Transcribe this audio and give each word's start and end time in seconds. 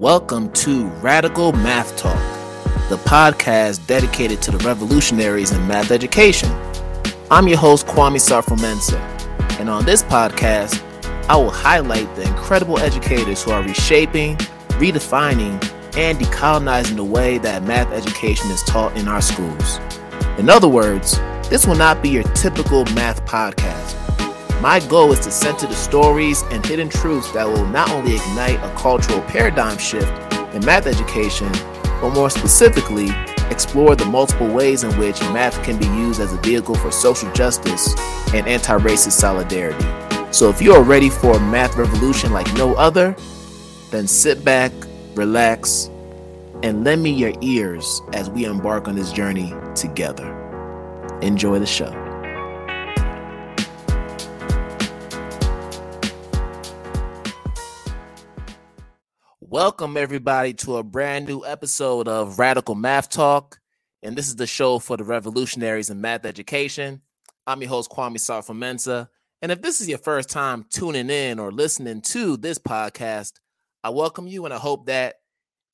Welcome 0.00 0.50
to 0.52 0.86
Radical 1.02 1.52
Math 1.52 1.94
Talk, 1.98 2.16
the 2.88 2.96
podcast 3.04 3.86
dedicated 3.86 4.40
to 4.40 4.50
the 4.50 4.56
revolutionaries 4.64 5.52
in 5.52 5.68
math 5.68 5.90
education. 5.90 6.50
I'm 7.30 7.46
your 7.46 7.58
host, 7.58 7.86
Kwame 7.86 8.16
Sarfo 8.16 8.56
and 9.60 9.68
on 9.68 9.84
this 9.84 10.02
podcast, 10.02 10.82
I 11.28 11.36
will 11.36 11.50
highlight 11.50 12.16
the 12.16 12.22
incredible 12.22 12.78
educators 12.78 13.42
who 13.42 13.50
are 13.50 13.62
reshaping, 13.62 14.38
redefining, 14.78 15.62
and 15.94 16.16
decolonizing 16.16 16.96
the 16.96 17.04
way 17.04 17.36
that 17.36 17.64
math 17.64 17.92
education 17.92 18.50
is 18.50 18.62
taught 18.62 18.96
in 18.96 19.06
our 19.06 19.20
schools. 19.20 19.80
In 20.38 20.48
other 20.48 20.68
words, 20.68 21.18
this 21.50 21.66
will 21.66 21.76
not 21.76 22.02
be 22.02 22.08
your 22.08 22.24
typical 22.32 22.86
math 22.94 23.22
podcast. 23.26 24.09
My 24.60 24.78
goal 24.78 25.10
is 25.12 25.20
to 25.20 25.30
center 25.30 25.66
the 25.66 25.74
stories 25.74 26.42
and 26.50 26.64
hidden 26.64 26.90
truths 26.90 27.32
that 27.32 27.48
will 27.48 27.64
not 27.64 27.90
only 27.92 28.16
ignite 28.16 28.62
a 28.62 28.70
cultural 28.76 29.22
paradigm 29.22 29.78
shift 29.78 30.12
in 30.54 30.62
math 30.66 30.86
education, 30.86 31.50
but 31.82 32.10
more 32.10 32.28
specifically, 32.28 33.08
explore 33.48 33.96
the 33.96 34.04
multiple 34.04 34.48
ways 34.48 34.84
in 34.84 34.90
which 34.98 35.18
math 35.32 35.62
can 35.64 35.78
be 35.78 35.86
used 35.86 36.20
as 36.20 36.34
a 36.34 36.36
vehicle 36.42 36.74
for 36.74 36.90
social 36.90 37.32
justice 37.32 37.94
and 38.34 38.46
anti 38.46 38.76
racist 38.76 39.12
solidarity. 39.12 39.86
So, 40.30 40.50
if 40.50 40.60
you 40.60 40.74
are 40.74 40.82
ready 40.82 41.08
for 41.08 41.38
a 41.38 41.40
math 41.40 41.76
revolution 41.76 42.30
like 42.30 42.52
no 42.52 42.74
other, 42.74 43.16
then 43.90 44.06
sit 44.06 44.44
back, 44.44 44.72
relax, 45.14 45.88
and 46.62 46.84
lend 46.84 47.02
me 47.02 47.12
your 47.12 47.32
ears 47.40 48.02
as 48.12 48.28
we 48.28 48.44
embark 48.44 48.88
on 48.88 48.94
this 48.94 49.10
journey 49.10 49.54
together. 49.74 50.28
Enjoy 51.22 51.58
the 51.58 51.66
show. 51.66 51.99
Welcome, 59.52 59.96
everybody, 59.96 60.54
to 60.54 60.76
a 60.76 60.84
brand 60.84 61.26
new 61.26 61.44
episode 61.44 62.06
of 62.06 62.38
Radical 62.38 62.76
Math 62.76 63.10
Talk. 63.10 63.58
And 64.00 64.14
this 64.14 64.28
is 64.28 64.36
the 64.36 64.46
show 64.46 64.78
for 64.78 64.96
the 64.96 65.02
revolutionaries 65.02 65.90
in 65.90 66.00
math 66.00 66.24
education. 66.24 67.02
I'm 67.48 67.60
your 67.60 67.70
host, 67.70 67.90
Kwame 67.90 68.18
Sarfo 68.18 69.08
And 69.42 69.50
if 69.50 69.60
this 69.60 69.80
is 69.80 69.88
your 69.88 69.98
first 69.98 70.30
time 70.30 70.66
tuning 70.70 71.10
in 71.10 71.40
or 71.40 71.50
listening 71.50 72.00
to 72.02 72.36
this 72.36 72.60
podcast, 72.60 73.40
I 73.82 73.90
welcome 73.90 74.28
you 74.28 74.44
and 74.44 74.54
I 74.54 74.58
hope 74.58 74.86
that 74.86 75.16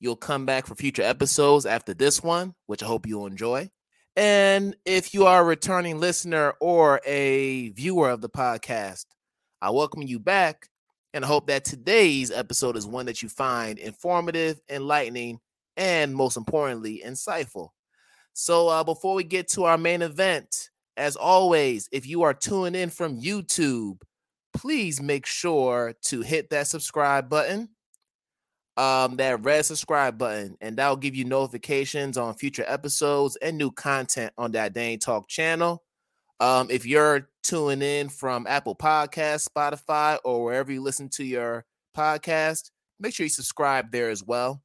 you'll 0.00 0.16
come 0.16 0.46
back 0.46 0.66
for 0.66 0.74
future 0.74 1.02
episodes 1.02 1.66
after 1.66 1.92
this 1.92 2.22
one, 2.22 2.54
which 2.64 2.82
I 2.82 2.86
hope 2.86 3.06
you'll 3.06 3.26
enjoy. 3.26 3.68
And 4.16 4.74
if 4.86 5.12
you 5.12 5.26
are 5.26 5.42
a 5.42 5.44
returning 5.44 6.00
listener 6.00 6.54
or 6.62 7.02
a 7.04 7.68
viewer 7.72 8.08
of 8.08 8.22
the 8.22 8.30
podcast, 8.30 9.04
I 9.60 9.68
welcome 9.68 10.00
you 10.00 10.18
back 10.18 10.70
and 11.16 11.24
hope 11.24 11.46
that 11.46 11.64
today's 11.64 12.30
episode 12.30 12.76
is 12.76 12.86
one 12.86 13.06
that 13.06 13.22
you 13.22 13.28
find 13.30 13.78
informative, 13.78 14.60
enlightening, 14.68 15.40
and 15.78 16.14
most 16.14 16.36
importantly, 16.36 17.02
insightful. 17.04 17.70
So, 18.34 18.68
uh, 18.68 18.84
before 18.84 19.14
we 19.14 19.24
get 19.24 19.48
to 19.52 19.64
our 19.64 19.78
main 19.78 20.02
event, 20.02 20.68
as 20.98 21.16
always, 21.16 21.88
if 21.90 22.06
you 22.06 22.22
are 22.24 22.34
tuning 22.34 22.78
in 22.78 22.90
from 22.90 23.18
YouTube, 23.18 24.02
please 24.52 25.00
make 25.00 25.24
sure 25.24 25.94
to 26.02 26.20
hit 26.20 26.50
that 26.50 26.66
subscribe 26.66 27.30
button, 27.30 27.70
um, 28.76 29.16
that 29.16 29.42
red 29.42 29.64
subscribe 29.64 30.18
button, 30.18 30.58
and 30.60 30.76
that 30.76 30.86
will 30.90 30.96
give 30.96 31.14
you 31.14 31.24
notifications 31.24 32.18
on 32.18 32.34
future 32.34 32.64
episodes 32.68 33.36
and 33.36 33.56
new 33.56 33.70
content 33.70 34.34
on 34.36 34.52
that 34.52 34.76
ID 34.76 34.98
Talk 34.98 35.28
channel. 35.28 35.82
Um, 36.40 36.68
if 36.70 36.84
you're 36.84 37.28
tuning 37.42 37.82
in 37.82 38.08
from 38.08 38.46
Apple 38.46 38.76
Podcast, 38.76 39.48
Spotify, 39.48 40.18
or 40.24 40.44
wherever 40.44 40.72
you 40.72 40.82
listen 40.82 41.08
to 41.10 41.24
your 41.24 41.64
podcast, 41.96 42.70
make 43.00 43.14
sure 43.14 43.24
you 43.24 43.30
subscribe 43.30 43.90
there 43.90 44.10
as 44.10 44.22
well. 44.22 44.62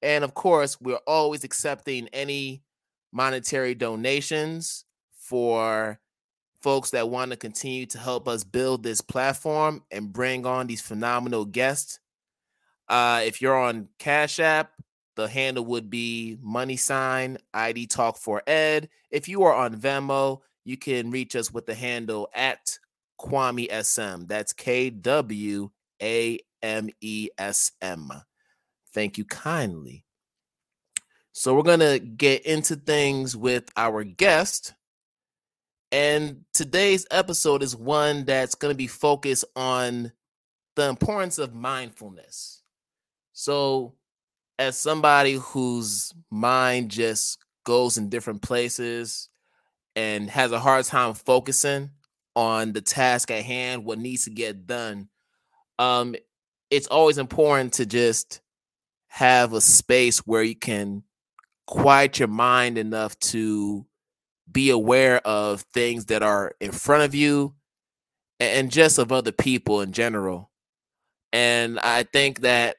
And 0.00 0.24
of 0.24 0.34
course, 0.34 0.80
we're 0.80 1.00
always 1.06 1.44
accepting 1.44 2.08
any 2.12 2.62
monetary 3.12 3.74
donations 3.74 4.84
for 5.12 5.98
folks 6.60 6.90
that 6.90 7.10
want 7.10 7.30
to 7.30 7.36
continue 7.36 7.86
to 7.86 7.98
help 7.98 8.28
us 8.28 8.44
build 8.44 8.82
this 8.82 9.00
platform 9.00 9.82
and 9.90 10.12
bring 10.12 10.46
on 10.46 10.66
these 10.66 10.80
phenomenal 10.80 11.44
guests. 11.44 11.98
Uh, 12.88 13.22
if 13.24 13.42
you're 13.42 13.58
on 13.58 13.88
Cash 13.98 14.38
App, 14.38 14.72
the 15.16 15.28
handle 15.28 15.64
would 15.66 15.90
be 15.90 16.38
money 16.40 16.76
sign 16.76 17.38
ID 17.52 17.86
Talk 17.86 18.16
for 18.16 18.42
Ed. 18.46 18.88
If 19.10 19.28
you 19.28 19.42
are 19.42 19.54
on 19.54 19.74
Venmo, 19.74 20.40
you 20.64 20.76
can 20.76 21.10
reach 21.10 21.36
us 21.36 21.52
with 21.52 21.66
the 21.66 21.74
handle 21.74 22.28
at 22.34 22.78
Kwame 23.20 23.68
SM. 23.84 24.26
That's 24.26 24.52
K 24.52 24.90
W 24.90 25.70
A 26.02 26.38
M 26.62 26.88
E 27.00 27.28
S 27.38 27.72
M. 27.80 28.10
Thank 28.92 29.18
you 29.18 29.24
kindly. 29.24 30.04
So 31.32 31.54
we're 31.54 31.62
going 31.62 31.80
to 31.80 31.98
get 31.98 32.44
into 32.44 32.76
things 32.76 33.36
with 33.36 33.64
our 33.76 34.04
guest. 34.04 34.74
And 35.90 36.44
today's 36.52 37.06
episode 37.10 37.62
is 37.62 37.76
one 37.76 38.24
that's 38.24 38.54
going 38.54 38.72
to 38.72 38.76
be 38.76 38.86
focused 38.86 39.44
on 39.56 40.12
the 40.76 40.88
importance 40.88 41.38
of 41.38 41.54
mindfulness. 41.54 42.62
So, 43.32 43.94
as 44.58 44.78
somebody 44.78 45.34
whose 45.34 46.12
mind 46.30 46.90
just 46.90 47.38
goes 47.64 47.96
in 47.96 48.08
different 48.08 48.42
places, 48.42 49.28
and 49.96 50.30
has 50.30 50.52
a 50.52 50.60
hard 50.60 50.84
time 50.84 51.14
focusing 51.14 51.90
on 52.34 52.72
the 52.72 52.80
task 52.80 53.30
at 53.30 53.44
hand, 53.44 53.84
what 53.84 53.98
needs 53.98 54.24
to 54.24 54.30
get 54.30 54.66
done, 54.66 55.08
um, 55.78 56.14
it's 56.70 56.86
always 56.86 57.18
important 57.18 57.74
to 57.74 57.86
just 57.86 58.40
have 59.08 59.52
a 59.52 59.60
space 59.60 60.20
where 60.20 60.42
you 60.42 60.56
can 60.56 61.02
quiet 61.66 62.18
your 62.18 62.28
mind 62.28 62.78
enough 62.78 63.18
to 63.18 63.86
be 64.50 64.70
aware 64.70 65.18
of 65.26 65.62
things 65.74 66.06
that 66.06 66.22
are 66.22 66.52
in 66.60 66.72
front 66.72 67.02
of 67.02 67.14
you 67.14 67.54
and 68.40 68.70
just 68.70 68.98
of 68.98 69.12
other 69.12 69.32
people 69.32 69.80
in 69.80 69.92
general. 69.92 70.50
And 71.32 71.78
I 71.78 72.02
think 72.02 72.40
that 72.40 72.76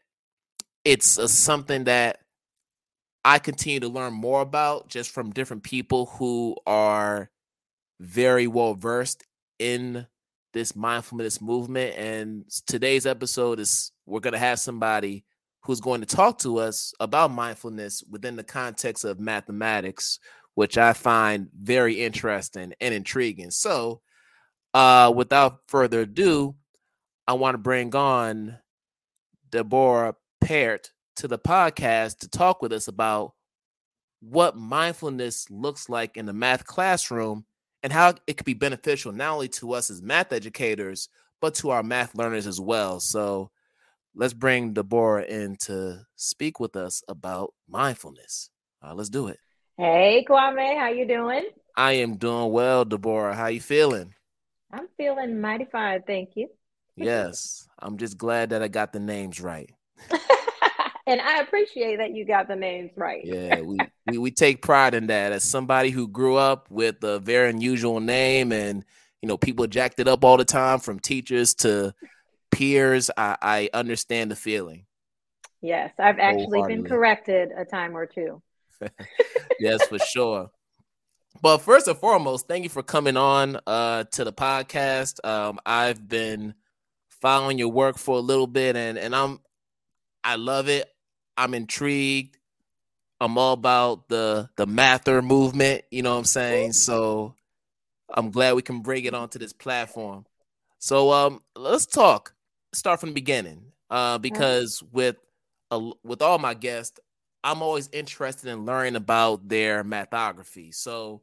it's 0.84 1.18
a, 1.18 1.28
something 1.28 1.86
that 1.86 2.20
I 3.26 3.40
continue 3.40 3.80
to 3.82 3.88
learn 3.88 4.14
more 4.14 4.42
about 4.42 4.90
just 4.90 5.12
from 5.12 5.32
different 5.32 5.64
people 5.64 6.08
who 6.08 6.58
are 6.68 7.30
very 8.00 8.48
well 8.48 8.74
versed 8.74 9.24
in 9.60 10.08
this 10.54 10.76
mindfulness 10.76 11.42
movement. 11.42 11.96
And 11.98 12.46
today's 12.68 13.06
episode 13.06 13.60
is 13.60 13.92
we're 14.06 14.20
going 14.20 14.34
to 14.34 14.40
have 14.40 14.60
somebody 14.60 15.26
who's 15.62 15.80
going 15.80 16.02
to 16.02 16.08
talk 16.08 16.40
to 16.40 16.58
us 16.58 16.94
about 17.00 17.32
mindfulness 17.32 18.04
within 18.10 18.36
the 18.36 18.44
context 18.44 19.06
of 19.06 19.20
mathematics, 19.20 20.20
which 20.56 20.78
I 20.78 20.94
find 20.94 21.48
very 21.58 22.04
interesting 22.04 22.74
and 22.82 22.94
intriguing. 22.94 23.52
So, 23.52 24.02
uh, 24.74 25.14
without 25.16 25.60
further 25.68 26.02
ado, 26.02 26.56
I 27.28 27.34
want 27.34 27.54
to 27.56 27.60
bring 27.60 27.96
on 27.96 28.58
Deborah 29.50 30.16
Peart 30.42 30.92
to 31.16 31.28
the 31.28 31.38
podcast 31.38 32.20
to 32.20 32.28
talk 32.28 32.62
with 32.62 32.74
us 32.74 32.88
about 32.88 33.34
what 34.22 34.56
mindfulness 34.56 35.50
looks 35.50 35.90
like 35.90 36.18
in 36.18 36.26
the 36.26 36.34
math 36.34 36.66
classroom 36.66 37.46
and 37.84 37.92
how 37.92 38.14
it 38.26 38.38
could 38.38 38.46
be 38.46 38.54
beneficial 38.54 39.12
not 39.12 39.34
only 39.34 39.48
to 39.50 39.74
us 39.74 39.90
as 39.90 40.02
math 40.02 40.32
educators 40.32 41.10
but 41.42 41.56
to 41.56 41.72
our 41.72 41.84
math 41.84 42.16
learners 42.16 42.48
as 42.48 42.60
well. 42.62 43.02
So 43.02 43.52
let's 44.16 44.34
bring 44.34 44.74
deborah 44.74 45.26
in 45.26 45.58
to 45.62 46.06
speak 46.16 46.60
with 46.60 46.78
us 46.78 47.04
about 47.10 47.54
mindfulness. 47.68 48.50
Uh, 48.82 48.94
let's 48.94 49.10
do 49.10 49.28
it. 49.28 49.40
Hey 49.78 50.26
kwame 50.28 50.80
how 50.80 50.90
you 50.90 51.06
doing? 51.08 51.50
I 51.76 51.94
am 51.94 52.16
doing 52.16 52.52
well 52.52 52.86
deborah. 52.86 53.36
How 53.36 53.48
you 53.48 53.60
feeling? 53.60 54.14
I'm 54.72 54.88
feeling 54.96 55.42
mighty 55.42 55.66
fine 55.66 56.04
thank 56.08 56.32
you. 56.36 56.48
Yes 56.96 57.68
i'm 57.84 57.98
just 57.98 58.18
glad 58.18 58.52
that 58.52 58.64
i 58.64 58.68
got 58.68 58.94
the 58.94 59.00
names 59.00 59.42
right 59.42 59.70
and 61.06 61.20
I 61.20 61.40
appreciate 61.40 61.98
that 61.98 62.14
you 62.14 62.26
got 62.26 62.48
the 62.48 62.56
names 62.56 62.92
right. 62.96 63.22
Yeah, 63.24 63.62
we, 63.62 63.78
we 64.08 64.18
we 64.18 64.32
take 64.32 64.62
pride 64.62 64.94
in 64.94 65.08
that. 65.08 65.32
As 65.32 65.44
somebody 65.44 65.90
who 65.90 66.08
grew 66.08 66.36
up 66.36 66.70
with 66.70 67.04
a 67.04 67.20
very 67.20 67.50
unusual 67.50 68.00
name, 68.00 68.52
and 68.52 68.86
you 69.22 69.28
know, 69.28 69.38
people 69.38 69.68
jacked 69.68 70.00
it 70.00 70.08
up 70.08 70.24
all 70.24 70.38
the 70.38 70.46
time, 70.46 70.80
from 70.80 71.00
teachers 71.00 71.54
to 71.56 71.94
peers. 72.52 73.12
I, 73.18 73.38
I 73.42 73.70
understand 73.74 74.32
the 74.32 74.36
feeling. 74.36 74.86
Yes, 75.62 75.94
I've 75.98 76.20
actually 76.20 76.62
been 76.68 76.84
corrected 76.84 77.52
a 77.56 77.66
time 77.66 77.96
or 77.96 78.06
two. 78.06 78.42
yes, 79.60 79.86
for 79.88 80.00
sure. 80.00 80.52
But 81.42 81.58
first 81.60 81.88
and 81.88 81.98
foremost, 81.98 82.48
thank 82.48 82.64
you 82.64 82.70
for 82.70 82.84
coming 82.84 83.18
on 83.18 83.60
uh, 83.68 84.06
to 84.12 84.24
the 84.24 84.34
podcast. 84.34 85.26
Um, 85.28 85.60
I've 85.66 86.08
been 86.08 86.54
following 87.10 87.58
your 87.58 87.70
work 87.70 87.98
for 87.98 88.18
a 88.18 88.22
little 88.22 88.48
bit, 88.48 88.76
and 88.76 88.98
and 88.98 89.16
I'm 89.16 89.40
I 90.24 90.36
love 90.36 90.70
it. 90.70 90.90
I'm 91.38 91.54
intrigued. 91.54 92.38
I'm 93.20 93.38
all 93.38 93.54
about 93.54 94.10
the 94.10 94.50
the 94.58 94.66
mather 94.66 95.22
movement, 95.22 95.84
you 95.92 96.02
know 96.04 96.12
what 96.14 96.20
I'm 96.20 96.26
saying? 96.26 96.74
So 96.74 97.36
I'm 98.14 98.32
glad 98.32 98.56
we 98.56 98.62
can 98.62 98.82
bring 98.82 99.06
it 99.06 99.14
onto 99.14 99.40
this 99.40 99.54
platform. 99.54 100.26
So 100.80 101.12
um 101.12 101.42
let's 101.56 101.86
talk. 101.86 102.34
Start 102.74 103.00
from 103.00 103.10
the 103.10 103.16
beginning. 103.16 103.72
Uh 103.90 104.18
because 104.18 104.84
with 104.92 105.18
uh, 105.72 105.92
with 106.04 106.22
all 106.22 106.38
my 106.38 106.54
guests, 106.54 107.00
I'm 107.44 107.62
always 107.62 107.90
interested 107.92 108.50
in 108.50 108.66
learning 108.66 108.96
about 108.96 109.48
their 109.50 109.84
mathography. 109.84 110.74
So, 110.74 111.22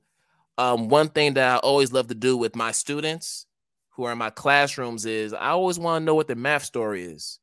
um, 0.58 0.88
one 0.88 1.08
thing 1.08 1.34
that 1.34 1.54
I 1.54 1.56
always 1.58 1.92
love 1.92 2.08
to 2.08 2.14
do 2.14 2.36
with 2.36 2.54
my 2.54 2.72
students 2.72 3.46
who 3.90 4.04
are 4.04 4.12
in 4.12 4.18
my 4.18 4.30
classrooms 4.30 5.06
is 5.06 5.32
I 5.32 5.50
always 5.50 5.78
want 5.78 6.02
to 6.02 6.04
know 6.04 6.14
what 6.14 6.26
their 6.26 6.36
math 6.36 6.64
story 6.64 7.04
is, 7.04 7.38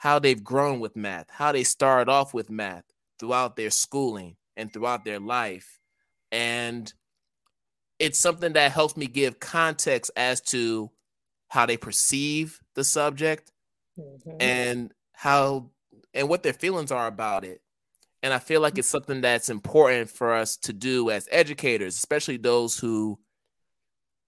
how 0.00 0.18
they've 0.18 0.42
grown 0.42 0.80
with 0.80 0.96
math, 0.96 1.28
how 1.28 1.52
they 1.52 1.62
started 1.62 2.10
off 2.10 2.32
with 2.32 2.48
math 2.48 2.84
throughout 3.18 3.54
their 3.54 3.68
schooling 3.68 4.34
and 4.56 4.72
throughout 4.72 5.04
their 5.04 5.20
life. 5.20 5.78
And 6.32 6.90
it's 7.98 8.18
something 8.18 8.54
that 8.54 8.72
helps 8.72 8.96
me 8.96 9.06
give 9.06 9.40
context 9.40 10.10
as 10.16 10.40
to 10.40 10.90
how 11.48 11.66
they 11.66 11.76
perceive 11.76 12.60
the 12.74 12.82
subject 12.82 13.52
mm-hmm. 13.98 14.36
and 14.40 14.90
how 15.12 15.68
and 16.14 16.30
what 16.30 16.42
their 16.42 16.54
feelings 16.54 16.90
are 16.90 17.06
about 17.06 17.44
it. 17.44 17.60
And 18.22 18.32
I 18.32 18.38
feel 18.38 18.62
like 18.62 18.78
it's 18.78 18.88
something 18.88 19.20
that's 19.20 19.50
important 19.50 20.08
for 20.08 20.32
us 20.32 20.56
to 20.62 20.72
do 20.72 21.10
as 21.10 21.28
educators, 21.30 21.98
especially 21.98 22.38
those 22.38 22.78
who 22.78 23.18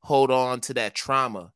hold 0.03 0.31
on 0.31 0.61
to 0.61 0.75
that 0.75 0.95
trauma 0.95 1.51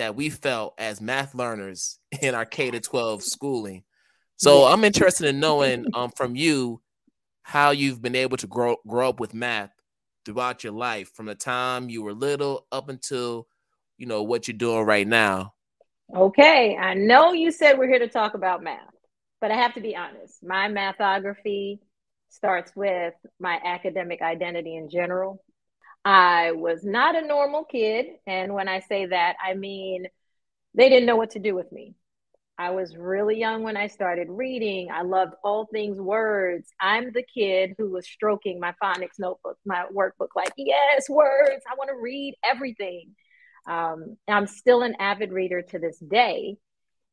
that 0.00 0.16
we 0.16 0.30
felt 0.30 0.72
as 0.78 0.98
math 0.98 1.34
learners 1.34 1.98
in 2.22 2.34
our 2.34 2.46
K 2.46 2.70
to 2.70 2.80
12 2.80 3.22
schooling. 3.22 3.84
So 4.42 4.64
I'm 4.64 4.84
interested 4.84 5.26
in 5.26 5.38
knowing 5.38 5.84
um, 5.94 6.12
from 6.16 6.34
you 6.34 6.80
how 7.42 7.72
you've 7.72 8.00
been 8.00 8.16
able 8.16 8.38
to 8.38 8.46
grow 8.46 8.76
grow 8.88 9.10
up 9.10 9.20
with 9.20 9.34
math 9.34 9.70
throughout 10.24 10.64
your 10.64 10.72
life 10.72 11.10
from 11.12 11.26
the 11.26 11.34
time 11.34 11.90
you 11.90 12.02
were 12.02 12.14
little 12.14 12.66
up 12.72 12.88
until 12.88 13.46
you 13.98 14.06
know 14.06 14.22
what 14.22 14.48
you're 14.48 14.56
doing 14.56 14.86
right 14.86 15.06
now. 15.06 15.52
Okay, 16.16 16.74
I 16.74 16.94
know 16.94 17.34
you 17.34 17.52
said 17.52 17.76
we're 17.76 17.86
here 17.86 17.98
to 17.98 18.08
talk 18.08 18.32
about 18.32 18.62
math, 18.62 18.94
but 19.42 19.50
I 19.50 19.56
have 19.56 19.74
to 19.74 19.82
be 19.82 19.94
honest. 19.94 20.42
My 20.42 20.68
mathography 20.68 21.80
starts 22.30 22.72
with 22.74 23.12
my 23.38 23.60
academic 23.62 24.22
identity 24.22 24.74
in 24.74 24.88
general. 24.88 25.44
I 26.04 26.52
was 26.52 26.82
not 26.82 27.16
a 27.16 27.26
normal 27.26 27.64
kid. 27.64 28.06
And 28.26 28.54
when 28.54 28.68
I 28.68 28.80
say 28.80 29.06
that, 29.06 29.36
I 29.44 29.54
mean 29.54 30.06
they 30.74 30.88
didn't 30.88 31.06
know 31.06 31.16
what 31.16 31.30
to 31.30 31.38
do 31.38 31.54
with 31.54 31.70
me. 31.72 31.94
I 32.60 32.70
was 32.70 32.94
really 32.94 33.38
young 33.38 33.62
when 33.62 33.78
I 33.78 33.86
started 33.86 34.28
reading. 34.28 34.90
I 34.92 35.00
loved 35.02 35.32
all 35.42 35.66
things 35.66 35.98
words. 35.98 36.68
I'm 36.78 37.10
the 37.10 37.22
kid 37.22 37.74
who 37.78 37.90
was 37.90 38.06
stroking 38.06 38.60
my 38.60 38.74
phonics 38.82 39.18
notebook, 39.18 39.56
my 39.64 39.86
workbook, 39.96 40.28
like, 40.36 40.52
yes, 40.58 41.08
words. 41.08 41.64
I 41.66 41.74
want 41.78 41.88
to 41.88 41.96
read 41.96 42.34
everything. 42.44 43.16
Um, 43.66 44.18
I'm 44.28 44.46
still 44.46 44.82
an 44.82 44.94
avid 44.98 45.32
reader 45.32 45.62
to 45.62 45.78
this 45.78 45.98
day. 46.00 46.58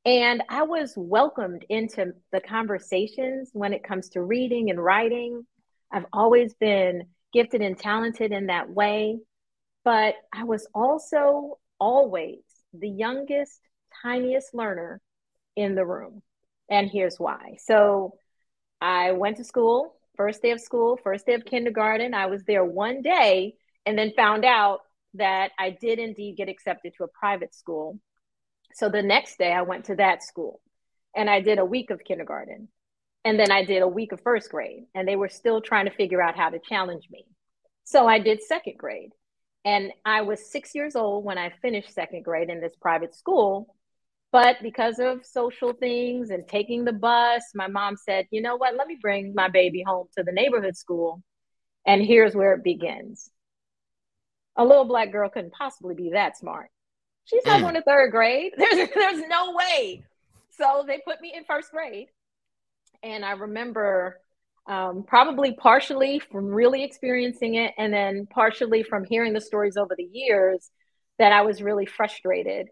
And 0.06 0.44
I 0.50 0.64
was 0.64 0.94
welcomed 0.98 1.66
into 1.70 2.14
the 2.34 2.42
conversations 2.42 3.50
when 3.54 3.72
it 3.72 3.86
comes 3.86 4.10
to 4.10 4.22
reading 4.22 4.70
and 4.70 4.84
writing. 4.84 5.46
I've 5.94 6.06
always 6.12 6.54
been 6.56 7.04
gifted 7.38 7.62
and 7.62 7.78
talented 7.78 8.32
in 8.32 8.48
that 8.48 8.68
way. 8.68 9.20
But 9.86 10.16
I 10.34 10.44
was 10.46 10.68
also 10.74 11.60
always 11.80 12.40
the 12.74 12.90
youngest, 12.90 13.60
tiniest 14.02 14.56
learner 14.56 15.00
in 15.56 15.76
the 15.76 15.86
room. 15.86 16.24
And 16.68 16.90
here's 16.90 17.20
why. 17.20 17.58
So 17.60 18.16
I 18.82 19.12
went 19.12 19.38
to 19.38 19.44
school, 19.44 19.94
first 20.16 20.42
day 20.42 20.50
of 20.50 20.60
school, 20.60 21.00
first 21.04 21.28
day 21.28 21.36
of 21.36 21.46
kindergarten. 21.46 22.16
I 22.16 22.26
was 22.26 22.44
there 22.44 22.66
one 22.66 23.04
day 23.04 23.54
and 23.86 23.96
then 23.96 24.14
found 24.18 24.44
out 24.44 24.80
that 25.14 25.52
I 25.60 25.78
did 25.80 26.00
indeed 26.00 26.38
get 26.38 26.50
accepted 26.50 26.94
to 26.98 27.04
a 27.04 27.20
private 27.20 27.54
school. 27.54 28.00
So 28.74 28.90
the 28.90 29.04
next 29.04 29.38
day 29.38 29.54
I 29.54 29.62
went 29.62 29.86
to 29.86 29.96
that 29.98 30.24
school 30.24 30.60
and 31.16 31.30
I 31.30 31.42
did 31.42 31.60
a 31.60 31.66
week 31.66 31.92
of 31.92 32.04
kindergarten. 32.04 32.70
And 33.26 33.40
then 33.40 33.52
I 33.52 33.66
did 33.66 33.82
a 33.82 33.88
week 33.88 34.12
of 34.12 34.22
first 34.22 34.50
grade, 34.50 34.86
and 34.96 35.08
they 35.08 35.16
were 35.16 35.30
still 35.30 35.62
trying 35.62 35.86
to 35.86 35.92
figure 35.92 36.22
out 36.22 36.38
how 36.38 36.50
to 36.50 36.60
challenge 36.60 37.10
me. 37.12 37.26
So 37.84 38.08
I 38.08 38.20
did 38.20 38.42
second 38.44 38.78
grade. 38.78 39.12
And 39.66 39.92
I 40.06 40.22
was 40.22 40.50
six 40.50 40.74
years 40.74 40.96
old 40.96 41.26
when 41.26 41.38
I 41.38 41.52
finished 41.62 41.94
second 41.94 42.24
grade 42.24 42.50
in 42.50 42.62
this 42.62 42.76
private 42.80 43.14
school. 43.14 43.76
But 44.32 44.58
because 44.62 45.00
of 45.00 45.26
social 45.26 45.74
things 45.74 46.30
and 46.30 46.48
taking 46.48 46.86
the 46.86 46.94
bus, 46.94 47.44
my 47.54 47.68
mom 47.68 47.98
said, 47.98 48.28
you 48.30 48.42
know 48.42 48.56
what, 48.56 48.76
let 48.76 48.88
me 48.88 48.98
bring 49.02 49.34
my 49.36 49.50
baby 49.50 49.84
home 49.86 50.08
to 50.18 50.24
the 50.24 50.32
neighborhood 50.32 50.78
school. 50.78 51.22
And 51.86 52.02
here's 52.02 52.36
where 52.36 52.54
it 52.54 52.64
begins. 52.64 53.30
A 54.58 54.66
little 54.66 54.86
black 54.86 55.12
girl 55.12 55.30
couldn't 55.30 55.54
possibly 55.54 55.96
be 55.96 56.12
that 56.12 56.38
smart. 56.38 56.70
She's 57.26 57.46
not 57.46 57.60
mm. 57.60 57.64
going 57.64 57.76
to 57.76 57.82
third 57.82 58.12
grade. 58.12 58.54
There's, 58.58 58.90
there's 58.96 59.28
no 59.28 59.54
way. 59.54 60.04
So 60.52 60.86
they 60.88 61.02
put 61.06 61.22
me 61.22 61.34
in 61.36 61.44
first 61.44 61.72
grade. 61.72 62.08
And 63.04 63.24
I 63.24 63.32
remember 63.32 64.20
um, 64.68 65.04
probably 65.08 65.54
partially 65.54 66.20
from 66.20 66.46
really 66.48 66.84
experiencing 66.84 67.56
it, 67.56 67.74
and 67.78 67.94
then 67.94 68.28
partially 68.30 68.84
from 68.84 69.06
hearing 69.06 69.34
the 69.34 69.42
stories 69.42 69.78
over 69.78 69.96
the 69.98 70.10
years 70.12 70.70
that 71.20 71.32
I 71.32 71.42
was 71.42 71.62
really 71.62 71.86
frustrated. 71.86 72.68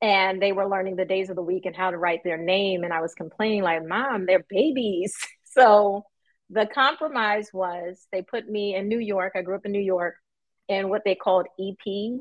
And 0.00 0.40
they 0.40 0.52
were 0.52 0.68
learning 0.68 0.96
the 0.96 1.04
days 1.04 1.28
of 1.30 1.36
the 1.36 1.42
week 1.42 1.66
and 1.66 1.74
how 1.74 1.90
to 1.90 1.98
write 1.98 2.20
their 2.22 2.36
name. 2.36 2.84
And 2.84 2.92
I 2.92 3.00
was 3.00 3.14
complaining, 3.14 3.62
like, 3.62 3.84
Mom, 3.86 4.26
they're 4.26 4.44
babies. 4.48 5.14
So 5.50 6.04
the 6.50 6.66
compromise 6.66 7.48
was 7.52 8.06
they 8.12 8.22
put 8.22 8.48
me 8.48 8.76
in 8.76 8.86
New 8.86 9.00
York. 9.00 9.32
I 9.34 9.42
grew 9.42 9.56
up 9.56 9.66
in 9.66 9.72
New 9.72 9.80
York 9.80 10.14
in 10.68 10.88
what 10.88 11.02
they 11.04 11.14
called 11.14 11.46
EP. 11.58 11.76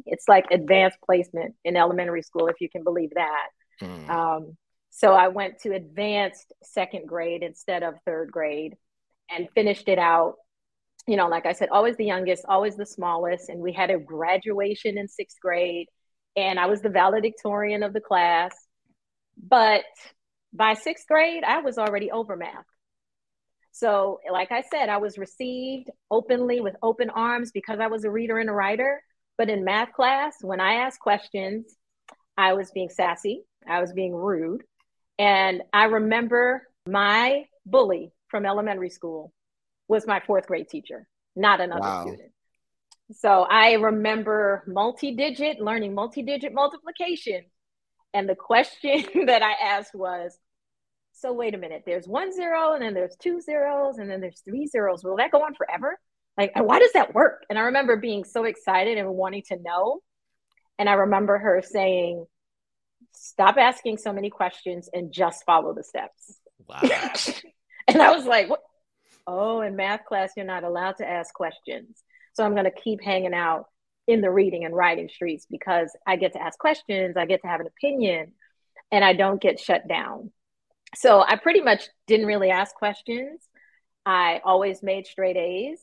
It's 0.05 0.27
like 0.27 0.45
advanced 0.49 0.97
placement 1.05 1.53
in 1.63 1.75
elementary 1.75 2.23
school, 2.23 2.47
if 2.47 2.55
you 2.59 2.69
can 2.69 2.83
believe 2.83 3.11
that. 3.15 3.47
Mm. 3.81 4.09
Um, 4.09 4.57
so 4.97 5.13
I 5.13 5.27
went 5.27 5.59
to 5.59 5.75
advanced 5.75 6.51
second 6.63 7.07
grade 7.07 7.43
instead 7.43 7.83
of 7.83 7.93
third 8.03 8.31
grade 8.31 8.77
and 9.29 9.47
finished 9.53 9.87
it 9.89 9.99
out. 9.99 10.37
You 11.05 11.17
know, 11.17 11.27
like 11.27 11.45
I 11.45 11.53
said, 11.53 11.69
always 11.69 11.95
the 11.97 12.05
youngest, 12.05 12.45
always 12.49 12.75
the 12.75 12.85
smallest. 12.87 13.49
And 13.49 13.59
we 13.59 13.73
had 13.73 13.91
a 13.91 13.99
graduation 13.99 14.97
in 14.97 15.07
sixth 15.07 15.37
grade, 15.39 15.87
and 16.35 16.59
I 16.59 16.65
was 16.65 16.81
the 16.81 16.89
valedictorian 16.89 17.83
of 17.83 17.93
the 17.93 18.01
class. 18.01 18.55
But 19.37 19.83
by 20.51 20.73
sixth 20.73 21.05
grade, 21.07 21.43
I 21.43 21.59
was 21.59 21.77
already 21.77 22.09
over 22.09 22.35
math. 22.35 22.65
So, 23.73 24.19
like 24.31 24.51
I 24.51 24.63
said, 24.63 24.89
I 24.89 24.97
was 24.97 25.19
received 25.19 25.91
openly 26.09 26.59
with 26.59 26.75
open 26.81 27.11
arms 27.11 27.51
because 27.51 27.79
I 27.79 27.85
was 27.85 28.03
a 28.03 28.09
reader 28.09 28.39
and 28.39 28.49
a 28.49 28.53
writer. 28.53 29.03
But 29.37 29.51
in 29.51 29.63
math 29.63 29.93
class, 29.93 30.37
when 30.41 30.59
I 30.59 30.73
asked 30.73 30.99
questions, 30.99 31.75
I 32.35 32.53
was 32.53 32.71
being 32.71 32.89
sassy, 32.89 33.43
I 33.67 33.79
was 33.79 33.93
being 33.93 34.15
rude, 34.15 34.63
and 35.19 35.63
I 35.73 35.85
remember 35.85 36.67
my 36.87 37.45
bully 37.65 38.11
from 38.29 38.45
elementary 38.45 38.89
school 38.89 39.33
was 39.87 40.05
my 40.05 40.21
fourth 40.25 40.47
grade 40.47 40.69
teacher, 40.69 41.07
not 41.35 41.61
another 41.61 41.81
wow. 41.81 42.01
student. 42.01 42.31
So 43.13 43.43
I 43.49 43.73
remember 43.73 44.63
multi 44.67 45.15
digit, 45.15 45.61
learning 45.61 45.93
multi 45.93 46.23
digit 46.23 46.53
multiplication. 46.53 47.45
And 48.13 48.27
the 48.27 48.35
question 48.35 49.05
that 49.27 49.41
I 49.41 49.53
asked 49.53 49.95
was, 49.95 50.37
so 51.13 51.33
wait 51.33 51.55
a 51.55 51.57
minute, 51.57 51.83
there's 51.85 52.07
one 52.07 52.31
zero, 52.31 52.73
and 52.73 52.81
then 52.81 52.93
there's 52.93 53.15
two 53.15 53.41
zeros, 53.41 53.97
and 53.97 54.09
then 54.09 54.21
there's 54.21 54.41
three 54.41 54.67
zeros. 54.67 55.03
Will 55.03 55.17
that 55.17 55.31
go 55.31 55.43
on 55.43 55.55
forever? 55.55 55.97
Like, 56.37 56.51
why 56.55 56.77
does 56.77 56.91
that 56.93 57.15
work? 57.15 57.45
And 57.49 57.57
I 57.57 57.63
remember 57.63 57.97
being 57.97 58.23
so 58.23 58.43
excited 58.43 58.99
and 58.99 59.09
wanting 59.09 59.41
to 59.47 59.57
know. 59.59 60.01
And 60.77 60.87
I 60.87 60.93
remember 60.93 61.39
her 61.39 61.63
saying, 61.63 62.27
stop 63.13 63.57
asking 63.57 63.97
so 63.97 64.13
many 64.13 64.29
questions 64.29 64.89
and 64.93 65.11
just 65.11 65.45
follow 65.45 65.73
the 65.73 65.83
steps. 65.83 66.39
Wow. 66.67 66.81
and 67.87 68.01
I 68.01 68.15
was 68.15 68.25
like, 68.25 68.49
what? 68.49 68.61
oh, 69.27 69.61
in 69.61 69.75
math 69.75 70.05
class, 70.05 70.31
you're 70.35 70.45
not 70.45 70.63
allowed 70.63 70.97
to 70.97 71.07
ask 71.07 71.33
questions. 71.33 72.01
So 72.33 72.43
I'm 72.43 72.53
going 72.53 72.65
to 72.65 72.71
keep 72.71 73.03
hanging 73.03 73.33
out 73.33 73.65
in 74.07 74.21
the 74.21 74.31
reading 74.31 74.63
and 74.63 74.75
writing 74.75 75.09
streets 75.09 75.45
because 75.49 75.95
I 76.07 76.15
get 76.15 76.33
to 76.33 76.41
ask 76.41 76.57
questions, 76.57 77.17
I 77.17 77.25
get 77.25 77.41
to 77.41 77.47
have 77.47 77.59
an 77.59 77.67
opinion, 77.67 78.31
and 78.91 79.03
I 79.03 79.13
don't 79.13 79.41
get 79.41 79.59
shut 79.59 79.87
down. 79.87 80.31
So 80.95 81.21
I 81.21 81.35
pretty 81.35 81.61
much 81.61 81.89
didn't 82.07 82.27
really 82.27 82.49
ask 82.49 82.73
questions. 82.73 83.41
I 84.05 84.39
always 84.45 84.81
made 84.81 85.05
straight 85.05 85.35
A's 85.35 85.79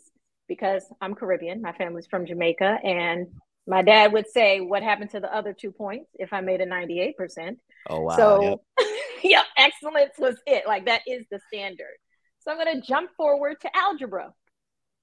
because 0.48 0.82
I'm 1.02 1.14
Caribbean. 1.14 1.60
My 1.60 1.72
family's 1.72 2.06
from 2.06 2.24
Jamaica, 2.24 2.78
and 2.82 3.26
my 3.66 3.82
dad 3.82 4.12
would 4.12 4.28
say, 4.28 4.60
What 4.60 4.82
happened 4.82 5.10
to 5.10 5.20
the 5.20 5.34
other 5.34 5.52
two 5.52 5.72
points 5.72 6.10
if 6.14 6.32
I 6.32 6.40
made 6.40 6.60
a 6.60 6.66
98%? 6.66 7.56
Oh, 7.90 8.00
wow. 8.00 8.16
So, 8.16 8.60
yep. 8.78 8.88
yeah, 9.22 9.42
excellence 9.56 10.14
was 10.18 10.36
it. 10.46 10.66
Like, 10.66 10.86
that 10.86 11.02
is 11.06 11.24
the 11.30 11.40
standard. 11.48 11.96
So, 12.40 12.52
I'm 12.52 12.58
going 12.58 12.80
to 12.80 12.86
jump 12.86 13.10
forward 13.16 13.56
to 13.62 13.70
algebra. 13.74 14.32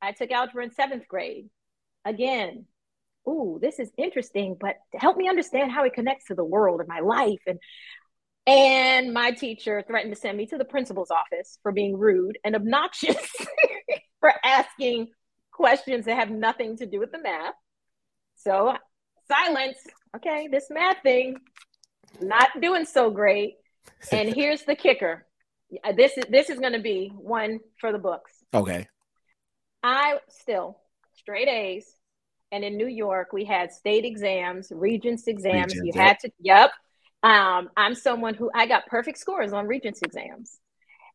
I 0.02 0.12
took 0.12 0.32
algebra 0.32 0.66
in 0.66 0.72
seventh 0.72 1.08
grade. 1.08 1.50
Again, 2.06 2.66
ooh, 3.28 3.60
this 3.62 3.80
is 3.80 3.92
interesting, 3.98 4.58
but 4.60 4.76
help 4.94 5.18
me 5.18 5.30
understand 5.30 5.72
how 5.72 5.84
it 5.84 5.94
connects 5.94 6.26
to 6.28 6.36
the 6.36 6.46
world 6.46 6.80
and 6.80 6.90
my 6.90 7.00
life. 7.00 7.42
And 7.48 7.60
and 8.48 9.14
my 9.14 9.32
teacher 9.32 9.84
threatened 9.86 10.16
to 10.16 10.20
send 10.20 10.36
me 10.38 10.48
to 10.48 10.58
the 10.58 10.66
principal's 10.66 11.12
office 11.12 11.60
for 11.62 11.72
being 11.72 11.98
rude 11.98 12.40
and 12.44 12.56
obnoxious 12.56 13.24
for 14.20 14.34
asking 14.44 15.10
questions 15.52 16.06
that 16.06 16.16
have 16.16 16.32
nothing 16.32 16.78
to 16.78 16.86
do 16.86 17.00
with 17.00 17.12
the 17.12 17.22
math. 17.22 17.54
So 18.44 18.74
silence. 19.28 19.78
Okay, 20.16 20.48
this 20.52 20.68
math 20.70 21.02
thing, 21.04 21.38
not 22.20 22.50
doing 22.60 22.86
so 22.86 23.10
great. 23.10 23.56
And 24.12 24.30
here's 24.36 24.64
the 24.64 24.76
kicker. 24.76 25.26
this 25.96 26.18
is 26.18 26.26
this 26.30 26.50
is 26.50 26.60
going 26.60 26.74
to 26.74 26.82
be 26.82 27.12
one 27.16 27.60
for 27.80 27.92
the 27.92 28.00
books. 28.00 28.32
Okay. 28.54 28.88
I 29.84 30.18
still 30.30 30.78
straight 31.16 31.48
A's, 31.48 31.96
and 32.52 32.64
in 32.64 32.78
New 32.78 32.88
York 32.88 33.34
we 33.34 33.46
had 33.46 33.72
state 33.72 34.06
exams, 34.06 34.72
Regents 34.74 35.28
exams. 35.28 35.74
Regents, 35.74 35.76
you 35.76 35.92
yep. 35.96 36.08
had 36.08 36.20
to. 36.20 36.30
Yep. 36.40 36.72
Um, 37.24 37.70
I'm 37.78 37.94
someone 37.94 38.34
who 38.34 38.50
I 38.54 38.66
got 38.66 38.88
perfect 38.88 39.20
scores 39.20 39.54
on 39.54 39.68
Regents 39.68 40.02
exams, 40.02 40.60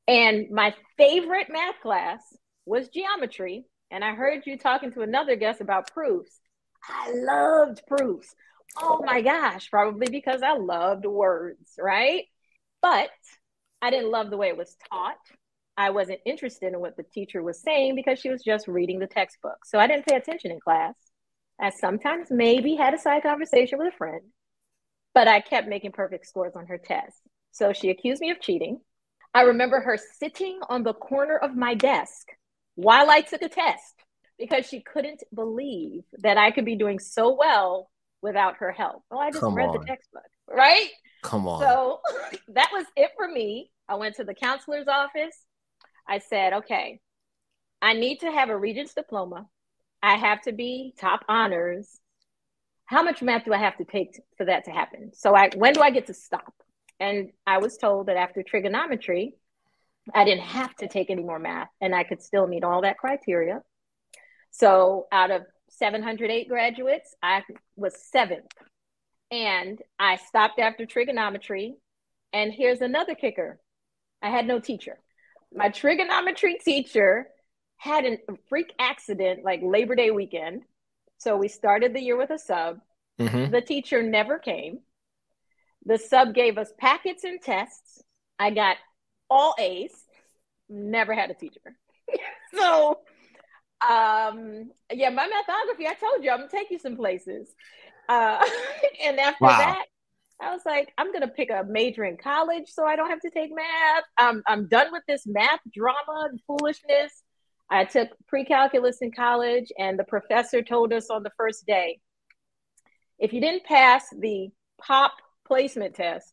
and 0.07 0.51
my 0.51 0.75
favorite 0.97 1.49
math 1.51 1.81
class 1.83 2.21
was 2.65 2.89
geometry. 2.89 3.67
And 3.89 4.05
I 4.05 4.17
heard 4.17 4.43
you 4.47 4.59
talking 4.59 4.91
to 4.93 5.03
another 5.03 5.37
guest 5.37 5.61
about 5.61 5.93
proofs. 5.93 6.41
I 6.89 7.13
loved 7.15 7.83
proofs. 7.87 8.35
Oh 8.79 9.03
my 9.05 9.23
gosh, 9.23 9.71
probably 9.71 10.09
because 10.11 10.43
I 10.43 10.55
loved 10.55 11.07
words, 11.07 11.73
right? 11.79 12.25
But 12.83 13.11
I 13.81 13.91
didn't 13.91 14.11
love 14.11 14.31
the 14.31 14.37
way 14.37 14.49
it 14.49 14.57
was 14.57 14.77
taught. 14.91 15.17
I 15.77 15.91
wasn't 15.91 16.21
interested 16.25 16.73
in 16.73 16.81
what 16.81 16.97
the 16.97 17.03
teacher 17.03 17.43
was 17.43 17.61
saying 17.61 17.95
because 17.95 18.19
she 18.19 18.31
was 18.31 18.43
just 18.43 18.69
reading 18.69 18.99
the 18.99 19.07
textbook. 19.07 19.65
So 19.65 19.79
I 19.79 19.87
didn't 19.87 20.07
pay 20.07 20.17
attention 20.17 20.51
in 20.51 20.61
class. 20.61 20.95
I 21.61 21.71
sometimes 21.71 22.29
maybe 22.31 22.75
had 22.75 22.95
a 22.95 22.99
side 22.99 23.23
conversation 23.23 23.79
with 23.79 23.93
a 23.93 23.97
friend, 23.97 24.23
but 25.15 25.29
I 25.29 25.41
kept 25.41 25.69
making 25.69 25.93
perfect 25.93 26.27
scores 26.27 26.55
on 26.55 26.67
her 26.67 26.79
test. 26.79 27.17
So 27.51 27.73
she 27.73 27.91
accused 27.91 28.21
me 28.21 28.31
of 28.31 28.41
cheating. 28.41 28.81
I 29.35 29.43
remember 29.43 29.81
her 29.81 29.99
sitting 30.19 30.61
on 30.69 30.83
the 30.83 30.95
corner 30.95 31.37
of 31.37 31.57
my 31.57 31.75
desk 31.75 32.29
while 32.75 33.11
I 33.11 33.23
took 33.23 33.43
a 33.43 33.49
test 33.49 33.95
because 34.39 34.67
she 34.67 34.81
couldn't 34.81 35.23
believe 35.35 36.03
that 36.19 36.37
I 36.37 36.51
could 36.51 36.65
be 36.65 36.77
doing 36.77 36.99
so 36.99 37.35
well 37.35 37.91
without 38.23 38.57
her 38.57 38.73
help. 38.73 39.03
Oh, 39.11 39.19
I 39.19 39.31
just 39.31 39.41
Come 39.41 39.55
read 39.55 39.69
on. 39.69 39.81
the 39.81 39.87
textbook, 39.87 40.23
right? 40.49 40.89
Come 41.23 41.47
on. 41.49 41.61
So 41.61 42.01
that 42.49 42.71
was 42.73 42.87
it 42.97 43.11
for 43.17 43.29
me. 43.29 43.71
I 43.89 43.95
went 43.95 44.17
to 44.17 44.25
the 44.25 44.35
counselor's 44.35 44.89
office. 44.89 45.37
I 46.09 46.19
said, 46.19 46.53
okay, 46.55 47.01
I 47.81 47.95
need 47.95 48.21
to 48.21 48.31
have 48.31 48.49
a 48.49 48.57
Regents 48.57 48.95
diploma. 48.95 49.47
I 50.03 50.17
have 50.17 50.43
to 50.43 50.53
be 50.53 50.95
top 50.99 51.25
honors. 51.29 52.01
How 52.85 53.03
much 53.03 53.23
math 53.23 53.45
do 53.45 53.53
I 53.53 53.59
have 53.59 53.77
to 53.79 53.85
take 53.85 54.21
for 54.37 54.45
that 54.47 54.65
to 54.65 54.71
happen? 54.71 55.11
So 55.15 55.35
I 55.35 55.51
when 55.57 55.73
do 55.73 55.81
I 55.81 55.91
get 55.91 56.07
to 56.07 56.15
stop? 56.15 56.55
And 57.01 57.31
I 57.47 57.59
was 57.59 57.77
told 57.77 58.07
that 58.07 58.17
after 58.17 58.43
trigonometry, 58.43 59.35
I 60.15 60.25
didn't 60.25 60.45
have 60.45 60.75
to 60.77 60.89
take 60.89 61.11
any 61.11 61.23
more 61.23 61.39
math 61.39 61.69
and 61.81 61.95
I 61.95 62.05
could 62.05 62.23
still 62.23 62.47
meet 62.47 62.65
all 62.65 62.83
that 62.83 62.99
criteria. 62.99 63.63
So 64.59 65.07
out 65.13 65.31
of 65.31 65.43
708 65.69 66.49
graduates, 66.49 67.15
I 67.23 67.43
was 67.77 67.95
seventh. 68.11 68.51
And 69.31 69.83
I 69.99 70.17
stopped 70.17 70.59
after 70.59 70.87
trigonometry. 70.87 71.75
And 72.33 72.53
here's 72.53 72.81
another 72.81 73.15
kicker 73.15 73.61
I 74.23 74.31
had 74.31 74.47
no 74.47 74.59
teacher. 74.59 74.99
My 75.55 75.69
trigonometry 75.69 76.55
teacher 76.65 77.29
had 77.77 78.07
a 78.07 78.17
freak 78.49 78.73
accident 78.79 79.45
like 79.45 79.61
Labor 79.63 79.95
Day 79.95 80.11
weekend. 80.11 80.63
So 81.19 81.37
we 81.37 81.49
started 81.49 81.93
the 81.93 82.01
year 82.01 82.17
with 82.17 82.31
a 82.31 82.39
sub. 82.39 82.81
Mhm. 83.21 83.51
The 83.51 83.61
teacher 83.61 84.03
never 84.03 84.39
came. 84.39 84.81
The 85.85 85.99
sub 85.99 86.35
gave 86.35 86.57
us 86.57 86.73
packets 86.79 87.25
and 87.25 87.43
tests. 87.43 88.03
I 88.39 88.51
got 88.51 88.79
all 89.29 89.55
A's. 89.59 89.93
Never 90.71 91.13
had 91.13 91.31
a 91.31 91.35
teacher. 91.35 91.77
so, 92.55 93.01
um, 93.83 94.71
yeah, 94.93 95.11
my 95.11 95.27
mathography, 95.27 95.87
I 95.87 95.95
told 95.95 96.25
you, 96.25 96.31
I'm 96.31 96.39
gonna 96.39 96.51
take 96.51 96.71
you 96.71 96.79
some 96.79 96.97
places. 96.97 97.55
Uh, 98.09 98.45
and 99.05 99.19
after 99.21 99.41
Wow. 99.41 99.59
that, 99.59 99.87
I 100.41 100.53
was 100.53 100.63
like, 100.67 100.93
I'm 100.99 101.13
gonna 101.13 101.29
pick 101.29 101.51
a 101.51 101.65
major 101.65 102.05
in 102.05 102.17
college 102.17 102.69
so 102.69 102.85
I 102.85 102.97
don't 102.97 103.11
have 103.11 103.21
to 103.21 103.31
take 103.31 103.51
math. 103.55 104.05
I'm 104.19 104.43
I'm 104.47 104.69
done 104.69 104.93
with 104.93 105.03
this 105.09 105.27
math 105.27 105.61
drama 105.73 106.29
and 106.31 106.41
foolishness. 106.47 107.23
I 107.71 107.85
took 107.85 108.11
pre-calculus 108.29 108.99
in 109.03 109.11
college, 109.13 109.73
and 109.79 109.99
the 109.99 110.05
professor 110.05 110.63
told 110.63 110.93
us 110.93 111.11
on 111.11 111.23
the 111.23 111.33
first 111.37 111.67
day, 111.67 112.01
if 113.19 113.33
you 113.33 113.41
didn't 113.41 113.65
pass 113.65 114.07
the 114.17 114.51
pop 114.81 115.13
placement 115.47 115.95
test 115.95 116.33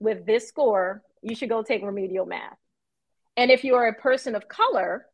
with 0.00 0.26
this 0.26 0.48
score, 0.48 1.02
you 1.22 1.34
should 1.36 1.48
go 1.48 1.62
take 1.62 1.82
remedial 1.82 2.26
math. 2.26 2.56
And 3.36 3.50
if 3.50 3.62
you 3.64 3.76
are 3.76 3.86
a 3.86 3.94
person 3.94 4.34
of 4.34 4.48
color, 4.48 5.06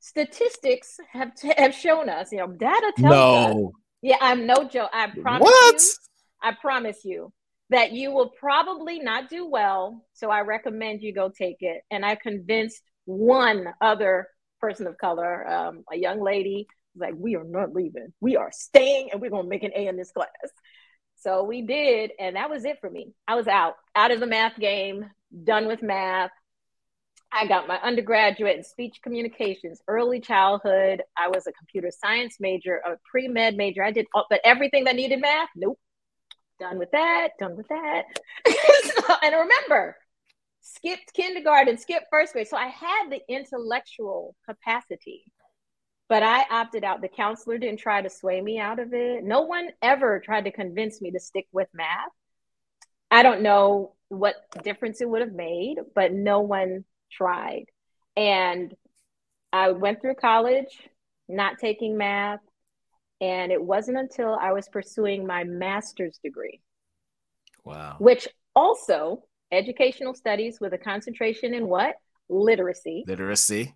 statistics 0.00 0.98
have 1.12 1.32
have 1.56 1.74
shown 1.74 2.08
us, 2.08 2.32
you 2.32 2.38
know, 2.38 2.48
data 2.48 2.92
tells 2.96 3.14
us. 3.14 3.54
No. 3.54 3.72
Yeah, 4.02 4.16
I'm 4.20 4.46
no 4.46 4.64
joke. 4.64 4.90
I 4.92 5.08
promise 5.08 5.42
What? 5.42 5.82
you. 5.82 5.90
I 6.42 6.52
promise 6.60 7.04
you 7.04 7.32
that 7.68 7.92
you 7.92 8.10
will 8.10 8.30
probably 8.30 8.98
not 8.98 9.28
do 9.28 9.46
well. 9.46 10.04
So 10.14 10.30
I 10.30 10.40
recommend 10.40 11.02
you 11.02 11.12
go 11.14 11.28
take 11.28 11.58
it. 11.60 11.82
And 11.90 12.04
I 12.04 12.14
convinced 12.14 12.82
one 13.04 13.66
other 13.80 14.26
person 14.60 14.86
of 14.86 14.98
color, 14.98 15.46
um, 15.48 15.84
a 15.92 15.96
young 15.96 16.20
lady, 16.22 16.66
like, 16.96 17.14
we 17.16 17.36
are 17.36 17.44
not 17.44 17.72
leaving. 17.72 18.12
We 18.20 18.36
are 18.36 18.50
staying 18.52 19.10
and 19.12 19.20
we're 19.20 19.30
going 19.30 19.44
to 19.44 19.48
make 19.48 19.62
an 19.62 19.72
A 19.76 19.86
in 19.86 19.96
this 19.96 20.10
class. 20.10 20.28
So 21.18 21.44
we 21.44 21.62
did. 21.62 22.12
And 22.18 22.36
that 22.36 22.50
was 22.50 22.64
it 22.64 22.78
for 22.80 22.90
me. 22.90 23.12
I 23.28 23.36
was 23.36 23.46
out, 23.46 23.74
out 23.94 24.10
of 24.10 24.20
the 24.20 24.26
math 24.26 24.58
game, 24.58 25.08
done 25.44 25.66
with 25.66 25.82
math. 25.82 26.30
I 27.32 27.46
got 27.46 27.68
my 27.68 27.78
undergraduate 27.80 28.56
in 28.56 28.64
speech 28.64 29.00
communications, 29.02 29.80
early 29.86 30.20
childhood. 30.20 31.02
I 31.16 31.28
was 31.28 31.46
a 31.46 31.52
computer 31.52 31.90
science 31.90 32.38
major, 32.40 32.82
a 32.84 32.96
pre 33.08 33.28
med 33.28 33.56
major. 33.56 33.84
I 33.84 33.92
did, 33.92 34.06
all, 34.14 34.26
but 34.28 34.40
everything 34.44 34.84
that 34.84 34.96
needed 34.96 35.20
math, 35.20 35.48
nope. 35.54 35.78
Done 36.58 36.78
with 36.78 36.90
that, 36.90 37.30
done 37.38 37.56
with 37.56 37.68
that. 37.68 38.04
And 39.22 39.34
remember, 39.34 39.96
skipped 40.60 41.12
kindergarten, 41.14 41.78
skipped 41.78 42.06
first 42.10 42.32
grade. 42.32 42.48
So 42.48 42.56
I 42.56 42.68
had 42.68 43.10
the 43.10 43.20
intellectual 43.28 44.36
capacity, 44.48 45.24
but 46.08 46.22
I 46.22 46.44
opted 46.50 46.84
out. 46.84 47.00
The 47.00 47.08
counselor 47.08 47.58
didn't 47.58 47.80
try 47.80 48.02
to 48.02 48.10
sway 48.10 48.40
me 48.40 48.58
out 48.58 48.78
of 48.78 48.92
it. 48.92 49.24
No 49.24 49.42
one 49.42 49.70
ever 49.82 50.20
tried 50.20 50.44
to 50.44 50.52
convince 50.52 51.00
me 51.00 51.10
to 51.12 51.20
stick 51.20 51.46
with 51.52 51.68
math. 51.72 52.10
I 53.10 53.22
don't 53.22 53.42
know 53.42 53.94
what 54.08 54.36
difference 54.62 55.00
it 55.00 55.08
would 55.08 55.22
have 55.22 55.32
made, 55.32 55.78
but 55.94 56.12
no 56.12 56.40
one 56.40 56.84
tried. 57.10 57.66
And 58.16 58.74
I 59.52 59.70
went 59.70 60.00
through 60.00 60.14
college 60.14 60.88
not 61.28 61.58
taking 61.58 61.96
math. 61.96 62.40
And 63.20 63.52
it 63.52 63.62
wasn't 63.62 63.98
until 63.98 64.34
I 64.40 64.52
was 64.52 64.66
pursuing 64.68 65.26
my 65.26 65.44
master's 65.44 66.18
degree, 66.24 66.60
Wow. 67.64 67.96
which 67.98 68.26
also 68.56 69.24
educational 69.52 70.14
studies 70.14 70.58
with 70.58 70.72
a 70.72 70.78
concentration 70.78 71.52
in 71.52 71.68
what? 71.68 71.96
Literacy. 72.30 73.04
Literacy. 73.06 73.74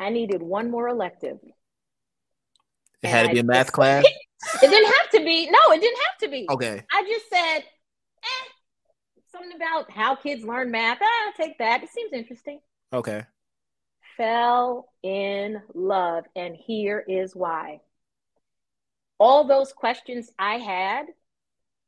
I 0.00 0.10
needed 0.10 0.42
one 0.42 0.70
more 0.72 0.88
elective. 0.88 1.38
It 3.02 3.08
had 3.08 3.28
to 3.28 3.32
be 3.32 3.38
I 3.38 3.40
a 3.42 3.44
math 3.44 3.66
just- 3.66 3.72
class. 3.74 4.04
It 4.62 4.70
didn't 4.70 4.86
have 4.90 5.10
to 5.10 5.18
be. 5.24 5.50
No, 5.50 5.58
it 5.74 5.80
didn't 5.82 5.98
have 6.08 6.18
to 6.22 6.28
be. 6.30 6.46
Okay. 6.50 6.82
I 6.90 7.02
just 7.02 7.28
said, 7.28 7.60
something 9.32 9.54
about 9.54 9.90
how 9.90 10.14
kids 10.14 10.44
learn 10.44 10.70
math. 10.70 10.98
Ah, 11.02 11.26
I'll 11.26 11.32
take 11.32 11.58
that. 11.58 11.82
It 11.82 11.90
seems 11.90 12.12
interesting. 12.12 12.60
Okay. 12.92 13.24
Fell 14.16 14.92
in 15.02 15.60
love. 15.74 16.24
And 16.36 16.56
here 16.56 17.04
is 17.06 17.34
why. 17.34 17.80
All 19.18 19.46
those 19.46 19.72
questions 19.72 20.30
I 20.38 20.54
had, 20.56 21.06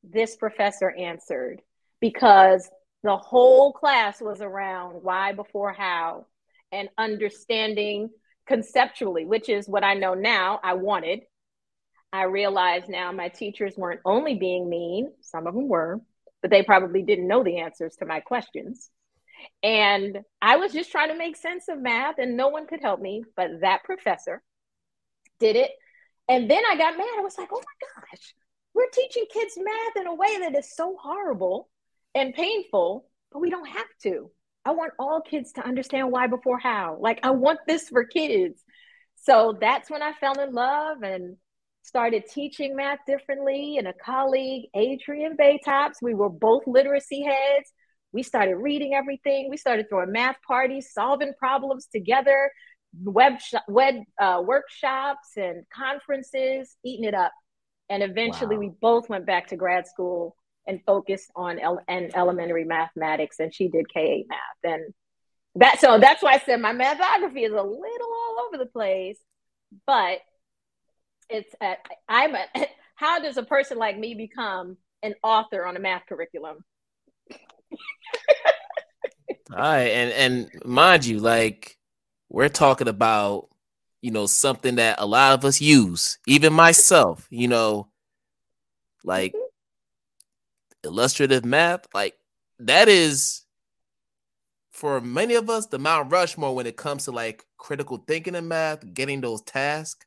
this 0.02 0.36
professor 0.36 0.90
answered 0.90 1.62
because 2.00 2.68
the 3.02 3.16
whole 3.16 3.72
class 3.72 4.20
was 4.20 4.40
around 4.40 5.02
why 5.02 5.32
before 5.32 5.72
how 5.72 6.26
and 6.70 6.88
understanding 6.98 8.10
conceptually, 8.46 9.24
which 9.24 9.48
is 9.48 9.68
what 9.68 9.84
I 9.84 9.94
know 9.94 10.14
now 10.14 10.60
I 10.62 10.74
wanted. 10.74 11.20
I 12.12 12.24
realize 12.24 12.82
now 12.88 13.10
my 13.12 13.28
teachers 13.28 13.74
weren't 13.76 14.00
only 14.04 14.34
being 14.34 14.68
mean, 14.68 15.12
some 15.20 15.46
of 15.46 15.54
them 15.54 15.68
were, 15.68 16.00
but 16.42 16.50
they 16.50 16.62
probably 16.62 17.02
didn't 17.02 17.28
know 17.28 17.42
the 17.42 17.58
answers 17.60 17.96
to 17.96 18.06
my 18.06 18.20
questions. 18.20 18.90
And 19.62 20.18
I 20.40 20.56
was 20.56 20.72
just 20.72 20.90
trying 20.90 21.08
to 21.08 21.18
make 21.18 21.36
sense 21.36 21.64
of 21.68 21.80
math, 21.80 22.18
and 22.18 22.36
no 22.36 22.48
one 22.48 22.66
could 22.66 22.80
help 22.82 23.00
me. 23.00 23.24
But 23.36 23.60
that 23.62 23.84
professor 23.84 24.42
did 25.40 25.56
it. 25.56 25.70
And 26.28 26.50
then 26.50 26.62
I 26.70 26.76
got 26.76 26.96
mad. 26.96 27.08
I 27.18 27.22
was 27.22 27.36
like, 27.38 27.48
oh 27.52 27.60
my 27.60 28.02
gosh, 28.02 28.34
we're 28.74 28.88
teaching 28.92 29.24
kids 29.32 29.54
math 29.56 29.96
in 29.96 30.06
a 30.06 30.14
way 30.14 30.38
that 30.40 30.56
is 30.56 30.74
so 30.74 30.96
horrible 31.00 31.68
and 32.14 32.34
painful, 32.34 33.08
but 33.32 33.40
we 33.40 33.50
don't 33.50 33.68
have 33.68 33.86
to. 34.04 34.30
I 34.64 34.70
want 34.72 34.92
all 34.98 35.20
kids 35.20 35.52
to 35.52 35.66
understand 35.66 36.12
why 36.12 36.28
before 36.28 36.58
how. 36.58 36.98
Like, 37.00 37.20
I 37.24 37.30
want 37.30 37.58
this 37.66 37.88
for 37.88 38.04
kids. 38.04 38.62
So 39.16 39.56
that's 39.60 39.90
when 39.90 40.02
I 40.02 40.12
fell 40.12 40.40
in 40.40 40.52
love 40.52 41.02
and 41.02 41.36
started 41.82 42.24
teaching 42.28 42.76
math 42.76 43.00
differently. 43.06 43.76
And 43.78 43.88
a 43.88 43.92
colleague, 43.92 44.68
Adrian 44.74 45.36
Baytops, 45.36 45.96
we 46.00 46.14
were 46.14 46.30
both 46.30 46.62
literacy 46.66 47.22
heads. 47.22 47.72
We 48.12 48.22
started 48.22 48.56
reading 48.56 48.94
everything. 48.94 49.48
We 49.50 49.56
started 49.56 49.86
throwing 49.88 50.12
math 50.12 50.36
parties, 50.46 50.90
solving 50.92 51.32
problems 51.38 51.86
together, 51.86 52.50
web 53.02 53.40
sh- 53.40 53.54
web 53.68 53.96
uh, 54.20 54.42
workshops 54.44 55.28
and 55.36 55.64
conferences, 55.74 56.76
eating 56.84 57.04
it 57.04 57.14
up. 57.14 57.32
And 57.88 58.02
eventually, 58.02 58.56
Wow. 58.56 58.60
we 58.60 58.70
both 58.80 59.08
went 59.08 59.26
back 59.26 59.48
to 59.48 59.56
grad 59.56 59.86
school 59.86 60.36
and 60.66 60.80
focused 60.86 61.30
on 61.34 61.58
and 61.88 62.14
elementary 62.14 62.64
mathematics, 62.64 63.40
and 63.40 63.52
she 63.52 63.68
did 63.68 63.92
K 63.92 64.00
eight 64.00 64.26
math, 64.28 64.72
and 64.72 64.94
that 65.56 65.80
so 65.80 65.98
that's 65.98 66.22
why 66.22 66.34
I 66.34 66.38
said 66.38 66.60
my 66.60 66.72
mathography 66.72 67.44
is 67.44 67.52
a 67.52 67.62
little 67.62 68.12
all 68.12 68.46
over 68.46 68.58
the 68.58 68.70
place, 68.70 69.18
but 69.86 70.18
it's 71.32 71.54
a, 71.60 71.76
I'm 72.08 72.34
a 72.34 72.44
how 72.94 73.18
does 73.18 73.36
a 73.36 73.42
person 73.42 73.78
like 73.78 73.98
me 73.98 74.14
become 74.14 74.76
an 75.02 75.14
author 75.22 75.66
on 75.66 75.76
a 75.76 75.80
math 75.80 76.02
curriculum? 76.08 76.64
all 79.50 79.58
right, 79.58 79.88
and 79.88 80.12
and 80.12 80.64
mind 80.64 81.04
you, 81.04 81.18
like 81.18 81.78
we're 82.28 82.48
talking 82.48 82.88
about, 82.88 83.48
you 84.00 84.10
know, 84.10 84.26
something 84.26 84.76
that 84.76 84.96
a 84.98 85.06
lot 85.06 85.34
of 85.34 85.44
us 85.44 85.60
use, 85.60 86.18
even 86.26 86.52
myself, 86.52 87.26
you 87.30 87.48
know, 87.48 87.88
like 89.04 89.32
mm-hmm. 89.32 90.88
illustrative 90.88 91.44
math, 91.44 91.86
like 91.92 92.14
that 92.60 92.88
is 92.88 93.42
for 94.70 95.00
many 95.00 95.34
of 95.34 95.50
us 95.50 95.66
the 95.66 95.78
Mount 95.78 96.10
Rushmore 96.10 96.54
when 96.54 96.66
it 96.66 96.76
comes 96.76 97.04
to 97.04 97.12
like 97.12 97.44
critical 97.58 97.98
thinking 98.06 98.34
in 98.34 98.48
math, 98.48 98.94
getting 98.94 99.20
those 99.20 99.42
tasks, 99.42 100.06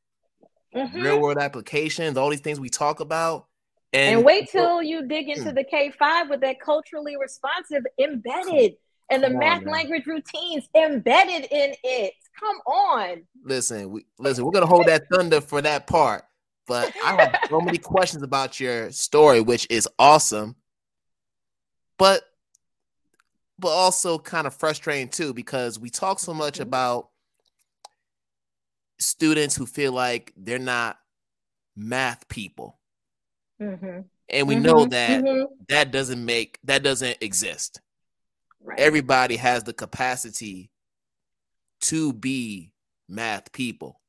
mm-hmm. 0.76 1.02
real 1.02 1.22
world 1.22 1.38
applications, 1.38 2.18
all 2.18 2.30
these 2.30 2.42
things 2.42 2.60
we 2.60 2.70
talk 2.70 3.00
about. 3.00 3.48
And, 3.94 4.18
and 4.18 4.26
wait 4.26 4.50
till 4.50 4.84
you 4.84 5.08
dig 5.08 5.30
into 5.30 5.50
hmm. 5.50 5.56
the 5.56 5.64
K5 5.64 6.30
with 6.30 6.42
that 6.42 6.60
culturally 6.60 7.16
responsive 7.18 7.84
embedded 7.98 8.76
and 9.10 9.24
the 9.24 9.30
math 9.30 9.64
language 9.64 10.06
routines 10.06 10.68
embedded 10.76 11.48
in 11.52 11.74
it. 11.84 12.14
Come 12.40 12.58
on. 12.66 13.24
Listen, 13.44 13.92
we 13.92 14.06
listen, 14.20 14.44
we're 14.44 14.52
gonna 14.52 14.66
hold 14.66 14.88
that 14.88 15.04
thunder 15.12 15.40
for 15.40 15.62
that 15.62 15.88
part. 15.88 16.24
But 16.68 16.92
I 17.04 17.22
have 17.22 17.40
so 17.50 17.62
many 17.62 17.78
questions 17.78 18.24
about 18.24 18.60
your 18.60 18.92
story, 18.92 19.42
which 19.42 19.68
is 19.70 19.88
awesome. 19.98 20.56
But 21.98 22.24
but 23.58 23.70
also 23.70 24.18
kind 24.18 24.48
of 24.48 24.54
frustrating 24.54 25.08
too, 25.08 25.34
because 25.34 25.80
we 25.80 25.90
talk 25.90 26.20
so 26.20 26.34
much 26.34 26.56
mm-hmm. 26.56 26.64
about 26.64 27.10
students 29.00 29.56
who 29.56 29.66
feel 29.66 29.92
like 29.92 30.34
they're 30.38 30.60
not 30.60 30.98
math 31.76 32.28
people. 32.28 32.80
Mm-hmm. 33.62 34.02
And 34.30 34.48
we 34.48 34.56
mm-hmm. 34.56 34.64
know 34.64 34.86
that 34.86 35.24
mm-hmm. 35.24 35.54
that 35.70 35.92
doesn't 35.92 36.24
make 36.24 36.60
that 36.64 36.84
doesn't 36.84 37.18
exist. 37.22 37.82
Right. 38.62 38.80
Everybody 38.80 39.36
has 39.36 39.64
the 39.64 39.74
capacity 39.74 40.72
to 41.82 42.14
be 42.14 42.74
math 43.08 43.52
people. 43.52 44.02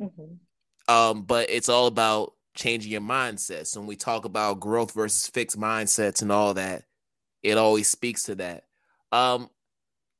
Mm-hmm. 0.00 0.92
Um, 0.92 1.22
but 1.22 1.50
it's 1.50 1.68
all 1.68 1.86
about 1.86 2.34
changing 2.54 2.92
your 2.92 3.00
mindsets. 3.00 3.68
So 3.68 3.80
when 3.80 3.88
we 3.88 3.96
talk 3.96 4.24
about 4.24 4.60
growth 4.60 4.92
versus 4.92 5.26
fixed 5.26 5.58
mindsets 5.58 6.22
and 6.22 6.30
all 6.30 6.54
that, 6.54 6.84
it 7.42 7.58
always 7.58 7.88
speaks 7.88 8.24
to 8.24 8.36
that. 8.36 8.64
Um, 9.10 9.50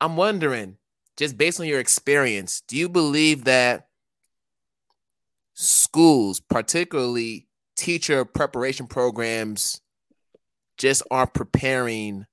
I'm 0.01 0.17
wondering, 0.17 0.77
just 1.17 1.39
based 1.39 1.61
on 1.61 1.67
your 1.67 1.81
experience, 1.81 2.63
do 2.67 2.77
you 2.77 2.89
believe 2.89 3.45
that 3.45 3.89
schools, 5.55 6.41
particularly 6.41 7.47
teacher 7.77 8.25
preparation 8.25 8.87
programs, 8.87 9.81
just 10.77 11.03
aren't 11.11 11.35
preparing 11.35 12.27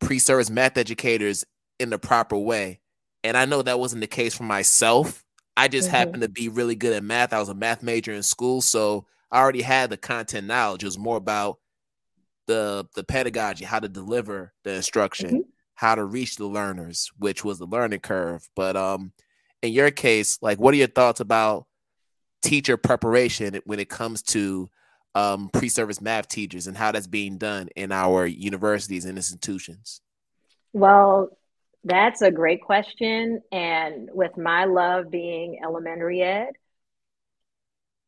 pre-service 0.00 0.50
math 0.50 0.78
educators 0.78 1.44
in 1.78 1.90
the 1.90 1.98
proper 1.98 2.36
way? 2.36 2.80
And 3.22 3.36
I 3.36 3.44
know 3.44 3.62
that 3.62 3.78
wasn't 3.78 4.00
the 4.00 4.06
case 4.06 4.34
for 4.34 4.44
myself. 4.44 5.24
I 5.56 5.68
just 5.68 5.88
mm-hmm. 5.88 5.96
happened 5.96 6.22
to 6.22 6.28
be 6.28 6.48
really 6.48 6.74
good 6.74 6.92
at 6.92 7.04
math. 7.04 7.32
I 7.32 7.38
was 7.38 7.48
a 7.48 7.54
math 7.54 7.82
major 7.82 8.12
in 8.12 8.22
school, 8.22 8.60
so 8.60 9.06
I 9.30 9.40
already 9.40 9.62
had 9.62 9.90
the 9.90 9.96
content 9.96 10.46
knowledge. 10.46 10.82
It 10.82 10.86
was 10.86 10.98
more 10.98 11.16
about 11.16 11.58
the 12.46 12.86
the 12.94 13.04
pedagogy, 13.04 13.64
how 13.64 13.80
to 13.80 13.88
deliver 13.88 14.52
the 14.64 14.74
instruction, 14.74 15.28
mm-hmm. 15.28 15.50
How 15.74 15.94
to 15.94 16.04
reach 16.04 16.36
the 16.36 16.46
learners, 16.46 17.10
which 17.18 17.44
was 17.44 17.58
the 17.58 17.66
learning 17.66 18.00
curve. 18.00 18.48
But 18.54 18.76
um, 18.76 19.12
in 19.62 19.72
your 19.72 19.90
case, 19.90 20.38
like, 20.40 20.58
what 20.58 20.74
are 20.74 20.78
your 20.78 20.86
thoughts 20.86 21.20
about 21.20 21.66
teacher 22.42 22.76
preparation 22.76 23.60
when 23.64 23.80
it 23.80 23.88
comes 23.88 24.22
to 24.22 24.68
um, 25.14 25.48
pre-service 25.52 26.00
math 26.00 26.28
teachers 26.28 26.66
and 26.66 26.76
how 26.76 26.92
that's 26.92 27.06
being 27.06 27.38
done 27.38 27.68
in 27.76 27.92
our 27.92 28.26
universities 28.26 29.04
and 29.04 29.16
institutions? 29.16 30.00
Well, 30.72 31.30
that's 31.84 32.22
a 32.22 32.30
great 32.30 32.62
question. 32.62 33.40
And 33.52 34.10
with 34.12 34.36
my 34.36 34.64
love 34.64 35.10
being 35.10 35.60
elementary 35.62 36.22
ed, 36.22 36.50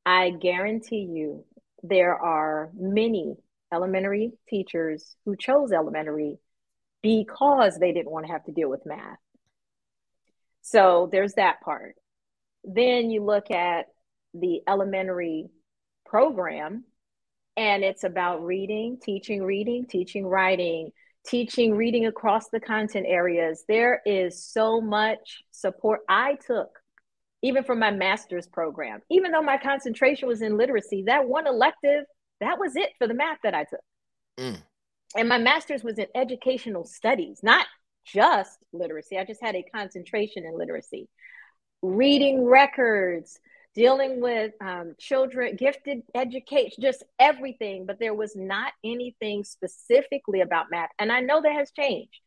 I 0.04 0.30
guarantee 0.30 1.08
you 1.10 1.44
there 1.82 2.16
are 2.16 2.70
many 2.74 3.36
elementary 3.72 4.32
teachers 4.48 5.16
who 5.24 5.36
chose 5.36 5.72
elementary 5.72 6.38
because 7.06 7.78
they 7.78 7.92
didn't 7.92 8.10
want 8.10 8.26
to 8.26 8.32
have 8.32 8.42
to 8.42 8.50
deal 8.50 8.68
with 8.68 8.84
math. 8.84 9.18
So 10.62 11.08
there's 11.12 11.34
that 11.34 11.60
part. 11.60 11.94
Then 12.64 13.10
you 13.12 13.24
look 13.24 13.52
at 13.52 13.86
the 14.34 14.62
elementary 14.68 15.46
program, 16.04 16.82
and 17.56 17.84
it's 17.84 18.02
about 18.02 18.44
reading, 18.44 18.98
teaching 19.00 19.44
reading, 19.44 19.86
teaching 19.88 20.26
writing, 20.26 20.90
teaching 21.24 21.76
reading 21.76 22.06
across 22.06 22.48
the 22.48 22.58
content 22.58 23.06
areas. 23.08 23.62
There 23.68 24.02
is 24.04 24.44
so 24.44 24.80
much 24.80 25.44
support 25.52 26.00
I 26.08 26.36
took, 26.44 26.70
even 27.40 27.62
from 27.62 27.78
my 27.78 27.92
master's 27.92 28.48
program. 28.48 28.98
Even 29.12 29.30
though 29.30 29.42
my 29.42 29.58
concentration 29.58 30.26
was 30.26 30.42
in 30.42 30.56
literacy, 30.56 31.04
that 31.06 31.28
one 31.28 31.46
elective, 31.46 32.04
that 32.40 32.58
was 32.58 32.74
it 32.74 32.90
for 32.98 33.06
the 33.06 33.14
math 33.14 33.38
that 33.44 33.54
I 33.54 33.62
took. 33.62 33.80
Mm. 34.40 34.60
And 35.14 35.28
my 35.28 35.38
master's 35.38 35.84
was 35.84 35.98
in 35.98 36.06
educational 36.14 36.84
studies, 36.84 37.40
not 37.42 37.66
just 38.04 38.58
literacy. 38.72 39.18
I 39.18 39.24
just 39.24 39.42
had 39.42 39.54
a 39.54 39.62
concentration 39.62 40.44
in 40.44 40.56
literacy. 40.56 41.08
Reading 41.82 42.44
records, 42.44 43.38
dealing 43.74 44.20
with 44.20 44.52
um, 44.60 44.94
children, 44.98 45.56
gifted 45.56 46.02
education, 46.14 46.82
just 46.82 47.04
everything. 47.18 47.86
But 47.86 47.98
there 47.98 48.14
was 48.14 48.34
not 48.34 48.72
anything 48.84 49.44
specifically 49.44 50.40
about 50.40 50.70
math. 50.70 50.90
And 50.98 51.12
I 51.12 51.20
know 51.20 51.42
that 51.42 51.52
has 51.52 51.70
changed. 51.70 52.20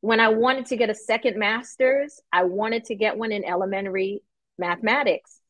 When 0.00 0.18
I 0.20 0.28
wanted 0.28 0.66
to 0.66 0.76
get 0.76 0.90
a 0.90 0.94
second 0.94 1.38
master's, 1.38 2.20
I 2.32 2.44
wanted 2.44 2.84
to 2.86 2.94
get 2.94 3.18
one 3.18 3.32
in 3.32 3.44
elementary 3.44 4.22
mathematics. 4.58 5.40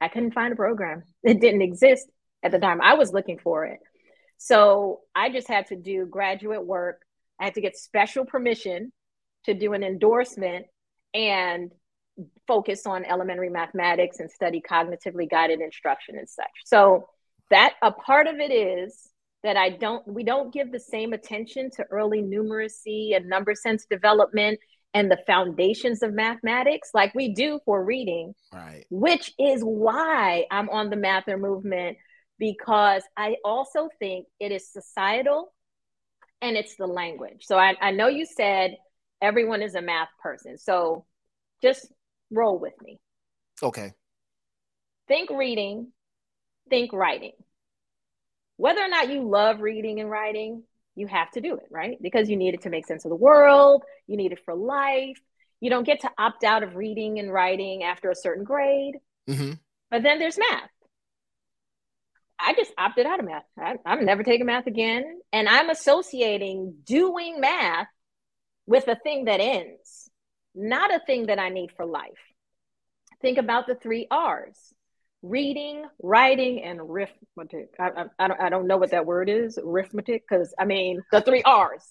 I 0.00 0.08
couldn't 0.08 0.34
find 0.34 0.52
a 0.52 0.56
program, 0.56 1.02
it 1.22 1.40
didn't 1.40 1.62
exist 1.62 2.06
at 2.42 2.52
the 2.52 2.58
time 2.58 2.80
I 2.80 2.94
was 2.94 3.12
looking 3.12 3.38
for 3.38 3.64
it. 3.64 3.80
So 4.38 5.00
I 5.14 5.30
just 5.30 5.48
had 5.48 5.66
to 5.68 5.76
do 5.76 6.06
graduate 6.06 6.64
work. 6.64 7.02
I 7.40 7.44
had 7.44 7.54
to 7.54 7.60
get 7.60 7.76
special 7.76 8.24
permission 8.24 8.92
to 9.44 9.54
do 9.54 9.72
an 9.72 9.82
endorsement 9.82 10.66
and 11.14 11.70
focus 12.46 12.86
on 12.86 13.04
elementary 13.04 13.50
mathematics 13.50 14.20
and 14.20 14.30
study 14.30 14.62
cognitively 14.62 15.28
guided 15.28 15.60
instruction 15.60 16.16
and 16.18 16.28
such. 16.28 16.46
So 16.64 17.08
that 17.50 17.74
a 17.82 17.92
part 17.92 18.26
of 18.26 18.36
it 18.36 18.52
is 18.52 19.08
that 19.42 19.56
I 19.56 19.70
don't 19.70 20.06
we 20.08 20.24
don't 20.24 20.52
give 20.52 20.72
the 20.72 20.80
same 20.80 21.12
attention 21.12 21.70
to 21.76 21.84
early 21.90 22.22
numeracy 22.22 23.14
and 23.14 23.28
number 23.28 23.54
sense 23.54 23.86
development 23.86 24.58
and 24.94 25.10
the 25.10 25.18
foundations 25.26 26.02
of 26.02 26.14
mathematics 26.14 26.90
like 26.94 27.14
we 27.14 27.28
do 27.28 27.60
for 27.64 27.84
reading. 27.84 28.34
Right. 28.52 28.86
Which 28.90 29.32
is 29.38 29.60
why 29.62 30.46
I'm 30.50 30.70
on 30.70 30.90
the 30.90 30.96
mather 30.96 31.36
movement 31.36 31.98
because 32.38 33.02
I 33.16 33.36
also 33.44 33.88
think 33.98 34.26
it 34.40 34.52
is 34.52 34.70
societal 34.70 35.52
and 36.42 36.56
it's 36.56 36.76
the 36.76 36.86
language. 36.86 37.44
So 37.46 37.58
I, 37.58 37.74
I 37.80 37.90
know 37.92 38.08
you 38.08 38.26
said 38.26 38.76
everyone 39.20 39.62
is 39.62 39.74
a 39.74 39.82
math 39.82 40.08
person. 40.22 40.58
So 40.58 41.06
just 41.62 41.90
roll 42.30 42.58
with 42.58 42.74
me. 42.82 43.00
Okay. 43.62 43.92
Think 45.08 45.30
reading, 45.30 45.92
think 46.68 46.92
writing. 46.92 47.32
Whether 48.56 48.80
or 48.80 48.88
not 48.88 49.10
you 49.10 49.28
love 49.28 49.60
reading 49.60 50.00
and 50.00 50.10
writing, 50.10 50.62
you 50.94 51.06
have 51.06 51.30
to 51.32 51.40
do 51.40 51.56
it, 51.56 51.66
right? 51.70 51.98
Because 52.00 52.28
you 52.28 52.36
need 52.36 52.54
it 52.54 52.62
to 52.62 52.70
make 52.70 52.86
sense 52.86 53.04
of 53.04 53.10
the 53.10 53.16
world, 53.16 53.82
you 54.06 54.16
need 54.16 54.32
it 54.32 54.40
for 54.44 54.54
life. 54.54 55.18
You 55.60 55.70
don't 55.70 55.84
get 55.84 56.00
to 56.00 56.10
opt 56.18 56.44
out 56.44 56.62
of 56.62 56.76
reading 56.76 57.18
and 57.18 57.32
writing 57.32 57.82
after 57.82 58.10
a 58.10 58.14
certain 58.14 58.44
grade. 58.44 58.96
Mm-hmm. 59.28 59.52
But 59.90 60.02
then 60.02 60.18
there's 60.18 60.38
math. 60.38 60.70
I 62.38 62.54
just 62.54 62.72
opted 62.76 63.06
out 63.06 63.20
of 63.20 63.26
math. 63.26 63.44
I, 63.58 63.76
I'm 63.84 64.04
never 64.04 64.22
taking 64.22 64.46
math 64.46 64.66
again. 64.66 65.20
And 65.32 65.48
I'm 65.48 65.70
associating 65.70 66.76
doing 66.84 67.40
math 67.40 67.88
with 68.66 68.88
a 68.88 68.96
thing 68.96 69.24
that 69.26 69.40
ends 69.40 70.06
not 70.56 70.92
a 70.92 70.98
thing 70.98 71.26
that 71.26 71.38
I 71.38 71.50
need 71.50 71.70
for 71.76 71.84
life. 71.84 72.10
Think 73.20 73.38
about 73.38 73.66
the 73.66 73.74
three 73.74 74.06
R's 74.10 74.72
reading, 75.22 75.84
writing, 76.02 76.62
and 76.62 76.80
arithmetic. 76.80 77.74
I, 77.78 77.88
I, 77.88 78.04
I, 78.18 78.28
don't, 78.28 78.40
I 78.40 78.48
don't 78.48 78.66
know 78.66 78.76
what 78.76 78.92
that 78.92 79.06
word 79.06 79.28
is, 79.28 79.58
arithmetic, 79.58 80.24
because 80.28 80.54
I 80.58 80.64
mean, 80.64 81.02
the 81.12 81.20
three 81.20 81.42
R's. 81.42 81.82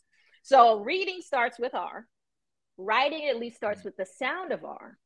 So 0.43 0.79
reading 0.79 1.21
starts 1.21 1.60
with 1.60 1.73
R, 1.73 2.05
writing 2.77 3.27
at 3.29 3.38
least 3.38 3.58
starts 3.58 3.84
with 3.84 3.97
the 3.97 4.05
sound 4.05 4.51
of 4.51 4.63
R. 4.63 4.97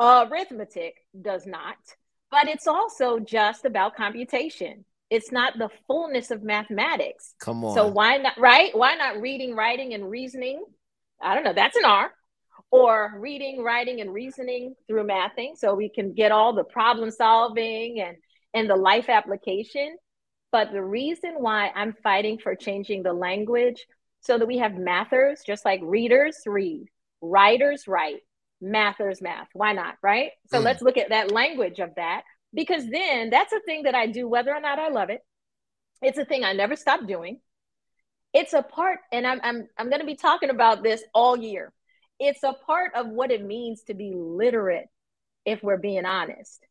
Arithmetic 0.00 0.94
does 1.20 1.46
not, 1.46 1.76
but 2.30 2.48
it's 2.48 2.66
also 2.66 3.18
just 3.18 3.64
about 3.64 3.96
computation. 3.96 4.84
it's 5.08 5.30
not 5.30 5.56
the 5.58 5.68
fullness 5.86 6.30
of 6.32 6.42
mathematics. 6.42 7.34
Come 7.38 7.64
on. 7.64 7.74
So 7.74 7.86
why 7.86 8.16
not 8.16 8.36
right? 8.38 8.76
Why 8.76 8.94
not 8.96 9.20
reading, 9.20 9.54
writing, 9.54 9.94
and 9.94 10.10
reasoning? 10.10 10.64
I 11.22 11.34
don't 11.34 11.44
know. 11.44 11.52
That's 11.52 11.76
an 11.76 11.84
R. 11.84 12.10
Or 12.72 13.14
reading, 13.20 13.62
writing, 13.62 14.00
and 14.00 14.12
reasoning 14.12 14.74
through 14.88 15.06
mathing, 15.06 15.56
so 15.56 15.74
we 15.74 15.88
can 15.88 16.12
get 16.12 16.32
all 16.32 16.52
the 16.52 16.64
problem 16.64 17.10
solving 17.12 18.00
and 18.00 18.16
and 18.52 18.68
the 18.68 18.76
life 18.76 19.08
application. 19.08 19.96
But 20.50 20.72
the 20.72 20.82
reason 20.82 21.34
why 21.38 21.70
I'm 21.74 21.92
fighting 22.02 22.38
for 22.38 22.54
changing 22.56 23.02
the 23.04 23.12
language 23.12 23.86
so 24.20 24.38
that 24.38 24.46
we 24.46 24.58
have 24.58 24.74
mathers, 24.74 25.42
just 25.46 25.64
like 25.64 25.80
readers 25.82 26.38
read, 26.46 26.86
writers 27.20 27.86
write, 27.86 28.22
mathers 28.66 29.22
math. 29.22 29.48
Why 29.52 29.72
not? 29.72 29.96
Right? 30.02 30.30
So 30.50 30.60
mm. 30.60 30.64
let's 30.64 30.82
look 30.82 30.96
at 30.96 31.10
that 31.10 31.30
language 31.30 31.78
of 31.78 31.94
that 31.96 32.22
because 32.52 32.88
then 32.90 33.30
that's 33.30 33.52
a 33.52 33.60
thing 33.60 33.84
that 33.84 33.94
I 33.94 34.06
do 34.06 34.28
whether 34.28 34.54
or 34.54 34.60
not 34.60 34.78
I 34.78 34.88
love 34.88 35.10
it. 35.10 35.20
It's 36.02 36.18
a 36.18 36.24
thing 36.24 36.44
I 36.44 36.52
never 36.52 36.76
stop 36.76 37.06
doing. 37.06 37.40
It's 38.34 38.52
a 38.52 38.62
part, 38.62 38.98
and 39.12 39.26
I'm 39.26 39.40
I'm 39.42 39.68
I'm 39.78 39.88
going 39.88 40.00
to 40.00 40.06
be 40.06 40.16
talking 40.16 40.50
about 40.50 40.82
this 40.82 41.02
all 41.14 41.36
year. 41.38 41.72
It's 42.18 42.42
a 42.42 42.52
part 42.52 42.92
of 42.94 43.08
what 43.08 43.30
it 43.30 43.44
means 43.44 43.82
to 43.84 43.94
be 43.94 44.12
literate, 44.14 44.88
if 45.44 45.62
we're 45.62 45.78
being 45.78 46.04
honest. 46.04 46.66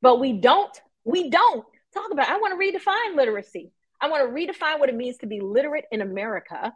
But 0.00 0.20
we 0.20 0.34
don't 0.34 0.80
we 1.04 1.30
don't 1.30 1.64
talk 1.92 2.12
about. 2.12 2.28
I 2.28 2.38
want 2.38 2.60
to 2.60 2.66
redefine 2.66 3.16
literacy. 3.16 3.72
I 4.00 4.08
want 4.08 4.28
to 4.28 4.32
redefine 4.32 4.78
what 4.78 4.88
it 4.88 4.94
means 4.94 5.16
to 5.18 5.26
be 5.26 5.40
literate 5.40 5.86
in 5.90 6.02
America 6.02 6.72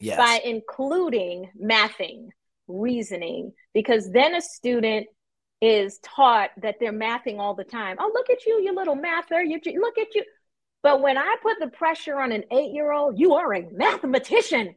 yes. 0.00 0.16
by 0.16 0.40
including 0.44 1.50
mathing, 1.60 2.30
reasoning, 2.66 3.52
because 3.72 4.10
then 4.10 4.34
a 4.34 4.40
student 4.40 5.06
is 5.60 5.98
taught 6.02 6.50
that 6.62 6.76
they're 6.80 6.92
mathing 6.92 7.38
all 7.38 7.54
the 7.54 7.64
time. 7.64 7.96
Oh, 7.98 8.10
look 8.12 8.28
at 8.30 8.44
you, 8.44 8.60
you 8.62 8.74
little 8.74 8.96
mather. 8.96 9.42
You 9.42 9.60
look 9.80 9.98
at 9.98 10.14
you. 10.14 10.24
But 10.82 11.00
when 11.00 11.16
I 11.16 11.36
put 11.42 11.58
the 11.60 11.68
pressure 11.68 12.20
on 12.20 12.32
an 12.32 12.44
eight 12.50 12.72
year 12.72 12.92
old, 12.92 13.18
you 13.18 13.34
are 13.34 13.54
a 13.54 13.66
mathematician. 13.72 14.74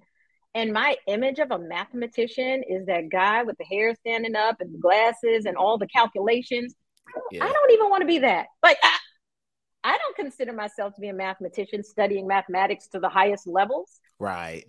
And 0.55 0.71
my 0.71 0.95
image 1.07 1.39
of 1.39 1.51
a 1.51 1.59
mathematician 1.59 2.63
is 2.67 2.85
that 2.85 3.09
guy 3.11 3.43
with 3.43 3.57
the 3.57 3.65
hair 3.65 3.93
standing 3.95 4.35
up 4.35 4.61
and 4.61 4.73
the 4.73 4.79
glasses 4.79 5.45
and 5.45 5.57
all 5.57 5.77
the 5.77 5.87
calculations. 5.87 6.73
Yeah. 7.31 7.43
I 7.43 7.51
don't 7.51 7.71
even 7.71 7.89
want 7.89 8.01
to 8.01 8.07
be 8.07 8.19
that. 8.19 8.47
Like, 8.63 8.77
I, 8.81 8.97
I 9.83 9.97
don't 9.97 10.15
consider 10.15 10.53
myself 10.53 10.95
to 10.95 11.01
be 11.01 11.09
a 11.09 11.13
mathematician 11.13 11.83
studying 11.83 12.27
mathematics 12.27 12.87
to 12.89 12.99
the 12.99 13.09
highest 13.09 13.45
levels. 13.45 13.99
Right. 14.19 14.65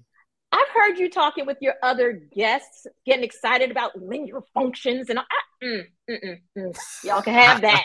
I've 0.50 0.68
heard 0.74 0.98
you 0.98 1.10
talking 1.10 1.44
with 1.44 1.58
your 1.60 1.74
other 1.82 2.12
guests, 2.34 2.86
getting 3.04 3.24
excited 3.24 3.70
about 3.70 4.00
linear 4.00 4.40
functions, 4.54 5.10
and 5.10 5.18
I, 5.18 5.24
mm, 5.62 5.82
mm, 6.08 6.24
mm, 6.24 6.38
mm. 6.56 7.04
y'all 7.04 7.20
can 7.20 7.34
have 7.34 7.60
that. 7.60 7.84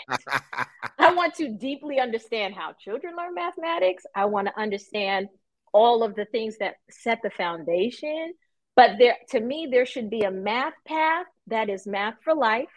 I 0.98 1.12
want 1.12 1.34
to 1.34 1.50
deeply 1.50 2.00
understand 2.00 2.54
how 2.54 2.72
children 2.72 3.16
learn 3.16 3.34
mathematics. 3.34 4.04
I 4.14 4.24
want 4.26 4.48
to 4.48 4.58
understand 4.58 5.28
all 5.72 6.02
of 6.02 6.14
the 6.14 6.24
things 6.24 6.56
that 6.58 6.76
set 6.88 7.18
the 7.22 7.30
foundation. 7.30 8.32
But 8.76 8.92
there, 8.98 9.16
to 9.30 9.40
me, 9.40 9.68
there 9.70 9.86
should 9.86 10.08
be 10.08 10.22
a 10.22 10.30
math 10.30 10.74
path 10.86 11.26
that 11.48 11.68
is 11.68 11.86
math 11.86 12.14
for 12.24 12.34
life, 12.34 12.72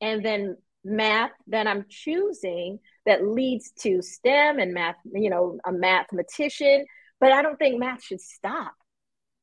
and 0.00 0.24
then 0.24 0.56
math 0.84 1.30
that 1.46 1.68
I'm 1.68 1.86
choosing 1.88 2.80
that 3.06 3.24
leads 3.24 3.70
to 3.80 4.02
STEM 4.02 4.58
and 4.58 4.74
math. 4.74 4.96
You 5.12 5.30
know, 5.30 5.60
a 5.64 5.70
mathematician. 5.70 6.86
But 7.20 7.32
I 7.32 7.40
don't 7.40 7.56
think 7.56 7.78
math 7.78 8.02
should 8.02 8.20
stop. 8.20 8.74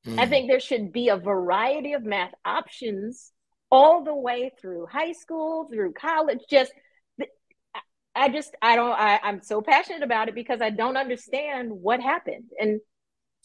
Mm. 0.07 0.19
I 0.19 0.27
think 0.27 0.47
there 0.47 0.59
should 0.59 0.91
be 0.91 1.09
a 1.09 1.17
variety 1.17 1.93
of 1.93 2.03
math 2.03 2.33
options 2.43 3.31
all 3.71 4.03
the 4.03 4.13
way 4.13 4.51
through 4.59 4.85
high 4.85 5.13
school, 5.13 5.67
through 5.71 5.93
college. 5.93 6.41
Just, 6.49 6.71
I 8.15 8.29
just, 8.29 8.55
I 8.61 8.75
don't, 8.75 8.91
I, 8.91 9.19
I'm 9.23 9.41
so 9.41 9.61
passionate 9.61 10.03
about 10.03 10.29
it 10.29 10.35
because 10.35 10.61
I 10.61 10.69
don't 10.69 10.97
understand 10.97 11.71
what 11.71 11.99
happened. 11.99 12.51
And 12.59 12.79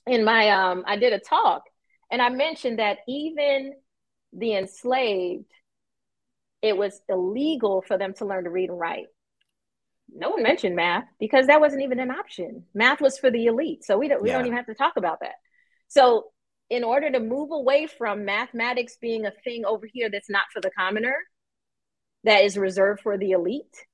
in 0.07 0.25
my, 0.25 0.51
um, 0.51 0.85
I 0.87 0.97
did 0.97 1.13
a 1.13 1.19
talk 1.19 1.63
and 2.11 2.21
I 2.21 2.29
mentioned 2.29 2.79
that 2.79 2.99
even 3.09 3.73
the 4.33 4.55
enslaved, 4.55 5.51
it 6.61 6.77
was 6.77 7.01
illegal 7.09 7.83
for 7.87 7.97
them 7.97 8.13
to 8.15 8.27
learn 8.27 8.45
to 8.45 8.51
read 8.51 8.69
and 8.69 8.79
write. 8.79 9.07
No 10.15 10.31
one 10.31 10.43
mentioned 10.43 10.77
math 10.77 11.05
because 11.21 11.47
that 11.47 11.61
wasn't 11.61 11.83
even 11.83 12.01
an 12.01 12.11
option. 12.11 12.65
Math 12.75 13.01
was 13.01 13.19
for 13.19 13.31
the 13.31 13.47
elite. 13.47 13.85
So 13.85 13.97
we 13.97 14.09
don't, 14.09 14.23
we 14.23 14.29
yeah. 14.29 14.37
don't 14.37 14.47
even 14.47 14.57
have 14.57 14.67
to 14.67 14.75
talk 14.75 14.97
about 14.97 15.21
that. 15.21 15.35
So 15.87 16.25
in 16.71 16.85
order 16.85 17.11
to 17.11 17.21
move 17.21 17.51
away 17.51 17.87
from 17.87 18.25
mathematics 18.25 18.99
being 19.01 19.27
a 19.27 19.33
thing 19.45 19.65
over 19.65 19.87
here 19.93 20.11
that's 20.11 20.31
not 20.31 20.45
for 20.53 20.61
the 20.61 20.71
commoner, 20.71 21.17
that 22.25 22.45
is 22.45 22.59
reserved 22.59 23.01
for 23.01 23.17
the 23.17 23.31
elite, 23.31 23.85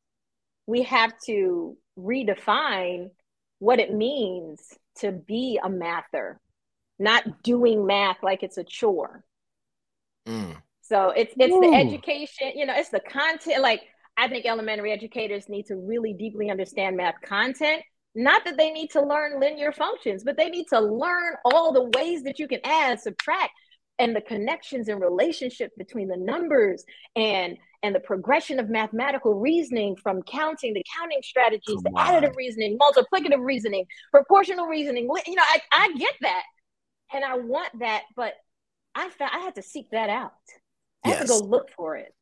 we 0.67 0.83
have 0.83 1.13
to 1.27 1.77
redefine 1.99 3.11
what 3.59 3.79
it 3.79 3.95
means 3.95 4.61
to 4.97 5.13
be 5.13 5.61
a 5.63 5.69
mather, 5.69 6.41
not 6.99 7.43
doing 7.43 7.87
math 7.87 8.23
like 8.23 8.43
it's 8.43 8.59
a 8.59 8.65
chore. 8.65 9.25
Mm. 10.27 10.57
So 10.83 11.11
it's 11.11 11.35
it's 11.39 11.53
Ooh. 11.53 11.61
the 11.61 11.77
education, 11.77 12.53
you 12.55 12.67
know, 12.67 12.75
it's 12.77 12.91
the 12.91 13.01
content. 13.01 13.63
Like 13.63 13.83
I 14.17 14.29
think 14.29 14.47
elementary 14.47 14.93
educators 14.93 15.49
need 15.49 15.67
to 15.67 15.77
really 15.77 16.13
deeply 16.13 16.51
understand 16.51 16.97
math 16.97 17.21
content 17.23 17.83
not 18.15 18.45
that 18.45 18.57
they 18.57 18.71
need 18.71 18.91
to 18.91 19.03
learn 19.03 19.41
linear 19.41 19.73
functions, 19.73 20.23
but 20.23 20.37
they 20.37 20.49
need 20.49 20.67
to 20.69 20.81
learn 20.81 21.35
all 21.45 21.73
the 21.73 21.91
ways 21.99 22.23
that 22.23 22.39
you 22.39 22.47
can 22.47 22.61
add, 22.65 23.01
subtract, 23.01 23.51
and 23.99 24.15
the 24.15 24.21
connections 24.21 24.89
and 24.89 25.01
relationship 25.01 25.73
between 25.77 26.09
the 26.09 26.17
numbers 26.17 26.85
and 27.17 27.57
and 27.83 27.95
the 27.95 28.01
progression 28.01 28.59
of 28.59 28.71
mathematical 28.71 29.35
reasoning 29.35 29.95
from 29.97 30.23
counting 30.23 30.75
the 30.75 30.83
counting 30.99 31.21
strategies 31.23 31.81
the 31.83 31.91
additive 31.91 32.35
reasoning 32.35 32.79
multiplicative 32.79 33.45
reasoning 33.45 33.85
proportional 34.11 34.67
reasoning. 34.67 35.09
You 35.27 35.35
know 35.35 35.43
I, 35.43 35.61
I 35.73 35.93
get 35.97 36.15
that 36.23 36.43
and 37.13 37.25
i 37.25 37.37
want 37.37 37.79
that 37.81 38.03
but 38.17 38.35
i 38.95 39.09
found 39.11 39.31
i 39.35 39.41
had 39.41 39.55
to 39.57 39.63
seek 39.63 39.91
that 39.91 40.11
out. 40.11 40.33
I 41.05 41.11
yes. 41.11 41.19
had 41.19 41.27
to 41.29 41.33
go 41.35 41.39
look 41.41 41.71
for 41.77 41.97
it. 41.97 42.13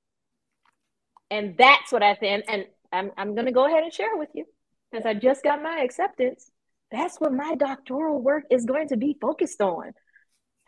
And 1.30 1.56
that's 1.56 1.90
what 1.90 2.02
i 2.02 2.14
think 2.14 2.44
and 2.48 2.66
i'm, 2.92 3.12
I'm 3.16 3.34
going 3.34 3.46
to 3.46 3.52
go 3.52 3.66
ahead 3.66 3.82
and 3.82 3.92
share 3.92 4.16
with 4.16 4.28
you 4.34 4.44
because 4.92 5.06
I 5.06 5.14
just 5.14 5.42
got 5.42 5.62
my 5.62 5.80
acceptance. 5.80 6.50
That's 6.90 7.16
what 7.18 7.32
my 7.32 7.54
doctoral 7.54 8.20
work 8.20 8.44
is 8.50 8.66
going 8.66 8.88
to 8.88 8.96
be 8.96 9.16
focused 9.20 9.62
on. 9.62 9.92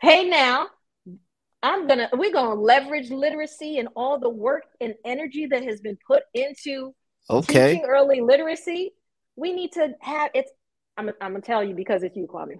Hey, 0.01 0.27
now, 0.27 0.67
I'm 1.61 1.87
gonna 1.87 2.09
we're 2.13 2.33
gonna 2.33 2.59
leverage 2.59 3.11
literacy 3.11 3.77
and 3.77 3.89
all 3.95 4.19
the 4.19 4.29
work 4.29 4.63
and 4.81 4.95
energy 5.05 5.47
that 5.47 5.63
has 5.63 5.81
been 5.81 5.97
put 6.07 6.23
into 6.33 6.93
okay. 7.29 7.73
teaching 7.73 7.85
early 7.87 8.21
literacy. 8.21 8.93
We 9.35 9.53
need 9.53 9.73
to 9.73 9.93
have 9.99 10.31
it's. 10.33 10.51
I'm, 10.97 11.09
I'm 11.21 11.33
gonna 11.33 11.41
tell 11.41 11.63
you 11.63 11.75
because 11.75 12.03
it's 12.03 12.15
you, 12.15 12.27
Kwame. 12.27 12.59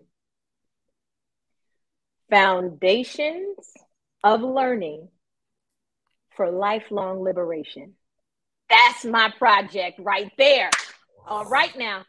Foundations 2.29 3.57
of 4.23 4.41
learning 4.41 5.07
for 6.35 6.51
lifelong 6.51 7.21
liberation. 7.21 7.93
That's 8.69 9.05
my 9.05 9.31
project 9.37 9.99
right 9.99 10.31
there. 10.37 10.69
All 11.27 11.45
right 11.45 11.75
now. 11.77 12.03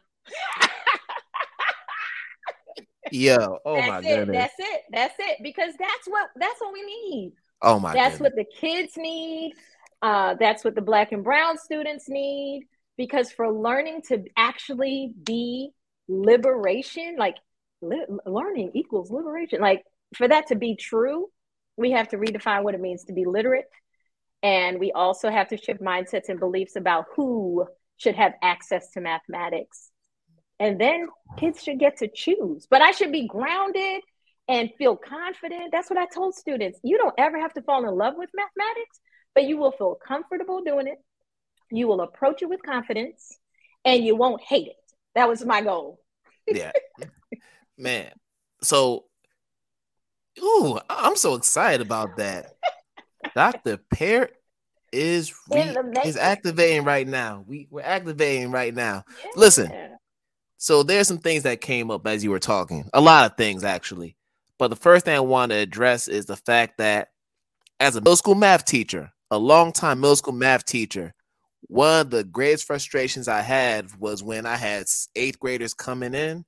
Yo, 3.11 3.59
oh 3.65 3.75
that's 3.75 3.87
my 3.87 3.99
it, 3.99 4.03
goodness. 4.03 4.37
That's 4.37 4.55
it. 4.59 4.81
That's 4.91 5.15
it. 5.19 5.37
Because 5.41 5.73
that's 5.79 6.07
what 6.07 6.29
that's 6.35 6.59
what 6.59 6.73
we 6.73 6.83
need. 6.83 7.33
Oh 7.61 7.79
my 7.79 7.93
That's 7.93 8.17
goodness. 8.17 8.19
what 8.19 8.35
the 8.35 8.45
kids 8.59 8.93
need. 8.97 9.53
Uh, 10.01 10.35
that's 10.39 10.63
what 10.63 10.75
the 10.75 10.81
black 10.81 11.11
and 11.11 11.23
brown 11.23 11.57
students 11.57 12.07
need. 12.07 12.63
Because 12.97 13.31
for 13.31 13.51
learning 13.51 14.01
to 14.09 14.23
actually 14.35 15.13
be 15.23 15.71
liberation, 16.07 17.15
like 17.17 17.35
li- 17.81 18.05
learning 18.25 18.71
equals 18.73 19.11
liberation, 19.11 19.59
like 19.59 19.83
for 20.15 20.27
that 20.27 20.47
to 20.47 20.55
be 20.55 20.75
true, 20.75 21.27
we 21.77 21.91
have 21.91 22.09
to 22.09 22.17
redefine 22.17 22.63
what 22.63 22.75
it 22.75 22.81
means 22.81 23.05
to 23.05 23.13
be 23.13 23.25
literate. 23.25 23.65
And 24.43 24.79
we 24.79 24.91
also 24.91 25.29
have 25.29 25.47
to 25.49 25.57
shift 25.57 25.81
mindsets 25.81 26.29
and 26.29 26.39
beliefs 26.39 26.75
about 26.75 27.05
who 27.15 27.67
should 27.97 28.15
have 28.15 28.33
access 28.41 28.91
to 28.91 29.01
mathematics. 29.01 29.89
And 30.59 30.79
then 30.79 31.07
kids 31.37 31.63
should 31.63 31.79
get 31.79 31.97
to 31.97 32.07
choose. 32.07 32.67
But 32.69 32.81
I 32.81 32.91
should 32.91 33.11
be 33.11 33.27
grounded 33.27 34.01
and 34.47 34.71
feel 34.77 34.95
confident. 34.95 35.71
That's 35.71 35.89
what 35.89 35.99
I 35.99 36.05
told 36.05 36.35
students. 36.35 36.79
You 36.83 36.97
don't 36.97 37.13
ever 37.17 37.39
have 37.39 37.53
to 37.53 37.61
fall 37.61 37.87
in 37.87 37.95
love 37.95 38.13
with 38.17 38.29
mathematics, 38.33 38.99
but 39.35 39.43
you 39.43 39.57
will 39.57 39.71
feel 39.71 39.95
comfortable 39.95 40.63
doing 40.63 40.87
it. 40.87 40.97
You 41.69 41.87
will 41.87 42.01
approach 42.01 42.41
it 42.41 42.49
with 42.49 42.63
confidence 42.63 43.37
and 43.83 44.03
you 44.03 44.15
won't 44.15 44.41
hate 44.41 44.67
it. 44.67 44.75
That 45.15 45.27
was 45.27 45.43
my 45.45 45.61
goal. 45.61 45.99
yeah. 46.47 46.71
Man. 47.77 48.11
So, 48.63 49.05
ooh, 50.41 50.79
I'm 50.89 51.15
so 51.15 51.35
excited 51.35 51.85
about 51.85 52.17
that. 52.17 52.53
Dr. 53.35 53.77
Peart 53.91 54.36
is 54.97 55.33
re- 55.49 55.75
is 56.05 56.17
activating 56.17 56.83
right 56.83 57.07
now. 57.07 57.43
We 57.47 57.67
we're 57.69 57.81
activating 57.81 58.51
right 58.51 58.73
now. 58.73 59.03
Yeah. 59.23 59.31
Listen, 59.35 59.71
so 60.57 60.83
there's 60.83 61.07
some 61.07 61.19
things 61.19 61.43
that 61.43 61.61
came 61.61 61.91
up 61.91 62.05
as 62.07 62.23
you 62.23 62.31
were 62.31 62.39
talking. 62.39 62.89
A 62.93 63.01
lot 63.01 63.29
of 63.29 63.37
things 63.37 63.63
actually. 63.63 64.15
But 64.57 64.69
the 64.69 64.75
first 64.75 65.05
thing 65.05 65.15
I 65.15 65.19
want 65.19 65.51
to 65.51 65.57
address 65.57 66.07
is 66.07 66.25
the 66.25 66.35
fact 66.35 66.79
that 66.79 67.09
as 67.79 67.95
a 67.95 68.01
middle 68.01 68.15
school 68.15 68.35
math 68.35 68.65
teacher, 68.65 69.11
a 69.29 69.37
long 69.37 69.71
time 69.71 69.99
middle 69.99 70.15
school 70.15 70.33
math 70.33 70.65
teacher, 70.65 71.13
one 71.61 72.01
of 72.01 72.09
the 72.09 72.23
greatest 72.23 72.65
frustrations 72.65 73.27
I 73.27 73.41
had 73.41 73.87
was 73.99 74.23
when 74.23 74.45
I 74.45 74.55
had 74.55 74.87
eighth 75.15 75.39
graders 75.39 75.75
coming 75.75 76.15
in 76.15 76.43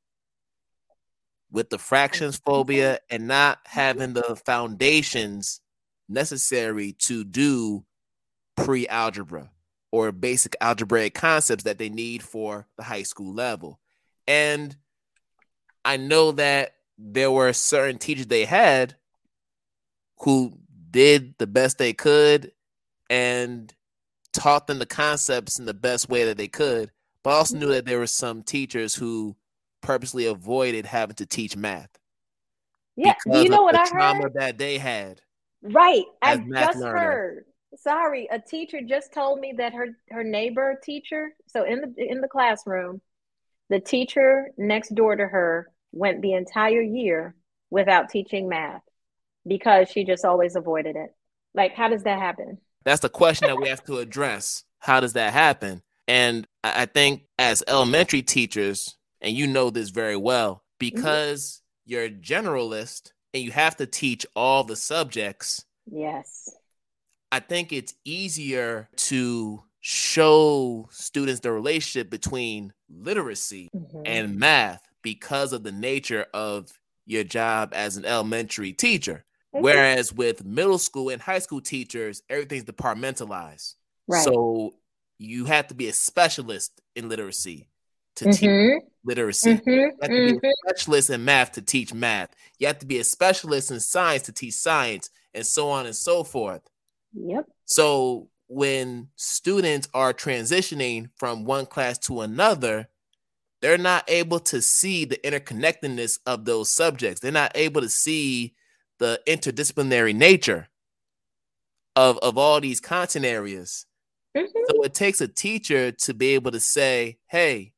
with 1.51 1.69
the 1.69 1.77
fractions 1.77 2.37
phobia 2.45 2.99
and 3.11 3.27
not 3.27 3.59
having 3.65 4.13
the 4.13 4.35
foundations 4.45 5.61
necessary 6.07 6.93
to 6.93 7.23
do 7.23 7.85
pre 8.65 8.87
algebra 8.87 9.49
or 9.91 10.11
basic 10.11 10.55
algebraic 10.61 11.13
concepts 11.13 11.63
that 11.63 11.77
they 11.77 11.89
need 11.89 12.21
for 12.21 12.67
the 12.77 12.83
high 12.83 13.03
school 13.03 13.33
level. 13.33 13.79
And 14.27 14.75
I 15.83 15.97
know 15.97 16.31
that 16.33 16.73
there 16.97 17.31
were 17.31 17.53
certain 17.53 17.97
teachers 17.97 18.27
they 18.27 18.45
had 18.45 18.95
who 20.19 20.53
did 20.91 21.35
the 21.37 21.47
best 21.47 21.77
they 21.77 21.93
could 21.93 22.51
and 23.09 23.73
taught 24.33 24.67
them 24.67 24.79
the 24.79 24.85
concepts 24.85 25.57
in 25.57 25.65
the 25.65 25.73
best 25.73 26.09
way 26.09 26.25
that 26.25 26.37
they 26.37 26.47
could, 26.47 26.91
but 27.23 27.31
I 27.31 27.33
also 27.37 27.57
knew 27.57 27.69
that 27.69 27.85
there 27.85 27.99
were 27.99 28.07
some 28.07 28.43
teachers 28.43 28.93
who 28.93 29.35
purposely 29.81 30.25
avoided 30.25 30.85
having 30.85 31.15
to 31.15 31.25
teach 31.25 31.55
math. 31.55 31.89
Yeah, 32.95 33.15
you 33.25 33.49
know 33.49 33.63
what 33.63 33.75
I 33.75 33.87
trauma 33.87 34.23
heard? 34.23 34.33
that 34.35 34.57
they 34.57 34.77
had. 34.77 35.21
Right, 35.61 36.03
I 36.21 36.37
just 36.37 36.77
learner. 36.77 36.99
heard. 36.99 37.45
Sorry, 37.75 38.27
a 38.31 38.39
teacher 38.39 38.79
just 38.81 39.13
told 39.13 39.39
me 39.39 39.53
that 39.57 39.73
her 39.73 39.89
her 40.09 40.23
neighbor 40.23 40.79
teacher. 40.83 41.29
So 41.47 41.63
in 41.63 41.81
the 41.81 42.11
in 42.11 42.21
the 42.21 42.27
classroom, 42.27 43.01
the 43.69 43.79
teacher 43.79 44.49
next 44.57 44.95
door 44.95 45.15
to 45.15 45.27
her 45.27 45.71
went 45.91 46.21
the 46.21 46.33
entire 46.33 46.81
year 46.81 47.35
without 47.69 48.09
teaching 48.09 48.49
math 48.49 48.81
because 49.47 49.89
she 49.89 50.03
just 50.03 50.25
always 50.25 50.55
avoided 50.55 50.95
it. 50.95 51.15
Like, 51.53 51.73
how 51.75 51.89
does 51.89 52.03
that 52.03 52.19
happen? 52.19 52.57
That's 52.85 53.01
the 53.01 53.09
question 53.09 53.47
that 53.47 53.59
we 53.59 53.69
have 53.69 53.83
to 53.85 53.97
address. 53.99 54.63
How 54.79 54.99
does 54.99 55.13
that 55.13 55.33
happen? 55.33 55.81
And 56.07 56.47
I 56.63 56.85
think 56.85 57.23
as 57.37 57.63
elementary 57.67 58.21
teachers, 58.21 58.97
and 59.21 59.35
you 59.35 59.47
know 59.47 59.69
this 59.69 59.89
very 59.89 60.15
well, 60.15 60.55
mm-hmm. 60.55 60.61
because 60.79 61.61
mm-hmm. 61.61 61.91
you're 61.91 62.05
a 62.05 62.09
generalist 62.09 63.11
and 63.33 63.43
you 63.43 63.51
have 63.51 63.77
to 63.77 63.85
teach 63.85 64.25
all 64.35 64.63
the 64.63 64.75
subjects. 64.75 65.65
Yes. 65.85 66.49
I 67.31 67.39
think 67.39 67.71
it's 67.71 67.93
easier 68.05 68.89
to 68.95 69.63
show 69.81 70.87
students 70.91 71.41
the 71.41 71.51
relationship 71.51 72.09
between 72.09 72.73
literacy 72.89 73.69
mm-hmm. 73.75 74.01
and 74.05 74.37
math 74.37 74.81
because 75.01 75.53
of 75.53 75.63
the 75.63 75.71
nature 75.71 76.25
of 76.33 76.69
your 77.05 77.23
job 77.23 77.71
as 77.73 77.97
an 77.97 78.05
elementary 78.05 78.73
teacher. 78.73 79.25
Mm-hmm. 79.53 79.63
Whereas 79.63 80.13
with 80.13 80.43
middle 80.43 80.77
school 80.77 81.09
and 81.09 81.21
high 81.21 81.39
school 81.39 81.61
teachers, 81.61 82.21
everything's 82.29 82.65
departmentalized. 82.65 83.75
Right. 84.07 84.23
So 84.23 84.73
you 85.17 85.45
have 85.45 85.67
to 85.67 85.75
be 85.75 85.87
a 85.87 85.93
specialist 85.93 86.81
in 86.95 87.09
literacy 87.09 87.67
to 88.17 88.25
mm-hmm. 88.25 88.31
teach 88.31 88.83
literacy. 89.05 89.55
Mm-hmm. 89.55 89.69
You 89.69 89.81
have 89.83 89.99
to 90.01 90.07
be 90.09 90.15
a 90.15 90.33
mm-hmm. 90.33 90.47
specialist 90.67 91.09
in 91.09 91.25
math 91.25 91.53
to 91.53 91.61
teach 91.61 91.93
math. 91.93 92.29
You 92.57 92.67
have 92.67 92.79
to 92.79 92.85
be 92.85 92.99
a 92.99 93.03
specialist 93.03 93.71
in 93.71 93.79
science 93.79 94.23
to 94.23 94.31
teach 94.31 94.55
science, 94.55 95.09
and 95.33 95.45
so 95.45 95.69
on 95.69 95.85
and 95.85 95.95
so 95.95 96.23
forth. 96.23 96.61
Yep. 97.13 97.45
So 97.65 98.29
when 98.47 99.09
students 99.15 99.87
are 99.93 100.13
transitioning 100.13 101.09
from 101.17 101.45
one 101.45 101.65
class 101.65 101.97
to 101.99 102.21
another, 102.21 102.89
they're 103.61 103.77
not 103.77 104.03
able 104.07 104.39
to 104.39 104.61
see 104.61 105.05
the 105.05 105.17
interconnectedness 105.17 106.19
of 106.25 106.45
those 106.45 106.71
subjects. 106.71 107.19
They're 107.19 107.31
not 107.31 107.51
able 107.55 107.81
to 107.81 107.89
see 107.89 108.55
the 108.99 109.19
interdisciplinary 109.27 110.15
nature 110.15 110.67
of, 111.95 112.17
of 112.19 112.37
all 112.37 112.61
these 112.61 112.79
content 112.79 113.25
areas. 113.25 113.85
Mm-hmm. 114.35 114.59
So 114.69 114.83
it 114.83 114.93
takes 114.93 115.21
a 115.21 115.27
teacher 115.27 115.91
to 115.91 116.13
be 116.13 116.35
able 116.35 116.51
to 116.51 116.59
say, 116.59 117.17
hey, 117.27 117.73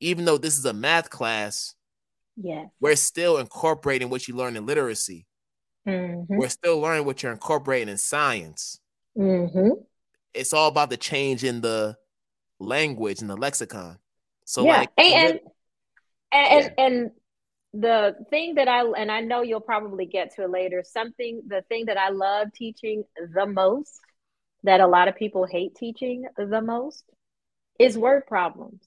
even 0.00 0.24
though 0.24 0.38
this 0.38 0.58
is 0.58 0.64
a 0.64 0.72
math 0.72 1.10
class, 1.10 1.74
yeah, 2.36 2.64
we're 2.80 2.96
still 2.96 3.38
incorporating 3.38 4.10
what 4.10 4.26
you 4.26 4.34
learn 4.34 4.56
in 4.56 4.66
literacy. 4.66 5.26
Mm-hmm. 5.86 6.36
We're 6.36 6.48
still 6.48 6.80
learning 6.80 7.04
what 7.04 7.22
you're 7.22 7.32
incorporating 7.32 7.88
in 7.88 7.98
science. 7.98 8.80
Mm-hmm. 9.16 9.80
It's 10.32 10.52
all 10.52 10.68
about 10.68 10.90
the 10.90 10.96
change 10.96 11.44
in 11.44 11.60
the 11.60 11.96
language 12.58 13.20
and 13.20 13.30
the 13.30 13.36
lexicon. 13.36 13.98
So 14.44 14.64
yeah, 14.64 14.78
like, 14.78 14.90
and 14.98 15.40
and, 16.32 16.64
yeah. 16.64 16.84
and 16.84 17.10
the 17.72 18.16
thing 18.30 18.54
that 18.54 18.68
I 18.68 18.82
and 18.82 19.10
I 19.10 19.20
know 19.20 19.42
you'll 19.42 19.60
probably 19.60 20.06
get 20.06 20.34
to 20.36 20.44
it 20.44 20.50
later. 20.50 20.82
Something 20.84 21.42
the 21.46 21.62
thing 21.68 21.86
that 21.86 21.96
I 21.96 22.10
love 22.10 22.48
teaching 22.54 23.04
the 23.34 23.46
most 23.46 24.00
that 24.62 24.80
a 24.80 24.86
lot 24.86 25.08
of 25.08 25.16
people 25.16 25.44
hate 25.44 25.74
teaching 25.74 26.24
the 26.36 26.60
most 26.60 27.04
is 27.78 27.98
word 27.98 28.26
problems. 28.26 28.82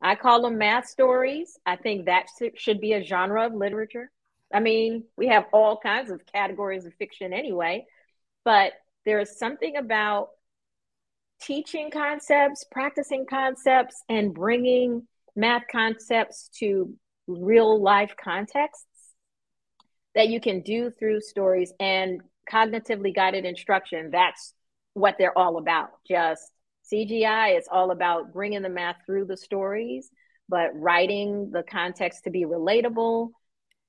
I 0.00 0.16
call 0.16 0.42
them 0.42 0.58
math 0.58 0.86
stories. 0.86 1.56
I 1.64 1.76
think 1.76 2.06
that 2.06 2.26
should 2.56 2.80
be 2.80 2.92
a 2.92 3.02
genre 3.02 3.46
of 3.46 3.54
literature. 3.54 4.10
I 4.54 4.60
mean, 4.60 5.04
we 5.16 5.28
have 5.28 5.46
all 5.52 5.78
kinds 5.78 6.10
of 6.10 6.24
categories 6.32 6.86
of 6.86 6.94
fiction 6.94 7.32
anyway, 7.32 7.86
but 8.44 8.72
there 9.04 9.18
is 9.18 9.38
something 9.38 9.76
about 9.76 10.28
teaching 11.42 11.90
concepts, 11.90 12.64
practicing 12.70 13.26
concepts, 13.26 14.02
and 14.08 14.32
bringing 14.32 15.06
math 15.34 15.64
concepts 15.70 16.48
to 16.60 16.94
real 17.26 17.82
life 17.82 18.14
contexts 18.22 18.86
that 20.14 20.28
you 20.28 20.40
can 20.40 20.60
do 20.60 20.90
through 20.90 21.20
stories 21.20 21.72
and 21.80 22.20
cognitively 22.50 23.14
guided 23.14 23.44
instruction. 23.44 24.10
That's 24.12 24.54
what 24.92 25.16
they're 25.18 25.36
all 25.36 25.58
about. 25.58 25.90
Just 26.06 26.50
CGI 26.92 27.58
is 27.58 27.66
all 27.70 27.90
about 27.90 28.32
bringing 28.32 28.62
the 28.62 28.68
math 28.68 28.96
through 29.04 29.24
the 29.24 29.36
stories, 29.36 30.10
but 30.48 30.70
writing 30.74 31.50
the 31.50 31.64
context 31.64 32.24
to 32.24 32.30
be 32.30 32.44
relatable. 32.44 33.30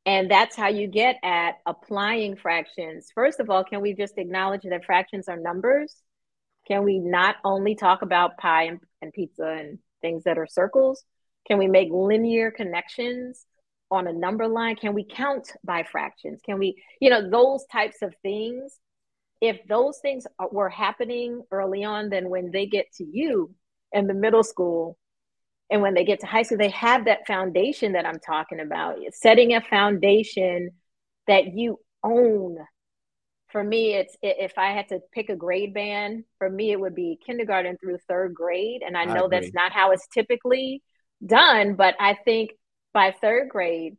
And 0.05 0.29
that's 0.29 0.55
how 0.55 0.67
you 0.67 0.87
get 0.87 1.17
at 1.23 1.55
applying 1.65 2.35
fractions. 2.35 3.09
First 3.13 3.39
of 3.39 3.49
all, 3.49 3.63
can 3.63 3.81
we 3.81 3.93
just 3.93 4.17
acknowledge 4.17 4.61
that 4.63 4.85
fractions 4.85 5.27
are 5.27 5.37
numbers? 5.37 5.95
Can 6.67 6.83
we 6.83 6.99
not 6.99 7.37
only 7.43 7.75
talk 7.75 8.01
about 8.01 8.37
pie 8.37 8.63
and, 8.63 8.79
and 9.01 9.13
pizza 9.13 9.45
and 9.45 9.79
things 10.01 10.23
that 10.23 10.37
are 10.37 10.47
circles? 10.47 11.03
Can 11.47 11.57
we 11.57 11.67
make 11.67 11.89
linear 11.91 12.51
connections 12.51 13.45
on 13.89 14.07
a 14.07 14.13
number 14.13 14.47
line? 14.47 14.75
Can 14.75 14.93
we 14.93 15.03
count 15.03 15.51
by 15.63 15.83
fractions? 15.83 16.41
Can 16.45 16.59
we, 16.59 16.81
you 16.99 17.09
know, 17.09 17.29
those 17.29 17.65
types 17.71 17.97
of 18.01 18.13
things? 18.21 18.77
If 19.41 19.59
those 19.67 19.99
things 19.99 20.25
were 20.51 20.69
happening 20.69 21.43
early 21.51 21.83
on, 21.83 22.09
then 22.09 22.29
when 22.29 22.51
they 22.51 22.67
get 22.67 22.91
to 22.97 23.03
you 23.03 23.53
in 23.91 24.07
the 24.07 24.13
middle 24.13 24.43
school 24.43 24.97
and 25.69 25.81
when 25.81 25.93
they 25.93 26.03
get 26.03 26.19
to 26.19 26.27
high 26.27 26.43
school, 26.43 26.57
they 26.57 26.69
have 26.69 27.05
that 27.05 27.25
foundation 27.25 27.93
that 27.93 28.05
I'm 28.05 28.19
talking 28.19 28.59
about. 28.59 28.97
Setting 29.11 29.55
a 29.55 29.61
foundation 29.61 30.69
that 31.27 31.53
you 31.55 31.79
own 32.03 32.57
for 33.55 33.63
me 33.63 33.93
it's 33.93 34.17
if 34.21 34.51
i 34.57 34.71
had 34.71 34.87
to 34.89 34.99
pick 35.13 35.29
a 35.29 35.35
grade 35.35 35.73
band 35.73 36.23
for 36.37 36.49
me 36.49 36.71
it 36.71 36.79
would 36.79 36.93
be 36.93 37.17
kindergarten 37.25 37.77
through 37.77 37.97
third 38.07 38.33
grade 38.33 38.81
and 38.85 38.97
i, 38.97 39.01
I 39.01 39.05
know 39.05 39.25
agree. 39.25 39.39
that's 39.39 39.53
not 39.53 39.71
how 39.71 39.91
it's 39.91 40.07
typically 40.13 40.83
done 41.25 41.75
but 41.75 41.95
i 41.99 42.15
think 42.25 42.51
by 42.93 43.15
third 43.21 43.47
grade 43.49 43.95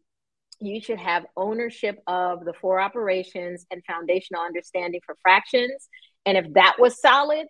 you 0.60 0.80
should 0.80 0.98
have 0.98 1.24
ownership 1.36 1.98
of 2.06 2.44
the 2.44 2.52
four 2.60 2.80
operations 2.80 3.66
and 3.70 3.82
foundational 3.86 4.42
understanding 4.42 5.00
for 5.04 5.16
fractions 5.22 5.88
and 6.26 6.36
if 6.36 6.52
that 6.52 6.76
was 6.78 7.00
solid 7.00 7.46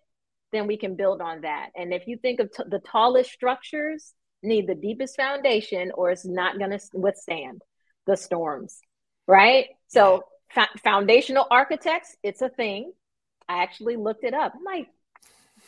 then 0.52 0.66
we 0.66 0.76
can 0.76 0.96
build 0.96 1.20
on 1.20 1.42
that 1.42 1.70
and 1.76 1.92
if 1.92 2.06
you 2.06 2.16
think 2.16 2.40
of 2.40 2.50
t- 2.52 2.62
the 2.68 2.80
tallest 2.80 3.30
structures 3.30 4.12
need 4.42 4.66
the 4.66 4.74
deepest 4.74 5.16
foundation 5.16 5.90
or 5.94 6.10
it's 6.10 6.24
not 6.24 6.58
going 6.58 6.70
to 6.70 6.80
withstand 6.94 7.62
the 8.06 8.16
storms 8.16 8.80
right 9.26 9.66
so 9.88 10.22
foundational 10.82 11.46
architects, 11.50 12.16
it's 12.22 12.42
a 12.42 12.48
thing. 12.48 12.92
I 13.48 13.62
actually 13.62 13.96
looked 13.96 14.24
it 14.24 14.34
up. 14.34 14.52
I'm 14.56 14.64
like, 14.64 14.88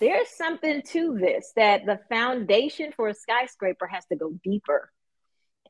there's 0.00 0.28
something 0.28 0.82
to 0.82 1.18
this 1.18 1.52
that 1.56 1.86
the 1.86 2.00
foundation 2.08 2.92
for 2.92 3.08
a 3.08 3.14
skyscraper 3.14 3.86
has 3.86 4.04
to 4.06 4.16
go 4.16 4.32
deeper 4.44 4.90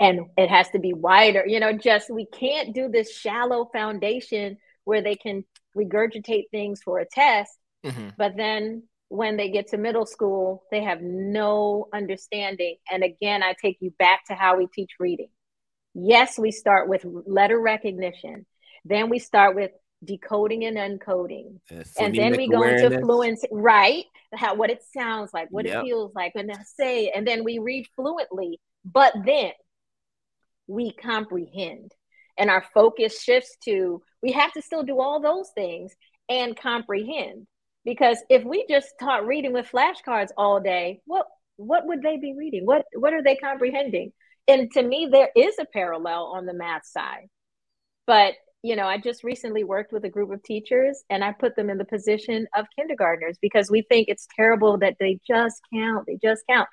and 0.00 0.26
it 0.36 0.48
has 0.48 0.68
to 0.70 0.78
be 0.78 0.92
wider. 0.92 1.44
You 1.46 1.60
know, 1.60 1.72
just 1.72 2.10
we 2.10 2.26
can't 2.26 2.74
do 2.74 2.88
this 2.88 3.14
shallow 3.14 3.68
foundation 3.72 4.58
where 4.84 5.02
they 5.02 5.16
can 5.16 5.44
regurgitate 5.76 6.50
things 6.50 6.82
for 6.82 6.98
a 6.98 7.06
test, 7.06 7.52
mm-hmm. 7.84 8.08
but 8.16 8.36
then 8.36 8.84
when 9.08 9.36
they 9.36 9.50
get 9.50 9.68
to 9.68 9.78
middle 9.78 10.06
school, 10.06 10.64
they 10.70 10.82
have 10.82 11.00
no 11.00 11.88
understanding. 11.94 12.76
And 12.90 13.02
again, 13.02 13.42
I 13.42 13.54
take 13.60 13.78
you 13.80 13.90
back 13.98 14.26
to 14.26 14.34
how 14.34 14.58
we 14.58 14.66
teach 14.66 14.90
reading. 15.00 15.30
Yes, 15.94 16.38
we 16.38 16.50
start 16.50 16.88
with 16.88 17.04
letter 17.04 17.58
recognition. 17.58 18.46
Then 18.84 19.08
we 19.08 19.18
start 19.18 19.56
with 19.56 19.70
decoding 20.04 20.64
and 20.64 20.76
uncoding. 20.76 21.58
Uh, 21.72 21.82
and 21.98 22.14
then 22.14 22.36
we 22.36 22.48
go 22.48 22.58
awareness. 22.58 22.92
into 22.92 23.00
fluency, 23.00 23.48
right? 23.50 24.04
How 24.34 24.54
what 24.54 24.70
it 24.70 24.82
sounds 24.94 25.32
like, 25.32 25.48
what 25.50 25.66
yep. 25.66 25.82
it 25.82 25.86
feels 25.86 26.12
like, 26.14 26.32
and 26.34 26.48
then 26.48 26.62
say, 26.64 27.10
and 27.10 27.26
then 27.26 27.44
we 27.44 27.58
read 27.58 27.86
fluently, 27.96 28.60
but 28.84 29.14
then 29.24 29.52
we 30.66 30.92
comprehend. 30.92 31.92
And 32.36 32.50
our 32.50 32.64
focus 32.72 33.20
shifts 33.22 33.56
to 33.64 34.02
we 34.22 34.32
have 34.32 34.52
to 34.52 34.62
still 34.62 34.82
do 34.82 35.00
all 35.00 35.20
those 35.20 35.50
things 35.54 35.92
and 36.28 36.56
comprehend 36.56 37.46
Because 37.88 38.22
if 38.28 38.44
we 38.44 38.66
just 38.68 38.90
taught 39.00 39.26
reading 39.26 39.54
with 39.54 39.70
flashcards 39.72 40.28
all 40.36 40.60
day, 40.60 41.00
what 41.06 41.24
what 41.56 41.86
would 41.86 42.02
they 42.02 42.18
be 42.18 42.34
reading? 42.36 42.66
What 42.66 42.84
what 42.92 43.14
are 43.14 43.22
they 43.22 43.34
comprehending? 43.34 44.12
And 44.46 44.70
to 44.72 44.82
me, 44.82 45.08
there 45.10 45.30
is 45.34 45.54
a 45.58 45.64
parallel 45.64 46.32
on 46.34 46.44
the 46.44 46.52
math 46.52 46.84
side. 46.84 47.28
But 48.06 48.34
you 48.62 48.76
know, 48.76 48.86
I 48.86 48.98
just 48.98 49.24
recently 49.24 49.64
worked 49.64 49.90
with 49.90 50.04
a 50.04 50.10
group 50.10 50.30
of 50.30 50.42
teachers 50.42 51.02
and 51.08 51.24
I 51.24 51.32
put 51.32 51.56
them 51.56 51.70
in 51.70 51.78
the 51.78 51.86
position 51.86 52.46
of 52.54 52.66
kindergartners 52.78 53.38
because 53.40 53.70
we 53.70 53.80
think 53.80 54.08
it's 54.08 54.28
terrible 54.36 54.76
that 54.78 54.96
they 55.00 55.18
just 55.26 55.58
count, 55.72 56.04
they 56.06 56.18
just 56.22 56.42
count. 56.46 56.68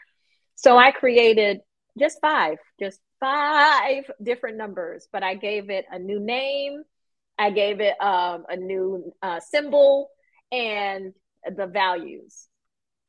So 0.55 0.77
I 0.77 0.91
created 0.91 1.61
just 1.97 2.19
five, 2.19 2.57
just 2.77 2.99
five 3.21 4.03
different 4.21 4.57
numbers, 4.57 5.07
but 5.13 5.23
I 5.23 5.35
gave 5.35 5.69
it 5.69 5.85
a 5.89 5.97
new 5.97 6.19
name, 6.19 6.83
I 7.37 7.51
gave 7.51 7.79
it 7.79 7.93
um, 8.01 8.43
a 8.49 8.57
new 8.57 9.13
uh, 9.21 9.39
symbol, 9.39 10.09
and 10.51 11.13
the 11.55 11.67
values. 11.67 12.47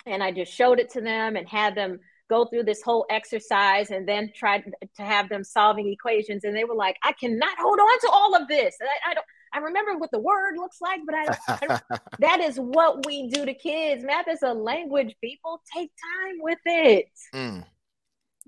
And 0.07 0.23
I 0.23 0.31
just 0.31 0.53
showed 0.53 0.79
it 0.79 0.91
to 0.91 1.01
them 1.01 1.37
and 1.37 1.49
had 1.49 1.75
them 1.75 1.99
go 2.29 2.45
through 2.45 2.65
this 2.65 2.83
whole 2.83 3.07
exercise 3.11 3.91
and 3.91 4.07
then 4.07 4.33
tried 4.35 4.65
to 4.97 5.03
have 5.03 5.29
them 5.29 5.45
solving 5.45 5.89
equations. 5.93 6.45
And 6.45 6.57
they 6.57 6.65
were 6.65 6.75
like, 6.75 6.97
I 7.03 7.13
cannot 7.13 7.59
hold 7.59 7.79
on 7.79 8.01
to 8.01 8.11
all 8.13 8.37
of 8.37 8.49
this. 8.49 8.77
I, 8.81 9.11
I 9.11 9.15
don't. 9.15 9.27
I 9.53 9.59
remember 9.59 9.97
what 9.97 10.11
the 10.11 10.19
word 10.19 10.57
looks 10.59 10.83
like, 10.83 11.01
but 11.07 11.15
I, 11.15 11.39
I 11.49 11.99
that 12.19 12.41
is 12.41 12.59
what 12.59 13.07
we 13.07 13.29
do 13.29 13.47
to 13.47 13.55
kids. 13.55 14.05
Math 14.05 14.29
is 14.29 14.43
a 14.43 14.53
language. 14.53 15.17
People 15.23 15.63
take 15.75 15.91
time 16.19 16.37
with 16.41 16.59
it. 16.67 17.07
Mm. 17.33 17.65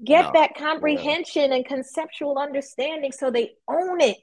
Get 0.05 0.27
no, 0.27 0.33
that 0.35 0.55
comprehension 0.57 1.53
and 1.53 1.65
conceptual 1.65 2.39
understanding 2.39 3.11
so 3.11 3.31
they 3.31 3.53
own 3.69 4.01
it. 4.01 4.17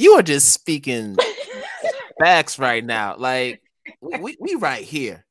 You 0.00 0.12
are 0.12 0.22
just 0.22 0.50
speaking 0.50 1.14
facts 2.18 2.58
right 2.58 2.82
now. 2.82 3.16
Like 3.18 3.60
we, 4.00 4.34
we 4.40 4.54
right 4.54 4.82
here. 4.82 5.26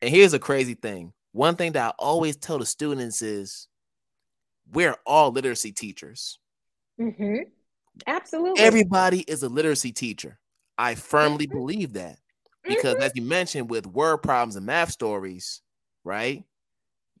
And 0.00 0.10
here's 0.10 0.32
a 0.32 0.38
crazy 0.38 0.72
thing. 0.72 1.12
One 1.32 1.56
thing 1.56 1.72
that 1.72 1.84
I 1.84 1.92
always 1.98 2.36
tell 2.36 2.58
the 2.58 2.64
students 2.64 3.20
is 3.20 3.68
we're 4.72 4.96
all 5.04 5.32
literacy 5.32 5.72
teachers. 5.72 6.38
Mm-hmm. 6.98 7.40
Absolutely. 8.06 8.62
Everybody 8.62 9.20
is 9.20 9.42
a 9.42 9.50
literacy 9.50 9.92
teacher. 9.92 10.38
I 10.78 10.94
firmly 10.94 11.46
mm-hmm. 11.46 11.58
believe 11.58 11.92
that. 11.92 12.16
Because 12.66 12.94
mm-hmm. 12.94 13.02
as 13.02 13.12
you 13.14 13.20
mentioned 13.20 13.68
with 13.68 13.86
word 13.86 14.22
problems 14.22 14.56
and 14.56 14.64
math 14.64 14.92
stories, 14.92 15.60
right? 16.04 16.42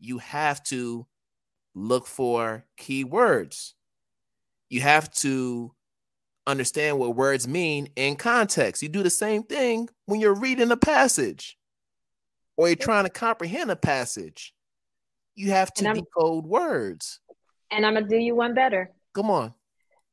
You 0.00 0.16
have 0.16 0.64
to 0.64 1.06
look 1.74 2.06
for 2.06 2.64
key 2.78 3.04
words. 3.04 3.74
You 4.70 4.80
have 4.80 5.12
to 5.16 5.74
understand 6.46 6.98
what 6.98 7.16
words 7.16 7.48
mean 7.48 7.88
in 7.96 8.16
context. 8.16 8.82
You 8.82 8.88
do 8.88 9.02
the 9.02 9.10
same 9.10 9.42
thing 9.42 9.88
when 10.06 10.20
you're 10.20 10.34
reading 10.34 10.70
a 10.70 10.76
passage 10.76 11.56
or 12.56 12.68
you're 12.68 12.76
trying 12.76 13.04
to 13.04 13.10
comprehend 13.10 13.70
a 13.70 13.76
passage, 13.76 14.54
you 15.34 15.50
have 15.50 15.72
to 15.74 15.92
decode 15.92 16.44
words. 16.44 17.20
And 17.70 17.84
I'm 17.84 17.94
gonna 17.94 18.06
do 18.06 18.16
you 18.16 18.34
one 18.34 18.54
better. 18.54 18.90
Come 19.14 19.30
on. 19.30 19.54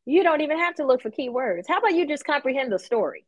You 0.05 0.23
don't 0.23 0.41
even 0.41 0.57
have 0.57 0.75
to 0.75 0.85
look 0.85 1.01
for 1.01 1.11
keywords. 1.11 1.65
How 1.67 1.77
about 1.77 1.93
you 1.93 2.07
just 2.07 2.25
comprehend 2.25 2.71
the 2.71 2.79
story? 2.79 3.25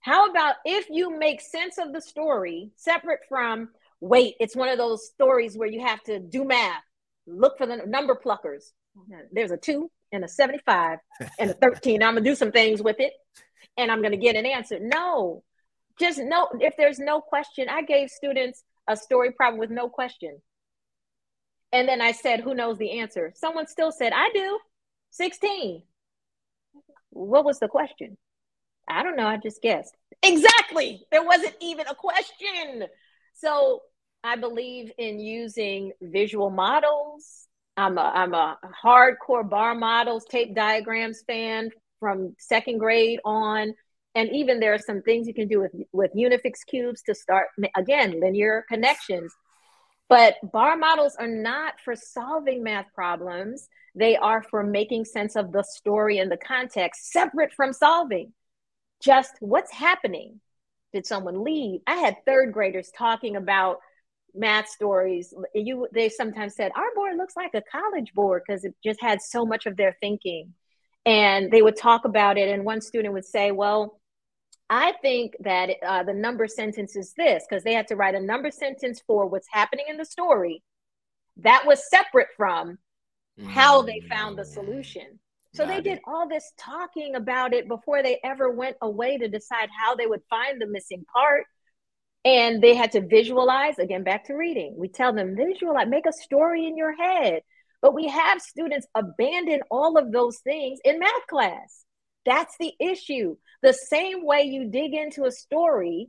How 0.00 0.30
about 0.30 0.56
if 0.64 0.88
you 0.90 1.18
make 1.18 1.40
sense 1.40 1.78
of 1.78 1.92
the 1.92 2.00
story 2.00 2.70
separate 2.76 3.20
from 3.28 3.70
wait, 4.00 4.34
it's 4.38 4.54
one 4.54 4.68
of 4.68 4.78
those 4.78 5.06
stories 5.06 5.56
where 5.56 5.68
you 5.68 5.80
have 5.80 6.02
to 6.02 6.20
do 6.20 6.44
math, 6.44 6.82
look 7.26 7.56
for 7.56 7.66
the 7.66 7.78
number 7.86 8.14
pluckers. 8.14 8.72
There's 9.32 9.50
a 9.50 9.56
two 9.56 9.90
and 10.12 10.24
a 10.24 10.28
75 10.28 10.98
and 11.38 11.50
a 11.50 11.54
13. 11.54 12.02
I'm 12.02 12.14
gonna 12.14 12.24
do 12.24 12.34
some 12.34 12.52
things 12.52 12.82
with 12.82 12.96
it 13.00 13.12
and 13.76 13.90
I'm 13.90 14.02
gonna 14.02 14.16
get 14.16 14.36
an 14.36 14.46
answer. 14.46 14.78
No, 14.80 15.42
just 15.98 16.18
no, 16.18 16.48
if 16.60 16.76
there's 16.76 16.98
no 16.98 17.20
question, 17.20 17.68
I 17.68 17.82
gave 17.82 18.10
students 18.10 18.62
a 18.88 18.96
story 18.96 19.32
problem 19.32 19.58
with 19.58 19.70
no 19.70 19.88
question. 19.88 20.40
And 21.72 21.88
then 21.88 22.00
I 22.00 22.12
said, 22.12 22.40
who 22.40 22.54
knows 22.54 22.78
the 22.78 23.00
answer? 23.00 23.32
Someone 23.34 23.66
still 23.66 23.90
said, 23.90 24.12
I 24.14 24.30
do. 24.32 24.58
16. 25.10 25.82
What 27.10 27.44
was 27.44 27.58
the 27.58 27.68
question? 27.68 28.16
I 28.88 29.02
don't 29.02 29.16
know. 29.16 29.26
I 29.26 29.38
just 29.38 29.60
guessed. 29.60 29.96
Exactly. 30.22 31.04
There 31.10 31.24
wasn't 31.24 31.54
even 31.60 31.86
a 31.88 31.94
question. 31.94 32.84
So 33.34 33.80
I 34.22 34.36
believe 34.36 34.92
in 34.98 35.18
using 35.18 35.92
visual 36.00 36.50
models. 36.50 37.43
I'm 37.76 37.98
a, 37.98 38.02
I'm 38.02 38.34
a 38.34 38.58
hardcore 38.84 39.48
bar 39.48 39.74
models, 39.74 40.24
tape 40.24 40.54
diagrams 40.54 41.22
fan 41.26 41.70
from 42.00 42.34
second 42.38 42.78
grade 42.78 43.20
on. 43.24 43.74
And 44.14 44.30
even 44.30 44.60
there 44.60 44.74
are 44.74 44.78
some 44.78 45.02
things 45.02 45.26
you 45.26 45.34
can 45.34 45.48
do 45.48 45.60
with 45.60 45.72
with 45.92 46.12
unifix 46.16 46.64
cubes 46.68 47.02
to 47.02 47.14
start 47.14 47.48
again 47.76 48.20
linear 48.20 48.64
connections. 48.68 49.32
But 50.08 50.36
bar 50.52 50.76
models 50.76 51.16
are 51.18 51.26
not 51.26 51.80
for 51.80 51.96
solving 51.96 52.62
math 52.62 52.86
problems. 52.94 53.68
They 53.96 54.16
are 54.16 54.42
for 54.42 54.62
making 54.62 55.06
sense 55.06 55.34
of 55.34 55.50
the 55.50 55.64
story 55.64 56.18
and 56.18 56.30
the 56.30 56.36
context 56.36 57.10
separate 57.10 57.52
from 57.52 57.72
solving. 57.72 58.32
Just 59.02 59.32
what's 59.40 59.72
happening? 59.72 60.40
Did 60.92 61.06
someone 61.06 61.42
leave? 61.42 61.80
I 61.86 61.96
had 61.96 62.24
third 62.24 62.52
graders 62.52 62.92
talking 62.96 63.34
about 63.34 63.78
math 64.34 64.68
stories 64.68 65.32
you 65.54 65.86
they 65.92 66.08
sometimes 66.08 66.54
said 66.54 66.72
our 66.76 66.94
board 66.94 67.16
looks 67.16 67.36
like 67.36 67.54
a 67.54 67.62
college 67.70 68.12
board 68.14 68.42
because 68.46 68.64
it 68.64 68.74
just 68.84 69.00
had 69.00 69.20
so 69.22 69.44
much 69.44 69.66
of 69.66 69.76
their 69.76 69.96
thinking 70.00 70.52
and 71.06 71.50
they 71.50 71.62
would 71.62 71.76
talk 71.76 72.04
about 72.04 72.36
it 72.36 72.48
and 72.48 72.64
one 72.64 72.80
student 72.80 73.14
would 73.14 73.24
say 73.24 73.52
well 73.52 74.00
I 74.70 74.92
think 75.02 75.34
that 75.40 75.70
uh, 75.86 76.04
the 76.04 76.14
number 76.14 76.48
sentence 76.48 76.96
is 76.96 77.12
this 77.18 77.44
because 77.48 77.62
they 77.64 77.74
had 77.74 77.86
to 77.88 77.96
write 77.96 78.14
a 78.14 78.20
number 78.20 78.50
sentence 78.50 79.02
for 79.06 79.26
what's 79.26 79.46
happening 79.52 79.84
in 79.90 79.98
the 79.98 80.06
story 80.06 80.62
that 81.38 81.64
was 81.66 81.88
separate 81.90 82.28
from 82.36 82.78
how 83.46 83.82
they 83.82 84.00
found 84.08 84.38
the 84.38 84.44
solution. 84.44 85.18
So 85.54 85.64
Got 85.64 85.74
they 85.74 85.80
did 85.82 86.00
all 86.06 86.28
this 86.28 86.52
talking 86.58 87.14
about 87.14 87.52
it 87.52 87.68
before 87.68 88.02
they 88.02 88.18
ever 88.24 88.50
went 88.50 88.76
away 88.80 89.18
to 89.18 89.28
decide 89.28 89.68
how 89.78 89.94
they 89.94 90.06
would 90.06 90.22
find 90.28 90.60
the 90.60 90.66
missing 90.66 91.04
part. 91.12 91.44
And 92.24 92.62
they 92.62 92.74
had 92.74 92.92
to 92.92 93.02
visualize 93.02 93.78
again, 93.78 94.02
back 94.02 94.24
to 94.26 94.34
reading. 94.34 94.74
We 94.78 94.88
tell 94.88 95.12
them, 95.12 95.36
visualize, 95.36 95.88
make 95.88 96.06
a 96.06 96.12
story 96.12 96.66
in 96.66 96.76
your 96.76 96.96
head. 96.96 97.42
But 97.82 97.94
we 97.94 98.08
have 98.08 98.40
students 98.40 98.86
abandon 98.94 99.60
all 99.70 99.98
of 99.98 100.10
those 100.10 100.38
things 100.38 100.80
in 100.84 100.98
math 100.98 101.26
class. 101.28 101.84
That's 102.24 102.56
the 102.58 102.72
issue. 102.80 103.36
The 103.62 103.74
same 103.74 104.24
way 104.24 104.44
you 104.44 104.70
dig 104.70 104.94
into 104.94 105.24
a 105.24 105.30
story 105.30 106.08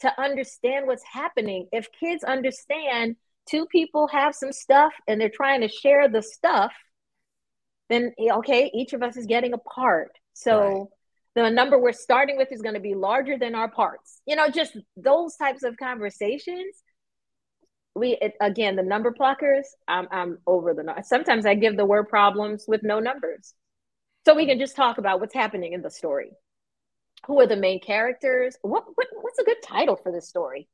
to 0.00 0.20
understand 0.20 0.86
what's 0.86 1.04
happening, 1.04 1.66
if 1.72 1.88
kids 1.98 2.22
understand 2.22 3.16
two 3.48 3.66
people 3.66 4.06
have 4.08 4.34
some 4.34 4.52
stuff 4.52 4.92
and 5.08 5.20
they're 5.20 5.28
trying 5.28 5.62
to 5.62 5.68
share 5.68 6.08
the 6.08 6.22
stuff, 6.22 6.72
then 7.88 8.12
eh, 8.18 8.32
okay, 8.32 8.70
each 8.72 8.92
of 8.92 9.02
us 9.02 9.16
is 9.16 9.26
getting 9.26 9.52
a 9.52 9.58
part. 9.58 10.12
So. 10.32 10.90
The 11.34 11.48
number 11.50 11.78
we're 11.78 11.92
starting 11.92 12.36
with 12.36 12.50
is 12.50 12.62
going 12.62 12.74
to 12.74 12.80
be 12.80 12.94
larger 12.94 13.38
than 13.38 13.54
our 13.54 13.70
parts. 13.70 14.20
You 14.26 14.36
know, 14.36 14.48
just 14.48 14.76
those 14.96 15.36
types 15.36 15.62
of 15.62 15.76
conversations. 15.76 16.82
We 17.94 18.18
it, 18.20 18.34
again, 18.40 18.76
the 18.76 18.82
number 18.82 19.12
pluckers. 19.12 19.64
I'm 19.88 20.08
I'm 20.10 20.38
over 20.46 20.74
the. 20.74 21.02
Sometimes 21.02 21.46
I 21.46 21.54
give 21.54 21.76
the 21.76 21.84
word 21.84 22.08
problems 22.08 22.64
with 22.66 22.82
no 22.82 23.00
numbers. 23.00 23.54
So 24.26 24.34
we 24.34 24.46
can 24.46 24.58
just 24.58 24.76
talk 24.76 24.98
about 24.98 25.20
what's 25.20 25.34
happening 25.34 25.72
in 25.72 25.82
the 25.82 25.90
story. 25.90 26.30
Who 27.26 27.40
are 27.40 27.46
the 27.46 27.56
main 27.56 27.80
characters? 27.80 28.56
What, 28.62 28.84
what 28.94 29.06
what's 29.20 29.38
a 29.38 29.44
good 29.44 29.62
title 29.64 29.96
for 29.96 30.12
this 30.12 30.28
story? 30.28 30.68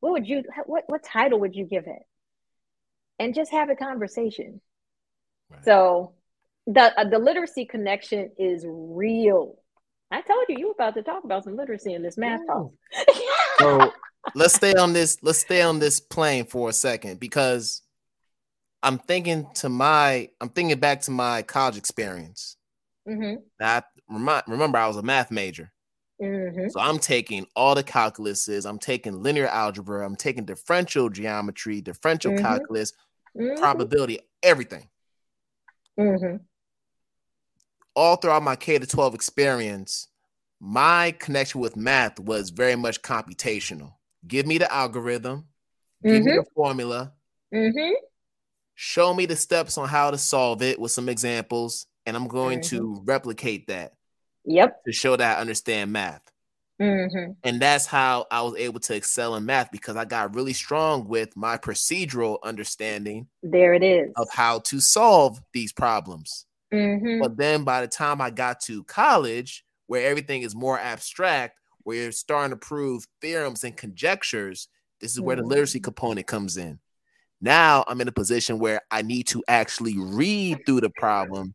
What 0.00 0.12
would 0.12 0.26
you 0.26 0.42
what 0.66 0.84
what 0.86 1.02
title 1.02 1.40
would 1.40 1.54
you 1.54 1.64
give 1.64 1.86
it? 1.86 2.02
And 3.18 3.34
just 3.34 3.52
have 3.52 3.70
a 3.70 3.76
conversation. 3.76 4.60
Right. 5.50 5.64
So 5.64 6.14
the 6.66 6.98
uh, 6.98 7.08
the 7.08 7.18
literacy 7.18 7.66
connection 7.66 8.30
is 8.38 8.64
real. 8.66 9.56
I 10.14 10.20
told 10.20 10.44
you 10.48 10.56
you 10.56 10.68
were 10.68 10.74
about 10.74 10.94
to 10.94 11.02
talk 11.02 11.24
about 11.24 11.42
some 11.42 11.56
literacy 11.56 11.92
in 11.92 12.02
this 12.02 12.16
math 12.16 12.46
talk. 12.46 12.70
so 13.58 13.92
let's 14.36 14.54
stay 14.54 14.72
on 14.74 14.92
this. 14.92 15.18
Let's 15.22 15.40
stay 15.40 15.60
on 15.60 15.80
this 15.80 15.98
plane 15.98 16.44
for 16.44 16.68
a 16.68 16.72
second 16.72 17.18
because 17.18 17.82
I'm 18.84 18.98
thinking 18.98 19.48
to 19.54 19.68
my 19.68 20.28
I'm 20.40 20.50
thinking 20.50 20.78
back 20.78 21.00
to 21.02 21.10
my 21.10 21.42
college 21.42 21.76
experience. 21.76 22.56
Mm-hmm. 23.08 23.42
I 23.60 23.82
remind, 24.08 24.44
remember 24.46 24.78
I 24.78 24.86
was 24.86 24.98
a 24.98 25.02
math 25.02 25.32
major. 25.32 25.72
Mm-hmm. 26.22 26.68
So 26.68 26.78
I'm 26.78 27.00
taking 27.00 27.44
all 27.56 27.74
the 27.74 27.82
calculuses, 27.82 28.68
I'm 28.68 28.78
taking 28.78 29.20
linear 29.20 29.48
algebra, 29.48 30.06
I'm 30.06 30.14
taking 30.14 30.44
differential 30.44 31.10
geometry, 31.10 31.80
differential 31.80 32.32
mm-hmm. 32.32 32.44
calculus, 32.44 32.92
mm-hmm. 33.36 33.60
probability, 33.60 34.20
everything. 34.44 34.88
Mm-hmm. 35.98 36.36
All 37.96 38.14
throughout 38.14 38.44
my 38.44 38.54
K 38.54 38.78
to 38.78 38.86
12 38.86 39.16
experience, 39.16 40.08
my 40.64 41.14
connection 41.18 41.60
with 41.60 41.76
math 41.76 42.18
was 42.18 42.48
very 42.48 42.74
much 42.74 43.02
computational. 43.02 43.92
Give 44.26 44.46
me 44.46 44.56
the 44.56 44.72
algorithm, 44.72 45.44
give 46.02 46.24
me 46.24 46.30
mm-hmm. 46.30 46.38
the 46.38 46.44
formula, 46.54 47.12
show 48.74 49.12
me 49.12 49.26
the 49.26 49.36
steps 49.36 49.76
on 49.76 49.88
how 49.88 50.10
to 50.10 50.16
solve 50.16 50.62
it 50.62 50.80
with 50.80 50.90
some 50.90 51.10
examples, 51.10 51.86
and 52.06 52.16
I'm 52.16 52.28
going 52.28 52.60
mm-hmm. 52.60 52.76
to 52.78 53.02
replicate 53.04 53.66
that. 53.66 53.92
Yep. 54.46 54.84
To 54.84 54.92
show 54.92 55.16
that 55.16 55.36
I 55.36 55.40
understand 55.40 55.92
math. 55.92 56.22
Mm-hmm. 56.80 57.32
And 57.44 57.60
that's 57.60 57.86
how 57.86 58.26
I 58.30 58.42
was 58.42 58.56
able 58.56 58.80
to 58.80 58.94
excel 58.94 59.36
in 59.36 59.46
math 59.46 59.70
because 59.70 59.96
I 59.96 60.04
got 60.04 60.34
really 60.34 60.52
strong 60.52 61.08
with 61.08 61.36
my 61.36 61.56
procedural 61.56 62.38
understanding. 62.42 63.28
There 63.42 63.74
it 63.74 63.82
is. 63.82 64.12
Of 64.16 64.28
how 64.30 64.60
to 64.60 64.80
solve 64.80 65.40
these 65.52 65.72
problems. 65.72 66.46
Mm-hmm. 66.72 67.20
But 67.20 67.36
then 67.36 67.64
by 67.64 67.82
the 67.82 67.88
time 67.88 68.20
I 68.20 68.30
got 68.30 68.60
to 68.62 68.82
college, 68.84 69.63
where 69.86 70.08
everything 70.08 70.42
is 70.42 70.54
more 70.54 70.78
abstract, 70.78 71.58
where 71.82 71.96
you're 71.96 72.12
starting 72.12 72.50
to 72.50 72.56
prove 72.56 73.04
theorems 73.20 73.64
and 73.64 73.76
conjectures, 73.76 74.68
this 75.00 75.12
is 75.12 75.20
where 75.20 75.36
the 75.36 75.42
literacy 75.42 75.78
Mm-hmm. 75.78 75.84
component 75.84 76.26
comes 76.26 76.56
in. 76.56 76.78
Now 77.40 77.84
I'm 77.86 78.00
in 78.00 78.08
a 78.08 78.12
position 78.12 78.58
where 78.58 78.80
I 78.90 79.02
need 79.02 79.26
to 79.28 79.42
actually 79.48 79.98
read 79.98 80.60
through 80.64 80.80
the 80.80 80.90
problem 80.90 81.54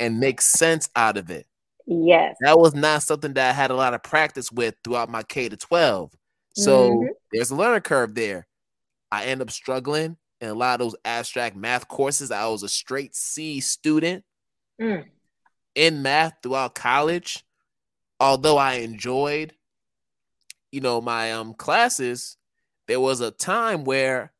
and 0.00 0.18
make 0.18 0.40
sense 0.40 0.88
out 0.96 1.16
of 1.16 1.30
it. 1.30 1.46
Yes. 1.86 2.34
That 2.40 2.58
was 2.58 2.74
not 2.74 3.02
something 3.04 3.32
that 3.34 3.50
I 3.50 3.52
had 3.52 3.70
a 3.70 3.76
lot 3.76 3.94
of 3.94 4.02
practice 4.02 4.50
with 4.50 4.74
throughout 4.82 5.08
my 5.08 5.22
K 5.22 5.48
to 5.48 5.56
12. 5.56 6.12
So 6.54 6.90
Mhm. 6.90 7.08
there's 7.32 7.50
a 7.50 7.54
learning 7.54 7.82
curve 7.82 8.14
there. 8.14 8.48
I 9.12 9.26
end 9.26 9.40
up 9.40 9.50
struggling 9.52 10.16
in 10.40 10.48
a 10.48 10.54
lot 10.54 10.80
of 10.80 10.86
those 10.86 10.96
abstract 11.04 11.54
math 11.54 11.86
courses. 11.86 12.32
I 12.32 12.46
was 12.48 12.64
a 12.64 12.68
straight 12.68 13.14
C 13.14 13.60
student 13.60 14.24
Mm. 14.80 15.08
In 15.76 16.02
math 16.02 16.34
throughout 16.42 16.76
college. 16.76 17.44
Although 18.20 18.58
I 18.58 18.74
enjoyed, 18.76 19.54
you 20.72 20.80
know, 20.80 21.00
my 21.00 21.32
um 21.32 21.54
classes, 21.54 22.36
there 22.88 23.00
was 23.00 23.20
a 23.20 23.30
time 23.30 23.84
where 23.84 24.32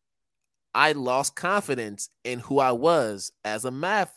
I 0.74 0.92
lost 0.92 1.36
confidence 1.36 2.10
in 2.24 2.40
who 2.40 2.60
I 2.60 2.72
was 2.72 3.32
as 3.44 3.64
a 3.66 3.72
math 3.72 4.16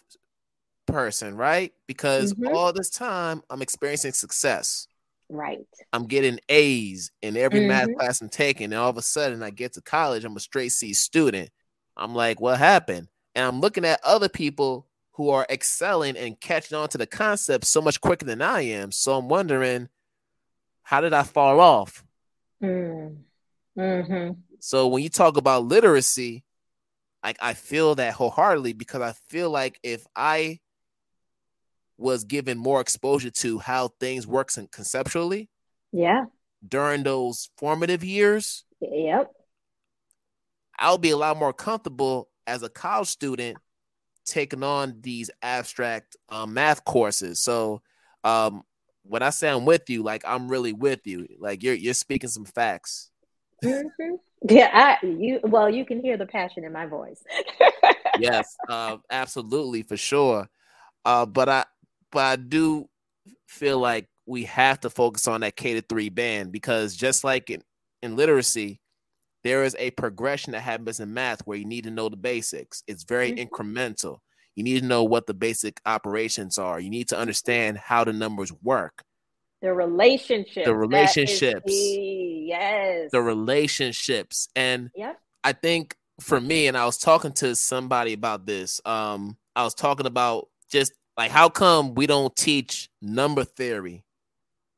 person, 0.87 1.37
right? 1.37 1.73
Because 1.87 2.33
Mhm. 2.33 2.47
all 2.53 2.73
this 2.73 2.91
time 2.91 3.43
I'm 3.51 3.63
experiencing 3.63 4.13
success. 4.13 4.87
Right. 5.29 5.67
I'm 5.93 6.05
getting 6.07 6.39
A's 6.49 7.11
in 7.21 7.37
every 7.37 7.61
math 7.61 7.89
Mhm. 7.89 7.95
class 7.95 8.21
I'm 8.21 8.29
taking. 8.29 8.65
And 8.65 8.75
all 8.75 8.89
of 8.89 8.97
a 8.97 9.01
sudden 9.01 9.43
I 9.43 9.51
get 9.51 9.73
to 9.73 9.81
college, 9.81 10.25
I'm 10.25 10.37
a 10.37 10.39
straight 10.39 10.71
C 10.71 10.93
student. 10.93 11.51
I'm 11.97 12.15
like, 12.15 12.41
what 12.41 12.59
happened? 12.59 13.09
And 13.35 13.45
I'm 13.45 13.61
looking 13.61 13.85
at 13.85 13.99
other 14.03 14.29
people 14.29 14.88
who 15.19 15.31
are 15.31 15.45
excelling 15.49 16.15
and 16.15 16.39
catching 16.39 16.77
on 16.77 16.87
to 16.87 16.97
the 16.97 17.05
concept 17.05 17.65
so 17.65 17.81
much 17.81 17.99
quicker 17.99 18.25
than 18.25 18.41
I 18.41 18.61
am. 18.61 18.89
So 18.89 19.17
I'm 19.17 19.27
wondering, 19.27 19.89
how 20.81 21.01
did 21.01 21.11
I 21.11 21.23
fall 21.23 21.59
off? 21.59 22.05
Mm. 22.63 23.17
Mm-hmm. 23.77 24.39
So 24.61 24.87
when 24.87 25.03
you 25.03 25.09
talk 25.09 25.35
about 25.35 25.65
literacy, 25.65 26.45
like 27.21 27.35
I 27.41 27.53
feel 27.53 27.95
that 27.95 28.13
wholeheartedly 28.13 28.71
because 28.71 29.01
I 29.01 29.11
feel 29.27 29.49
like 29.49 29.77
if 29.83 30.07
I 30.15 30.61
was 31.97 32.23
given 32.23 32.57
more 32.57 32.79
exposure 32.79 33.29
to 33.29 33.59
how 33.59 33.89
things 33.99 34.25
works 34.25 34.57
and 34.57 34.71
conceptually 34.71 35.49
Yeah. 35.91 36.27
during 36.65 37.03
those 37.03 37.49
formative 37.57 38.05
years, 38.05 38.63
Yep. 38.79 39.33
I'll 40.77 40.97
be 40.97 41.09
a 41.09 41.17
lot 41.17 41.35
more 41.35 41.51
comfortable 41.51 42.29
as 42.47 42.63
a 42.63 42.69
college 42.69 43.09
student 43.09 43.57
taking 44.25 44.63
on 44.63 44.99
these 45.01 45.29
abstract 45.41 46.15
um, 46.29 46.53
math 46.53 46.83
courses. 46.85 47.39
So 47.39 47.81
um, 48.23 48.63
when 49.03 49.21
I 49.21 49.29
say 49.29 49.49
I'm 49.49 49.65
with 49.65 49.89
you, 49.89 50.03
like 50.03 50.23
I'm 50.25 50.47
really 50.47 50.73
with 50.73 51.05
you. 51.05 51.27
Like 51.39 51.63
you're 51.63 51.73
you're 51.73 51.93
speaking 51.93 52.29
some 52.29 52.45
facts. 52.45 53.09
Mm-hmm. 53.63 54.15
Yeah. 54.49 54.69
I 54.73 55.05
you 55.05 55.39
well, 55.43 55.69
you 55.69 55.85
can 55.85 56.01
hear 56.01 56.17
the 56.17 56.25
passion 56.25 56.63
in 56.63 56.71
my 56.71 56.85
voice. 56.85 57.23
yes, 58.19 58.55
uh, 58.67 58.97
absolutely 59.09 59.83
for 59.83 59.97
sure. 59.97 60.47
Uh, 61.05 61.25
but 61.25 61.49
I 61.49 61.65
but 62.11 62.19
I 62.19 62.35
do 62.35 62.87
feel 63.47 63.79
like 63.79 64.07
we 64.25 64.43
have 64.43 64.79
to 64.81 64.89
focus 64.89 65.27
on 65.27 65.41
that 65.41 65.55
K 65.55 65.73
to 65.73 65.81
three 65.81 66.09
band 66.09 66.51
because 66.51 66.95
just 66.95 67.23
like 67.23 67.49
in, 67.49 67.63
in 68.03 68.15
literacy, 68.15 68.79
there 69.43 69.63
is 69.63 69.75
a 69.79 69.91
progression 69.91 70.51
that 70.51 70.61
happens 70.61 70.99
in 70.99 71.13
math 71.13 71.41
where 71.45 71.57
you 71.57 71.65
need 71.65 71.85
to 71.85 71.91
know 71.91 72.09
the 72.09 72.17
basics. 72.17 72.83
It's 72.87 73.03
very 73.03 73.31
Mhm. 73.31 73.49
incremental. 73.49 74.19
You 74.55 74.63
need 74.63 74.81
to 74.81 74.85
know 74.85 75.03
what 75.03 75.27
the 75.27 75.33
basic 75.33 75.79
operations 75.85 76.57
are. 76.57 76.79
You 76.79 76.89
need 76.89 77.07
to 77.09 77.17
understand 77.17 77.77
how 77.77 78.03
the 78.03 78.11
numbers 78.13 78.51
work, 78.61 79.03
The 79.61 79.73
relationship. 79.73 80.65
The 80.65 80.75
relationships. 80.75 81.73
Yes. 81.73 83.11
the 83.11 83.21
relationships. 83.21 84.49
And 84.55 84.89
Yep. 84.95 85.19
I 85.43 85.53
think 85.53 85.95
for 86.21 86.41
me, 86.41 86.67
and 86.67 86.77
I 86.77 86.85
was 86.85 86.97
talking 86.97 87.31
to 87.33 87.55
somebody 87.55 88.13
about 88.13 88.45
this. 88.45 88.81
Um, 88.85 89.37
I 89.55 89.63
was 89.63 89.73
talking 89.73 90.05
about 90.05 90.49
just 90.69 90.93
like 91.17 91.31
how 91.31 91.49
come 91.49 91.93
we 91.95 92.07
don't 92.07 92.35
teach 92.35 92.89
number 93.01 93.43
theory 93.43 94.03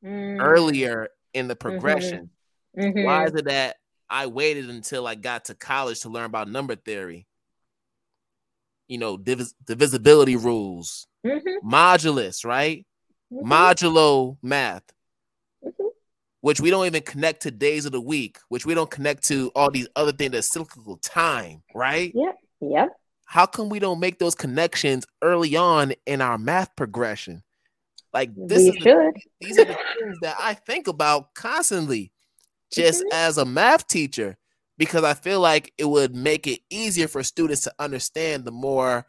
Mm. 0.03 0.41
earlier 0.41 1.09
in 1.33 1.47
the 1.47 1.55
progression? 1.55 2.29
Mhm. 2.77 3.05
Why 3.05 3.25
is 3.25 3.35
it 3.35 3.45
that 3.45 3.77
I 4.11 4.27
waited 4.27 4.69
until 4.69 5.07
I 5.07 5.15
got 5.15 5.45
to 5.45 5.55
college 5.55 6.01
to 6.01 6.09
learn 6.09 6.25
about 6.25 6.49
number 6.49 6.75
theory? 6.75 7.25
You 8.89 8.97
know, 8.97 9.17
divis- 9.17 9.53
divisibility 9.65 10.35
rules, 10.35 11.07
Mhm. 11.25 11.61
modulus, 11.63 12.43
right? 12.43 12.85
Mhm. 13.31 13.43
Modulo 13.43 14.37
math, 14.41 14.83
Mhm. 15.63 15.91
which 16.41 16.59
we 16.59 16.69
don't 16.69 16.85
even 16.85 17.03
connect 17.03 17.43
to 17.43 17.51
days 17.51 17.85
of 17.85 17.93
the 17.93 18.01
week, 18.01 18.37
which 18.49 18.65
we 18.65 18.73
don't 18.73 18.91
connect 18.91 19.23
to 19.27 19.49
all 19.55 19.71
these 19.71 19.87
other 19.95 20.11
things 20.11 20.33
that's 20.33 20.51
cyclical 20.51 20.97
time, 20.97 21.63
right? 21.73 22.11
Yep. 22.13 22.35
Yep. 22.59 22.89
How 23.25 23.45
come 23.45 23.69
we 23.69 23.79
don't 23.79 24.01
make 24.01 24.19
those 24.19 24.35
connections 24.35 25.05
early 25.21 25.55
on 25.55 25.93
in 26.05 26.19
our 26.19 26.37
math 26.37 26.75
progression? 26.75 27.43
Like 28.13 28.31
this 28.35 28.63
we 28.63 28.77
is 28.77 28.83
the, 28.83 29.13
these 29.39 29.57
are 29.57 29.63
the 29.63 29.73
things 29.97 30.17
that 30.21 30.35
I 30.37 30.53
think 30.53 30.89
about 30.89 31.33
constantly, 31.33 32.11
just 32.71 33.03
Mhm. 33.03 33.11
as 33.11 33.37
a 33.37 33.45
math 33.45 33.87
teacher, 33.87 34.37
because 34.77 35.03
I 35.03 35.13
feel 35.13 35.39
like 35.41 35.73
it 35.77 35.85
would 35.85 36.15
make 36.15 36.47
it 36.47 36.61
easier 36.69 37.07
for 37.07 37.23
students 37.23 37.63
to 37.63 37.73
understand 37.79 38.45
the 38.45 38.51
more 38.51 39.05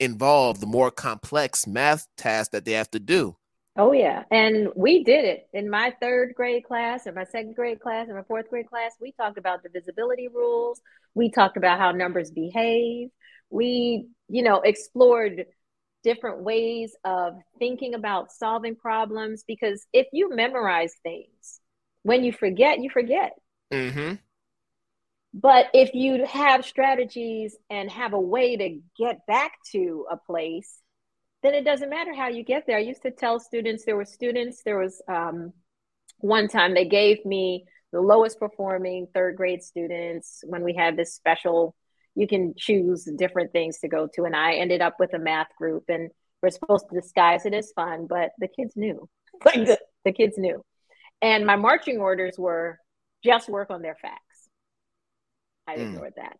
involved, 0.00 0.60
the 0.60 0.66
more 0.66 0.90
complex 0.90 1.66
math 1.66 2.08
tasks 2.16 2.50
that 2.52 2.64
they 2.64 2.72
have 2.72 2.90
to 2.92 3.00
do. 3.00 3.36
Oh 3.76 3.92
yeah, 3.92 4.24
and 4.30 4.68
we 4.76 5.02
did 5.02 5.24
it 5.24 5.48
in 5.54 5.70
my 5.70 5.94
third 6.00 6.34
grade 6.34 6.64
class, 6.64 7.06
in 7.06 7.14
my 7.14 7.24
second 7.24 7.54
grade 7.56 7.80
class, 7.80 8.06
in 8.08 8.14
my 8.14 8.22
fourth 8.24 8.50
grade 8.50 8.68
class. 8.68 8.92
We 9.00 9.12
talked 9.12 9.38
about 9.38 9.62
divisibility 9.62 10.28
rules. 10.28 10.80
We 11.14 11.30
talked 11.30 11.56
about 11.56 11.78
how 11.78 11.92
numbers 11.92 12.30
behave. 12.30 13.08
We, 13.48 14.08
you 14.28 14.42
know, 14.42 14.60
explored 14.60 15.46
different 16.02 16.42
ways 16.42 16.94
of 17.04 17.38
thinking 17.58 17.94
about 17.94 18.30
solving 18.30 18.76
problems. 18.76 19.42
Because 19.46 19.86
if 19.94 20.06
you 20.12 20.28
memorize 20.34 20.94
things, 21.02 21.60
when 22.02 22.24
you 22.24 22.32
forget, 22.32 22.80
you 22.80 22.90
forget. 22.90 23.32
Mm-hmm. 23.72 24.14
But 25.34 25.66
if 25.72 25.94
you 25.94 26.26
have 26.26 26.64
strategies 26.64 27.56
and 27.70 27.90
have 27.90 28.12
a 28.12 28.20
way 28.20 28.56
to 28.56 28.80
get 28.98 29.26
back 29.26 29.52
to 29.72 30.06
a 30.10 30.16
place, 30.16 30.78
then 31.42 31.54
it 31.54 31.64
doesn't 31.64 31.88
matter 31.88 32.14
how 32.14 32.28
you 32.28 32.44
get 32.44 32.66
there. 32.66 32.76
I 32.76 32.82
used 32.82 33.02
to 33.02 33.10
tell 33.10 33.40
students 33.40 33.84
there 33.84 33.96
were 33.96 34.04
students, 34.04 34.62
there 34.62 34.78
was 34.78 35.00
um, 35.08 35.52
one 36.18 36.48
time 36.48 36.74
they 36.74 36.86
gave 36.86 37.24
me 37.24 37.64
the 37.92 38.00
lowest 38.00 38.38
performing 38.38 39.06
third 39.12 39.36
grade 39.36 39.62
students 39.62 40.42
when 40.46 40.64
we 40.64 40.74
had 40.74 40.96
this 40.96 41.14
special, 41.14 41.74
you 42.14 42.26
can 42.26 42.54
choose 42.56 43.08
different 43.16 43.52
things 43.52 43.78
to 43.80 43.88
go 43.88 44.08
to. 44.14 44.24
And 44.24 44.36
I 44.36 44.54
ended 44.54 44.82
up 44.82 44.96
with 44.98 45.14
a 45.14 45.18
math 45.18 45.48
group 45.58 45.84
and 45.88 46.10
we're 46.42 46.50
supposed 46.50 46.86
to 46.90 47.00
disguise 47.00 47.46
it 47.46 47.54
as 47.54 47.72
fun, 47.72 48.06
but 48.08 48.30
the 48.38 48.48
kids 48.48 48.74
knew. 48.76 49.08
Like 49.44 49.66
the, 49.66 49.78
the 50.04 50.12
kids 50.12 50.34
knew. 50.38 50.62
And 51.22 51.46
my 51.46 51.56
marching 51.56 51.98
orders 51.98 52.34
were 52.36 52.78
just 53.24 53.48
work 53.48 53.70
on 53.70 53.80
their 53.80 53.94
facts. 53.94 54.48
I 55.68 55.76
Mm. 55.76 55.92
ignored 55.92 56.14
that 56.16 56.38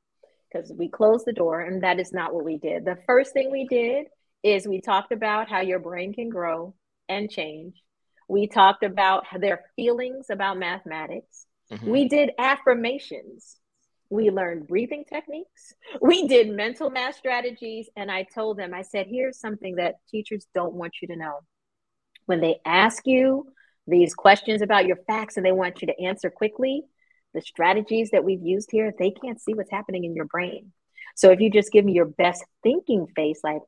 because 0.51 0.73
we 0.73 0.89
closed 0.89 1.25
the 1.25 1.33
door 1.33 1.61
and 1.61 1.83
that 1.85 2.01
is 2.01 2.13
not 2.13 2.35
what 2.35 2.45
we 2.45 2.59
did. 2.59 2.85
The 2.85 2.99
first 3.07 3.33
thing 3.33 3.51
we 3.51 3.67
did 3.67 4.09
is 4.43 4.67
we 4.67 4.81
talked 4.81 5.13
about 5.13 5.49
how 5.49 5.61
your 5.61 5.79
brain 5.79 6.13
can 6.13 6.29
grow 6.29 6.75
and 7.09 7.31
change. 7.31 7.81
We 8.29 8.49
talked 8.49 8.83
about 8.83 9.25
their 9.39 9.65
feelings 9.77 10.29
about 10.31 10.59
mathematics. 10.59 11.47
Mhm. 11.71 11.87
We 11.87 12.09
did 12.09 12.33
affirmations. 12.39 13.61
We 14.11 14.31
learned 14.31 14.67
breathing 14.67 15.05
techniques. 15.05 15.75
We 16.01 16.27
did 16.27 16.51
mental 16.51 16.91
math 16.91 17.15
strategies. 17.15 17.89
And 17.97 18.11
I 18.11 18.25
told 18.25 18.59
them, 18.59 18.75
I 18.75 18.83
said, 18.83 19.07
here's 19.07 19.39
something 19.39 19.77
that 19.77 20.05
teachers 20.09 20.47
don't 20.55 20.75
want 20.75 21.01
you 21.01 21.09
to 21.09 21.17
know. 21.17 21.41
When 22.27 22.41
they 22.41 22.61
ask 22.65 23.07
you 23.07 23.53
these 23.87 24.15
questions 24.15 24.63
about 24.63 24.87
your 24.87 24.99
facts 25.07 25.37
and 25.37 25.45
they 25.45 25.53
want 25.53 25.83
you 25.83 25.87
to 25.89 26.01
answer 26.01 26.31
quickly, 26.31 26.83
the 27.35 27.41
strategies 27.41 28.11
that 28.11 28.25
we've 28.25 28.43
used 28.43 28.71
here, 28.71 28.93
they 28.99 29.11
can't 29.11 29.41
see 29.41 29.55
what's 29.55 29.71
happening 29.71 30.05
in 30.05 30.15
your 30.15 30.27
brain. 30.27 30.73
So 31.17 31.31
if 31.31 31.41
you 31.41 31.51
just 31.51 31.73
give 31.73 31.85
me 31.85 31.93
your 31.93 32.07
best 32.07 32.45
thinking 32.63 33.07
face, 33.15 33.41
like 33.43 33.63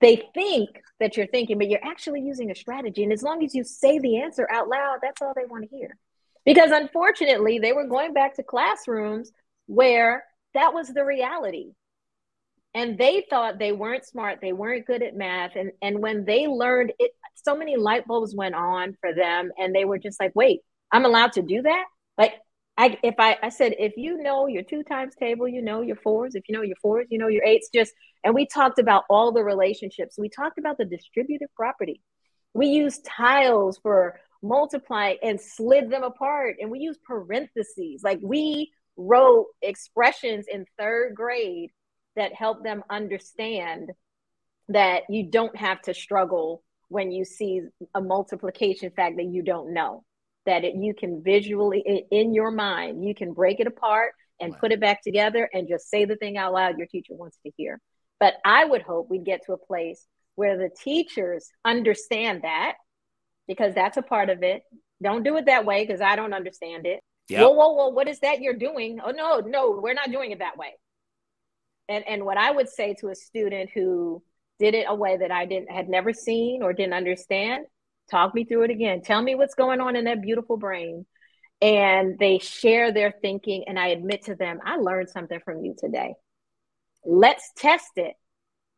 they 0.00 0.22
think 0.34 0.68
that 1.00 1.16
you're 1.16 1.26
thinking, 1.26 1.58
but 1.58 1.68
you're 1.68 1.84
actually 1.84 2.20
using 2.20 2.50
a 2.50 2.54
strategy. 2.54 3.04
And 3.04 3.12
as 3.12 3.22
long 3.22 3.44
as 3.44 3.54
you 3.54 3.64
say 3.64 3.98
the 3.98 4.20
answer 4.20 4.48
out 4.50 4.68
loud, 4.68 4.98
that's 5.02 5.22
all 5.22 5.32
they 5.34 5.44
want 5.44 5.68
to 5.68 5.76
hear. 5.76 5.96
Because 6.44 6.70
unfortunately, 6.72 7.58
they 7.58 7.72
were 7.72 7.86
going 7.86 8.12
back 8.12 8.34
to 8.36 8.42
classrooms 8.42 9.30
where 9.66 10.24
that 10.54 10.74
was 10.74 10.88
the 10.88 11.04
reality. 11.04 11.72
And 12.74 12.96
they 12.96 13.26
thought 13.28 13.58
they 13.58 13.72
weren't 13.72 14.06
smart, 14.06 14.38
they 14.40 14.52
weren't 14.52 14.86
good 14.86 15.02
at 15.02 15.14
math. 15.14 15.56
And, 15.56 15.72
and 15.82 15.98
when 15.98 16.24
they 16.24 16.46
learned 16.46 16.92
it, 16.98 17.12
so 17.34 17.56
many 17.56 17.76
light 17.76 18.06
bulbs 18.06 18.34
went 18.34 18.54
on 18.54 18.96
for 19.00 19.14
them 19.14 19.50
and 19.58 19.74
they 19.74 19.84
were 19.84 19.98
just 19.98 20.20
like 20.20 20.32
wait 20.34 20.60
i'm 20.92 21.04
allowed 21.04 21.32
to 21.32 21.42
do 21.42 21.62
that 21.62 21.84
like 22.18 22.34
I 22.78 22.98
if 23.02 23.16
I 23.18 23.36
I 23.42 23.50
said 23.50 23.74
if 23.78 23.98
you 23.98 24.22
know 24.22 24.46
your 24.46 24.62
two 24.62 24.82
times 24.82 25.14
table, 25.14 25.46
you 25.46 25.60
know 25.60 25.82
your 25.82 25.96
fours. 25.96 26.34
If 26.34 26.44
you 26.48 26.56
know 26.56 26.62
your 26.62 26.76
fours, 26.80 27.06
you 27.10 27.18
know 27.18 27.28
your 27.28 27.44
eights. 27.44 27.68
Just 27.72 27.92
and 28.24 28.34
we 28.34 28.46
talked 28.46 28.78
about 28.78 29.04
all 29.10 29.30
the 29.30 29.44
relationships. 29.44 30.18
We 30.18 30.30
talked 30.30 30.56
about 30.56 30.78
the 30.78 30.86
distributive 30.86 31.50
property. 31.54 32.00
We 32.54 32.68
used 32.68 33.04
tiles 33.04 33.78
for 33.82 34.18
multiply 34.42 35.16
and 35.22 35.38
slid 35.38 35.90
them 35.90 36.02
apart, 36.02 36.56
and 36.60 36.70
we 36.70 36.78
use 36.78 36.96
parentheses. 37.06 38.00
Like 38.02 38.20
we 38.22 38.72
wrote 38.96 39.48
expressions 39.60 40.46
in 40.50 40.64
third 40.78 41.14
grade 41.14 41.72
that 42.16 42.34
help 42.34 42.62
them 42.62 42.82
understand 42.90 43.90
that 44.68 45.02
you 45.08 45.30
don't 45.30 45.56
have 45.56 45.80
to 45.82 45.94
struggle 45.94 46.62
when 46.88 47.10
you 47.10 47.24
see 47.24 47.62
a 47.94 48.00
multiplication 48.00 48.90
fact 48.90 49.16
that 49.16 49.26
you 49.26 49.42
don't 49.42 49.72
know. 49.72 50.04
That 50.44 50.64
it, 50.64 50.74
you 50.74 50.92
can 50.94 51.22
visually 51.22 52.04
in 52.10 52.34
your 52.34 52.50
mind 52.50 53.04
you 53.04 53.14
can 53.14 53.32
break 53.32 53.60
it 53.60 53.68
apart 53.68 54.12
and 54.40 54.58
put 54.58 54.72
it 54.72 54.80
back 54.80 55.00
together 55.00 55.48
and 55.52 55.68
just 55.68 55.88
say 55.88 56.04
the 56.04 56.16
thing 56.16 56.36
out 56.36 56.52
loud 56.52 56.78
your 56.78 56.88
teacher 56.88 57.14
wants 57.14 57.38
to 57.46 57.52
hear. 57.56 57.80
But 58.18 58.34
i 58.44 58.64
would 58.64 58.82
hope 58.82 59.08
we'd 59.08 59.24
get 59.24 59.42
to 59.46 59.52
a 59.52 59.56
place 59.56 60.04
where 60.34 60.58
the 60.58 60.70
teachers 60.82 61.48
understand 61.64 62.42
that 62.42 62.74
because 63.46 63.72
that's 63.74 63.96
a 63.98 64.02
part 64.02 64.30
of 64.30 64.42
it. 64.42 64.62
Don't 65.00 65.22
do 65.22 65.36
it 65.36 65.46
that 65.46 65.64
way 65.64 65.84
because 65.86 66.00
i 66.00 66.16
don't 66.16 66.34
understand 66.34 66.86
it. 66.86 67.00
Yep. 67.28 67.40
whoa 67.40 67.50
whoa 67.52 67.72
whoa 67.74 67.88
what 67.90 68.08
is 68.08 68.18
that 68.20 68.40
you're 68.40 68.58
doing? 68.58 68.98
Oh 69.04 69.12
no 69.12 69.38
no 69.38 69.78
we're 69.80 69.94
not 69.94 70.10
doing 70.10 70.32
it 70.32 70.40
that 70.40 70.58
way 70.58 70.72
and 71.92 72.04
and 72.08 72.24
what 72.24 72.36
i 72.36 72.50
would 72.50 72.68
say 72.68 72.94
to 72.94 73.08
a 73.08 73.14
student 73.14 73.70
who 73.74 74.22
did 74.58 74.74
it 74.74 74.86
a 74.88 74.94
way 74.94 75.16
that 75.16 75.30
i 75.30 75.46
didn't 75.46 75.70
had 75.70 75.88
never 75.88 76.12
seen 76.12 76.62
or 76.62 76.72
didn't 76.72 76.94
understand 76.94 77.64
talk 78.10 78.34
me 78.34 78.44
through 78.44 78.64
it 78.64 78.70
again. 78.70 79.02
Tell 79.02 79.22
me 79.22 79.34
what's 79.34 79.54
going 79.54 79.80
on 79.80 79.96
in 79.96 80.04
that 80.04 80.22
beautiful 80.22 80.56
brain. 80.56 81.06
And 81.60 82.18
they 82.18 82.38
share 82.38 82.92
their 82.92 83.14
thinking 83.22 83.64
and 83.68 83.78
i 83.78 83.88
admit 83.88 84.24
to 84.24 84.34
them 84.34 84.58
i 84.64 84.76
learned 84.76 85.10
something 85.10 85.38
from 85.44 85.64
you 85.64 85.76
today. 85.78 86.14
Let's 87.04 87.52
test 87.56 87.92
it. 87.96 88.14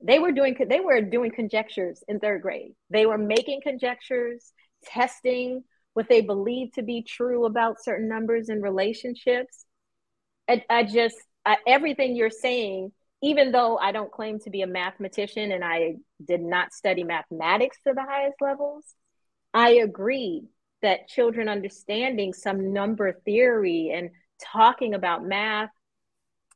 They 0.03 0.19
were 0.19 0.33
doing 0.33 0.55
they 0.69 0.81
were 0.81 1.01
doing 1.01 1.31
conjectures 1.31 2.05
in 2.09 2.21
third 2.21 2.43
grade. 2.43 2.73
They 2.91 3.07
were 3.07 3.17
making 3.17 3.63
conjectures 3.63 4.53
testing 4.85 5.65
what 5.95 6.11
they 6.11 6.21
believed 6.21 6.75
to 6.75 6.83
be 6.83 7.03
true 7.03 7.47
about 7.47 7.83
certain 7.83 8.09
numbers 8.09 8.51
and 8.51 8.63
relationships. 8.63 9.65
I, 10.47 10.63
I 10.69 10.83
just 10.83 11.17
I, 11.47 11.57
everything 11.67 12.17
you're 12.17 12.29
saying 12.29 12.93
even 13.25 13.51
though 13.51 13.77
i 13.79 13.91
don't 13.91 14.13
claim 14.13 14.39
to 14.39 14.51
be 14.51 14.63
a 14.63 14.67
mathematician 14.67 15.53
and 15.53 15.65
i 15.65 15.95
did 16.25 16.41
not 16.41 16.73
study 16.73 17.03
mathematics 17.03 17.79
to 17.87 17.93
the 17.95 18.03
highest 18.03 18.37
levels 18.41 18.95
I 19.55 19.75
agree 19.75 20.43
that 20.83 21.09
children 21.09 21.49
understanding 21.49 22.33
some 22.33 22.73
number 22.73 23.13
theory 23.25 23.93
and 23.95 24.11
talking 24.43 24.95
about 24.95 25.25
math, 25.25 25.71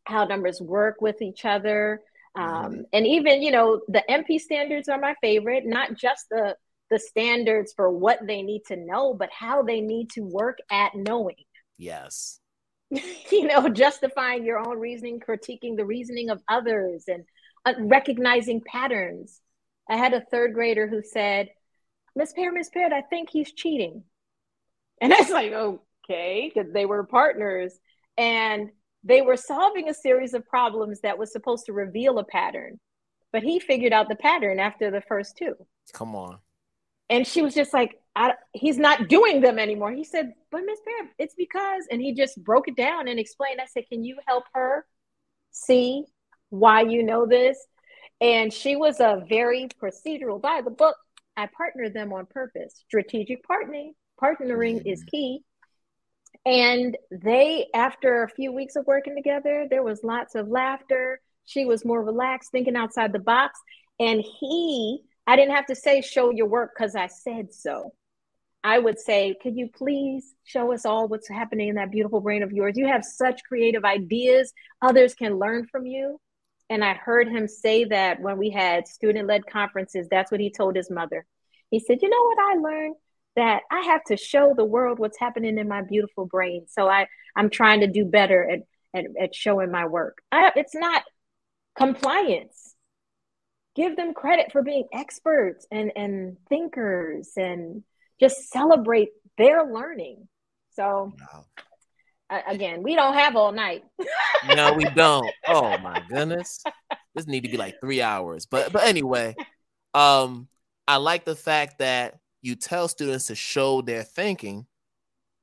how 0.04 0.24
numbers 0.24 0.60
work 0.60 1.00
with 1.00 1.22
each 1.22 1.44
other, 1.44 2.02
um, 2.34 2.44
mm-hmm. 2.44 2.80
and 2.92 3.06
even 3.06 3.40
you 3.40 3.52
know 3.52 3.80
the 3.88 4.02
MP 4.10 4.40
standards 4.40 4.88
are 4.88 4.98
my 4.98 5.14
favorite. 5.22 5.64
Not 5.64 5.96
just 5.96 6.26
the 6.30 6.56
the 6.90 6.98
standards 6.98 7.72
for 7.76 7.90
what 7.90 8.18
they 8.26 8.42
need 8.42 8.62
to 8.66 8.76
know, 8.76 9.14
but 9.14 9.30
how 9.32 9.62
they 9.62 9.80
need 9.80 10.10
to 10.10 10.22
work 10.22 10.58
at 10.70 10.94
knowing. 10.94 11.36
Yes. 11.78 12.40
you 13.30 13.46
know, 13.46 13.68
justifying 13.68 14.44
your 14.44 14.58
own 14.58 14.78
reasoning, 14.78 15.20
critiquing 15.20 15.76
the 15.76 15.84
reasoning 15.84 16.30
of 16.30 16.42
others, 16.48 17.04
and 17.08 17.24
uh, 17.64 17.74
recognizing 17.78 18.62
patterns. 18.66 19.40
I 19.88 19.96
had 19.96 20.14
a 20.14 20.24
third 20.30 20.54
grader 20.54 20.86
who 20.86 21.02
said, 21.02 21.48
Miss 22.14 22.32
Peart, 22.32 22.54
Miss 22.54 22.70
Peart, 22.70 22.92
I 22.92 23.02
think 23.02 23.30
he's 23.30 23.52
cheating. 23.52 24.04
And 25.00 25.14
I 25.14 25.20
was 25.20 25.30
like, 25.30 25.52
okay, 25.52 26.50
because 26.52 26.72
they 26.72 26.84
were 26.84 27.04
partners 27.04 27.72
and 28.16 28.70
they 29.04 29.22
were 29.22 29.36
solving 29.36 29.88
a 29.88 29.94
series 29.94 30.34
of 30.34 30.44
problems 30.44 31.02
that 31.02 31.16
was 31.16 31.30
supposed 31.30 31.66
to 31.66 31.72
reveal 31.72 32.18
a 32.18 32.24
pattern. 32.24 32.80
But 33.32 33.44
he 33.44 33.60
figured 33.60 33.92
out 33.92 34.08
the 34.08 34.16
pattern 34.16 34.58
after 34.58 34.90
the 34.90 35.00
first 35.02 35.36
two. 35.36 35.54
Come 35.92 36.16
on. 36.16 36.38
And 37.08 37.24
she 37.24 37.42
was 37.42 37.54
just 37.54 37.72
like, 37.72 37.94
he's 38.52 38.78
not 38.78 39.08
doing 39.08 39.40
them 39.40 39.58
anymore. 39.58 39.92
He 39.92 40.04
said, 40.04 40.32
but 40.50 40.62
Miss 40.64 40.80
Peart, 40.84 41.10
it's 41.18 41.34
because, 41.34 41.84
and 41.90 42.00
he 42.00 42.14
just 42.14 42.42
broke 42.42 42.68
it 42.68 42.76
down 42.76 43.08
and 43.08 43.18
explained. 43.18 43.60
I 43.60 43.66
said, 43.66 43.84
can 43.88 44.04
you 44.04 44.16
help 44.26 44.44
her 44.54 44.86
see 45.50 46.04
why 46.50 46.82
you 46.82 47.02
know 47.02 47.26
this? 47.26 47.58
And 48.20 48.52
she 48.52 48.76
was 48.76 49.00
a 49.00 49.24
very 49.28 49.68
procedural 49.80 50.40
by 50.40 50.62
the 50.64 50.70
book 50.70 50.96
I 51.36 51.48
partnered 51.56 51.94
them 51.94 52.12
on 52.12 52.26
purpose. 52.26 52.82
Strategic 52.88 53.46
partnering, 53.46 53.92
partnering 54.20 54.78
mm-hmm. 54.78 54.88
is 54.88 55.04
key. 55.04 55.44
And 56.44 56.96
they, 57.10 57.68
after 57.74 58.24
a 58.24 58.28
few 58.28 58.52
weeks 58.52 58.74
of 58.74 58.86
working 58.86 59.14
together, 59.14 59.66
there 59.70 59.82
was 59.82 60.02
lots 60.02 60.34
of 60.34 60.48
laughter. 60.48 61.20
She 61.44 61.64
was 61.64 61.84
more 61.84 62.02
relaxed, 62.02 62.50
thinking 62.50 62.74
outside 62.74 63.12
the 63.12 63.18
box. 63.20 63.60
And 64.00 64.20
he, 64.40 65.00
I 65.26 65.36
didn't 65.36 65.54
have 65.54 65.66
to 65.66 65.76
say, 65.76 66.00
show 66.00 66.30
your 66.30 66.46
work 66.46 66.72
because 66.76 66.96
I 66.96 67.06
said 67.06 67.52
so. 67.52 67.92
I 68.68 68.78
would 68.78 69.00
say, 69.00 69.34
could 69.42 69.56
you 69.56 69.70
please 69.74 70.34
show 70.44 70.74
us 70.74 70.84
all 70.84 71.08
what's 71.08 71.26
happening 71.26 71.68
in 71.68 71.76
that 71.76 71.90
beautiful 71.90 72.20
brain 72.20 72.42
of 72.42 72.52
yours? 72.52 72.76
You 72.76 72.86
have 72.86 73.02
such 73.02 73.42
creative 73.44 73.82
ideas. 73.82 74.52
Others 74.82 75.14
can 75.14 75.38
learn 75.38 75.66
from 75.72 75.86
you. 75.86 76.20
And 76.68 76.84
I 76.84 76.92
heard 76.92 77.28
him 77.28 77.48
say 77.48 77.84
that 77.84 78.20
when 78.20 78.36
we 78.36 78.50
had 78.50 78.86
student 78.86 79.26
led 79.26 79.46
conferences, 79.46 80.06
that's 80.10 80.30
what 80.30 80.42
he 80.42 80.50
told 80.50 80.76
his 80.76 80.90
mother. 80.90 81.24
He 81.70 81.80
said, 81.80 82.00
You 82.02 82.10
know 82.10 82.22
what 82.24 82.38
I 82.38 82.60
learned? 82.60 82.96
That 83.36 83.62
I 83.70 83.80
have 83.86 84.04
to 84.08 84.18
show 84.18 84.52
the 84.54 84.66
world 84.66 84.98
what's 84.98 85.18
happening 85.18 85.56
in 85.56 85.66
my 85.66 85.80
beautiful 85.80 86.26
brain. 86.26 86.66
So 86.68 86.90
I, 86.90 87.06
I'm 87.34 87.48
trying 87.48 87.80
to 87.80 87.86
do 87.86 88.04
better 88.04 88.50
at, 88.50 88.60
at, 88.92 89.06
at 89.18 89.34
showing 89.34 89.70
my 89.70 89.86
work. 89.86 90.18
I, 90.30 90.52
it's 90.56 90.74
not 90.74 91.04
compliance. 91.74 92.74
Give 93.74 93.96
them 93.96 94.12
credit 94.12 94.52
for 94.52 94.62
being 94.62 94.88
experts 94.92 95.66
and, 95.70 95.90
and 95.96 96.36
thinkers 96.50 97.30
and 97.38 97.82
just 98.20 98.50
celebrate 98.50 99.10
their 99.36 99.64
learning. 99.64 100.28
So, 100.74 101.12
wow 101.18 101.44
again, 102.46 102.82
we 102.82 102.94
don't 102.94 103.14
have 103.14 103.36
all 103.36 103.52
night. 103.52 103.84
no, 104.54 104.72
we 104.74 104.84
don't. 104.84 105.30
Oh 105.46 105.78
my 105.78 106.02
goodness. 106.08 106.62
This 107.14 107.26
need 107.26 107.44
to 107.44 107.50
be 107.50 107.56
like 107.56 107.80
three 107.80 108.02
hours. 108.02 108.46
But 108.46 108.72
but 108.72 108.84
anyway, 108.84 109.34
um, 109.94 110.48
I 110.86 110.96
like 110.96 111.24
the 111.24 111.36
fact 111.36 111.78
that 111.78 112.18
you 112.42 112.54
tell 112.54 112.88
students 112.88 113.26
to 113.26 113.34
show 113.34 113.82
their 113.82 114.02
thinking, 114.02 114.66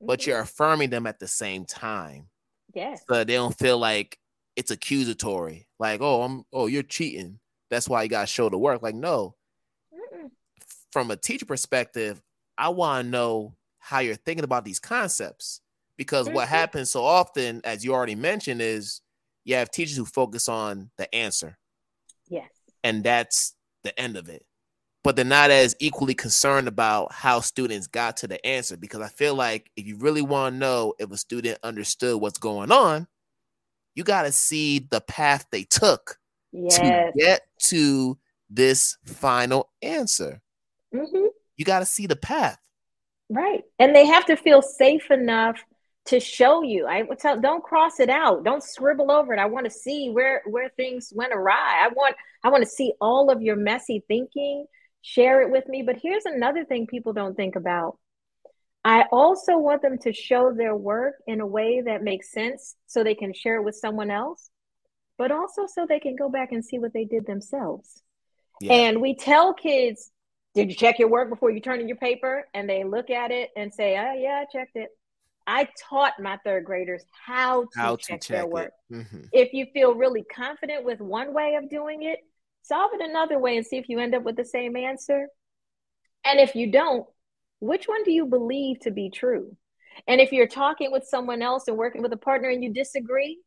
but 0.00 0.20
mm-hmm. 0.20 0.30
you're 0.30 0.40
affirming 0.40 0.90
them 0.90 1.06
at 1.06 1.18
the 1.18 1.28
same 1.28 1.64
time. 1.64 2.28
Yes. 2.74 3.02
So 3.08 3.24
they 3.24 3.34
don't 3.34 3.56
feel 3.58 3.78
like 3.78 4.18
it's 4.54 4.70
accusatory. 4.70 5.66
Like, 5.78 6.00
oh, 6.00 6.22
I'm 6.22 6.44
oh, 6.52 6.66
you're 6.66 6.82
cheating. 6.82 7.38
That's 7.70 7.88
why 7.88 8.02
you 8.02 8.08
gotta 8.08 8.26
show 8.26 8.48
the 8.48 8.58
work. 8.58 8.82
Like, 8.82 8.94
no. 8.94 9.34
Mm-mm. 9.92 10.30
From 10.92 11.10
a 11.10 11.16
teacher 11.16 11.46
perspective, 11.46 12.22
I 12.58 12.70
want 12.70 13.04
to 13.04 13.10
know 13.10 13.54
how 13.78 14.00
you're 14.00 14.16
thinking 14.16 14.44
about 14.44 14.64
these 14.64 14.80
concepts 14.80 15.60
because 15.96 16.28
what 16.28 16.48
happens 16.48 16.90
so 16.90 17.04
often, 17.04 17.60
as 17.64 17.84
you 17.84 17.94
already 17.94 18.14
mentioned, 18.14 18.60
is 18.60 19.00
you 19.44 19.54
have 19.54 19.70
teachers 19.70 19.96
who 19.96 20.04
focus 20.04 20.48
on 20.48 20.90
the 20.98 21.12
answer. 21.14 21.56
Yes. 22.28 22.48
And 22.82 23.04
that's 23.04 23.54
the 23.84 23.98
end 23.98 24.16
of 24.16 24.28
it. 24.28 24.44
But 25.04 25.14
they're 25.14 25.24
not 25.24 25.52
as 25.52 25.76
equally 25.78 26.14
concerned 26.14 26.66
about 26.66 27.12
how 27.12 27.40
students 27.40 27.86
got 27.86 28.16
to 28.18 28.26
the 28.26 28.44
answer 28.44 28.76
because 28.76 29.00
I 29.00 29.08
feel 29.08 29.36
like 29.36 29.70
if 29.76 29.86
you 29.86 29.96
really 29.98 30.22
want 30.22 30.54
to 30.54 30.58
know 30.58 30.94
if 30.98 31.10
a 31.12 31.16
student 31.16 31.58
understood 31.62 32.20
what's 32.20 32.38
going 32.38 32.72
on, 32.72 33.06
you 33.94 34.02
got 34.02 34.22
to 34.22 34.32
see 34.32 34.86
the 34.90 35.00
path 35.00 35.46
they 35.52 35.62
took 35.62 36.18
yes. 36.52 36.76
to 36.76 37.12
get 37.16 37.42
to 37.60 38.18
this 38.50 38.98
final 39.04 39.70
answer. 39.80 40.42
Mm-hmm. 40.92 41.26
You 41.56 41.64
got 41.64 41.80
to 41.80 41.86
see 41.86 42.06
the 42.06 42.16
path. 42.16 42.58
Right. 43.28 43.62
And 43.78 43.94
they 43.94 44.06
have 44.06 44.26
to 44.26 44.36
feel 44.36 44.62
safe 44.62 45.10
enough 45.10 45.62
to 46.06 46.20
show 46.20 46.62
you. 46.62 46.86
I 46.86 47.02
would 47.02 47.18
tell 47.18 47.40
don't 47.40 47.62
cross 47.62 47.98
it 48.00 48.08
out. 48.08 48.44
Don't 48.44 48.62
scribble 48.62 49.10
over 49.10 49.34
it. 49.34 49.40
I 49.40 49.46
want 49.46 49.64
to 49.64 49.70
see 49.70 50.10
where 50.10 50.42
where 50.46 50.68
things 50.70 51.12
went 51.14 51.32
awry. 51.32 51.84
I 51.84 51.88
want 51.88 52.16
I 52.44 52.48
want 52.48 52.62
to 52.62 52.70
see 52.70 52.92
all 53.00 53.30
of 53.30 53.42
your 53.42 53.56
messy 53.56 54.04
thinking. 54.06 54.66
Share 55.02 55.42
it 55.42 55.50
with 55.50 55.68
me. 55.68 55.82
But 55.82 55.96
here's 56.00 56.24
another 56.24 56.64
thing 56.64 56.86
people 56.86 57.12
don't 57.12 57.36
think 57.36 57.56
about. 57.56 57.98
I 58.84 59.06
also 59.10 59.58
want 59.58 59.82
them 59.82 59.98
to 59.98 60.12
show 60.12 60.52
their 60.52 60.76
work 60.76 61.16
in 61.26 61.40
a 61.40 61.46
way 61.46 61.80
that 61.80 62.04
makes 62.04 62.30
sense 62.30 62.76
so 62.86 63.02
they 63.02 63.16
can 63.16 63.34
share 63.34 63.56
it 63.56 63.64
with 63.64 63.74
someone 63.74 64.12
else, 64.12 64.48
but 65.18 65.32
also 65.32 65.66
so 65.66 65.86
they 65.88 65.98
can 65.98 66.14
go 66.14 66.28
back 66.28 66.52
and 66.52 66.64
see 66.64 66.78
what 66.78 66.92
they 66.92 67.04
did 67.04 67.26
themselves. 67.26 68.00
Yeah. 68.60 68.72
And 68.72 69.02
we 69.02 69.16
tell 69.16 69.54
kids, 69.54 70.12
Did 70.56 70.70
you 70.70 70.74
check 70.74 70.98
your 70.98 71.08
work 71.08 71.28
before 71.28 71.50
you 71.50 71.60
turn 71.60 71.80
in 71.80 71.86
your 71.86 71.98
paper? 71.98 72.48
And 72.54 72.68
they 72.68 72.82
look 72.82 73.10
at 73.10 73.30
it 73.30 73.50
and 73.56 73.72
say, 73.72 73.98
Oh, 73.98 74.14
yeah, 74.14 74.42
I 74.42 74.46
checked 74.50 74.74
it. 74.74 74.88
I 75.46 75.68
taught 75.88 76.14
my 76.18 76.38
third 76.44 76.64
graders 76.64 77.04
how 77.26 77.64
to 77.64 77.68
how 77.76 77.96
check, 77.96 78.20
to 78.20 78.26
check 78.26 78.38
their 78.38 78.46
work. 78.46 78.72
Mm-hmm. 78.90 79.24
If 79.32 79.52
you 79.52 79.66
feel 79.72 79.94
really 79.94 80.24
confident 80.24 80.84
with 80.84 81.00
one 81.00 81.34
way 81.34 81.54
of 81.54 81.70
doing 81.70 82.02
it, 82.02 82.20
solve 82.62 82.90
it 82.94 83.08
another 83.08 83.38
way 83.38 83.56
and 83.56 83.64
see 83.64 83.76
if 83.76 83.88
you 83.88 84.00
end 84.00 84.14
up 84.14 84.24
with 84.24 84.36
the 84.36 84.44
same 84.44 84.76
answer. 84.76 85.28
And 86.24 86.40
if 86.40 86.56
you 86.56 86.72
don't, 86.72 87.06
which 87.60 87.86
one 87.86 88.02
do 88.02 88.10
you 88.10 88.26
believe 88.26 88.80
to 88.80 88.90
be 88.90 89.10
true? 89.10 89.54
And 90.08 90.20
if 90.20 90.32
you're 90.32 90.48
talking 90.48 90.90
with 90.90 91.04
someone 91.04 91.42
else 91.42 91.68
and 91.68 91.76
working 91.76 92.02
with 92.02 92.12
a 92.12 92.18
partner 92.18 92.48
and 92.48 92.64
you 92.64 92.72
disagree, 92.72 93.38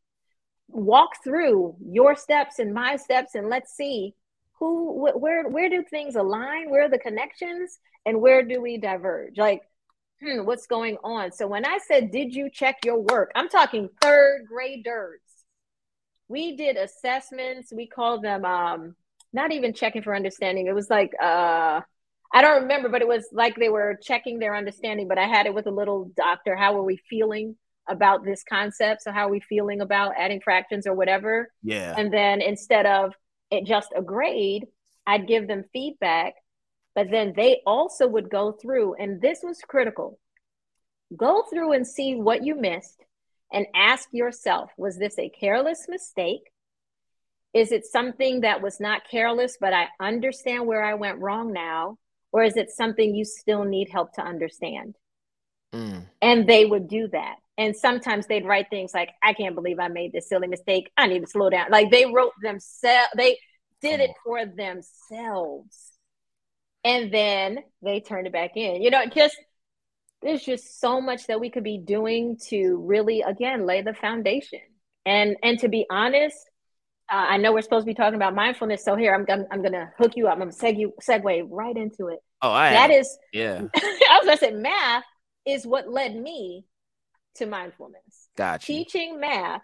walk 0.68 1.22
through 1.22 1.76
your 1.84 2.14
steps 2.14 2.60
and 2.60 2.72
my 2.72 2.96
steps 2.96 3.34
and 3.34 3.48
let's 3.48 3.74
see 3.74 4.14
who 4.60 5.06
wh- 5.06 5.20
where 5.20 5.48
where 5.48 5.68
do 5.68 5.82
things 5.82 6.14
align 6.14 6.70
where 6.70 6.84
are 6.84 6.88
the 6.88 6.98
connections 6.98 7.78
and 8.06 8.20
where 8.20 8.42
do 8.44 8.60
we 8.60 8.78
diverge 8.78 9.36
like 9.36 9.62
hmm, 10.22 10.44
what's 10.44 10.66
going 10.66 10.96
on 11.02 11.32
so 11.32 11.46
when 11.46 11.64
i 11.64 11.78
said 11.78 12.12
did 12.12 12.34
you 12.34 12.48
check 12.50 12.76
your 12.84 13.00
work 13.00 13.32
i'm 13.34 13.48
talking 13.48 13.88
third 14.00 14.42
graders 14.46 15.20
we 16.28 16.56
did 16.56 16.76
assessments 16.76 17.72
we 17.74 17.86
call 17.86 18.20
them 18.20 18.44
um 18.44 18.94
not 19.32 19.52
even 19.52 19.72
checking 19.72 20.02
for 20.02 20.14
understanding 20.14 20.66
it 20.66 20.74
was 20.74 20.90
like 20.90 21.12
uh 21.20 21.80
I 22.32 22.42
don't 22.42 22.62
remember, 22.62 22.88
but 22.88 23.02
it 23.02 23.08
was 23.08 23.28
like 23.32 23.56
they 23.56 23.68
were 23.68 23.98
checking 24.00 24.38
their 24.38 24.54
understanding. 24.54 25.08
But 25.08 25.18
I 25.18 25.26
had 25.26 25.46
it 25.46 25.54
with 25.54 25.66
a 25.66 25.72
little 25.72 26.12
doctor. 26.16 26.54
How 26.54 26.76
are 26.76 26.82
we 26.82 26.96
feeling 27.10 27.56
about 27.88 28.24
this 28.24 28.44
concept? 28.48 29.02
So 29.02 29.10
how 29.10 29.26
are 29.26 29.30
we 29.30 29.40
feeling 29.40 29.80
about 29.80 30.12
adding 30.16 30.40
fractions 30.40 30.86
or 30.86 30.94
whatever? 30.94 31.50
Yeah. 31.62 31.94
And 31.96 32.12
then 32.12 32.40
instead 32.40 32.86
of 32.86 33.14
it 33.50 33.66
just 33.66 33.92
a 33.94 34.02
grade, 34.02 34.66
I'd 35.06 35.28
give 35.28 35.48
them 35.48 35.64
feedback. 35.72 36.34
But 36.94 37.10
then 37.10 37.32
they 37.36 37.60
also 37.66 38.08
would 38.08 38.30
go 38.30 38.52
through, 38.52 38.94
and 38.94 39.20
this 39.20 39.40
was 39.42 39.60
critical. 39.66 40.18
Go 41.16 41.44
through 41.48 41.72
and 41.72 41.86
see 41.86 42.14
what 42.14 42.44
you 42.44 42.56
missed 42.56 43.04
and 43.52 43.66
ask 43.74 44.08
yourself, 44.12 44.70
was 44.76 44.98
this 44.98 45.18
a 45.18 45.28
careless 45.28 45.86
mistake? 45.88 46.50
Is 47.54 47.72
it 47.72 47.84
something 47.84 48.42
that 48.42 48.62
was 48.62 48.80
not 48.80 49.08
careless, 49.10 49.56
but 49.60 49.72
I 49.72 49.88
understand 50.00 50.66
where 50.66 50.84
I 50.84 50.94
went 50.94 51.18
wrong 51.18 51.52
now? 51.52 51.98
or 52.32 52.44
is 52.44 52.56
it 52.56 52.70
something 52.70 53.14
you 53.14 53.24
still 53.24 53.64
need 53.64 53.88
help 53.90 54.12
to 54.14 54.22
understand? 54.22 54.96
Mm. 55.74 56.06
And 56.22 56.48
they 56.48 56.64
would 56.64 56.88
do 56.88 57.08
that. 57.08 57.36
And 57.58 57.76
sometimes 57.76 58.26
they'd 58.26 58.46
write 58.46 58.70
things 58.70 58.94
like, 58.94 59.10
I 59.22 59.34
can't 59.34 59.54
believe 59.54 59.78
I 59.78 59.88
made 59.88 60.12
this 60.12 60.28
silly 60.28 60.48
mistake. 60.48 60.90
I 60.96 61.06
need 61.08 61.20
to 61.20 61.26
slow 61.26 61.50
down. 61.50 61.70
Like 61.70 61.90
they 61.90 62.06
wrote 62.06 62.32
themselves, 62.42 63.10
they 63.16 63.38
did 63.82 64.00
it 64.00 64.10
for 64.24 64.46
themselves. 64.46 65.92
And 66.84 67.12
then 67.12 67.58
they 67.82 68.00
turned 68.00 68.26
it 68.26 68.32
back 68.32 68.56
in. 68.56 68.82
You 68.82 68.90
know, 68.90 69.04
just 69.06 69.36
there's 70.22 70.42
just 70.42 70.80
so 70.80 71.00
much 71.00 71.26
that 71.26 71.40
we 71.40 71.50
could 71.50 71.64
be 71.64 71.78
doing 71.78 72.38
to 72.48 72.76
really 72.86 73.22
again 73.22 73.66
lay 73.66 73.82
the 73.82 73.94
foundation. 73.94 74.60
And 75.06 75.36
and 75.42 75.58
to 75.60 75.68
be 75.68 75.86
honest, 75.90 76.36
uh, 77.10 77.16
I 77.16 77.36
know 77.38 77.52
we're 77.52 77.62
supposed 77.62 77.84
to 77.84 77.90
be 77.90 77.94
talking 77.94 78.14
about 78.16 78.34
mindfulness, 78.34 78.84
so 78.84 78.96
here 78.96 79.14
I'm 79.14 79.26
I'm, 79.28 79.46
I'm 79.50 79.62
gonna 79.62 79.90
hook 79.98 80.12
you 80.16 80.28
up. 80.28 80.34
I'm 80.34 80.40
gonna 80.40 80.52
seg- 80.52 80.92
segue 81.02 81.46
right 81.50 81.76
into 81.76 82.08
it. 82.08 82.20
Oh, 82.42 82.50
I 82.50 82.70
that 82.70 82.90
am. 82.90 83.00
is 83.00 83.18
yeah. 83.32 83.62
I 83.76 84.18
was 84.22 84.24
gonna 84.24 84.36
say 84.36 84.52
math 84.52 85.04
is 85.46 85.66
what 85.66 85.90
led 85.90 86.14
me 86.14 86.64
to 87.36 87.46
mindfulness. 87.46 88.28
Gotcha. 88.36 88.66
Teaching 88.66 89.20
math 89.20 89.62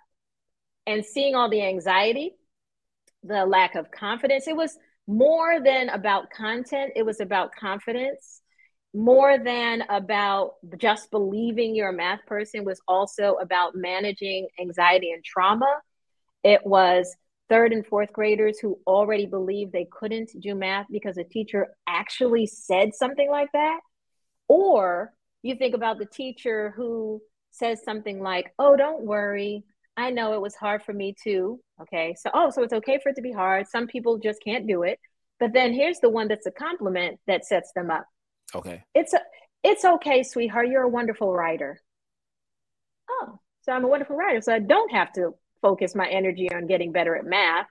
and 0.86 1.04
seeing 1.04 1.34
all 1.34 1.50
the 1.50 1.62
anxiety, 1.62 2.36
the 3.22 3.44
lack 3.44 3.74
of 3.74 3.90
confidence. 3.90 4.46
It 4.46 4.56
was 4.56 4.76
more 5.06 5.60
than 5.60 5.88
about 5.88 6.30
content. 6.30 6.92
It 6.96 7.04
was 7.04 7.20
about 7.20 7.54
confidence. 7.54 8.40
More 8.94 9.38
than 9.38 9.82
about 9.90 10.54
just 10.78 11.10
believing 11.10 11.74
you're 11.74 11.90
a 11.90 11.92
math 11.92 12.24
person 12.26 12.64
was 12.64 12.80
also 12.88 13.34
about 13.34 13.74
managing 13.74 14.48
anxiety 14.60 15.12
and 15.12 15.22
trauma. 15.24 15.72
It 16.42 16.64
was 16.64 17.14
third 17.48 17.72
and 17.72 17.86
fourth 17.86 18.12
graders 18.12 18.58
who 18.58 18.78
already 18.86 19.26
believed 19.26 19.72
they 19.72 19.86
couldn't 19.90 20.30
do 20.40 20.54
math 20.54 20.86
because 20.90 21.18
a 21.18 21.24
teacher 21.24 21.68
actually 21.86 22.46
said 22.46 22.94
something 22.94 23.30
like 23.30 23.50
that. 23.52 23.80
Or 24.48 25.12
you 25.42 25.56
think 25.56 25.74
about 25.74 25.98
the 25.98 26.06
teacher 26.06 26.72
who 26.76 27.20
says 27.56 27.82
something 27.84 28.20
like, 28.20 28.52
Oh, 28.58 28.76
don't 28.76 29.04
worry. 29.04 29.64
I 29.96 30.10
know 30.10 30.34
it 30.34 30.42
was 30.42 30.54
hard 30.54 30.82
for 30.82 30.92
me 30.92 31.14
too. 31.22 31.60
Okay. 31.80 32.14
So, 32.18 32.30
oh, 32.34 32.50
so 32.50 32.62
it's 32.62 32.72
okay 32.72 32.98
for 33.02 33.10
it 33.10 33.16
to 33.16 33.22
be 33.22 33.32
hard. 33.32 33.66
Some 33.68 33.86
people 33.86 34.18
just 34.18 34.42
can't 34.42 34.66
do 34.66 34.82
it. 34.82 34.98
But 35.40 35.52
then 35.52 35.72
here's 35.72 36.00
the 36.00 36.10
one 36.10 36.28
that's 36.28 36.46
a 36.46 36.50
compliment 36.50 37.18
that 37.26 37.46
sets 37.46 37.72
them 37.74 37.90
up. 37.90 38.06
Okay. 38.54 38.84
It's 38.94 39.12
a, 39.12 39.20
it's 39.62 39.84
okay, 39.84 40.22
sweetheart. 40.22 40.68
You're 40.68 40.82
a 40.82 40.88
wonderful 40.88 41.32
writer. 41.32 41.80
Oh, 43.10 43.40
so 43.62 43.72
I'm 43.72 43.84
a 43.84 43.88
wonderful 43.88 44.16
writer. 44.16 44.40
So 44.40 44.54
I 44.54 44.60
don't 44.60 44.92
have 44.92 45.12
to 45.14 45.34
focus 45.60 45.94
my 45.94 46.08
energy 46.08 46.50
on 46.52 46.66
getting 46.66 46.92
better 46.92 47.16
at 47.16 47.24
math. 47.24 47.66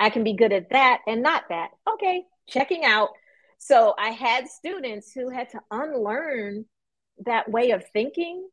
I 0.00 0.10
can 0.10 0.24
be 0.24 0.34
good 0.34 0.52
at 0.52 0.70
that 0.70 1.00
and 1.06 1.22
not 1.22 1.44
that. 1.50 1.70
Okay, 1.94 2.24
checking 2.48 2.84
out. 2.84 3.10
So 3.58 3.94
I 3.98 4.10
had 4.10 4.48
students 4.48 5.12
who 5.12 5.30
had 5.30 5.50
to 5.50 5.60
unlearn 5.70 6.64
that 7.26 7.50
way 7.50 7.72
of 7.72 7.84
thinking, 7.92 8.48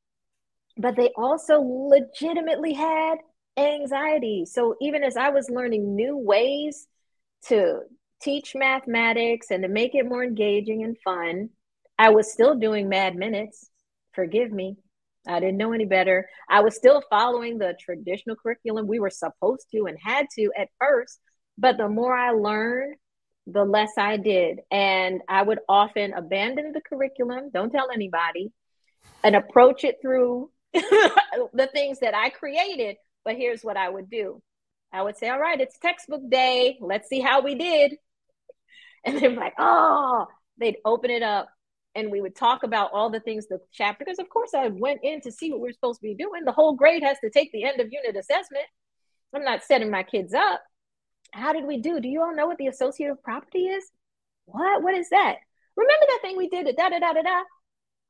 but 0.78 0.95
they 0.95 1.11
also 1.15 1.61
legitimately 1.61 2.73
had 2.73 3.15
anxiety. 3.57 4.45
So 4.45 4.76
even 4.82 5.03
as 5.03 5.15
I 5.15 5.30
was 5.30 5.49
learning 5.49 5.95
new 5.95 6.17
ways 6.17 6.88
to 7.47 7.82
teach 8.21 8.55
mathematics 8.55 9.51
and 9.51 9.63
to 9.63 9.69
make 9.69 9.95
it 9.95 10.07
more 10.07 10.23
engaging 10.23 10.84
and 10.84 10.97
fun, 11.03 11.49
I 11.97 12.09
was 12.09 12.32
still 12.32 12.55
doing 12.55 12.89
mad 12.89 13.15
minutes. 13.15 13.69
Forgive 14.13 14.51
me. 14.51 14.78
I 15.28 15.39
didn't 15.39 15.57
know 15.57 15.73
any 15.73 15.86
better. 15.86 16.28
I 16.49 16.61
was 16.61 16.76
still 16.76 17.01
following 17.09 17.57
the 17.57 17.76
traditional 17.80 18.36
curriculum 18.36 18.88
we 18.88 18.99
were 18.99 19.09
supposed 19.09 19.67
to 19.71 19.86
and 19.86 19.97
had 19.99 20.28
to 20.36 20.51
at 20.57 20.69
first. 20.80 21.19
But 21.57 21.78
the 21.78 21.88
more 21.88 22.15
I 22.15 22.32
learned, 22.32 22.95
the 23.47 23.63
less 23.63 23.91
I 23.97 24.17
did. 24.17 24.59
And 24.71 25.21
I 25.28 25.41
would 25.41 25.59
often 25.69 26.13
abandon 26.13 26.73
the 26.73 26.82
curriculum, 26.82 27.49
don't 27.53 27.71
tell 27.71 27.89
anybody, 27.91 28.51
and 29.23 29.36
approach 29.36 29.84
it 29.84 29.97
through 30.01 30.51
the 31.53 31.69
things 31.71 31.99
that 31.99 32.15
I 32.15 32.30
created. 32.30 32.97
But 33.23 33.36
here's 33.36 33.63
what 33.63 33.78
I 33.78 33.89
would 33.89 34.09
do. 34.09 34.41
I 34.93 35.01
would 35.01 35.17
say, 35.17 35.30
All 35.30 35.39
right, 35.39 35.59
it's 35.59 35.78
textbook 35.80 36.30
day. 36.30 36.78
Let's 36.82 37.09
see 37.09 37.21
how 37.21 37.41
we 37.41 37.55
did. 37.55 37.95
And 39.07 39.19
they're 39.19 39.30
like, 39.30 39.53
Oh, 39.59 40.26
they'd 40.59 40.78
open 40.84 41.11
it 41.11 41.21
up 41.21 41.47
and 41.95 42.11
we 42.11 42.21
would 42.21 42.36
talk 42.36 42.63
about 42.63 42.91
all 42.91 43.09
the 43.09 43.19
things 43.19 43.47
the 43.47 43.59
chapter 43.71 44.03
because 44.03 44.19
of 44.19 44.30
course 44.30 44.53
i 44.53 44.67
went 44.67 44.99
in 45.03 45.21
to 45.21 45.32
see 45.32 45.49
what 45.51 45.61
we 45.61 45.69
are 45.69 45.73
supposed 45.73 45.99
to 46.01 46.07
be 46.07 46.13
doing. 46.13 46.43
The 46.43 46.51
whole 46.51 46.76
grade 46.76 47.03
has 47.03 47.17
to 47.23 47.30
take 47.30 47.51
the 47.51 47.63
end 47.63 47.80
of 47.80 47.91
unit 47.91 48.15
assessment. 48.15 48.65
I'm 49.34 49.43
not 49.43 49.63
setting 49.63 49.91
my 49.91 50.03
kids 50.03 50.34
up. 50.34 50.61
How 51.32 51.53
did 51.53 51.65
we 51.65 51.78
do? 51.78 51.99
Do 51.99 52.07
you 52.07 52.21
all 52.21 52.36
know 52.36 52.47
what 52.47 52.57
the 52.57 52.67
associative 52.67 53.21
property 53.21 53.67
is? 53.67 53.84
What? 54.45 54.82
What 54.82 54.95
is 54.95 55.09
that? 55.09 55.36
Remember 55.76 56.05
that 56.07 56.19
thing 56.21 56.38
we 56.38 56.47
did 56.47 56.65
da 56.76 56.89
da 56.89 56.99
da 56.99 57.13
da 57.13 57.21
da? 57.21 57.41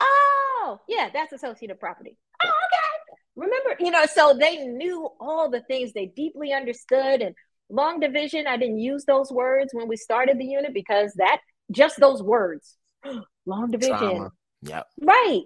Oh 0.01 0.79
yeah 0.87 1.09
that's 1.13 1.33
associative 1.33 1.79
property 1.79 2.17
oh 2.43 2.49
okay 2.49 3.17
remember 3.35 3.75
you 3.79 3.91
know 3.91 4.05
so 4.05 4.35
they 4.39 4.65
knew 4.65 5.09
all 5.19 5.49
the 5.49 5.61
things 5.61 5.93
they 5.93 6.07
deeply 6.07 6.53
understood 6.53 7.21
and 7.21 7.35
long 7.69 7.99
division 7.99 8.47
i 8.47 8.57
didn't 8.57 8.79
use 8.79 9.05
those 9.05 9.31
words 9.31 9.73
when 9.73 9.87
we 9.87 9.97
started 9.97 10.37
the 10.37 10.45
unit 10.45 10.73
because 10.73 11.13
that 11.15 11.39
just 11.71 11.99
those 11.99 12.21
words 12.21 12.77
long 13.45 13.71
division. 13.71 14.29
Yeah. 14.61 14.81
Right. 15.01 15.43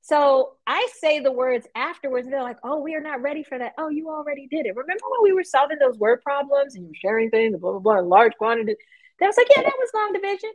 So 0.00 0.54
I 0.66 0.88
say 1.00 1.20
the 1.20 1.32
words 1.32 1.66
afterwards. 1.74 2.26
and 2.26 2.32
They're 2.32 2.42
like, 2.42 2.58
oh, 2.64 2.80
we 2.80 2.94
are 2.94 3.00
not 3.00 3.20
ready 3.20 3.42
for 3.42 3.58
that. 3.58 3.72
Oh, 3.78 3.88
you 3.88 4.08
already 4.08 4.46
did 4.50 4.66
it. 4.66 4.74
Remember 4.76 5.04
when 5.10 5.22
we 5.22 5.32
were 5.32 5.44
solving 5.44 5.78
those 5.78 5.98
word 5.98 6.22
problems 6.22 6.74
and 6.74 6.84
you 6.84 6.88
were 6.88 6.94
sharing 7.00 7.30
things, 7.30 7.56
blah, 7.58 7.72
blah, 7.72 7.80
blah, 7.80 7.98
in 7.98 8.08
large 8.08 8.32
quantities? 8.38 8.76
That 9.20 9.26
was 9.26 9.36
like, 9.36 9.48
yeah, 9.54 9.62
that 9.62 9.74
was 9.78 9.90
long 9.94 10.12
division. 10.12 10.50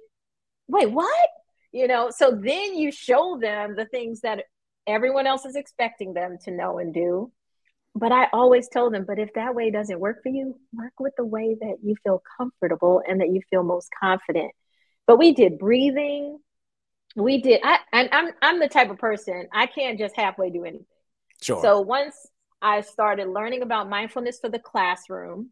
Wait, 0.67 0.89
what? 0.89 1.29
You 1.71 1.87
know, 1.87 2.09
so 2.09 2.31
then 2.31 2.77
you 2.77 2.91
show 2.91 3.37
them 3.39 3.75
the 3.75 3.85
things 3.85 4.21
that 4.21 4.45
everyone 4.87 5.27
else 5.27 5.45
is 5.45 5.55
expecting 5.55 6.13
them 6.13 6.37
to 6.45 6.51
know 6.51 6.79
and 6.79 6.93
do. 6.93 7.31
But 7.95 8.11
I 8.11 8.27
always 8.33 8.69
told 8.69 8.93
them, 8.93 9.05
but 9.07 9.19
if 9.19 9.33
that 9.33 9.53
way 9.53 9.69
doesn't 9.69 9.99
work 9.99 10.23
for 10.23 10.29
you, 10.29 10.59
work 10.73 10.93
with 10.99 11.13
the 11.15 11.25
way 11.25 11.55
that 11.59 11.77
you 11.83 11.95
feel 12.03 12.23
comfortable 12.37 13.01
and 13.07 13.21
that 13.21 13.29
you 13.29 13.41
feel 13.49 13.63
most 13.63 13.89
confident. 13.99 14.51
But 15.05 15.19
we 15.19 15.33
did 15.33 15.59
breathing, 15.59 16.39
we 17.15 17.41
did 17.41 17.61
i 17.63 17.77
and 17.91 18.09
i'm 18.11 18.31
i'm 18.41 18.59
the 18.59 18.67
type 18.67 18.89
of 18.89 18.97
person 18.97 19.47
i 19.53 19.65
can't 19.65 19.99
just 19.99 20.15
halfway 20.15 20.49
do 20.49 20.63
anything. 20.63 20.85
Sure. 21.41 21.61
So 21.61 21.81
once 21.81 22.15
i 22.61 22.81
started 22.81 23.27
learning 23.27 23.61
about 23.61 23.89
mindfulness 23.89 24.39
for 24.39 24.49
the 24.49 24.59
classroom 24.59 25.49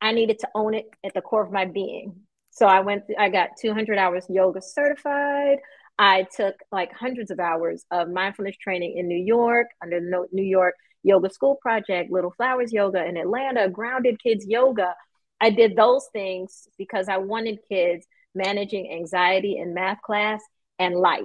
i 0.00 0.12
needed 0.12 0.38
to 0.40 0.48
own 0.54 0.74
it 0.74 0.86
at 1.04 1.14
the 1.14 1.20
core 1.20 1.44
of 1.44 1.52
my 1.52 1.64
being. 1.64 2.14
So 2.50 2.66
i 2.66 2.80
went 2.80 3.04
i 3.18 3.28
got 3.28 3.50
200 3.60 3.98
hours 3.98 4.26
yoga 4.28 4.62
certified 4.62 5.58
i 5.98 6.26
took 6.34 6.54
like 6.70 6.92
hundreds 6.92 7.30
of 7.30 7.40
hours 7.40 7.84
of 7.90 8.08
mindfulness 8.08 8.56
training 8.56 8.96
in 8.96 9.08
new 9.08 9.16
york 9.16 9.66
under 9.82 10.00
the 10.00 10.26
new 10.32 10.42
york 10.42 10.74
yoga 11.02 11.30
school 11.30 11.56
project 11.62 12.10
little 12.10 12.32
flowers 12.36 12.72
yoga 12.72 13.04
in 13.04 13.16
atlanta 13.16 13.68
grounded 13.68 14.20
kids 14.22 14.44
yoga 14.46 14.94
i 15.40 15.50
did 15.50 15.76
those 15.76 16.06
things 16.12 16.68
because 16.78 17.08
i 17.08 17.16
wanted 17.16 17.58
kids 17.68 18.06
managing 18.36 18.92
anxiety 18.92 19.56
in 19.56 19.74
math 19.74 20.00
class 20.02 20.40
and 20.78 20.94
life. 20.94 21.24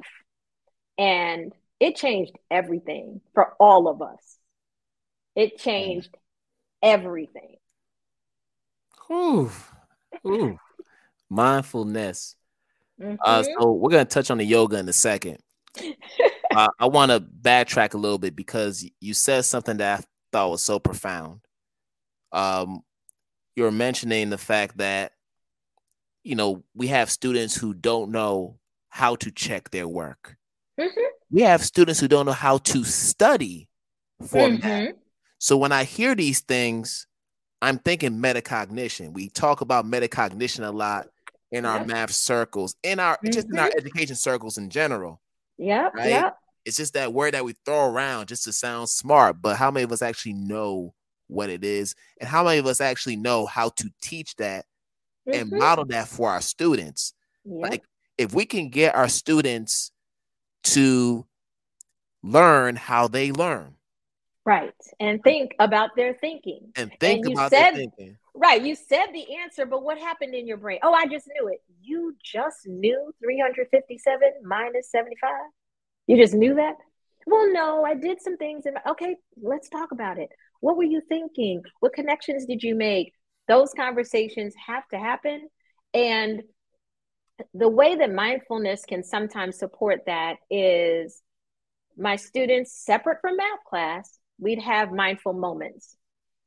And 0.97 1.53
it 1.79 1.95
changed 1.95 2.33
everything 2.49 3.21
for 3.33 3.53
all 3.59 3.87
of 3.87 4.01
us. 4.01 4.37
It 5.35 5.57
changed 5.57 6.15
everything. 6.81 7.55
Ooh, 9.11 9.51
ooh. 10.25 10.57
Mindfulness. 11.29 12.35
Mm-hmm. 13.01 13.15
Uh, 13.23 13.43
so 13.43 13.71
we're 13.71 13.89
gonna 13.89 14.05
touch 14.05 14.29
on 14.29 14.37
the 14.37 14.45
yoga 14.45 14.77
in 14.77 14.87
a 14.87 14.93
second. 14.93 15.37
uh, 16.55 16.67
I 16.79 16.85
want 16.85 17.11
to 17.11 17.19
backtrack 17.19 17.93
a 17.93 17.97
little 17.97 18.17
bit 18.17 18.35
because 18.35 18.87
you 18.99 19.13
said 19.13 19.45
something 19.45 19.77
that 19.77 19.99
I 19.99 20.03
thought 20.31 20.51
was 20.51 20.61
so 20.61 20.79
profound. 20.79 21.39
Um, 22.31 22.81
you're 23.55 23.71
mentioning 23.71 24.29
the 24.29 24.37
fact 24.37 24.77
that 24.77 25.13
you 26.23 26.35
know 26.35 26.63
we 26.75 26.87
have 26.87 27.09
students 27.09 27.55
who 27.55 27.73
don't 27.73 28.11
know 28.11 28.57
how 28.89 29.15
to 29.15 29.31
check 29.31 29.71
their 29.71 29.87
work. 29.87 30.35
Mm-hmm. 30.79 31.01
We 31.31 31.41
have 31.41 31.63
students 31.63 31.99
who 31.99 32.07
don't 32.07 32.25
know 32.25 32.31
how 32.33 32.57
to 32.59 32.83
study 32.83 33.67
for 34.21 34.47
mm-hmm. 34.47 34.67
math. 34.67 34.95
So 35.39 35.57
when 35.57 35.71
I 35.71 35.85
hear 35.85 36.13
these 36.13 36.41
things, 36.41 37.07
I'm 37.61 37.79
thinking 37.79 38.21
metacognition. 38.21 39.13
We 39.13 39.29
talk 39.29 39.61
about 39.61 39.85
metacognition 39.85 40.67
a 40.67 40.71
lot 40.71 41.07
in 41.51 41.65
our 41.65 41.85
math 41.85 42.11
circles, 42.11 42.75
in 42.83 42.99
our 42.99 43.15
mm-hmm. 43.15 43.31
just 43.31 43.47
in 43.49 43.59
our 43.59 43.67
mm-hmm. 43.67 43.77
education 43.77 44.15
circles 44.15 44.57
in 44.57 44.69
general. 44.69 45.21
Yeah, 45.57 45.89
right? 45.93 46.09
yeah. 46.09 46.31
It's 46.65 46.77
just 46.77 46.93
that 46.93 47.13
word 47.13 47.33
that 47.33 47.43
we 47.43 47.55
throw 47.65 47.89
around 47.89 48.27
just 48.27 48.43
to 48.43 48.53
sound 48.53 48.87
smart, 48.89 49.41
but 49.41 49.57
how 49.57 49.71
many 49.71 49.83
of 49.83 49.91
us 49.91 50.01
actually 50.01 50.33
know 50.33 50.93
what 51.27 51.49
it 51.49 51.63
is, 51.63 51.95
and 52.19 52.29
how 52.29 52.43
many 52.43 52.59
of 52.59 52.67
us 52.67 52.81
actually 52.81 53.15
know 53.15 53.45
how 53.45 53.69
to 53.69 53.89
teach 54.01 54.35
that 54.35 54.65
mm-hmm. 55.27 55.39
and 55.39 55.51
model 55.51 55.85
that 55.85 56.07
for 56.07 56.29
our 56.29 56.41
students? 56.41 57.13
Yep. 57.45 57.71
Like, 57.71 57.83
if 58.17 58.33
we 58.33 58.45
can 58.45 58.69
get 58.69 58.95
our 58.95 59.09
students 59.09 59.91
to 60.65 61.25
learn 62.21 62.75
how 62.75 63.07
they 63.07 63.31
learn, 63.31 63.75
right, 64.45 64.73
and 64.99 65.23
think 65.23 65.53
about 65.57 65.95
their 65.95 66.13
thinking, 66.21 66.71
and 66.75 66.91
think 66.99 67.25
and 67.25 67.33
about 67.33 67.49
said, 67.49 67.71
their 67.71 67.73
thinking. 67.73 68.17
Right, 68.33 68.63
you 68.63 68.75
said 68.75 69.07
the 69.13 69.37
answer, 69.43 69.65
but 69.65 69.83
what 69.83 69.97
happened 69.97 70.33
in 70.33 70.47
your 70.47 70.57
brain? 70.57 70.79
Oh, 70.83 70.93
I 70.93 71.05
just 71.05 71.27
knew 71.27 71.49
it. 71.49 71.59
You 71.81 72.15
just 72.23 72.65
knew 72.65 73.13
357 73.21 74.19
minus 74.45 74.89
75. 74.89 75.31
You 76.07 76.17
just 76.17 76.33
knew 76.33 76.55
that? 76.55 76.75
Well, 77.25 77.51
no, 77.51 77.83
I 77.83 77.93
did 77.93 78.21
some 78.21 78.37
things. 78.37 78.65
In 78.65 78.73
my, 78.73 78.81
okay, 78.91 79.15
let's 79.41 79.69
talk 79.69 79.91
about 79.91 80.17
it. 80.17 80.29
What 80.61 80.77
were 80.77 80.83
you 80.83 81.01
thinking? 81.09 81.61
What 81.81 81.93
connections 81.93 82.45
did 82.45 82.63
you 82.63 82.73
make? 82.75 83.13
Those 83.47 83.73
conversations 83.73 84.53
have 84.65 84.87
to 84.89 84.97
happen. 84.97 85.49
And 85.93 86.43
the 87.53 87.69
way 87.69 87.95
that 87.95 88.13
mindfulness 88.13 88.85
can 88.85 89.03
sometimes 89.03 89.57
support 89.57 90.01
that 90.05 90.37
is 90.49 91.21
my 91.97 92.15
students, 92.15 92.73
separate 92.85 93.19
from 93.19 93.37
math 93.37 93.63
class, 93.67 94.19
we'd 94.39 94.61
have 94.61 94.91
mindful 94.91 95.33
moments. 95.33 95.97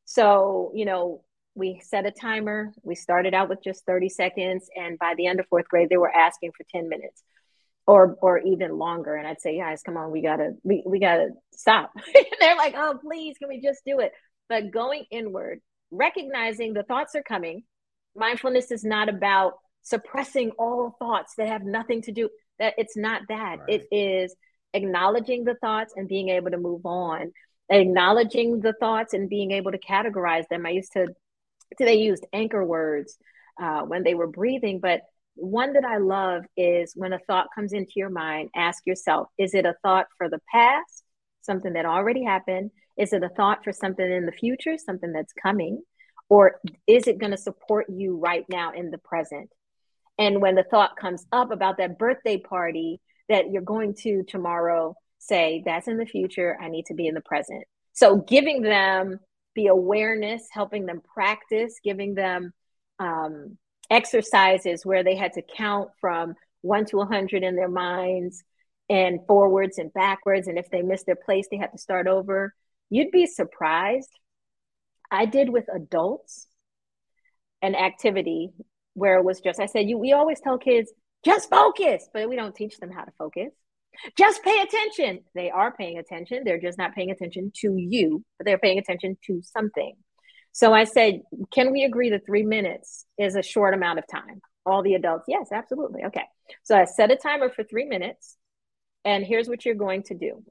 So, 0.06 0.72
you 0.74 0.84
know, 0.84 1.23
we 1.54 1.80
set 1.82 2.06
a 2.06 2.10
timer. 2.10 2.72
We 2.82 2.94
started 2.94 3.34
out 3.34 3.48
with 3.48 3.62
just 3.62 3.86
30 3.86 4.08
seconds. 4.08 4.68
And 4.76 4.98
by 4.98 5.14
the 5.16 5.26
end 5.26 5.40
of 5.40 5.46
fourth 5.48 5.68
grade, 5.68 5.88
they 5.88 5.96
were 5.96 6.14
asking 6.14 6.52
for 6.56 6.64
10 6.72 6.88
minutes 6.88 7.22
or 7.86 8.16
or 8.20 8.38
even 8.38 8.78
longer. 8.78 9.14
And 9.14 9.26
I'd 9.26 9.40
say, 9.40 9.58
guys, 9.58 9.82
come 9.82 9.96
on, 9.96 10.10
we 10.10 10.22
gotta 10.22 10.52
we, 10.62 10.82
we 10.86 10.98
gotta 10.98 11.30
stop. 11.52 11.92
They're 12.40 12.56
like, 12.56 12.74
oh, 12.76 12.98
please, 13.00 13.36
can 13.38 13.48
we 13.48 13.60
just 13.60 13.84
do 13.84 14.00
it? 14.00 14.12
But 14.48 14.70
going 14.70 15.04
inward, 15.10 15.60
recognizing 15.90 16.72
the 16.72 16.82
thoughts 16.82 17.14
are 17.14 17.22
coming. 17.22 17.64
Mindfulness 18.16 18.70
is 18.70 18.84
not 18.84 19.08
about 19.08 19.54
suppressing 19.82 20.50
all 20.58 20.96
thoughts 20.98 21.34
that 21.36 21.48
have 21.48 21.62
nothing 21.62 22.02
to 22.02 22.12
do. 22.12 22.28
That 22.58 22.74
it's 22.78 22.96
not 22.96 23.22
that. 23.28 23.58
Right. 23.60 23.68
It 23.68 23.88
is 23.90 24.34
acknowledging 24.72 25.44
the 25.44 25.54
thoughts 25.54 25.94
and 25.96 26.08
being 26.08 26.28
able 26.30 26.50
to 26.50 26.58
move 26.58 26.84
on. 26.84 27.32
Acknowledging 27.70 28.60
the 28.60 28.74
thoughts 28.78 29.14
and 29.14 29.28
being 29.28 29.52
able 29.52 29.72
to 29.72 29.78
categorize 29.78 30.46
them. 30.48 30.66
I 30.66 30.70
used 30.70 30.92
to, 30.92 31.08
they 31.78 31.94
used 31.94 32.26
anchor 32.32 32.64
words 32.64 33.16
uh, 33.60 33.82
when 33.82 34.02
they 34.02 34.14
were 34.14 34.26
breathing, 34.26 34.80
but 34.80 35.02
one 35.36 35.72
that 35.72 35.84
I 35.84 35.98
love 35.98 36.44
is 36.56 36.92
when 36.94 37.12
a 37.12 37.18
thought 37.18 37.48
comes 37.54 37.72
into 37.72 37.92
your 37.96 38.10
mind, 38.10 38.50
ask 38.54 38.86
yourself, 38.86 39.28
is 39.38 39.54
it 39.54 39.66
a 39.66 39.74
thought 39.82 40.06
for 40.16 40.28
the 40.28 40.40
past, 40.52 41.04
something 41.42 41.72
that 41.72 41.86
already 41.86 42.24
happened? 42.24 42.70
Is 42.96 43.12
it 43.12 43.24
a 43.24 43.28
thought 43.28 43.64
for 43.64 43.72
something 43.72 44.08
in 44.08 44.26
the 44.26 44.32
future, 44.32 44.78
something 44.78 45.12
that's 45.12 45.32
coming? 45.32 45.82
Or 46.28 46.60
is 46.86 47.06
it 47.06 47.18
going 47.18 47.32
to 47.32 47.36
support 47.36 47.86
you 47.88 48.16
right 48.16 48.44
now 48.48 48.72
in 48.72 48.90
the 48.90 48.98
present? 48.98 49.50
And 50.18 50.40
when 50.40 50.54
the 50.54 50.62
thought 50.62 50.96
comes 50.96 51.26
up 51.32 51.50
about 51.50 51.78
that 51.78 51.98
birthday 51.98 52.38
party 52.38 53.00
that 53.28 53.50
you're 53.50 53.62
going 53.62 53.94
to 54.02 54.22
tomorrow, 54.22 54.94
say, 55.18 55.62
that's 55.66 55.88
in 55.88 55.96
the 55.96 56.06
future. 56.06 56.56
I 56.60 56.68
need 56.68 56.86
to 56.86 56.94
be 56.94 57.08
in 57.08 57.14
the 57.14 57.20
present. 57.20 57.64
So 57.92 58.18
giving 58.18 58.62
them 58.62 59.18
the 59.54 59.68
awareness, 59.68 60.46
helping 60.50 60.86
them 60.86 61.02
practice, 61.14 61.80
giving 61.82 62.14
them 62.14 62.52
um, 62.98 63.58
exercises 63.90 64.84
where 64.84 65.04
they 65.04 65.16
had 65.16 65.32
to 65.34 65.42
count 65.42 65.90
from 66.00 66.34
one 66.62 66.86
to 66.86 66.96
100 66.96 67.42
in 67.42 67.56
their 67.56 67.68
minds 67.68 68.42
and 68.88 69.20
forwards 69.26 69.78
and 69.78 69.92
backwards. 69.92 70.48
And 70.48 70.58
if 70.58 70.70
they 70.70 70.82
missed 70.82 71.06
their 71.06 71.16
place, 71.16 71.46
they 71.50 71.56
had 71.56 71.72
to 71.72 71.78
start 71.78 72.06
over. 72.06 72.54
You'd 72.90 73.10
be 73.10 73.26
surprised. 73.26 74.10
I 75.10 75.26
did 75.26 75.48
with 75.48 75.66
adults 75.74 76.46
an 77.62 77.74
activity 77.74 78.52
where 78.94 79.18
it 79.18 79.24
was 79.24 79.40
just, 79.40 79.60
I 79.60 79.66
said, 79.66 79.88
you, 79.88 79.98
we 79.98 80.12
always 80.12 80.40
tell 80.40 80.58
kids, 80.58 80.92
just 81.24 81.48
focus, 81.50 82.08
but 82.12 82.28
we 82.28 82.36
don't 82.36 82.54
teach 82.54 82.78
them 82.78 82.90
how 82.90 83.04
to 83.04 83.12
focus. 83.18 83.52
Just 84.16 84.42
pay 84.42 84.60
attention. 84.60 85.20
They 85.34 85.50
are 85.50 85.72
paying 85.72 85.98
attention. 85.98 86.42
They're 86.44 86.60
just 86.60 86.78
not 86.78 86.94
paying 86.94 87.10
attention 87.10 87.52
to 87.56 87.74
you, 87.76 88.24
but 88.38 88.46
they're 88.46 88.58
paying 88.58 88.78
attention 88.78 89.16
to 89.26 89.40
something. 89.42 89.94
So 90.52 90.72
I 90.72 90.84
said, 90.84 91.22
can 91.52 91.72
we 91.72 91.82
agree 91.82 92.10
that 92.10 92.24
three 92.26 92.44
minutes 92.44 93.06
is 93.18 93.34
a 93.34 93.42
short 93.42 93.74
amount 93.74 93.98
of 93.98 94.06
time? 94.06 94.40
All 94.64 94.82
the 94.82 94.94
adults, 94.94 95.24
yes, 95.26 95.48
absolutely. 95.52 96.04
Okay. 96.04 96.24
So 96.62 96.76
I 96.76 96.84
set 96.84 97.10
a 97.10 97.16
timer 97.16 97.50
for 97.50 97.64
three 97.64 97.86
minutes. 97.86 98.36
And 99.04 99.24
here's 99.24 99.48
what 99.48 99.64
you're 99.64 99.74
going 99.74 100.02
to 100.04 100.14
do 100.14 100.42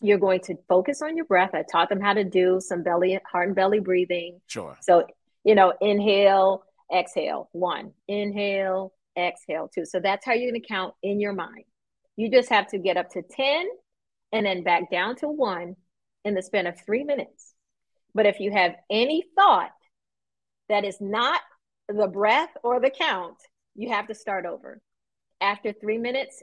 you're 0.00 0.18
going 0.18 0.40
to 0.40 0.56
focus 0.68 1.00
on 1.00 1.16
your 1.16 1.24
breath. 1.24 1.50
I 1.54 1.62
taught 1.62 1.88
them 1.88 2.00
how 2.00 2.12
to 2.12 2.24
do 2.24 2.60
some 2.60 2.82
belly, 2.82 3.18
heart 3.30 3.46
and 3.46 3.56
belly 3.56 3.80
breathing. 3.80 4.40
Sure. 4.46 4.76
So, 4.82 5.06
you 5.42 5.54
know, 5.54 5.72
inhale, 5.80 6.64
exhale, 6.94 7.48
one, 7.52 7.92
inhale, 8.06 8.92
exhale, 9.18 9.70
two. 9.74 9.86
So 9.86 10.00
that's 10.00 10.26
how 10.26 10.32
you're 10.32 10.50
going 10.50 10.60
to 10.60 10.68
count 10.68 10.94
in 11.02 11.20
your 11.20 11.32
mind. 11.32 11.64
You 12.16 12.30
just 12.30 12.48
have 12.48 12.68
to 12.68 12.78
get 12.78 12.96
up 12.96 13.10
to 13.10 13.22
10 13.22 13.66
and 14.32 14.46
then 14.46 14.62
back 14.62 14.90
down 14.90 15.16
to 15.16 15.28
one 15.28 15.76
in 16.24 16.34
the 16.34 16.42
span 16.42 16.66
of 16.66 16.74
three 16.84 17.04
minutes. 17.04 17.54
But 18.14 18.26
if 18.26 18.40
you 18.40 18.50
have 18.50 18.74
any 18.90 19.24
thought 19.34 19.70
that 20.68 20.84
is 20.84 20.96
not 21.00 21.40
the 21.88 22.08
breath 22.08 22.50
or 22.62 22.80
the 22.80 22.90
count, 22.90 23.36
you 23.74 23.90
have 23.90 24.08
to 24.08 24.14
start 24.14 24.46
over. 24.46 24.80
After 25.40 25.72
three 25.72 25.98
minutes, 25.98 26.42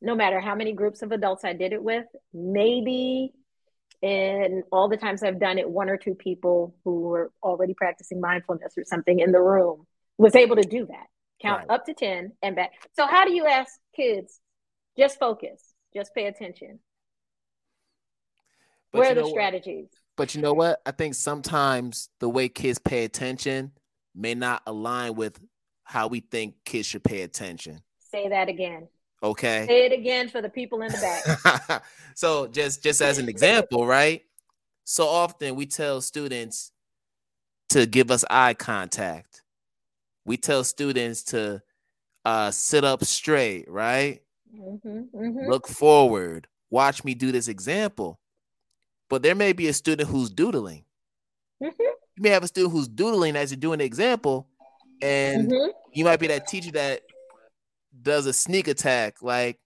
no 0.00 0.16
matter 0.16 0.40
how 0.40 0.54
many 0.54 0.72
groups 0.72 1.02
of 1.02 1.12
adults 1.12 1.44
I 1.44 1.52
did 1.52 1.72
it 1.72 1.82
with, 1.82 2.04
maybe 2.34 3.32
in 4.02 4.64
all 4.72 4.88
the 4.88 4.96
times 4.96 5.22
I've 5.22 5.38
done 5.38 5.58
it, 5.58 5.70
one 5.70 5.88
or 5.88 5.96
two 5.96 6.14
people 6.14 6.74
who 6.84 7.00
were 7.02 7.30
already 7.42 7.72
practicing 7.72 8.20
mindfulness 8.20 8.74
or 8.76 8.84
something 8.84 9.20
in 9.20 9.30
the 9.30 9.40
room 9.40 9.86
was 10.18 10.34
able 10.34 10.56
to 10.56 10.62
do 10.62 10.86
that. 10.86 11.06
Count 11.40 11.68
right. 11.68 11.74
up 11.74 11.86
to 11.86 11.94
10 11.94 12.32
and 12.42 12.56
back. 12.56 12.72
So, 12.94 13.06
how 13.06 13.24
do 13.24 13.32
you 13.32 13.46
ask 13.46 13.72
kids? 13.94 14.40
Just 14.96 15.18
focus, 15.18 15.74
just 15.94 16.14
pay 16.14 16.26
attention. 16.26 16.78
But 18.92 18.98
Where 19.00 19.12
are 19.12 19.14
the 19.14 19.28
strategies? 19.28 19.88
But 20.16 20.34
you 20.34 20.42
know 20.42 20.52
what? 20.52 20.80
I 20.84 20.90
think 20.90 21.14
sometimes 21.14 22.10
the 22.20 22.28
way 22.28 22.48
kids 22.48 22.78
pay 22.78 23.04
attention 23.04 23.72
may 24.14 24.34
not 24.34 24.62
align 24.66 25.14
with 25.14 25.40
how 25.84 26.08
we 26.08 26.20
think 26.20 26.56
kids 26.64 26.86
should 26.86 27.02
pay 27.02 27.22
attention. 27.22 27.80
Say 28.10 28.28
that 28.28 28.48
again. 28.48 28.88
Okay. 29.22 29.64
Say 29.66 29.86
it 29.86 29.92
again 29.92 30.28
for 30.28 30.42
the 30.42 30.48
people 30.48 30.82
in 30.82 30.92
the 30.92 30.98
back. 30.98 31.84
so 32.14 32.48
just 32.48 32.82
just 32.82 33.00
as 33.00 33.18
an 33.18 33.28
example, 33.28 33.86
right? 33.86 34.22
So 34.84 35.06
often 35.06 35.54
we 35.54 35.66
tell 35.66 36.00
students 36.00 36.72
to 37.70 37.86
give 37.86 38.10
us 38.10 38.24
eye 38.28 38.54
contact. 38.54 39.42
We 40.24 40.36
tell 40.36 40.64
students 40.64 41.22
to 41.24 41.62
uh, 42.24 42.50
sit 42.50 42.84
up 42.84 43.04
straight, 43.04 43.70
right? 43.70 44.20
Mm-hmm, 44.54 45.16
mm-hmm. 45.16 45.50
Look 45.50 45.68
forward. 45.68 46.48
Watch 46.70 47.04
me 47.04 47.14
do 47.14 47.32
this 47.32 47.48
example 47.48 48.18
but 49.12 49.22
there 49.22 49.34
may 49.34 49.52
be 49.52 49.68
a 49.68 49.74
student 49.74 50.08
who's 50.08 50.30
doodling. 50.30 50.86
Mm-hmm. 51.62 51.82
You 51.82 52.22
may 52.22 52.30
have 52.30 52.44
a 52.44 52.48
student 52.48 52.72
who's 52.72 52.88
doodling 52.88 53.36
as 53.36 53.50
you're 53.50 53.60
doing 53.60 53.80
the 53.80 53.84
example, 53.84 54.48
and 55.02 55.50
mm-hmm. 55.50 55.70
you 55.92 56.06
might 56.06 56.18
be 56.18 56.28
that 56.28 56.48
teacher 56.48 56.70
that 56.70 57.02
does 58.00 58.24
a 58.24 58.32
sneak 58.32 58.68
attack, 58.68 59.20
like, 59.20 59.58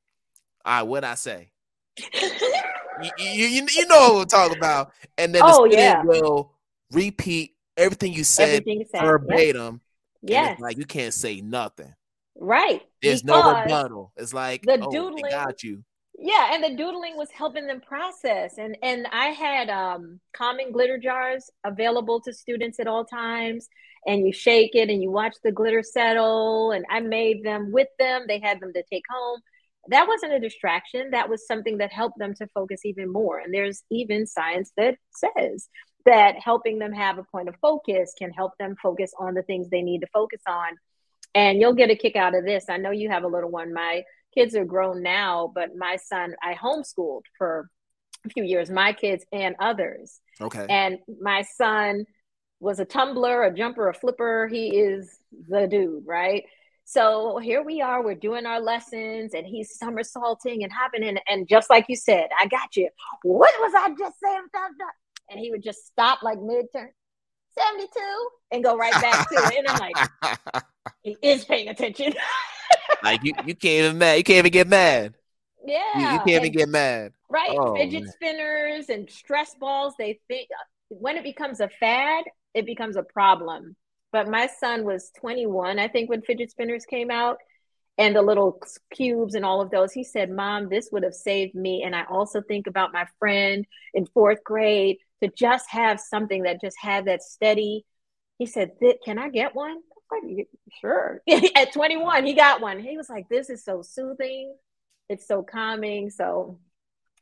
all 0.65 0.81
right, 0.81 0.83
what 0.83 1.05
I 1.05 1.15
say? 1.15 1.53
you, 2.13 3.11
you, 3.21 3.67
you, 3.71 3.87
know 3.87 4.01
what 4.01 4.15
we're 4.15 4.25
talking 4.25 4.59
about. 4.59 4.91
And 5.17 5.33
then 5.33 5.43
oh, 5.45 5.47
the 5.47 5.53
student 5.53 5.79
yeah. 5.79 6.03
will 6.03 6.51
repeat 6.91 7.55
everything 7.77 8.15
you 8.15 8.25
said, 8.25 8.49
everything 8.49 8.85
said. 8.91 9.05
verbatim. 9.05 9.81
Yes. 10.23 10.59
Like 10.59 10.77
you 10.77 10.87
can't 10.87 11.15
say 11.15 11.41
nothing. 11.41 11.95
Right. 12.39 12.83
There's 13.03 13.25
no 13.25 13.61
rebuttal. 13.61 14.13
It's 14.17 14.35
like 14.35 14.63
the 14.63 14.79
oh, 14.81 14.91
doodling 14.91 15.25
got 15.31 15.63
you. 15.63 15.83
yeah 16.19 16.55
and 16.55 16.63
the 16.63 16.77
doodling 16.77 17.17
was 17.17 17.31
helping 17.31 17.67
them 17.67 17.81
process. 17.81 18.59
And 18.59 18.77
and 18.83 19.07
i 19.13 19.27
had 19.27 19.71
um 19.71 20.21
calming 20.35 20.73
glitter 20.73 20.99
jars 20.99 21.51
available 21.65 22.21
to 22.23 22.33
students 22.33 22.79
at 22.81 22.87
all 22.87 23.05
times. 23.05 23.69
And 24.07 24.25
you 24.25 24.33
shake 24.33 24.75
it 24.75 24.89
and 24.89 25.03
you 25.03 25.11
watch 25.11 25.35
the 25.43 25.53
glitter 25.53 25.83
settle. 25.83 26.73
And 26.73 26.85
i 26.91 27.01
made 27.01 27.43
them 27.43 27.73
with 27.73 27.89
them. 27.99 28.25
They 28.29 28.41
had 28.41 28.61
them 28.61 28.73
to 28.75 28.83
take 28.91 29.05
home. 29.11 29.41
That 29.89 30.09
wasn't 30.09 30.33
a 30.33 30.41
distraction. 30.41 31.11
That 31.13 31.29
was 31.29 31.47
something 31.47 31.79
that 31.79 31.93
helped 31.93 32.19
them 32.19 32.35
to 32.35 32.49
focus 32.49 32.85
even 32.85 33.11
more. 33.13 33.39
And 33.39 33.55
there's 33.55 33.83
even 33.91 34.27
science 34.27 34.73
that 34.77 34.97
says 35.13 35.69
that 36.05 36.37
helping 36.39 36.79
them 36.79 36.93
have 36.93 37.19
a 37.19 37.25
point 37.25 37.49
of 37.49 37.57
focus 37.63 38.13
can 38.19 38.31
help 38.31 38.53
them 38.59 38.77
focus 38.83 39.13
on 39.19 39.35
the 39.35 39.43
things 39.43 39.69
they 39.69 39.83
need 39.83 40.01
to 40.01 40.07
focus 40.13 40.41
on 40.47 40.77
and 41.37 41.61
you'll 41.61 41.75
get 41.75 41.91
a 41.91 41.97
kick 41.97 42.17
out 42.17 42.35
of 42.35 42.45
this 42.45 42.65
i 42.69 42.77
know 42.77 42.91
you 42.91 43.09
have 43.09 43.23
a 43.23 43.29
little 43.29 43.51
one 43.51 43.73
my 43.73 44.03
kids 44.37 44.55
are 44.55 44.65
grown 44.65 45.03
now, 45.03 45.51
but 45.55 45.77
my 45.77 45.97
son, 45.97 46.35
I 46.43 46.55
homeschooled 46.55 47.23
for 47.39 47.71
a 48.25 48.29
few 48.29 48.45
years, 48.45 48.71
my 48.71 48.93
kids 48.93 49.25
and 49.33 49.57
others. 49.59 50.21
Okay. 50.41 50.67
And 50.69 50.99
my 51.21 51.43
son 51.43 52.05
was 52.61 52.79
a 52.79 52.85
tumbler, 52.85 53.45
a 53.45 53.55
jumper, 53.55 53.89
a 53.89 53.95
flipper. 53.95 54.49
He 54.49 54.77
is 54.77 55.19
the 55.49 55.67
dude, 55.67 56.07
right? 56.07 56.45
So 56.85 57.39
here 57.39 57.65
we 57.65 57.81
are, 57.81 58.05
we're 58.05 58.15
doing 58.15 58.47
our 58.47 58.61
lessons, 58.61 59.35
and 59.35 59.45
he's 59.45 59.77
somersaulting 59.77 60.63
and 60.63 60.73
hopping 60.73 61.03
in. 61.03 61.19
And 61.29 61.49
just 61.49 61.69
like 61.69 61.87
you 61.89 61.97
said, 61.97 62.29
I 62.41 62.47
got 62.47 62.77
you. 62.77 62.89
What 63.23 63.53
was 63.59 63.73
I 63.75 63.89
just 63.99 64.17
saying? 64.23 64.47
And 65.29 65.41
he 65.41 65.51
would 65.51 65.65
just 65.65 65.85
stop 65.87 66.23
like 66.23 66.39
mid 66.41 66.67
turn, 66.73 66.91
72, 67.59 68.29
and 68.53 68.65
go 68.65 68.77
right 68.77 68.93
back 68.93 69.29
to 69.29 69.35
it. 69.35 69.59
And 69.59 69.69
I'm 69.69 69.79
like, 69.79 70.65
he 71.03 71.17
is 71.23 71.45
paying 71.45 71.69
attention. 71.69 72.15
like 73.03 73.23
you, 73.23 73.33
you 73.45 73.55
can't 73.55 73.87
even 73.87 73.99
mad. 73.99 74.15
You 74.15 74.25
can't 74.25 74.39
even 74.39 74.53
get 74.53 74.69
mad. 74.69 75.15
Yeah, 75.65 75.81
you, 75.97 76.03
you 76.03 76.19
can't 76.19 76.29
and, 76.29 76.47
even 76.47 76.53
get 76.53 76.69
mad. 76.69 77.13
Right, 77.29 77.51
oh, 77.51 77.75
fidget 77.75 78.05
man. 78.05 78.13
spinners 78.13 78.89
and 78.89 79.11
stress 79.11 79.55
balls. 79.59 79.95
They 79.99 80.21
think 80.29 80.49
when 80.89 81.17
it 81.17 81.25
becomes 81.25 81.61
a 81.61 81.69
fad, 81.69 82.25
it 82.55 82.67
becomes 82.67 82.97
a 82.97 83.03
problem. 83.03 83.77
But 84.13 84.29
my 84.29 84.47
son 84.47 84.85
was 84.85 85.11
21, 85.19 85.79
I 85.79 85.89
think, 85.89 86.09
when 86.09 86.23
fidget 86.23 86.51
spinners 86.51 86.85
came 86.87 87.11
out, 87.11 87.39
and 87.99 88.15
the 88.15 88.23
little 88.23 88.61
cubes 88.93 89.35
and 89.35 89.45
all 89.45 89.61
of 89.61 89.71
those. 89.71 89.93
He 89.93 90.05
said, 90.05 90.31
"Mom, 90.31 90.69
this 90.69 90.91
would 90.93 91.03
have 91.03 91.15
saved 91.15 91.55
me." 91.55 91.83
And 91.83 91.95
I 91.95 92.05
also 92.05 92.43
think 92.43 92.67
about 92.67 92.93
my 92.93 93.07
friend 93.19 93.67
in 93.95 94.07
fourth 94.07 94.45
grade 94.45 94.99
to 95.23 95.31
just 95.31 95.71
have 95.71 96.01
something 96.01 96.43
that 96.43 96.61
just 96.61 96.77
had 96.81 97.07
that 97.07 97.23
steady. 97.23 97.85
He 98.39 98.47
said, 98.47 98.73
"Can 99.05 99.19
I 99.19 99.31
get 99.31 99.55
one?" 99.55 99.81
sure. 100.81 101.23
At 101.57 101.73
21, 101.73 102.27
he 102.27 102.35
got 102.35 102.61
one. 102.61 102.81
He 102.81 102.97
was 102.97 103.09
like, 103.09 103.29
this 103.29 103.51
is 103.51 103.65
so 103.65 103.83
soothing. 103.83 104.55
It's 105.09 105.27
so 105.27 105.43
calming. 105.43 106.11
So, 106.11 106.59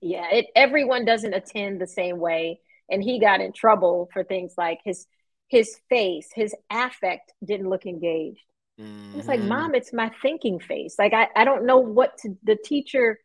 yeah, 0.00 0.28
it 0.30 0.46
everyone 0.54 1.04
doesn't 1.04 1.34
attend 1.34 1.80
the 1.80 1.86
same 1.86 2.18
way. 2.18 2.60
And 2.90 3.02
he 3.02 3.20
got 3.20 3.40
in 3.40 3.52
trouble 3.52 4.08
for 4.12 4.24
things 4.24 4.54
like 4.56 4.80
his 4.84 5.06
his 5.48 5.78
face, 5.88 6.28
his 6.34 6.54
affect 6.70 7.32
didn't 7.44 7.68
look 7.68 7.86
engaged. 7.86 8.40
Mm-hmm. 8.80 9.18
It's 9.18 9.28
like, 9.28 9.40
mom, 9.40 9.74
it's 9.74 9.92
my 9.92 10.10
thinking 10.20 10.58
face. 10.58 10.96
Like 10.98 11.12
I, 11.12 11.28
I 11.36 11.44
don't 11.44 11.64
know 11.66 11.78
what 11.78 12.18
to 12.18 12.36
the 12.42 12.56
teacher 12.56 13.18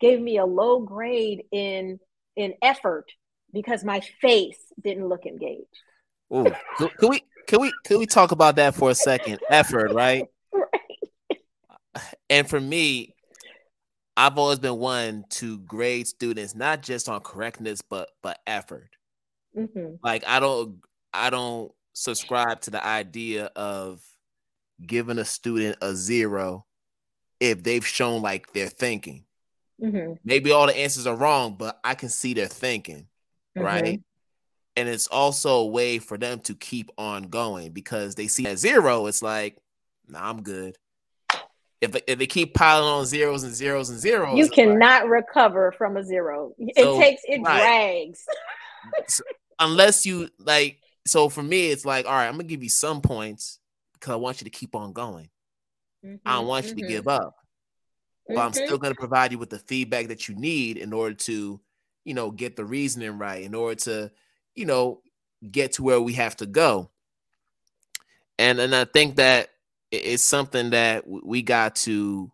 gave 0.00 0.20
me 0.20 0.38
a 0.38 0.46
low 0.46 0.80
grade 0.80 1.44
in 1.52 1.98
in 2.36 2.54
effort 2.62 3.06
because 3.52 3.84
my 3.84 4.00
face 4.20 4.58
didn't 4.82 5.08
look 5.08 5.26
engaged. 5.26 5.66
Ooh, 6.34 6.46
can 6.98 7.08
we 7.08 7.22
can 7.46 7.60
we 7.60 7.72
can 7.84 7.98
we 7.98 8.06
talk 8.06 8.32
about 8.32 8.56
that 8.56 8.74
for 8.74 8.90
a 8.90 8.94
second? 8.94 9.40
Effort, 9.48 9.92
right? 9.92 10.26
Right. 11.92 12.12
And 12.28 12.48
for 12.48 12.60
me, 12.60 13.14
I've 14.16 14.38
always 14.38 14.58
been 14.58 14.76
one 14.76 15.24
to 15.30 15.58
grade 15.58 16.06
students 16.06 16.54
not 16.54 16.82
just 16.82 17.08
on 17.08 17.20
correctness, 17.20 17.82
but 17.82 18.10
but 18.22 18.38
effort. 18.46 18.90
Mm-hmm. 19.56 19.96
Like 20.02 20.24
I 20.26 20.40
don't 20.40 20.80
I 21.12 21.30
don't 21.30 21.72
subscribe 21.92 22.60
to 22.62 22.70
the 22.70 22.84
idea 22.84 23.46
of 23.56 24.02
giving 24.84 25.18
a 25.18 25.24
student 25.24 25.78
a 25.82 25.94
zero 25.94 26.66
if 27.38 27.62
they've 27.62 27.86
shown 27.86 28.22
like 28.22 28.52
they're 28.52 28.68
thinking. 28.68 29.24
Mm-hmm. 29.82 30.14
Maybe 30.24 30.52
all 30.52 30.66
the 30.66 30.76
answers 30.76 31.06
are 31.06 31.16
wrong, 31.16 31.56
but 31.58 31.80
I 31.82 31.94
can 31.94 32.10
see 32.10 32.34
they're 32.34 32.46
thinking, 32.46 33.06
mm-hmm. 33.56 33.62
right? 33.62 34.00
and 34.76 34.88
it's 34.88 35.08
also 35.08 35.56
a 35.56 35.66
way 35.66 35.98
for 35.98 36.16
them 36.16 36.40
to 36.40 36.54
keep 36.54 36.90
on 36.96 37.24
going 37.24 37.72
because 37.72 38.14
they 38.14 38.28
see 38.28 38.46
at 38.46 38.58
zero, 38.58 39.06
it's 39.06 39.22
like, 39.22 39.58
nah, 40.08 40.30
I'm 40.30 40.42
good. 40.42 40.76
If, 41.82 41.96
if 42.06 42.18
they 42.18 42.26
keep 42.26 42.54
piling 42.54 42.88
on 42.88 43.04
zeros 43.04 43.42
and 43.42 43.54
zeros 43.54 43.90
and 43.90 43.98
zeros, 43.98 44.38
you 44.38 44.48
cannot 44.48 45.02
like, 45.02 45.10
recover 45.10 45.72
from 45.72 45.96
a 45.96 46.04
zero. 46.04 46.52
It 46.58 46.82
so, 46.82 46.98
takes 46.98 47.22
it 47.24 47.42
right. 47.42 47.60
drags. 47.60 48.24
so, 49.08 49.22
unless 49.58 50.06
you 50.06 50.28
like, 50.38 50.78
so 51.06 51.28
for 51.28 51.42
me, 51.42 51.70
it's 51.70 51.84
like, 51.84 52.06
all 52.06 52.12
right, 52.12 52.26
I'm 52.26 52.34
gonna 52.34 52.44
give 52.44 52.62
you 52.62 52.68
some 52.68 53.00
points 53.00 53.59
because 54.00 54.14
I 54.14 54.16
want 54.16 54.40
you 54.40 54.46
to 54.46 54.50
keep 54.50 54.74
on 54.74 54.92
going. 54.92 55.28
Mm-hmm, 56.04 56.16
I 56.26 56.36
don't 56.36 56.46
want 56.46 56.66
mm-hmm. 56.66 56.78
you 56.78 56.84
to 56.86 56.90
give 56.90 57.08
up. 57.08 57.36
But 58.26 58.34
mm-hmm. 58.34 58.42
I'm 58.46 58.52
still 58.52 58.78
gonna 58.78 58.94
provide 58.94 59.32
you 59.32 59.38
with 59.38 59.50
the 59.50 59.58
feedback 59.58 60.08
that 60.08 60.28
you 60.28 60.34
need 60.34 60.78
in 60.78 60.92
order 60.92 61.14
to, 61.14 61.60
you 62.04 62.14
know, 62.14 62.30
get 62.30 62.56
the 62.56 62.64
reasoning 62.64 63.18
right, 63.18 63.42
in 63.42 63.54
order 63.54 63.76
to 63.82 64.10
you 64.54 64.66
know, 64.66 65.00
get 65.50 65.72
to 65.72 65.82
where 65.82 66.00
we 66.00 66.14
have 66.14 66.36
to 66.36 66.46
go. 66.46 66.90
And 68.38 68.58
and 68.58 68.74
I 68.74 68.84
think 68.84 69.16
that 69.16 69.48
it's 69.90 70.22
something 70.22 70.70
that 70.70 71.04
we 71.06 71.42
got 71.42 71.76
to 71.76 72.30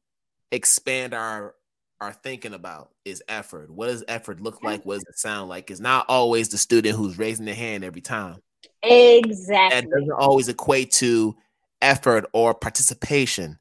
expand 0.53 1.14
our 1.14 1.55
our 2.01 2.12
thinking 2.12 2.53
about 2.53 2.91
is 3.05 3.23
effort. 3.29 3.71
What 3.71 3.87
does 3.87 4.05
effort 4.07 4.41
look 4.41 4.62
like? 4.62 4.85
What 4.85 4.95
does 4.95 5.05
it 5.09 5.19
sound 5.19 5.49
like? 5.49 5.71
It's 5.71 5.81
not 5.81 6.07
always 6.09 6.49
the 6.51 6.59
student 6.59 6.97
who's 6.97 7.19
raising 7.19 7.47
their 7.47 7.55
hand 7.55 7.85
every 7.85 8.03
time. 8.03 8.37
Exactly. 8.83 9.81
That 9.81 9.89
doesn't 9.89 10.12
always 10.12 10.49
equate 10.49 10.91
to 10.93 11.35
effort 11.83 12.27
or 12.33 12.55
participation. 12.55 13.59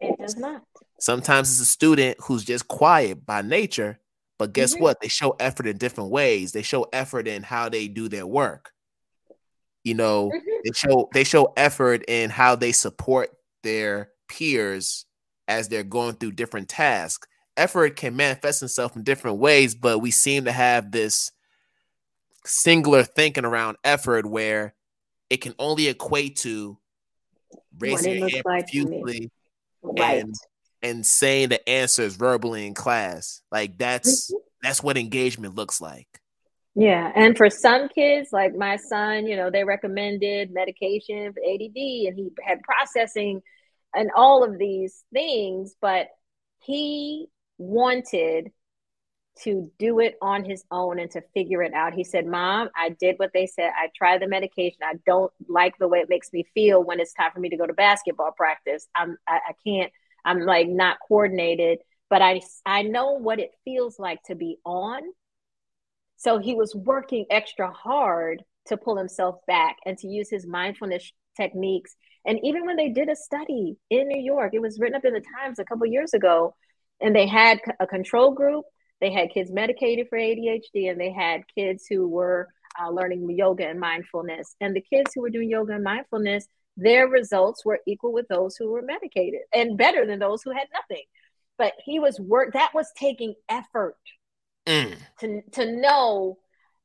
It 0.00 0.18
does 0.18 0.36
not. 0.36 0.62
Sometimes 0.98 1.50
it's 1.50 1.60
a 1.60 1.70
student 1.70 2.16
who's 2.22 2.44
just 2.44 2.68
quiet 2.68 3.24
by 3.26 3.42
nature 3.42 4.00
but 4.38 4.52
guess 4.52 4.74
mm-hmm. 4.74 4.82
what? 4.82 5.00
They 5.00 5.08
show 5.08 5.34
effort 5.40 5.66
in 5.66 5.78
different 5.78 6.10
ways. 6.10 6.52
They 6.52 6.62
show 6.62 6.86
effort 6.92 7.26
in 7.26 7.42
how 7.42 7.68
they 7.68 7.88
do 7.88 8.08
their 8.08 8.26
work. 8.26 8.72
You 9.84 9.94
know, 9.94 10.30
mm-hmm. 10.34 10.50
they 10.64 10.72
show 10.72 11.08
they 11.14 11.24
show 11.24 11.52
effort 11.56 12.04
in 12.08 12.30
how 12.30 12.56
they 12.56 12.72
support 12.72 13.30
their 13.62 14.10
peers 14.28 15.06
as 15.48 15.68
they're 15.68 15.84
going 15.84 16.16
through 16.16 16.32
different 16.32 16.68
tasks. 16.68 17.26
Effort 17.56 17.96
can 17.96 18.16
manifest 18.16 18.62
itself 18.62 18.96
in 18.96 19.04
different 19.04 19.38
ways, 19.38 19.74
but 19.74 20.00
we 20.00 20.10
seem 20.10 20.44
to 20.44 20.52
have 20.52 20.90
this 20.90 21.30
singular 22.44 23.02
thinking 23.02 23.44
around 23.44 23.76
effort 23.82 24.26
where 24.26 24.74
it 25.30 25.38
can 25.38 25.54
only 25.58 25.88
equate 25.88 26.36
to 26.36 26.78
raising 27.78 28.18
your 28.18 28.28
hand 28.28 28.42
like 28.44 28.64
profusely 28.64 29.30
right. 29.82 30.22
and 30.22 30.34
and 30.82 31.06
saying 31.06 31.48
the 31.48 31.68
answers 31.68 32.16
verbally 32.16 32.66
in 32.66 32.74
class. 32.74 33.42
Like 33.50 33.78
that's 33.78 34.30
mm-hmm. 34.30 34.38
that's 34.62 34.82
what 34.82 34.96
engagement 34.96 35.54
looks 35.54 35.80
like. 35.80 36.08
Yeah, 36.74 37.10
and 37.14 37.36
for 37.36 37.48
some 37.48 37.88
kids, 37.88 38.28
like 38.32 38.54
my 38.54 38.76
son, 38.76 39.26
you 39.26 39.34
know, 39.36 39.50
they 39.50 39.64
recommended 39.64 40.52
medication 40.52 41.32
for 41.32 41.40
ADD, 41.40 41.74
and 41.74 42.16
he 42.16 42.30
had 42.44 42.60
processing 42.62 43.40
and 43.94 44.10
all 44.14 44.44
of 44.44 44.58
these 44.58 45.02
things, 45.12 45.74
but 45.80 46.08
he 46.62 47.28
wanted 47.58 48.52
to 49.42 49.70
do 49.78 50.00
it 50.00 50.16
on 50.22 50.44
his 50.44 50.64
own 50.70 50.98
and 50.98 51.10
to 51.10 51.22
figure 51.34 51.62
it 51.62 51.74
out. 51.74 51.92
He 51.92 52.04
said, 52.04 52.26
Mom, 52.26 52.70
I 52.74 52.90
did 52.90 53.16
what 53.18 53.32
they 53.34 53.46
said. 53.46 53.70
I 53.76 53.88
tried 53.96 54.22
the 54.22 54.28
medication. 54.28 54.78
I 54.82 54.94
don't 55.06 55.32
like 55.48 55.76
the 55.78 55.88
way 55.88 55.98
it 55.98 56.08
makes 56.08 56.32
me 56.32 56.46
feel 56.54 56.82
when 56.82 57.00
it's 57.00 57.12
time 57.12 57.30
for 57.34 57.40
me 57.40 57.50
to 57.50 57.56
go 57.56 57.66
to 57.66 57.74
basketball 57.74 58.32
practice. 58.32 58.86
I'm 58.94 59.16
I, 59.28 59.40
I 59.48 59.52
can't 59.66 59.92
I'm 60.24 60.40
like 60.40 60.68
not 60.68 60.98
coordinated, 61.06 61.78
but 62.08 62.22
I 62.22 62.40
I 62.64 62.82
know 62.82 63.12
what 63.12 63.38
it 63.38 63.50
feels 63.64 63.98
like 63.98 64.22
to 64.24 64.34
be 64.34 64.58
on. 64.64 65.02
So 66.16 66.38
he 66.38 66.54
was 66.54 66.74
working 66.74 67.26
extra 67.30 67.70
hard 67.70 68.42
to 68.66 68.76
pull 68.76 68.96
himself 68.96 69.36
back 69.46 69.76
and 69.84 69.96
to 69.98 70.08
use 70.08 70.30
his 70.30 70.46
mindfulness 70.46 71.12
techniques. 71.36 71.94
And 72.24 72.40
even 72.42 72.66
when 72.66 72.76
they 72.76 72.88
did 72.88 73.08
a 73.08 73.16
study 73.16 73.76
in 73.90 74.08
New 74.08 74.20
York, 74.20 74.54
it 74.54 74.60
was 74.60 74.80
written 74.80 74.96
up 74.96 75.04
in 75.04 75.12
the 75.12 75.22
Times 75.38 75.58
a 75.58 75.64
couple 75.64 75.86
years 75.86 76.14
ago, 76.14 76.54
and 77.00 77.14
they 77.14 77.26
had 77.26 77.60
a 77.78 77.86
control 77.86 78.32
group. 78.32 78.64
They 79.00 79.12
had 79.12 79.30
kids 79.30 79.50
medicated 79.50 80.08
for 80.08 80.18
ADHD, 80.18 80.90
and 80.90 81.00
they 81.00 81.12
had 81.12 81.42
kids 81.54 81.86
who 81.88 82.08
were 82.08 82.48
uh, 82.80 82.90
learning 82.90 83.28
yoga 83.30 83.66
and 83.66 83.80
mindfulness. 83.80 84.56
And 84.60 84.74
the 84.74 84.80
kids 84.80 85.12
who 85.14 85.22
were 85.22 85.30
doing 85.30 85.50
yoga 85.50 85.74
and 85.74 85.84
mindfulness 85.84 86.46
their 86.76 87.08
results 87.08 87.64
were 87.64 87.80
equal 87.86 88.12
with 88.12 88.28
those 88.28 88.56
who 88.56 88.70
were 88.70 88.82
medicated 88.82 89.40
and 89.54 89.78
better 89.78 90.06
than 90.06 90.18
those 90.18 90.42
who 90.42 90.50
had 90.50 90.66
nothing. 90.74 91.04
But 91.58 91.72
he 91.84 91.98
was 91.98 92.20
work 92.20 92.52
that 92.52 92.74
was 92.74 92.92
taking 92.96 93.34
effort 93.48 93.96
mm. 94.66 94.94
to 95.20 95.42
to 95.52 95.80
know 95.80 96.38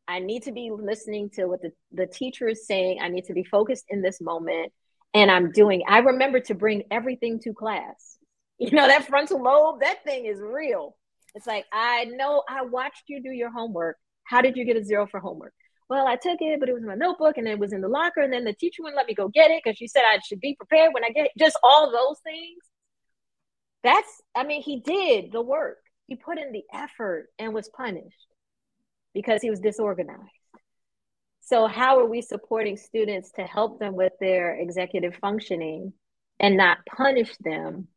I 0.08 0.20
need 0.20 0.44
to 0.44 0.52
be 0.52 0.72
listening 0.72 1.30
to 1.32 1.46
what 1.46 1.62
the, 1.62 1.72
the 1.92 2.08
teacher 2.08 2.48
is 2.48 2.66
saying. 2.66 3.00
I 3.02 3.10
need 3.10 3.26
to 3.26 3.34
be 3.34 3.44
focused 3.44 3.86
in 3.90 4.02
this 4.02 4.22
moment. 4.22 4.72
And 5.14 5.30
I'm 5.30 5.52
doing, 5.52 5.84
I 5.88 6.00
remember 6.00 6.40
to 6.42 6.56
bring 6.56 6.84
everything 6.92 7.40
to 7.42 7.54
class. 7.54 8.18
You 8.60 8.70
know, 8.70 8.86
that 8.88 9.08
frontal 9.08 9.42
lobe, 9.42 9.80
that 9.80 10.04
thing 10.04 10.28
is 10.28 10.40
real. 10.40 10.96
It's 11.34 11.48
like, 11.48 11.66
I 11.72 12.06
know 12.06 12.44
I 12.48 12.64
watched 12.64 13.04
you 13.08 13.22
do 13.22 13.30
your 13.30 13.52
homework. 13.52 13.98
How 14.24 14.42
did 14.42 14.58
you 14.58 14.66
get 14.66 14.78
a 14.78 14.84
zero 14.84 15.08
for 15.08 15.20
homework? 15.20 15.54
Well, 15.90 16.08
I 16.08 16.16
took 16.16 16.38
it, 16.40 16.60
but 16.60 16.70
it 16.70 16.74
was 16.74 16.84
in 16.84 16.88
my 16.88 16.96
notebook 16.96 17.38
and 17.38 17.48
it 17.48 17.60
was 17.60 17.74
in 17.74 17.82
the 17.82 17.90
locker. 17.90 18.22
And 18.22 18.32
then 18.32 18.46
the 18.46 18.54
teacher 18.54 18.82
wouldn't 18.82 18.98
let 18.98 19.08
me 19.08 19.14
go 19.14 19.28
get 19.28 19.52
it 19.52 19.62
because 19.64 19.78
she 19.78 19.88
said 19.88 20.04
I 20.06 20.20
should 20.26 20.40
be 20.40 20.56
prepared 20.56 20.94
when 20.94 21.04
I 21.04 21.10
get 21.10 21.26
it. 21.26 21.32
Just 21.38 21.58
all 21.64 21.92
those 21.92 22.20
things. 22.24 22.64
That's, 23.84 24.22
I 24.36 24.44
mean, 24.44 24.62
he 24.62 24.80
did 24.80 25.32
the 25.32 25.42
work. 25.42 25.80
He 26.08 26.16
put 26.16 26.38
in 26.38 26.52
the 26.52 26.64
effort 26.74 27.28
and 27.40 27.54
was 27.54 27.70
punished 27.70 28.28
because 29.14 29.42
he 29.42 29.50
was 29.50 29.60
disorganized. 29.60 30.22
So, 31.42 31.68
how 31.68 32.00
are 32.00 32.06
we 32.06 32.22
supporting 32.22 32.78
students 32.78 33.32
to 33.32 33.44
help 33.44 33.80
them 33.80 33.96
with 33.96 34.14
their 34.20 34.56
executive 34.56 35.16
functioning 35.16 35.94
and 36.40 36.56
not 36.56 36.78
punish 36.86 37.36
them 37.38 37.88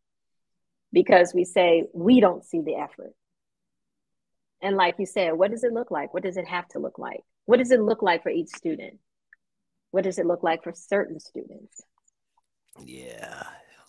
because 0.92 1.32
we 1.34 1.44
say 1.44 1.84
we 1.92 2.20
don't 2.20 2.44
see 2.44 2.62
the 2.62 2.76
effort? 2.76 3.12
And, 4.64 4.76
like 4.76 4.94
you 4.98 5.04
said, 5.04 5.34
what 5.34 5.50
does 5.50 5.62
it 5.62 5.74
look 5.74 5.90
like? 5.90 6.14
What 6.14 6.22
does 6.22 6.38
it 6.38 6.48
have 6.48 6.66
to 6.68 6.78
look 6.78 6.98
like? 6.98 7.20
What 7.44 7.58
does 7.58 7.70
it 7.70 7.82
look 7.82 8.00
like 8.00 8.22
for 8.22 8.30
each 8.30 8.48
student? 8.48 8.94
What 9.90 10.04
does 10.04 10.18
it 10.18 10.24
look 10.24 10.42
like 10.42 10.64
for 10.64 10.72
certain 10.72 11.20
students? 11.20 11.82
Yeah. 12.82 13.42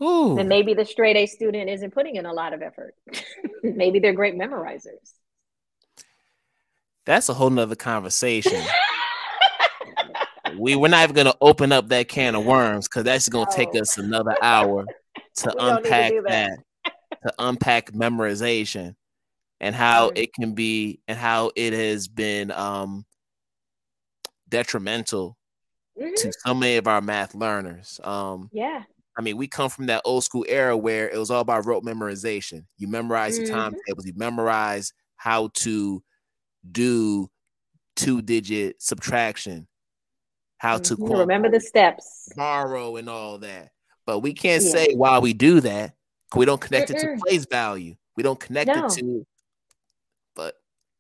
Ooh. 0.04 0.38
And 0.38 0.50
maybe 0.50 0.74
the 0.74 0.84
straight 0.84 1.16
A 1.16 1.28
student 1.28 1.70
isn't 1.70 1.94
putting 1.94 2.18
in 2.18 2.26
a 2.26 2.34
lot 2.34 2.52
of 2.52 2.62
effort. 2.62 2.94
maybe 3.64 4.00
they're 4.00 4.12
great 4.12 4.36
memorizers. 4.36 5.14
That's 7.06 7.30
a 7.30 7.34
whole 7.34 7.50
nother 7.50 7.76
conversation. 7.76 8.62
we 10.58 10.76
we're 10.76 10.90
not 10.90 11.04
even 11.04 11.16
gonna 11.16 11.36
open 11.40 11.72
up 11.72 11.88
that 11.88 12.10
can 12.10 12.36
of 12.36 12.46
worms 12.46 12.90
because 12.90 13.06
that's 13.06 13.30
gonna 13.30 13.46
no. 13.50 13.56
take 13.56 13.74
us 13.82 13.98
another 13.98 14.36
hour 14.42 14.86
to 15.36 15.56
unpack 15.58 16.12
to 16.12 16.22
that. 16.28 16.60
that. 16.84 17.22
to 17.24 17.34
unpack 17.40 17.92
memorization 17.94 18.96
and 19.60 19.76
how 19.76 20.10
mm-hmm. 20.10 20.18
it 20.18 20.34
can 20.34 20.54
be 20.54 21.00
and 21.08 21.18
how 21.18 21.52
it 21.56 21.74
has 21.74 22.08
been 22.08 22.52
um 22.52 23.06
detrimental 24.50 25.38
mm-hmm. 26.00 26.14
to 26.16 26.32
so 26.46 26.54
many 26.54 26.78
of 26.78 26.88
our 26.88 27.02
math 27.02 27.36
learners. 27.36 28.00
Um, 28.04 28.50
yeah. 28.52 28.84
I 29.18 29.22
mean, 29.22 29.38
we 29.38 29.48
come 29.48 29.70
from 29.70 29.86
that 29.86 30.02
old 30.04 30.24
school 30.24 30.46
era 30.48 30.76
where 30.76 31.10
it 31.10 31.18
was 31.18 31.32
all 31.32 31.40
about 31.40 31.66
rote 31.66 31.84
memorization. 31.84 32.66
You 32.78 32.88
memorize 32.88 33.36
mm-hmm. 33.36 33.46
your 33.46 33.56
timetables, 33.56 34.06
you 34.06 34.14
memorize 34.16 34.92
how 35.16 35.50
to 35.56 36.04
do 36.70 37.30
two 37.96 38.22
digit 38.22 38.82
subtraction, 38.82 39.68
how 40.58 40.78
to 40.80 40.98
mm-hmm. 40.98 41.14
remember 41.14 41.50
the 41.50 41.62
steps, 41.62 42.30
borrow, 42.36 42.98
and 42.98 43.10
all 43.10 43.38
that. 43.40 43.70
But 44.06 44.20
we 44.20 44.34
can't 44.34 44.64
yeah. 44.64 44.72
say 44.72 44.94
while 44.96 45.22
we 45.22 45.34
do 45.34 45.62
that, 45.62 45.94
we 46.36 46.46
don't 46.46 46.62
connect 46.62 46.92
Mm-mm. 46.92 46.96
it 46.96 47.16
to 47.16 47.22
place 47.26 47.46
value. 47.46 47.96
We 48.18 48.24
don't 48.24 48.40
connect 48.40 48.68
no. 48.68 48.86
it 48.86 48.92
to. 48.92 49.26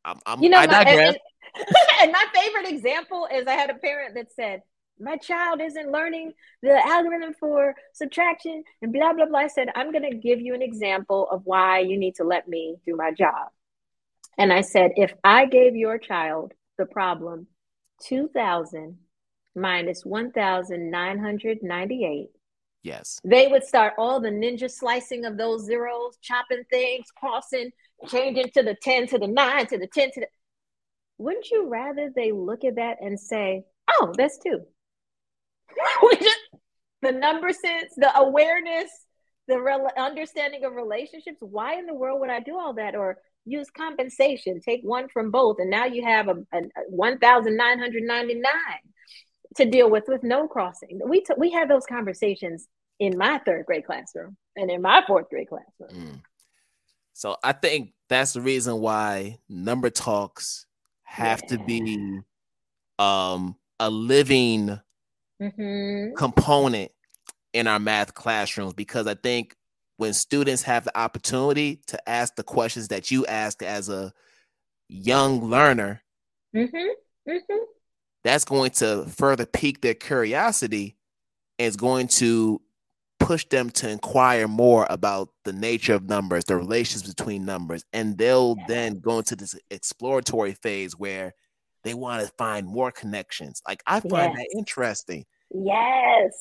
I'm, 0.05 0.19
I'm 0.25 0.41
you 0.41 0.49
know, 0.49 0.59
I 0.59 0.67
digress. 0.67 1.15
and 2.01 2.11
my 2.11 2.25
favorite 2.33 2.67
example 2.67 3.27
is 3.33 3.47
I 3.47 3.53
had 3.53 3.69
a 3.69 3.75
parent 3.75 4.15
that 4.15 4.29
said, 4.31 4.61
my 4.99 5.15
child 5.17 5.61
isn't 5.61 5.91
learning 5.91 6.33
the 6.61 6.77
algorithm 6.87 7.33
for 7.39 7.73
subtraction 7.93 8.63
and 8.81 8.91
blah 8.93 9.13
blah 9.13 9.25
blah. 9.25 9.39
I 9.39 9.47
said, 9.47 9.69
I'm 9.75 9.91
gonna 9.91 10.15
give 10.15 10.39
you 10.39 10.53
an 10.53 10.61
example 10.61 11.27
of 11.29 11.41
why 11.43 11.79
you 11.79 11.97
need 11.97 12.15
to 12.15 12.23
let 12.23 12.47
me 12.47 12.77
do 12.85 12.95
my 12.95 13.11
job. 13.11 13.49
And 14.37 14.53
I 14.53 14.61
said, 14.61 14.91
if 14.95 15.13
I 15.23 15.47
gave 15.47 15.75
your 15.75 15.97
child 15.97 16.53
the 16.77 16.85
problem 16.85 17.47
2000 18.03 18.97
minus 19.55 20.05
1998, 20.05 22.29
yes, 22.83 23.19
they 23.23 23.47
would 23.47 23.63
start 23.65 23.95
all 23.97 24.21
the 24.21 24.29
ninja 24.29 24.71
slicing 24.71 25.25
of 25.25 25.37
those 25.37 25.65
zeros, 25.65 26.17
chopping 26.21 26.63
things, 26.69 27.07
crossing, 27.17 27.71
changing 28.07 28.49
to 28.53 28.63
the 28.63 28.75
10 28.81 29.07
to 29.07 29.19
the 29.19 29.27
9 29.27 29.67
to 29.67 29.77
the 29.77 29.87
10 29.87 30.11
to 30.11 30.19
the 30.21 30.27
wouldn't 31.17 31.49
you 31.49 31.67
rather 31.67 32.11
they 32.13 32.31
look 32.31 32.63
at 32.65 32.75
that 32.75 32.97
and 33.01 33.19
say, 33.19 33.63
oh, 33.89 34.13
that's 34.17 34.37
two? 34.37 34.59
the 37.01 37.11
number 37.11 37.51
sense, 37.51 37.93
the 37.95 38.15
awareness, 38.17 38.89
the 39.47 39.59
re- 39.59 39.89
understanding 39.97 40.65
of 40.65 40.73
relationships. 40.73 41.37
Why 41.39 41.77
in 41.77 41.85
the 41.85 41.93
world 41.93 42.19
would 42.19 42.29
I 42.29 42.39
do 42.39 42.57
all 42.57 42.73
that? 42.73 42.95
Or 42.95 43.17
use 43.45 43.69
compensation, 43.69 44.59
take 44.59 44.81
one 44.83 45.07
from 45.07 45.31
both, 45.31 45.57
and 45.59 45.69
now 45.69 45.85
you 45.85 46.03
have 46.03 46.27
a, 46.27 46.35
a, 46.53 46.57
a 46.57 46.89
1,999 46.89 48.51
to 49.57 49.65
deal 49.65 49.89
with 49.89 50.05
with 50.07 50.23
no 50.23 50.47
crossing. 50.47 50.99
We 51.07 51.21
t- 51.21 51.33
we 51.37 51.51
had 51.51 51.69
those 51.69 51.85
conversations 51.85 52.67
in 52.99 53.17
my 53.17 53.39
third 53.45 53.65
grade 53.65 53.85
classroom 53.85 54.35
and 54.55 54.71
in 54.71 54.81
my 54.81 55.03
fourth 55.05 55.29
grade 55.29 55.47
classroom. 55.47 56.07
Mm. 56.07 56.21
So 57.15 57.37
I 57.41 57.53
think 57.53 57.93
that's 58.09 58.33
the 58.33 58.41
reason 58.41 58.81
why 58.81 59.37
number 59.47 59.89
talks 59.89 60.65
have 61.03 61.41
yeah. 61.43 61.57
to 61.57 61.63
be 61.63 62.19
um, 62.99 63.55
a 63.79 63.89
living 63.89 64.77
mm-hmm. 65.41 66.13
component 66.15 66.91
in 67.53 67.67
our 67.67 67.79
math 67.79 68.13
classrooms 68.13 68.73
because 68.73 69.07
I 69.07 69.13
think 69.13 69.55
when 69.95 70.11
students 70.11 70.63
have 70.63 70.83
the 70.83 70.97
opportunity 70.97 71.79
to 71.87 72.09
ask 72.09 72.35
the 72.35 72.43
questions 72.43 72.89
that 72.89 73.09
you 73.09 73.25
ask 73.27 73.63
as 73.63 73.87
a 73.87 74.11
young 74.89 75.49
learner, 75.49 76.03
mm-hmm. 76.53 77.31
Mm-hmm. 77.31 77.63
that's 78.25 78.43
going 78.43 78.71
to 78.71 79.05
further 79.05 79.45
pique 79.45 79.79
their 79.79 79.93
curiosity 79.93 80.97
and 81.59 81.67
is 81.67 81.77
going 81.77 82.09
to 82.09 82.61
push 83.25 83.45
them 83.45 83.71
to 83.71 83.89
inquire 83.89 84.47
more 84.47 84.85
about 84.89 85.29
the 85.45 85.53
nature 85.53 85.95
of 85.95 86.07
numbers, 86.07 86.45
the 86.45 86.55
relations 86.55 87.01
between 87.01 87.43
numbers, 87.43 87.83
and 87.91 88.17
they'll 88.17 88.55
then 88.67 88.99
go 88.99 89.17
into 89.17 89.35
this 89.35 89.55
exploratory 89.71 90.53
phase 90.53 90.95
where 90.95 91.33
they 91.83 91.95
want 91.95 92.23
to 92.23 92.31
find 92.37 92.67
more 92.67 92.91
connections. 92.91 93.63
Like 93.67 93.81
I 93.87 93.99
find 93.99 94.33
yes. 94.33 94.35
that 94.35 94.57
interesting. 94.57 95.25
Yes. 95.51 96.33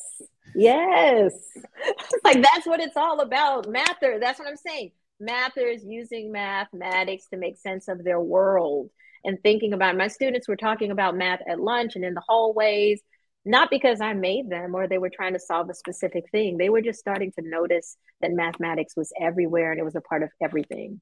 Yes. 0.53 1.33
like 2.23 2.41
that's 2.41 2.67
what 2.67 2.79
it's 2.79 2.97
all 2.97 3.19
about. 3.21 3.67
Mather. 3.67 4.19
That's 4.19 4.37
what 4.37 4.47
I'm 4.47 4.55
saying. 4.55 4.91
Mathers 5.19 5.83
using 5.83 6.31
mathematics 6.31 7.25
to 7.31 7.37
make 7.37 7.57
sense 7.57 7.87
of 7.87 8.03
their 8.03 8.19
world 8.19 8.91
and 9.23 9.41
thinking 9.41 9.73
about 9.73 9.95
it. 9.95 9.97
my 9.97 10.07
students 10.07 10.47
were 10.47 10.55
talking 10.55 10.91
about 10.91 11.17
math 11.17 11.41
at 11.49 11.59
lunch 11.59 11.95
and 11.95 12.05
in 12.05 12.13
the 12.13 12.21
hallways 12.27 13.01
not 13.45 13.69
because 13.69 14.01
I 14.01 14.13
made 14.13 14.49
them 14.49 14.73
or 14.73 14.87
they 14.87 14.97
were 14.97 15.11
trying 15.11 15.33
to 15.33 15.39
solve 15.39 15.69
a 15.69 15.75
specific 15.75 16.25
thing. 16.31 16.57
They 16.57 16.69
were 16.69 16.81
just 16.81 16.99
starting 16.99 17.31
to 17.33 17.47
notice 17.47 17.95
that 18.21 18.31
mathematics 18.31 18.95
was 18.97 19.13
everywhere 19.21 19.71
and 19.71 19.79
it 19.79 19.83
was 19.83 19.95
a 19.95 20.01
part 20.01 20.23
of 20.23 20.29
everything. 20.41 20.99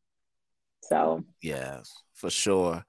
So, 0.84 1.24
yes, 1.42 1.94
for 2.14 2.30
sure. 2.30 2.84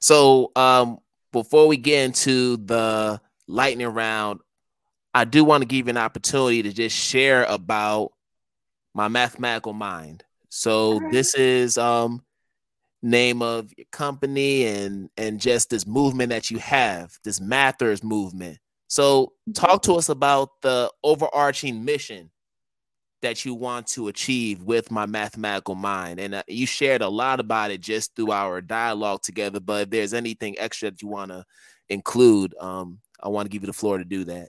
So, 0.00 0.52
um, 0.54 0.98
before 1.32 1.66
we 1.66 1.76
get 1.76 2.04
into 2.04 2.56
the 2.58 3.20
lightning 3.48 3.88
round, 3.88 4.40
I 5.12 5.24
do 5.24 5.44
want 5.44 5.62
to 5.62 5.66
give 5.66 5.86
you 5.86 5.90
an 5.90 5.96
opportunity 5.96 6.62
to 6.62 6.72
just 6.72 6.96
share 6.96 7.44
about 7.44 8.12
my 8.94 9.08
mathematical 9.08 9.72
mind. 9.72 10.24
So, 10.48 11.00
this 11.10 11.34
is 11.34 11.76
um 11.78 12.22
name 13.02 13.42
of 13.42 13.72
your 13.76 13.86
company 13.90 14.66
and 14.66 15.10
and 15.16 15.40
just 15.40 15.70
this 15.70 15.86
movement 15.86 16.30
that 16.30 16.50
you 16.50 16.58
have, 16.58 17.18
this 17.24 17.40
mathers 17.40 18.04
movement. 18.04 18.58
So, 18.90 19.34
talk 19.54 19.82
to 19.82 19.94
us 19.94 20.08
about 20.08 20.48
the 20.62 20.90
overarching 21.04 21.84
mission 21.84 22.32
that 23.22 23.44
you 23.44 23.54
want 23.54 23.86
to 23.86 24.08
achieve 24.08 24.64
with 24.64 24.90
my 24.90 25.06
mathematical 25.06 25.76
mind. 25.76 26.18
And 26.18 26.34
uh, 26.34 26.42
you 26.48 26.66
shared 26.66 27.00
a 27.00 27.08
lot 27.08 27.38
about 27.38 27.70
it 27.70 27.82
just 27.82 28.16
through 28.16 28.32
our 28.32 28.60
dialogue 28.60 29.22
together. 29.22 29.60
But 29.60 29.82
if 29.82 29.90
there's 29.90 30.12
anything 30.12 30.58
extra 30.58 30.90
that 30.90 31.02
you 31.02 31.06
want 31.06 31.30
to 31.30 31.44
include, 31.88 32.52
um, 32.58 32.98
I 33.22 33.28
want 33.28 33.46
to 33.46 33.50
give 33.50 33.62
you 33.62 33.68
the 33.68 33.72
floor 33.72 33.96
to 33.96 34.04
do 34.04 34.24
that. 34.24 34.48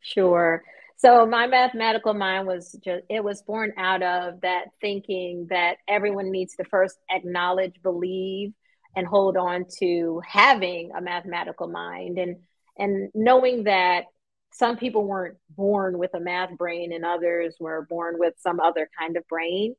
Sure. 0.00 0.64
So 0.96 1.24
my 1.24 1.46
mathematical 1.46 2.12
mind 2.12 2.48
was 2.48 2.76
just 2.84 3.04
it 3.08 3.22
was 3.22 3.40
born 3.42 3.72
out 3.78 4.02
of 4.02 4.40
that 4.40 4.64
thinking 4.80 5.46
that 5.50 5.76
everyone 5.86 6.32
needs 6.32 6.56
to 6.56 6.64
first 6.64 6.98
acknowledge, 7.08 7.74
believe, 7.84 8.52
and 8.96 9.06
hold 9.06 9.36
on 9.36 9.66
to 9.78 10.20
having 10.26 10.90
a 10.96 11.00
mathematical 11.00 11.68
mind. 11.68 12.18
And 12.18 12.38
and 12.78 13.10
knowing 13.14 13.64
that 13.64 14.04
some 14.52 14.76
people 14.76 15.04
weren't 15.04 15.36
born 15.56 15.98
with 15.98 16.12
a 16.14 16.20
math 16.20 16.56
brain 16.56 16.92
and 16.92 17.04
others 17.04 17.54
were 17.60 17.86
born 17.88 18.16
with 18.18 18.34
some 18.38 18.60
other 18.60 18.88
kind 18.98 19.16
of 19.16 19.26
brain 19.28 19.74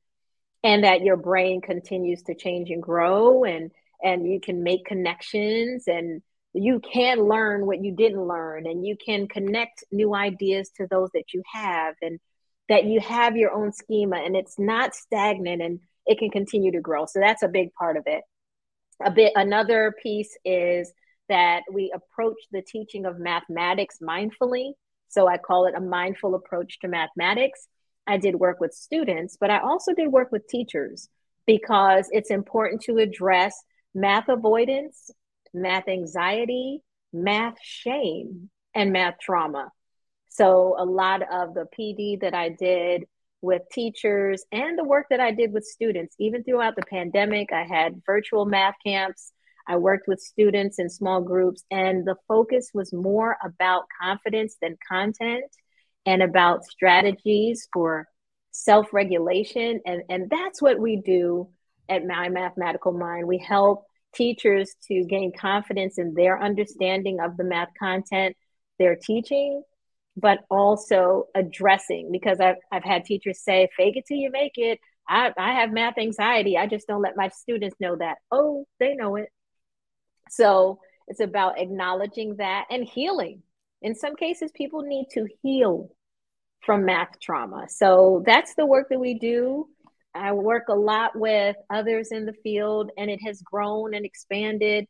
and 0.63 0.83
that 0.83 1.01
your 1.01 1.17
brain 1.17 1.61
continues 1.61 2.23
to 2.23 2.35
change 2.35 2.69
and 2.69 2.81
grow 2.81 3.43
and 3.43 3.71
and 4.03 4.27
you 4.31 4.39
can 4.39 4.63
make 4.63 4.85
connections 4.85 5.83
and 5.87 6.21
you 6.53 6.79
can 6.79 7.19
learn 7.19 7.65
what 7.65 7.83
you 7.83 7.95
didn't 7.95 8.27
learn 8.27 8.65
and 8.65 8.85
you 8.85 8.97
can 9.03 9.27
connect 9.27 9.83
new 9.91 10.13
ideas 10.13 10.69
to 10.75 10.87
those 10.89 11.09
that 11.13 11.33
you 11.33 11.41
have 11.51 11.95
and 12.01 12.19
that 12.67 12.85
you 12.85 12.99
have 12.99 13.37
your 13.37 13.51
own 13.51 13.71
schema 13.71 14.17
and 14.17 14.35
it's 14.35 14.57
not 14.57 14.95
stagnant 14.95 15.61
and 15.61 15.79
it 16.05 16.17
can 16.17 16.29
continue 16.29 16.71
to 16.71 16.81
grow. 16.81 17.05
So 17.05 17.19
that's 17.19 17.43
a 17.43 17.47
big 17.47 17.73
part 17.73 17.97
of 17.97 18.03
it. 18.05 18.23
A 19.03 19.11
bit 19.11 19.33
another 19.35 19.93
piece 20.01 20.37
is 20.43 20.91
that 21.31 21.63
we 21.71 21.93
approach 21.95 22.35
the 22.51 22.61
teaching 22.61 23.05
of 23.05 23.17
mathematics 23.17 23.99
mindfully. 24.03 24.73
So 25.07 25.29
I 25.29 25.37
call 25.37 25.65
it 25.65 25.75
a 25.75 25.81
mindful 25.81 26.35
approach 26.35 26.79
to 26.79 26.89
mathematics. 26.89 27.67
I 28.05 28.17
did 28.17 28.35
work 28.35 28.59
with 28.59 28.73
students, 28.73 29.37
but 29.39 29.49
I 29.49 29.59
also 29.59 29.93
did 29.93 30.11
work 30.11 30.29
with 30.33 30.47
teachers 30.49 31.07
because 31.47 32.09
it's 32.11 32.31
important 32.31 32.81
to 32.83 32.97
address 32.97 33.55
math 33.95 34.27
avoidance, 34.27 35.09
math 35.53 35.87
anxiety, 35.87 36.81
math 37.13 37.55
shame, 37.61 38.49
and 38.75 38.91
math 38.91 39.15
trauma. 39.21 39.71
So, 40.27 40.75
a 40.77 40.85
lot 40.85 41.21
of 41.21 41.53
the 41.53 41.65
PD 41.77 42.19
that 42.21 42.33
I 42.33 42.49
did 42.49 43.05
with 43.41 43.61
teachers 43.71 44.43
and 44.51 44.77
the 44.77 44.83
work 44.83 45.07
that 45.09 45.21
I 45.21 45.31
did 45.31 45.53
with 45.53 45.63
students, 45.63 46.13
even 46.19 46.43
throughout 46.43 46.75
the 46.75 46.85
pandemic, 46.89 47.53
I 47.53 47.63
had 47.63 48.01
virtual 48.05 48.45
math 48.45 48.75
camps. 48.85 49.31
I 49.71 49.77
worked 49.77 50.05
with 50.09 50.19
students 50.19 50.79
in 50.79 50.89
small 50.89 51.21
groups, 51.21 51.63
and 51.71 52.05
the 52.05 52.17
focus 52.27 52.71
was 52.73 52.91
more 52.91 53.37
about 53.41 53.85
confidence 54.01 54.57
than 54.61 54.75
content 54.85 55.45
and 56.05 56.21
about 56.21 56.65
strategies 56.65 57.69
for 57.71 58.05
self 58.51 58.91
regulation. 58.91 59.79
And, 59.85 60.03
and 60.09 60.29
that's 60.29 60.61
what 60.61 60.77
we 60.77 60.97
do 60.97 61.47
at 61.87 62.05
My 62.05 62.27
Mathematical 62.27 62.91
Mind. 62.91 63.27
We 63.27 63.37
help 63.37 63.85
teachers 64.13 64.75
to 64.89 65.05
gain 65.05 65.31
confidence 65.31 65.97
in 65.97 66.15
their 66.15 66.43
understanding 66.43 67.21
of 67.21 67.37
the 67.37 67.45
math 67.45 67.69
content 67.79 68.35
they're 68.77 68.97
teaching, 69.01 69.63
but 70.17 70.39
also 70.51 71.27
addressing 71.33 72.09
because 72.11 72.41
I've, 72.41 72.57
I've 72.73 72.83
had 72.83 73.05
teachers 73.05 73.41
say, 73.41 73.69
fake 73.77 73.95
it 73.95 74.03
till 74.05 74.17
you 74.17 74.31
make 74.31 74.57
it. 74.57 74.79
I, 75.07 75.31
I 75.37 75.53
have 75.53 75.71
math 75.71 75.97
anxiety. 75.97 76.57
I 76.57 76.67
just 76.67 76.87
don't 76.89 77.01
let 77.01 77.15
my 77.15 77.29
students 77.29 77.77
know 77.79 77.95
that. 77.95 78.17
Oh, 78.31 78.65
they 78.81 78.95
know 78.95 79.15
it. 79.15 79.29
So 80.31 80.79
it's 81.07 81.19
about 81.19 81.59
acknowledging 81.59 82.37
that 82.37 82.65
and 82.69 82.85
healing. 82.85 83.43
In 83.81 83.95
some 83.95 84.15
cases, 84.15 84.51
people 84.55 84.81
need 84.81 85.07
to 85.11 85.27
heal 85.43 85.89
from 86.61 86.85
math 86.85 87.19
trauma. 87.19 87.67
So 87.67 88.23
that's 88.25 88.55
the 88.55 88.65
work 88.65 88.87
that 88.89 88.99
we 88.99 89.15
do. 89.15 89.67
I 90.13 90.31
work 90.33 90.69
a 90.69 90.75
lot 90.75 91.15
with 91.15 91.55
others 91.69 92.09
in 92.11 92.25
the 92.25 92.33
field, 92.43 92.91
and 92.97 93.09
it 93.09 93.19
has 93.25 93.41
grown 93.41 93.93
and 93.93 94.05
expanded. 94.05 94.87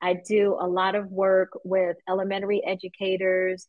I 0.00 0.14
do 0.28 0.56
a 0.60 0.66
lot 0.66 0.94
of 0.94 1.10
work 1.10 1.50
with 1.64 1.96
elementary 2.08 2.62
educators 2.64 3.66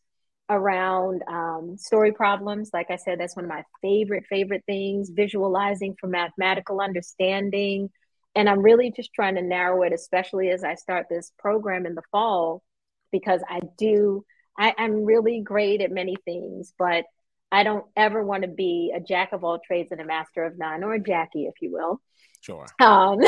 around 0.49 1.23
um, 1.27 1.75
story 1.77 2.11
problems. 2.11 2.69
Like 2.73 2.91
I 2.91 2.97
said, 2.97 3.19
that's 3.19 3.35
one 3.35 3.45
of 3.45 3.49
my 3.49 3.63
favorite, 3.81 4.25
favorite 4.29 4.63
things, 4.67 5.09
visualizing 5.09 5.95
for 5.99 6.07
mathematical 6.07 6.81
understanding. 6.81 7.89
And 8.35 8.49
I'm 8.49 8.61
really 8.61 8.91
just 8.91 9.13
trying 9.13 9.35
to 9.35 9.41
narrow 9.41 9.83
it, 9.83 9.93
especially 9.93 10.49
as 10.49 10.63
I 10.63 10.75
start 10.75 11.07
this 11.09 11.31
program 11.39 11.85
in 11.85 11.95
the 11.95 12.01
fall, 12.11 12.63
because 13.11 13.41
I 13.47 13.61
do, 13.77 14.25
I, 14.57 14.73
I'm 14.77 15.05
really 15.05 15.41
great 15.41 15.81
at 15.81 15.91
many 15.91 16.15
things, 16.25 16.73
but 16.77 17.05
I 17.51 17.63
don't 17.63 17.85
ever 17.95 18.23
want 18.23 18.43
to 18.43 18.49
be 18.49 18.93
a 18.93 18.99
jack 18.99 19.31
of 19.31 19.43
all 19.43 19.59
trades 19.65 19.91
and 19.91 20.01
a 20.01 20.05
master 20.05 20.43
of 20.43 20.57
none, 20.57 20.83
or 20.83 20.93
a 20.93 20.99
Jackie, 20.99 21.45
if 21.45 21.53
you 21.61 21.71
will. 21.71 22.01
Sure. 22.41 22.65
Um, 22.79 23.19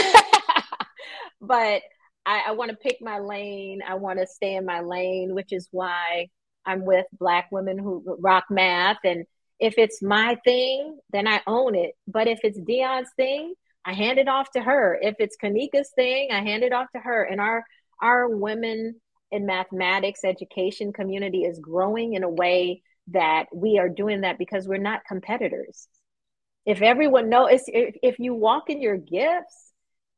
but 1.42 1.82
I, 2.26 2.44
I 2.48 2.52
want 2.52 2.72
to 2.72 2.78
pick 2.78 2.98
my 3.02 3.20
lane. 3.20 3.80
I 3.88 3.96
want 3.96 4.20
to 4.20 4.28
stay 4.28 4.56
in 4.56 4.66
my 4.66 4.82
lane, 4.82 5.34
which 5.34 5.54
is 5.54 5.70
why 5.72 6.28
I'm 6.66 6.84
with 6.84 7.06
Black 7.18 7.48
women 7.52 7.78
who 7.80 8.04
rock 8.20 8.46
math. 8.50 8.98
And 9.06 9.26
if 9.60 9.76
it's 9.78 10.02
my 10.02 10.38
thing, 10.44 11.00
then 11.12 11.28
I 11.28 11.42
own 11.48 11.76
it. 11.76 11.94
But 12.06 12.28
if 12.28 12.40
it's 12.44 12.60
Dion's 12.60 13.10
thing, 13.16 13.54
I 13.88 13.94
hand 13.94 14.20
it 14.20 14.28
off 14.28 14.52
to 14.52 14.62
her. 14.62 15.00
If 15.02 15.16
it's 15.20 15.38
Kanika's 15.42 15.92
thing, 15.96 16.30
I 16.32 16.42
hand 16.42 16.64
it 16.64 16.74
off 16.74 16.88
to 16.94 17.00
her. 17.00 17.24
And 17.24 17.40
our 17.40 17.64
our 18.02 18.28
women 18.28 19.00
in 19.32 19.46
mathematics 19.46 20.26
education 20.26 20.92
community 20.92 21.44
is 21.46 21.60
growing 21.60 22.14
in 22.14 22.24
a 22.24 22.30
way 22.30 22.84
that 23.08 23.46
we 23.54 23.80
are 23.80 23.90
doing 23.90 24.22
that 24.22 24.38
because 24.38 24.68
we're 24.68 24.78
not 24.78 25.06
competitors. 25.08 25.88
If 26.66 26.82
everyone 26.82 27.30
knows, 27.30 27.62
if, 27.68 27.96
if 28.04 28.20
you 28.20 28.34
walk 28.34 28.70
in 28.70 28.82
your 28.82 28.98
gifts 28.98 29.72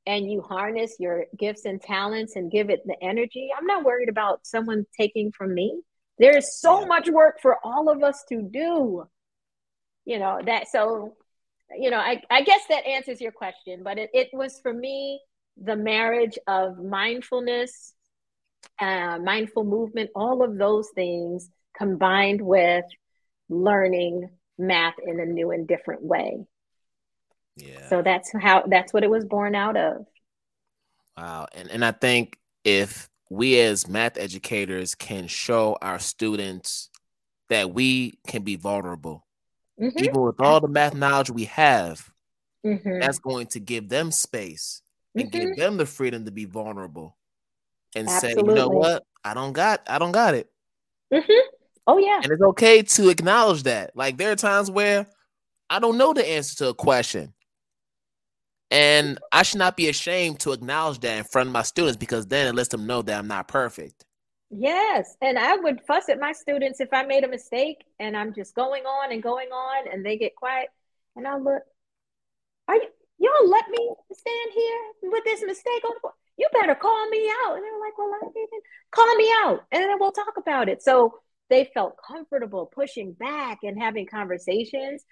and 0.07 0.29
you 0.29 0.41
harness 0.41 0.95
your 0.99 1.25
gifts 1.37 1.65
and 1.65 1.79
talents 1.79 2.35
and 2.35 2.51
give 2.51 2.71
it 2.71 2.81
the 2.85 2.95
energy, 3.03 3.49
I'm 3.55 3.67
not 3.67 3.83
worried 3.83 4.09
about 4.09 4.47
someone 4.47 4.85
taking 4.97 5.31
from 5.31 5.53
me. 5.53 5.79
There 6.17 6.35
is 6.35 6.59
so 6.59 6.85
much 6.85 7.07
work 7.07 7.39
for 7.39 7.57
all 7.63 7.89
of 7.89 8.03
us 8.03 8.23
to 8.29 8.41
do. 8.41 9.05
You 10.05 10.19
know, 10.19 10.39
that 10.43 10.67
so, 10.69 11.15
you 11.77 11.89
know, 11.89 11.97
I, 11.97 12.21
I 12.29 12.41
guess 12.41 12.61
that 12.69 12.85
answers 12.85 13.21
your 13.21 13.31
question, 13.31 13.81
but 13.83 13.97
it, 13.97 14.09
it 14.13 14.29
was 14.33 14.59
for 14.61 14.73
me 14.73 15.19
the 15.61 15.75
marriage 15.75 16.37
of 16.47 16.77
mindfulness, 16.77 17.93
uh, 18.79 19.19
mindful 19.19 19.63
movement, 19.63 20.09
all 20.15 20.43
of 20.43 20.57
those 20.57 20.89
things 20.95 21.49
combined 21.77 22.41
with 22.41 22.85
learning 23.49 24.29
math 24.57 24.95
in 25.05 25.19
a 25.19 25.25
new 25.25 25.51
and 25.51 25.67
different 25.67 26.03
way. 26.03 26.45
Yeah. 27.55 27.87
So 27.89 28.01
that's 28.01 28.31
how 28.39 28.63
that's 28.67 28.93
what 28.93 29.03
it 29.03 29.09
was 29.09 29.25
born 29.25 29.55
out 29.55 29.75
of. 29.75 30.05
Wow. 31.17 31.47
And 31.53 31.69
and 31.69 31.83
I 31.83 31.91
think 31.91 32.37
if 32.63 33.09
we 33.29 33.59
as 33.59 33.87
math 33.87 34.17
educators 34.17 34.95
can 34.95 35.27
show 35.27 35.77
our 35.81 35.99
students 35.99 36.89
that 37.49 37.73
we 37.73 38.19
can 38.27 38.43
be 38.43 38.55
vulnerable, 38.55 39.25
mm-hmm. 39.79 40.03
even 40.03 40.21
with 40.21 40.39
all 40.41 40.59
the 40.59 40.67
math 40.67 40.93
knowledge 40.93 41.29
we 41.29 41.45
have, 41.45 42.09
mm-hmm. 42.65 42.99
that's 42.99 43.19
going 43.19 43.47
to 43.47 43.59
give 43.59 43.89
them 43.89 44.11
space 44.11 44.81
and 45.15 45.31
mm-hmm. 45.31 45.47
give 45.47 45.57
them 45.57 45.77
the 45.77 45.85
freedom 45.85 46.25
to 46.25 46.31
be 46.31 46.45
vulnerable 46.45 47.17
and 47.95 48.07
Absolutely. 48.07 48.43
say, 48.43 48.49
you 48.49 48.55
know 48.55 48.69
what, 48.69 49.03
I 49.23 49.33
don't 49.33 49.53
got, 49.53 49.81
I 49.87 49.99
don't 49.99 50.11
got 50.11 50.33
it. 50.33 50.47
Mm-hmm. 51.13 51.49
Oh 51.87 51.97
yeah. 51.97 52.19
And 52.21 52.31
it's 52.31 52.41
okay 52.41 52.83
to 52.83 53.09
acknowledge 53.09 53.63
that. 53.63 53.95
Like 53.95 54.17
there 54.17 54.31
are 54.31 54.35
times 54.35 54.69
where 54.69 55.07
I 55.69 55.79
don't 55.79 55.97
know 55.97 56.13
the 56.13 56.27
answer 56.27 56.55
to 56.57 56.69
a 56.69 56.73
question. 56.73 57.33
And 58.71 59.17
I 59.31 59.41
should 59.41 59.57
not 59.57 59.75
be 59.75 59.89
ashamed 59.89 60.39
to 60.41 60.51
acknowledge 60.51 60.99
that 60.99 61.17
in 61.17 61.23
front 61.23 61.47
of 61.47 61.53
my 61.53 61.63
students 61.63 61.97
because 61.97 62.27
then 62.27 62.47
it 62.47 62.53
lets 62.55 62.69
them 62.69 62.85
know 62.85 63.01
that 63.01 63.17
I'm 63.17 63.27
not 63.27 63.47
perfect. 63.47 64.05
Yes. 64.51 65.15
And 65.21 65.37
I 65.37 65.55
would 65.55 65.81
fuss 65.85 66.09
at 66.09 66.19
my 66.19 66.31
students 66.31 66.79
if 66.79 66.89
I 66.91 67.03
made 67.03 67.23
a 67.23 67.27
mistake 67.27 67.83
and 67.99 68.17
I'm 68.17 68.33
just 68.33 68.55
going 68.55 68.83
on 68.83 69.11
and 69.11 69.21
going 69.21 69.49
on 69.49 69.91
and 69.91 70.05
they 70.05 70.17
get 70.17 70.35
quiet. 70.35 70.69
And 71.15 71.27
I'll 71.27 71.43
look, 71.43 71.63
are 72.67 72.75
you 72.75 72.87
y'all 73.19 73.49
let 73.49 73.69
me 73.69 73.93
stand 74.13 74.51
here 74.53 75.11
with 75.11 75.23
this 75.25 75.43
mistake 75.43 75.83
on 75.85 75.93
the 76.01 76.09
You 76.37 76.47
better 76.53 76.75
call 76.75 77.09
me 77.09 77.29
out. 77.43 77.55
And 77.55 77.63
they're 77.63 77.79
like, 77.79 77.97
Well, 77.97 78.13
I 78.15 78.25
didn't 78.33 78.63
call 78.91 79.15
me 79.15 79.31
out. 79.43 79.63
And 79.71 79.83
then 79.83 79.97
we'll 79.99 80.11
talk 80.11 80.33
about 80.37 80.69
it. 80.69 80.81
So 80.81 81.19
they 81.49 81.69
felt 81.73 81.97
comfortable 82.05 82.65
pushing 82.67 83.13
back 83.13 83.59
and 83.63 83.79
having 83.79 84.07
conversations. 84.07 85.03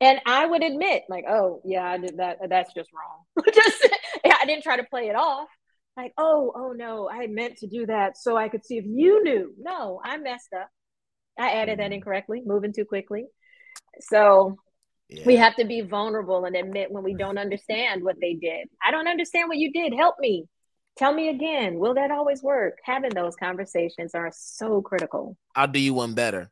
And 0.00 0.20
I 0.26 0.46
would 0.46 0.64
admit, 0.64 1.04
like, 1.08 1.24
oh 1.28 1.60
yeah, 1.64 1.88
I 1.88 1.98
did 1.98 2.16
that. 2.18 2.38
That's 2.48 2.74
just 2.74 2.90
wrong. 2.92 3.44
just 3.54 3.88
I 4.24 4.44
didn't 4.46 4.64
try 4.64 4.76
to 4.76 4.84
play 4.84 5.08
it 5.08 5.14
off. 5.14 5.48
Like, 5.96 6.12
oh, 6.16 6.52
oh 6.54 6.72
no, 6.72 7.08
I 7.10 7.26
meant 7.26 7.58
to 7.58 7.66
do 7.66 7.86
that 7.86 8.16
so 8.16 8.36
I 8.36 8.48
could 8.48 8.64
see 8.64 8.78
if 8.78 8.84
you 8.86 9.22
knew. 9.22 9.54
No, 9.58 10.00
I 10.02 10.16
messed 10.16 10.52
up. 10.58 10.68
I 11.38 11.52
added 11.52 11.78
that 11.78 11.84
mm-hmm. 11.84 11.94
incorrectly, 11.94 12.42
moving 12.44 12.72
too 12.72 12.84
quickly. 12.84 13.26
So 14.00 14.56
yeah. 15.08 15.22
we 15.26 15.36
have 15.36 15.54
to 15.56 15.64
be 15.64 15.82
vulnerable 15.82 16.44
and 16.44 16.56
admit 16.56 16.90
when 16.90 17.02
we 17.02 17.14
don't 17.14 17.38
understand 17.38 18.02
what 18.02 18.16
they 18.20 18.34
did. 18.34 18.68
I 18.84 18.90
don't 18.90 19.08
understand 19.08 19.48
what 19.48 19.58
you 19.58 19.70
did. 19.72 19.92
Help 19.94 20.16
me. 20.18 20.46
Tell 20.96 21.12
me 21.12 21.30
again, 21.30 21.78
will 21.78 21.94
that 21.94 22.10
always 22.10 22.42
work? 22.42 22.78
Having 22.84 23.14
those 23.14 23.34
conversations 23.36 24.14
are 24.14 24.30
so 24.34 24.82
critical. 24.82 25.36
I'll 25.54 25.68
do 25.68 25.78
you 25.78 25.94
one 25.94 26.14
better. 26.14 26.50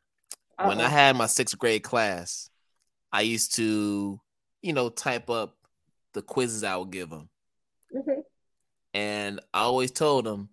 Uh-oh. 0.57 0.67
When 0.67 0.81
I 0.81 0.89
had 0.89 1.15
my 1.15 1.27
sixth 1.27 1.57
grade 1.57 1.83
class, 1.83 2.49
I 3.11 3.21
used 3.21 3.55
to, 3.55 4.19
you 4.61 4.73
know, 4.73 4.89
type 4.89 5.29
up 5.29 5.55
the 6.13 6.21
quizzes 6.21 6.63
I 6.63 6.75
would 6.75 6.91
give 6.91 7.09
them. 7.09 7.29
Mm-hmm. 7.95 8.21
And 8.93 9.39
I 9.53 9.61
always 9.61 9.91
told 9.91 10.25
them 10.25 10.49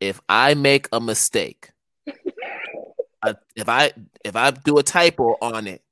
if 0.00 0.20
I 0.28 0.54
make 0.54 0.88
a 0.92 1.00
mistake, 1.00 1.70
I, 3.22 3.34
if 3.56 3.68
I 3.68 3.92
if 4.24 4.36
I 4.36 4.50
do 4.50 4.78
a 4.78 4.82
typo 4.82 5.36
on 5.40 5.66
it, 5.66 5.82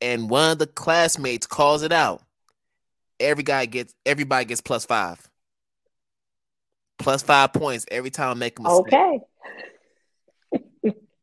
and 0.00 0.30
one 0.30 0.52
of 0.52 0.58
the 0.58 0.66
classmates 0.66 1.46
calls 1.46 1.82
it 1.82 1.92
out, 1.92 2.22
every 3.20 3.42
guy 3.42 3.66
gets 3.66 3.94
everybody 4.06 4.46
gets 4.46 4.60
plus 4.60 4.86
five 4.86 5.28
plus 7.02 7.22
five 7.22 7.52
points 7.52 7.84
every 7.90 8.10
time 8.10 8.30
I 8.30 8.34
make 8.34 8.58
a 8.58 8.62
mistake. 8.62 8.94
Okay. 8.94 9.20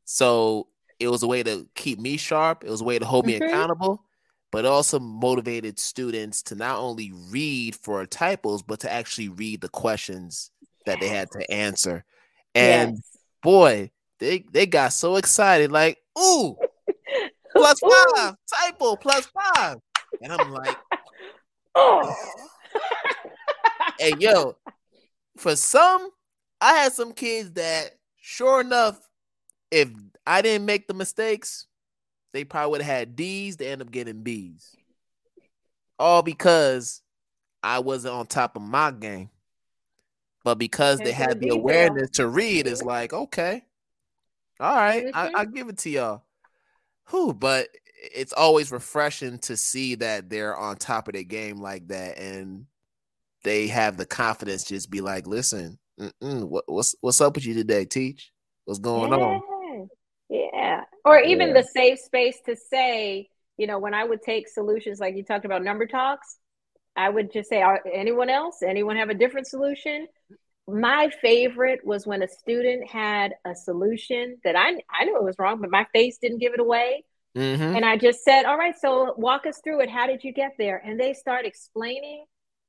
so 0.06 0.68
it 1.00 1.08
was 1.08 1.24
a 1.24 1.28
way 1.28 1.44
to 1.44 1.68
keep 1.76 2.00
me 2.00 2.18
sharp. 2.18 2.64
It 2.64 2.70
was 2.70 2.82
a 2.82 2.84
way 2.84 3.00
to 3.00 3.06
hold 3.06 3.26
me 3.26 3.34
mm-hmm. 3.34 3.44
accountable, 3.44 4.04
but 4.52 4.66
also 4.66 5.00
motivated 5.00 5.80
students 5.80 6.42
to 6.44 6.56
not 6.56 6.80
only 6.80 7.12
read 7.30 7.76
for 7.76 8.06
typos, 8.06 8.62
but 8.62 8.80
to 8.82 8.92
actually 8.92 9.30
read 9.30 9.62
the 9.62 9.70
questions 9.70 10.52
that 10.86 11.00
they 11.00 11.08
had 11.08 11.30
to 11.32 11.52
answer. 11.52 12.04
And 12.56 12.96
yes. 12.96 13.18
boy, 13.44 13.92
they 14.20 14.46
they 14.52 14.66
got 14.66 14.94
so 14.94 15.18
excited, 15.18 15.72
like, 15.72 16.00
ooh, 16.18 16.56
plus 17.56 17.80
five, 18.16 18.36
typo, 18.54 18.96
plus 18.96 19.28
five. 19.28 19.78
And 20.22 20.34
I'm 20.34 20.52
like, 20.52 20.78
oh. 21.76 22.16
hey, 24.00 24.14
yo, 24.20 24.56
for 25.38 25.56
some, 25.56 26.10
I 26.60 26.74
had 26.74 26.94
some 26.94 27.14
kids 27.14 27.52
that, 27.54 27.92
sure 28.20 28.62
enough, 28.62 29.00
if 29.72 29.90
I 30.26 30.42
didn't 30.42 30.66
make 30.66 30.88
the 30.88 30.94
mistakes, 30.94 31.68
they 32.34 32.44
probably 32.44 32.72
would 32.72 32.82
have 32.82 32.96
had 32.96 33.16
D's 33.16 33.58
to 33.58 33.68
end 33.68 33.82
up 33.82 33.92
getting 33.92 34.22
B's. 34.22 34.76
all 36.00 36.22
because 36.22 37.02
I 37.62 37.80
wasn't 37.80 38.16
on 38.16 38.26
top 38.26 38.56
of 38.56 38.62
my 38.62 38.92
game. 38.92 39.30
But 40.46 40.56
because 40.56 41.00
they 41.00 41.12
had 41.12 41.42
the 41.42 41.50
awareness 41.50 42.12
to 42.12 42.28
read, 42.28 42.66
it's 42.66 42.82
like, 42.82 43.12
okay, 43.12 43.66
all 44.60 44.76
right, 44.76 45.08
I, 45.14 45.32
I 45.36 45.46
give 45.46 45.68
it 45.68 45.78
to 45.80 45.90
y'all. 45.90 46.24
Who? 47.06 47.34
But 47.34 47.68
it's 48.16 48.32
always 48.32 48.72
refreshing 48.72 49.40
to 49.40 49.58
see 49.58 49.96
that 49.96 50.30
they're 50.30 50.58
on 50.58 50.78
top 50.78 51.10
of 51.10 51.14
their 51.14 51.24
game 51.24 51.62
like 51.62 51.90
that, 51.90 52.18
and 52.18 52.66
they 53.44 53.68
have 53.68 53.98
the 53.98 54.06
confidence 54.06 54.64
just 54.64 54.90
be 54.90 55.02
like, 55.02 55.28
listen, 55.28 55.78
what, 56.22 56.64
what's 56.68 56.96
what's 57.02 57.20
up 57.20 57.36
with 57.36 57.46
you 57.46 57.54
today, 57.54 57.84
teach? 57.84 58.32
What's 58.64 58.80
going 58.80 59.12
yeah. 59.12 59.18
on? 59.18 59.42
Yeah, 60.30 60.84
or 61.06 61.20
even 61.20 61.50
yeah. 61.50 61.62
the 61.62 61.64
safe 61.64 62.00
space 62.00 62.38
to 62.46 62.56
say, 62.56 63.30
you 63.58 63.68
know, 63.68 63.80
when 63.80 63.94
I 63.94 64.04
would 64.04 64.22
take 64.22 64.48
solutions 64.48 65.00
like 65.00 65.16
you 65.16 65.24
talked 65.24 65.46
about 65.46 65.64
number 65.64 65.88
talks, 65.88 66.38
I 66.96 67.10
would 67.10 67.32
just 67.32 67.50
say, 67.50 67.64
anyone 67.92 68.30
else? 68.30 68.62
Anyone 68.62 68.98
have 68.98 69.10
a 69.10 69.14
different 69.14 69.48
solution? 69.48 70.08
My 70.68 71.10
favorite 71.22 71.80
was 71.84 72.06
when 72.06 72.22
a 72.22 72.28
student 72.28 72.88
had 72.88 73.34
a 73.46 73.56
solution 73.56 74.38
that 74.44 74.56
I 74.56 74.80
I 74.92 75.06
knew 75.06 75.18
it 75.18 75.24
was 75.24 75.36
wrong, 75.40 75.62
but 75.62 75.72
my 75.72 75.86
face 75.94 76.18
didn't 76.22 76.40
give 76.40 76.54
it 76.54 76.60
away. 76.60 77.04
Mm-hmm. 77.36 77.76
And 77.76 77.86
I 77.86 77.98
just 77.98 78.24
said, 78.24 78.46
All 78.46 78.58
right, 78.58 78.76
so 78.80 79.14
walk 79.18 79.46
us 79.46 79.60
through 79.64 79.82
it. 79.82 79.90
How 79.90 80.08
did 80.08 80.24
you 80.24 80.34
get 80.34 80.54
there? 80.60 80.78
And 80.78 81.00
they 81.00 81.14
start 81.14 81.46
explaining, 81.46 82.26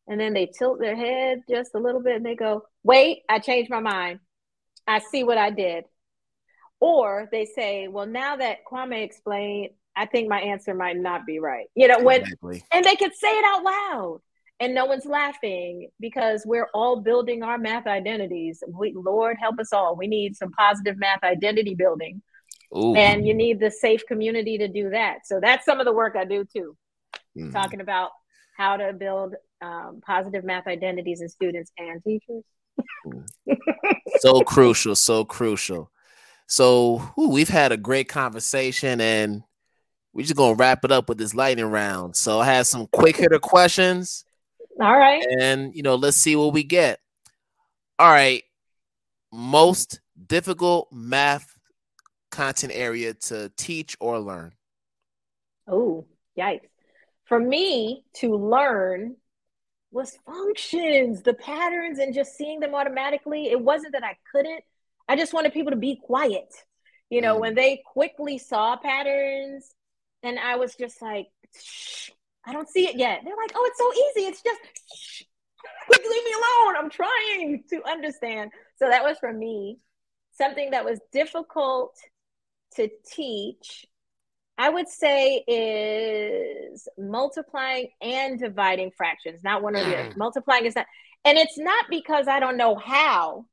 and 0.07 0.21
then 0.21 0.33
they 0.33 0.47
tilt 0.47 0.81
their 0.81 0.97
head 0.97 1.43
just 1.49 1.75
a 1.75 1.79
little 1.79 2.03
bit 2.03 2.17
and 2.17 2.25
they 2.25 2.37
go, 2.37 2.63
Wait, 2.83 3.23
I 3.29 3.39
changed 3.39 3.71
my 3.71 3.81
mind. 3.81 4.21
I 4.87 4.99
see 4.99 5.25
what 5.25 5.39
I 5.39 5.51
did. 5.51 5.85
Or 6.81 7.29
they 7.31 7.45
say, 7.45 7.89
Well, 7.89 8.07
now 8.07 8.37
that 8.37 8.59
Kwame 8.71 9.03
explained, 9.03 9.71
I 9.97 10.07
think 10.07 10.29
my 10.29 10.41
answer 10.41 10.75
might 10.75 10.97
not 10.97 11.27
be 11.27 11.39
right. 11.39 11.67
You 11.75 11.89
know, 11.89 11.99
when 12.01 12.23
exactly. 12.23 12.65
and 12.73 12.85
they 12.85 12.97
could 12.97 13.15
say 13.15 13.29
it 13.29 13.45
out 13.45 13.63
loud 13.63 14.21
and 14.61 14.75
no 14.75 14.87
one's 14.87 15.07
laughing 15.07 15.89
because 16.01 16.45
we're 16.47 16.69
all 16.75 17.01
building 17.01 17.43
our 17.43 17.59
math 17.59 17.87
identities. 17.87 18.63
We, 18.69 18.95
Lord 18.95 19.37
help 19.41 19.59
us 19.59 19.73
all. 19.73 19.97
We 19.97 20.07
need 20.07 20.37
some 20.37 20.53
positive 20.53 20.99
math 20.99 21.23
identity 21.23 21.75
building. 21.75 22.23
Ooh. 22.77 22.95
And 22.95 23.27
you 23.27 23.35
need 23.35 23.59
the 23.59 23.71
safe 23.71 24.07
community 24.07 24.59
to 24.59 24.69
do 24.69 24.91
that. 24.91 25.27
So 25.27 25.41
that's 25.41 25.65
some 25.65 25.81
of 25.81 25.87
the 25.87 25.93
work 25.93 26.15
I 26.17 26.25
do 26.25 26.45
too. 26.45 26.77
Mm. 27.37 27.53
Talking 27.53 27.81
about 27.81 28.11
how 28.57 28.77
to 28.77 28.93
build 28.93 29.35
um, 29.63 30.01
positive 30.07 30.45
math 30.45 30.67
identities 30.67 31.21
in 31.21 31.29
students 31.29 31.73
and 31.79 32.03
teachers. 32.05 32.45
so 34.21 34.43
crucial, 34.43 34.95
so 34.95 35.25
crucial. 35.25 35.91
So 36.51 37.01
ooh, 37.17 37.29
we've 37.29 37.49
had 37.49 37.71
a 37.71 37.77
great 37.77 38.09
conversation 38.09 39.01
and 39.01 39.45
we're 40.13 40.23
just 40.23 40.37
gonna 40.37 40.55
wrap 40.55 40.85
it 40.85 40.91
up 40.91 41.09
with 41.09 41.17
this 41.17 41.35
lightning 41.35 41.67
round. 41.67 42.17
So 42.17 42.41
I 42.41 42.47
have 42.47 42.67
some 42.67 42.89
quick 42.89 43.17
hitter 43.17 43.39
questions. 43.39 44.25
All 44.81 44.99
right. 44.99 45.25
And 45.41 45.75
you 45.75 45.83
know, 45.83 45.95
let's 45.95 46.17
see 46.17 46.35
what 46.35 46.53
we 46.53 46.65
get. 46.65 46.99
All 48.01 48.11
right. 48.11 48.43
Most 49.33 50.01
difficult 50.27 50.89
math 50.93 51.57
content 52.31 52.73
area 52.75 53.15
to 53.15 53.53
teach 53.57 53.97
or 54.01 54.19
learn? 54.19 54.53
Oh, 55.69 56.07
yikes. 56.39 56.69
For 57.27 57.39
me 57.39 58.03
to 58.15 58.35
learn 58.35 59.17
was 59.93 60.19
functions, 60.27 61.23
the 61.23 61.35
patterns, 61.35 61.99
and 61.99 62.15
just 62.15 62.37
seeing 62.37 62.61
them 62.61 62.75
automatically. 62.75 63.51
It 63.51 63.61
wasn't 63.61 63.93
that 63.93 64.05
I 64.05 64.17
couldn't, 64.33 64.65
I 65.11 65.17
just 65.17 65.35
wanted 65.35 65.53
people 65.53 65.73
to 65.73 65.77
be 65.77 65.97
quiet. 65.97 66.55
You 67.11 67.21
know, 67.21 67.37
mm. 67.37 67.41
when 67.41 67.55
they 67.57 67.83
quickly 67.85 68.39
saw 68.39 68.77
patterns 68.77 69.75
and 70.23 70.39
I 70.39 70.55
was 70.55 70.77
just 70.77 71.03
like, 71.03 71.27
Shh, 71.61 72.11
I 72.47 72.53
don't 72.53 72.69
see 72.69 72.87
it 72.87 72.95
yet. 72.95 73.23
They're 73.25 73.37
like, 73.37 73.51
oh, 73.57 73.69
it's 73.69 73.79
so 73.79 73.93
easy. 73.93 74.29
It's 74.29 74.41
just, 74.41 74.61
Shh, 74.95 75.23
leave 75.91 76.25
me 76.25 76.33
alone. 76.33 76.77
I'm 76.79 76.91
trying 76.91 77.65
to 77.71 77.83
understand. 77.91 78.53
So 78.77 78.89
that 78.89 79.03
was 79.03 79.19
for 79.19 79.33
me. 79.33 79.79
Something 80.31 80.71
that 80.71 80.85
was 80.85 81.01
difficult 81.13 81.97
to 82.77 82.89
teach, 83.11 83.87
I 84.59 84.69
would 84.69 84.89
say, 84.89 85.43
is 85.49 86.87
multiplying 86.97 87.89
and 88.01 88.39
dividing 88.39 88.93
fractions, 88.97 89.43
not 89.43 89.61
one 89.61 89.75
or 89.75 89.83
the 89.83 89.99
other. 89.99 90.13
Multiplying 90.17 90.67
is 90.67 90.77
not, 90.77 90.87
and 91.25 91.37
it's 91.37 91.59
not 91.59 91.87
because 91.91 92.29
I 92.29 92.39
don't 92.39 92.57
know 92.57 92.77
how. 92.77 93.47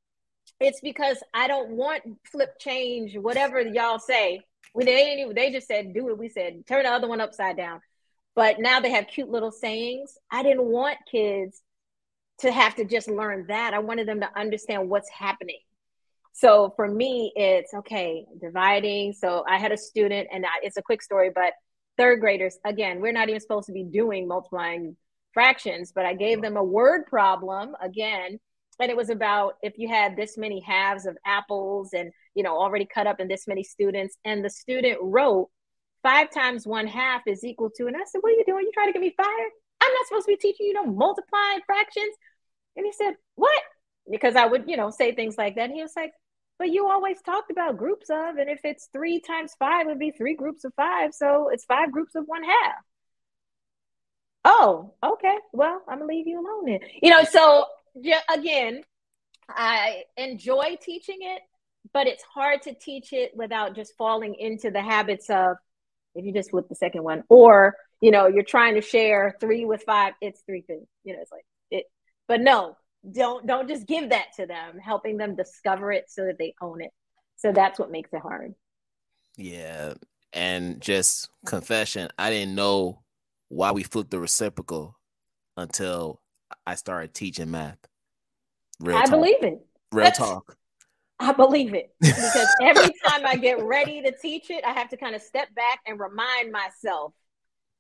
It's 0.60 0.82
because 0.82 1.22
I 1.34 1.48
don't 1.48 1.72
want 1.72 2.04
flip 2.32 2.58
change, 2.60 3.16
whatever 3.18 3.62
y'all 3.62 4.00
say. 4.00 4.42
We 4.74 4.86
they 4.86 4.96
didn't 4.96 5.20
even, 5.20 5.36
they 5.36 5.52
just 5.52 5.68
said 5.68 5.94
do 5.94 6.10
it. 6.10 6.18
We 6.18 6.30
said 6.30 6.66
turn 6.68 6.84
the 6.84 6.90
other 6.90 7.08
one 7.08 7.22
upside 7.22 7.58
down. 7.58 7.82
But 8.36 8.60
now 8.60 8.80
they 8.80 8.92
have 8.92 9.08
cute 9.08 9.30
little 9.30 9.52
sayings. 9.52 10.18
I 10.32 10.44
didn't 10.44 10.66
want 10.66 10.98
kids 11.12 11.62
to 12.40 12.52
have 12.52 12.76
to 12.76 12.86
just 12.86 13.10
learn 13.10 13.46
that. 13.48 13.74
I 13.74 13.80
wanted 13.80 14.08
them 14.08 14.20
to 14.20 14.40
understand 14.40 14.90
what's 14.90 15.10
happening. 15.10 15.60
So 16.34 16.72
for 16.76 16.88
me, 16.88 17.32
it's 17.36 17.74
okay, 17.74 18.26
dividing. 18.40 19.14
So 19.14 19.44
I 19.50 19.58
had 19.58 19.72
a 19.72 19.78
student, 19.78 20.28
and 20.32 20.46
I, 20.46 20.50
it's 20.62 20.78
a 20.78 20.84
quick 20.84 21.02
story, 21.02 21.32
but 21.34 21.54
third 21.98 22.20
graders, 22.20 22.60
again, 22.64 23.02
we're 23.02 23.12
not 23.12 23.28
even 23.28 23.42
supposed 23.42 23.66
to 23.68 23.74
be 23.74 23.84
doing 23.84 24.28
multiplying 24.28 24.96
fractions, 25.34 25.92
but 25.92 26.06
I 26.06 26.14
gave 26.14 26.44
them 26.44 26.56
a 26.56 26.64
word 26.64 27.08
problem 27.08 27.76
again 27.82 28.40
and 28.80 28.92
it 28.92 28.98
was 28.98 29.10
about 29.10 29.56
if 29.62 29.78
you 29.78 29.88
had 29.88 30.16
this 30.16 30.38
many 30.38 30.60
halves 30.60 31.06
of 31.06 31.18
apples 31.26 31.94
and 31.94 32.12
you 32.36 32.44
know 32.44 32.58
already 32.58 32.86
cut 32.86 33.08
up 33.08 33.20
in 33.20 33.28
this 33.28 33.48
many 33.48 33.64
students 33.64 34.18
and 34.26 34.44
the 34.44 34.50
student 34.50 34.98
wrote 35.02 35.50
five 36.04 36.30
times 36.32 36.68
one 36.68 36.88
half 36.88 37.22
is 37.28 37.44
equal 37.44 37.70
to 37.70 37.88
and 37.88 37.96
i 37.96 38.00
said 38.06 38.20
what 38.22 38.32
are 38.32 38.36
you 38.36 38.44
doing? 38.46 38.66
You 38.66 38.72
trying 38.74 38.88
to 38.88 38.94
get 38.94 39.02
me 39.02 39.14
fired 39.16 39.52
i'm 39.82 39.94
not 39.94 40.08
supposed 40.08 40.26
to 40.26 40.32
be 40.32 40.38
teaching 40.38 40.68
you 40.68 40.74
no 40.74 40.86
multiplying 40.86 41.62
fractions. 41.66 42.16
And 42.76 42.86
he 42.86 42.92
said 42.92 43.16
what? 43.36 43.62
Because 44.10 44.36
i 44.36 44.46
would 44.46 44.66
you 44.68 44.78
know 44.78 44.90
say 44.90 45.14
things 45.14 45.38
like 45.38 45.56
that. 45.56 45.66
And 45.66 45.74
he 45.74 45.82
was 45.82 45.94
like 45.96 46.14
but 46.60 46.70
you 46.70 46.88
always 46.88 47.22
talked 47.22 47.52
about 47.52 47.78
groups 47.78 48.10
of 48.10 48.38
and 48.38 48.50
if 48.50 48.60
it's 48.64 48.90
three 48.92 49.20
times 49.20 49.54
five 49.60 49.86
it 49.86 49.90
would 49.90 50.00
be 50.00 50.12
three 50.12 50.36
groups 50.36 50.64
of 50.64 50.74
five 50.76 51.14
so 51.14 51.50
it's 51.52 51.66
five 51.66 51.92
groups 51.92 52.16
of 52.16 52.26
one 52.26 52.44
half. 52.44 52.76
Oh 54.46 54.94
okay. 55.04 55.36
Well 55.54 55.82
i'm 55.88 56.00
gonna 56.00 56.12
leave 56.12 56.28
you 56.28 56.40
alone 56.40 56.66
then. 56.66 56.80
You 57.02 57.12
know 57.12 57.24
so 57.24 57.66
yeah, 58.02 58.22
again, 58.34 58.84
I 59.50 60.04
enjoy 60.18 60.78
teaching 60.82 61.18
it, 61.22 61.42
but 61.94 62.08
it's 62.08 62.24
hard 62.24 62.62
to 62.64 62.74
teach 62.74 63.14
it 63.14 63.32
without 63.36 63.76
just 63.76 63.96
falling 63.98 64.36
into 64.36 64.72
the 64.72 64.82
habits 64.82 65.30
of 65.30 65.58
if 66.16 66.26
you 66.26 66.34
just 66.34 66.50
flip 66.52 66.68
the 66.68 66.76
second 66.76 67.04
one, 67.04 67.24
or 67.30 67.76
you 68.02 68.12
know, 68.12 68.28
you're 68.28 68.44
trying 68.44 68.76
to 68.76 68.82
share 68.82 69.36
three 69.40 69.66
with 69.66 69.84
five, 69.84 70.14
it's 70.22 70.42
three 70.42 70.62
things. 70.62 70.88
You 71.04 71.14
know, 71.14 71.22
it's 71.22 71.32
like 71.32 71.46
it, 71.72 71.86
but 72.28 72.42
no, 72.42 72.76
don't 73.10 73.46
don't 73.46 73.68
just 73.68 73.88
give 73.88 74.10
that 74.10 74.28
to 74.38 74.46
them, 74.46 74.80
helping 74.80 75.18
them 75.18 75.36
discover 75.36 75.92
it 75.92 76.06
so 76.10 76.26
that 76.26 76.38
they 76.38 76.54
own 76.62 76.82
it. 76.82 76.92
So 77.38 77.52
that's 77.52 77.80
what 77.80 77.92
makes 77.92 78.12
it 78.14 78.22
hard. 78.22 78.56
Yeah. 79.38 79.94
And 80.34 80.82
just 80.82 81.30
confession, 81.46 82.10
I 82.18 82.30
didn't 82.30 82.56
know 82.56 83.04
why 83.50 83.72
we 83.72 83.84
flipped 83.84 84.12
the 84.12 84.20
reciprocal 84.20 84.98
until 85.56 86.22
I 86.66 86.76
started 86.76 87.14
teaching 87.14 87.52
math. 87.52 87.80
Real 88.80 88.98
I 88.98 89.02
talk. 89.02 89.12
believe 89.12 89.44
it. 89.44 89.66
Real 89.92 90.12
talk. 90.12 90.56
I 91.20 91.32
believe 91.32 91.74
it 91.74 91.94
because 92.00 92.48
every 92.62 92.94
time 93.06 93.26
I 93.26 93.38
get 93.38 93.64
ready 93.64 94.02
to 94.04 94.14
teach 94.22 94.52
it, 94.52 94.64
I 94.64 94.72
have 94.74 94.90
to 94.90 94.98
kind 94.98 95.16
of 95.16 95.22
step 95.22 95.54
back 95.56 95.80
and 95.88 96.00
remind 96.00 96.52
myself 96.52 97.14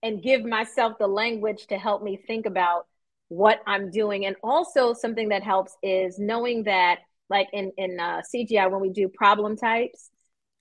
and 0.01 0.21
give 0.21 0.43
myself 0.43 0.93
the 0.99 1.07
language 1.07 1.67
to 1.67 1.77
help 1.77 2.01
me 2.03 2.17
think 2.17 2.45
about 2.45 2.87
what 3.29 3.61
I'm 3.67 3.91
doing. 3.91 4.25
And 4.25 4.35
also, 4.43 4.93
something 4.93 5.29
that 5.29 5.43
helps 5.43 5.75
is 5.83 6.17
knowing 6.17 6.63
that, 6.63 6.99
like 7.29 7.47
in, 7.53 7.71
in 7.77 7.99
uh, 7.99 8.21
CGI, 8.33 8.71
when 8.71 8.81
we 8.81 8.89
do 8.89 9.07
problem 9.09 9.57
types, 9.57 10.09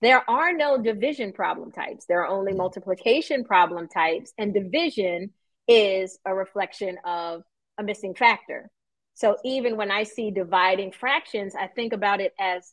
there 0.01 0.29
are 0.29 0.53
no 0.53 0.79
division 0.79 1.33
problem 1.33 1.71
types. 1.71 2.05
There 2.05 2.21
are 2.23 2.27
only 2.27 2.53
multiplication 2.53 3.43
problem 3.43 3.87
types, 3.87 4.33
and 4.37 4.53
division 4.53 5.31
is 5.67 6.19
a 6.25 6.33
reflection 6.33 6.97
of 7.03 7.43
a 7.77 7.83
missing 7.83 8.15
factor. 8.15 8.69
So 9.13 9.37
even 9.43 9.77
when 9.77 9.91
I 9.91 10.03
see 10.03 10.31
dividing 10.31 10.91
fractions, 10.91 11.55
I 11.55 11.67
think 11.67 11.93
about 11.93 12.21
it 12.21 12.33
as 12.39 12.71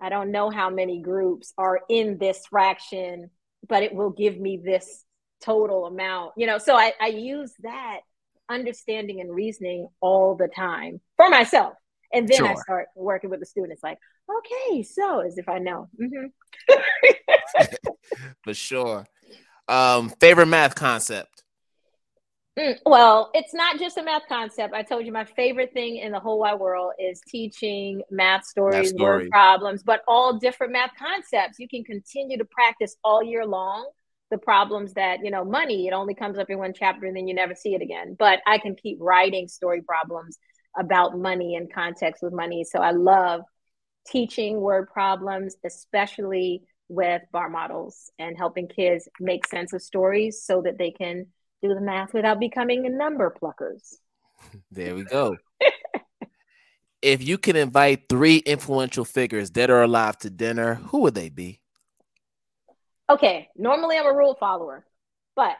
I 0.00 0.08
don't 0.08 0.30
know 0.30 0.50
how 0.50 0.70
many 0.70 1.00
groups 1.00 1.52
are 1.58 1.80
in 1.88 2.18
this 2.18 2.46
fraction, 2.48 3.30
but 3.68 3.82
it 3.82 3.94
will 3.94 4.10
give 4.10 4.38
me 4.38 4.56
this 4.56 5.04
total 5.40 5.86
amount. 5.86 6.32
You 6.36 6.46
know, 6.46 6.58
so 6.58 6.76
I, 6.76 6.92
I 7.00 7.08
use 7.08 7.52
that 7.62 8.00
understanding 8.48 9.20
and 9.20 9.34
reasoning 9.34 9.88
all 10.00 10.36
the 10.36 10.48
time 10.48 11.00
for 11.16 11.28
myself. 11.28 11.74
And 12.12 12.28
then 12.28 12.38
sure. 12.38 12.48
I 12.48 12.54
start 12.54 12.88
working 12.94 13.30
with 13.30 13.40
the 13.40 13.46
students 13.46 13.82
like, 13.82 13.98
okay, 14.30 14.82
so 14.82 15.20
as 15.20 15.38
if 15.38 15.48
I 15.48 15.58
know. 15.58 15.88
Mm-hmm. 16.00 17.64
for 18.44 18.54
sure. 18.54 19.06
Um, 19.68 20.10
favorite 20.20 20.46
math 20.46 20.74
concept? 20.74 21.41
Mm, 22.58 22.76
well, 22.84 23.30
it's 23.32 23.54
not 23.54 23.78
just 23.78 23.96
a 23.96 24.02
math 24.02 24.28
concept. 24.28 24.74
I 24.74 24.82
told 24.82 25.06
you 25.06 25.12
my 25.12 25.24
favorite 25.24 25.72
thing 25.72 25.96
in 25.96 26.12
the 26.12 26.20
whole 26.20 26.38
wide 26.38 26.60
world 26.60 26.92
is 26.98 27.20
teaching 27.26 28.02
math 28.10 28.44
stories, 28.44 28.74
math 28.74 28.86
story. 28.88 29.24
word 29.24 29.30
problems, 29.30 29.82
but 29.82 30.02
all 30.06 30.38
different 30.38 30.72
math 30.72 30.90
concepts. 30.98 31.58
You 31.58 31.68
can 31.68 31.82
continue 31.82 32.36
to 32.36 32.44
practice 32.44 32.96
all 33.02 33.22
year 33.22 33.46
long, 33.46 33.88
the 34.32 34.38
problems 34.38 34.94
that 34.94 35.18
you 35.22 35.30
know 35.30 35.44
money 35.44 35.86
it 35.86 35.92
only 35.92 36.14
comes 36.14 36.38
up 36.38 36.48
in 36.48 36.58
one 36.58 36.72
chapter 36.72 37.06
and 37.06 37.14
then 37.14 37.28
you 37.28 37.34
never 37.34 37.54
see 37.54 37.74
it 37.74 37.82
again 37.82 38.16
but 38.18 38.40
i 38.46 38.56
can 38.56 38.74
keep 38.74 38.96
writing 38.98 39.46
story 39.46 39.82
problems 39.82 40.38
about 40.76 41.18
money 41.18 41.54
and 41.54 41.72
context 41.72 42.22
with 42.22 42.32
money 42.32 42.64
so 42.64 42.78
i 42.80 42.92
love 42.92 43.42
teaching 44.06 44.58
word 44.58 44.88
problems 44.90 45.54
especially 45.66 46.62
with 46.88 47.20
bar 47.30 47.50
models 47.50 48.10
and 48.18 48.36
helping 48.38 48.66
kids 48.66 49.06
make 49.20 49.46
sense 49.46 49.74
of 49.74 49.82
stories 49.82 50.42
so 50.42 50.62
that 50.62 50.78
they 50.78 50.90
can 50.90 51.26
do 51.62 51.74
the 51.74 51.80
math 51.80 52.12
without 52.12 52.40
becoming 52.40 52.82
the 52.82 52.88
number 52.88 53.34
pluckers 53.42 53.96
there 54.70 54.94
we 54.94 55.04
go 55.04 55.36
if 57.00 57.22
you 57.22 57.38
could 57.38 57.56
invite 57.56 58.08
three 58.08 58.38
influential 58.38 59.04
figures 59.04 59.50
dead 59.50 59.70
or 59.70 59.82
alive 59.82 60.16
to 60.18 60.30
dinner 60.30 60.74
who 60.74 61.00
would 61.00 61.14
they 61.14 61.28
be 61.28 61.62
Okay, 63.12 63.50
normally 63.56 63.98
I'm 63.98 64.06
a 64.06 64.12
rule 64.14 64.34
follower, 64.40 64.86
but 65.36 65.56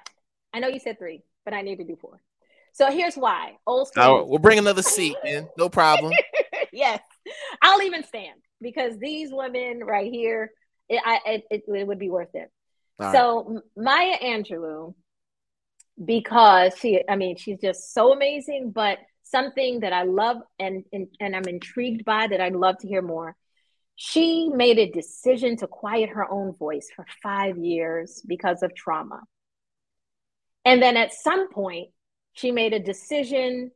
I 0.55 0.61
know 0.61 0.69
you 0.69 0.79
said 0.79 0.99
three, 0.99 1.23
but 1.45 1.53
I 1.53 1.61
need 1.61 1.77
to 1.77 1.85
do 1.85 1.97
four. 2.01 2.23
So 2.73 2.91
here's 2.91 3.15
why. 3.15 3.59
Old 3.67 3.89
school. 3.89 4.27
we'll 4.27 4.39
bring 4.39 4.59
another 4.59 4.81
seat 4.81 5.17
in. 5.27 5.47
No 5.59 5.69
problem. 5.69 6.15
yes, 6.73 7.01
I'll 7.61 7.83
even 7.83 8.05
stand 8.05 8.41
because 8.63 8.99
these 8.99 9.29
women 9.33 9.81
right 9.85 10.11
here, 10.11 10.53
it, 10.89 11.03
I, 11.05 11.21
it, 11.27 11.45
it, 11.51 11.63
it 11.67 11.87
would 11.87 11.99
be 11.99 12.09
worth 12.09 12.35
it. 12.35 12.51
All 12.99 13.13
so 13.13 13.53
right. 13.53 13.63
Maya 13.77 14.17
Angelou, 14.23 14.95
because 16.05 16.75
she, 16.79 17.03
I 17.09 17.17
mean, 17.17 17.37
she's 17.37 17.61
just 17.61 17.93
so 17.93 18.13
amazing, 18.13 18.73
but 18.73 18.99
something 19.23 19.81
that 19.81 19.93
I 19.93 20.03
love 20.03 20.39
and, 20.59 20.85
and, 20.93 21.09
and 21.21 21.35
I'm 21.35 21.47
intrigued 21.47 22.05
by 22.05 22.27
that 22.27 22.41
I'd 22.41 22.55
love 22.55 22.79
to 22.79 22.89
hear 22.89 23.03
more 23.03 23.37
she 23.97 24.49
made 24.49 24.79
a 24.79 24.91
decision 24.91 25.57
to 25.59 25.67
quiet 25.67 26.11
her 26.11 26.29
own 26.31 26.55
voice 26.55 26.89
for 26.95 27.07
five 27.23 27.59
years 27.59 28.23
because 28.27 28.63
of 28.63 28.75
trauma. 28.75 29.21
And 30.65 30.83
then 30.83 30.97
at 30.97 31.13
some 31.13 31.51
point, 31.51 31.91
she 32.33 32.51
made 32.51 32.73
a 32.73 32.81
decision 32.81 33.71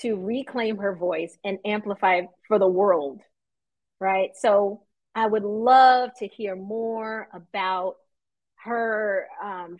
to 0.00 0.16
reclaim 0.16 0.78
her 0.78 0.96
voice 0.96 1.36
and 1.44 1.58
amplify 1.64 2.22
for 2.48 2.58
the 2.58 2.66
world. 2.66 3.20
Right. 4.00 4.30
So 4.34 4.82
I 5.14 5.26
would 5.26 5.44
love 5.44 6.10
to 6.18 6.26
hear 6.26 6.56
more 6.56 7.28
about 7.32 7.96
her 8.64 9.26
um, 9.42 9.76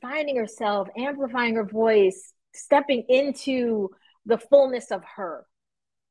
finding 0.00 0.36
herself, 0.36 0.88
amplifying 0.96 1.54
her 1.54 1.64
voice, 1.64 2.32
stepping 2.54 3.04
into 3.08 3.90
the 4.26 4.38
fullness 4.38 4.90
of 4.90 5.02
her. 5.16 5.46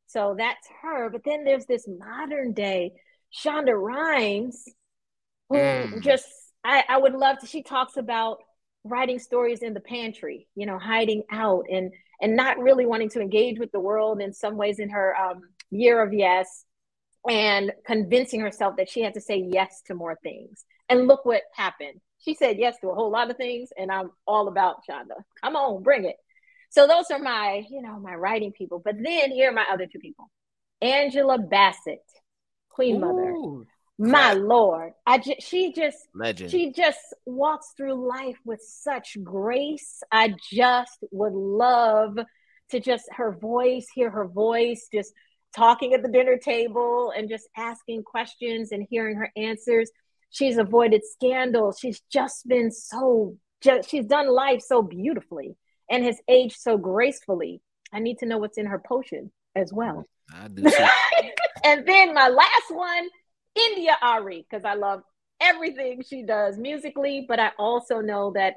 So 0.08 0.36
that's 0.38 0.68
her. 0.82 1.10
But 1.10 1.22
then 1.26 1.44
there's 1.44 1.66
this 1.66 1.88
modern 1.88 2.54
day 2.54 2.94
Shonda 3.36 3.74
Rhimes, 3.80 4.66
who 5.50 5.58
mm. 5.58 6.02
just 6.02 6.26
I, 6.64 6.84
I 6.88 6.98
would 6.98 7.14
love 7.14 7.40
to. 7.40 7.48
She 7.48 7.64
talks 7.64 7.98
about 7.98 8.40
writing 8.84 9.20
stories 9.20 9.62
in 9.62 9.74
the 9.74 9.80
pantry, 9.80 10.48
you 10.56 10.66
know, 10.66 10.80
hiding 10.80 11.24
out 11.32 11.66
and 11.72 11.94
and 12.22 12.36
not 12.36 12.58
really 12.58 12.86
wanting 12.86 13.10
to 13.10 13.22
engage 13.22 13.60
with 13.60 13.72
the 13.72 13.80
world 13.80 14.22
in 14.22 14.34
some 14.34 14.58
ways 14.58 14.80
in 14.80 14.90
her 14.90 15.16
um, 15.16 15.42
year 15.70 16.02
of 16.02 16.14
yes, 16.14 16.66
and 17.30 17.72
convincing 17.86 18.40
herself 18.40 18.78
that 18.78 18.90
she 18.90 19.02
had 19.02 19.14
to 19.14 19.22
say 19.22 19.38
yes 19.52 19.82
to 19.88 19.94
more 19.94 20.18
things. 20.24 20.66
And 20.90 21.08
look 21.08 21.26
what 21.26 21.44
happened. 21.54 22.00
She 22.20 22.34
said 22.34 22.58
yes 22.58 22.76
to 22.82 22.90
a 22.90 22.96
whole 22.96 23.12
lot 23.12 23.30
of 23.30 23.38
things, 23.38 23.70
and 23.78 23.92
I'm 23.92 24.12
all 24.26 24.48
about 24.48 24.84
Shonda. 24.90 25.24
Come 25.44 25.56
on, 25.56 25.84
bring 25.84 26.06
it. 26.06 26.16
So 26.70 26.88
those 26.88 27.06
are 27.12 27.20
my, 27.20 27.66
you 27.70 27.82
know, 27.82 28.00
my 28.00 28.16
writing 28.16 28.52
people. 28.52 28.82
But 28.84 28.96
then 29.02 29.32
here 29.32 29.50
are 29.50 29.54
my 29.54 29.66
other 29.72 29.88
two 29.88 30.00
people. 30.00 30.30
Angela 30.82 31.38
Bassett, 31.38 32.04
Queen 32.70 32.98
Ooh, 32.98 33.00
Mother. 33.00 33.36
My 34.00 34.34
Lord. 34.34 34.94
I 35.08 35.18
just 35.18 35.42
she 35.42 35.74
just 35.74 35.98
Legend. 36.14 36.52
she 36.52 36.72
just 36.72 37.00
walks 37.26 37.74
through 37.76 38.08
life 38.08 38.38
with 38.46 38.62
such 38.62 39.18
grace. 39.24 40.04
I 40.12 40.36
just 40.52 41.04
would 41.12 41.34
love 41.34 42.20
to 42.70 42.80
just 42.80 43.06
her 43.16 43.32
voice, 43.32 43.88
hear 43.94 44.12
her 44.12 44.28
voice, 44.28 44.88
just 44.94 45.14
talking 45.56 45.94
at 45.94 46.04
the 46.04 46.10
dinner 46.10 46.38
table 46.38 47.12
and 47.16 47.30
just 47.30 47.48
asking 47.58 48.04
questions 48.04 48.72
and 48.72 48.86
hearing 48.90 49.16
her 49.16 49.32
answers. 49.36 49.90
She's 50.30 50.58
avoided 50.58 51.02
scandal. 51.06 51.74
She's 51.74 52.02
just 52.12 52.48
been 52.48 52.72
so 52.72 53.38
just, 53.62 53.90
she's 53.90 54.06
done 54.06 54.30
life 54.30 54.62
so 54.62 54.82
beautifully 54.82 55.56
and 55.90 56.04
has 56.04 56.20
aged 56.28 56.58
so 56.60 56.78
gracefully. 56.78 57.62
I 57.92 58.00
need 58.00 58.20
to 58.20 58.26
know 58.26 58.38
what's 58.38 58.58
in 58.58 58.66
her 58.66 58.80
potion 58.80 59.32
as 59.56 59.72
well. 59.74 60.06
I 60.34 60.48
do. 60.48 60.64
and 61.64 61.88
then 61.88 62.14
my 62.14 62.28
last 62.28 62.70
one, 62.70 63.08
India 63.56 63.98
Arie, 64.02 64.46
because 64.50 64.66
I 64.66 64.76
love 64.76 65.02
everything 65.40 66.04
she 66.08 66.24
does 66.24 66.58
musically, 66.58 67.26
but 67.28 67.40
I 67.40 67.52
also 67.58 68.02
know 68.02 68.32
that 68.36 68.56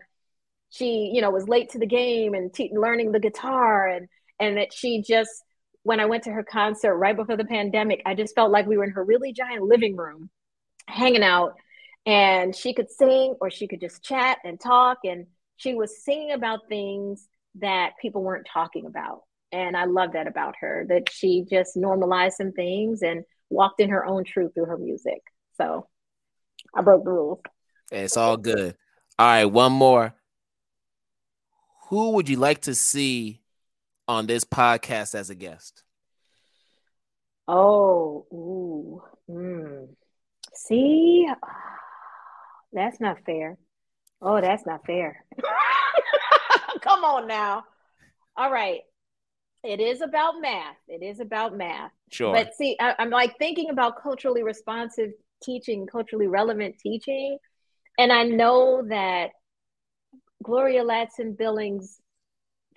she, 0.71 1.11
you 1.13 1.21
know, 1.21 1.31
was 1.31 1.49
late 1.49 1.71
to 1.71 1.79
the 1.79 1.87
game 1.87 2.35
and 2.35 2.53
te- 2.53 2.73
learning 2.75 3.13
the 3.13 3.21
guitar, 3.21 3.89
and 3.89 4.09
and 4.39 4.57
that 4.57 4.73
she 4.73 5.03
just, 5.03 5.31
when 5.83 6.01
I 6.01 6.07
went 6.07 6.25
to 6.25 6.33
her 6.33 6.45
concert 6.45 6.97
right 6.97 7.17
before 7.17 7.37
the 7.37 7.45
pandemic, 7.45 8.03
I 8.07 8.15
just 8.15 8.35
felt 8.35 8.51
like 8.51 8.67
we 8.67 8.77
were 8.77 8.85
in 8.85 8.91
her 8.91 9.05
really 9.05 9.33
giant 9.33 9.63
living 9.63 9.97
room, 9.97 10.31
hanging 10.87 11.23
out, 11.23 11.55
and 12.07 12.55
she 12.55 12.75
could 12.75 12.91
sing 12.91 13.35
or 13.41 13.51
she 13.51 13.69
could 13.69 13.81
just 13.81 14.03
chat 14.03 14.39
and 14.45 14.59
talk 14.59 14.99
and 15.05 15.27
she 15.57 15.75
was 15.75 16.03
singing 16.03 16.33
about 16.33 16.69
things 16.69 17.29
that 17.57 17.93
people 18.01 18.23
weren't 18.23 18.47
talking 18.51 18.87
about. 18.87 19.23
And 19.53 19.77
I 19.77 19.85
love 19.85 20.13
that 20.13 20.27
about 20.27 20.55
her, 20.61 20.87
that 20.89 21.11
she 21.13 21.45
just 21.51 21.77
normalized 21.77 22.37
some 22.37 22.53
things 22.53 23.03
and 23.03 23.25
walked 23.51 23.81
in 23.81 23.91
her 23.91 24.07
own 24.07 24.25
truth 24.25 24.53
through 24.55 24.67
her 24.67 24.79
music. 24.79 25.21
So 25.59 25.87
I 26.75 26.81
broke 26.81 27.05
the 27.05 27.11
rules. 27.11 27.41
It's 27.93 28.17
all 28.17 28.39
good. 28.39 28.75
All 29.19 29.27
right, 29.27 29.45
one 29.45 29.73
more. 29.73 30.15
Who 31.89 32.13
would 32.13 32.29
you 32.29 32.37
like 32.37 32.63
to 32.63 32.75
see 32.75 33.43
on 34.09 34.27
this 34.27 34.45
podcast 34.45 35.15
as 35.15 35.29
a 35.29 35.35
guest? 35.35 35.83
Oh, 37.47 38.25
ooh, 38.33 39.03
mm. 39.29 39.89
See, 40.67 41.27
ah, 41.43 41.79
that's 42.73 43.01
not 43.01 43.19
fair. 43.25 43.59
Oh, 44.23 44.41
that's 44.41 44.67
not 44.67 44.85
fair. 44.87 45.25
Come 46.83 47.05
on 47.05 47.27
now. 47.27 47.65
All 48.37 48.51
right. 48.51 48.81
It 49.63 49.81
is 49.81 50.01
about 50.01 50.35
math. 50.41 50.77
It 50.89 51.03
is 51.03 51.21
about 51.21 51.57
math. 51.57 51.93
Sure. 52.11 52.33
But 52.33 52.55
see, 52.55 52.77
I, 52.81 52.95
am 52.99 53.11
like 53.11 53.37
thinking 53.39 53.71
about 53.71 54.03
culturally 54.03 54.43
responsive 54.43 55.11
teaching, 55.43 55.87
culturally 55.87 56.27
relevant 56.27 56.79
teaching. 56.79 57.39
And 57.99 58.13
I 58.13 58.25
know 58.25 58.83
that 58.89 59.31
Gloria 60.43 60.83
Ladson 60.83 61.37
Billings 61.37 62.01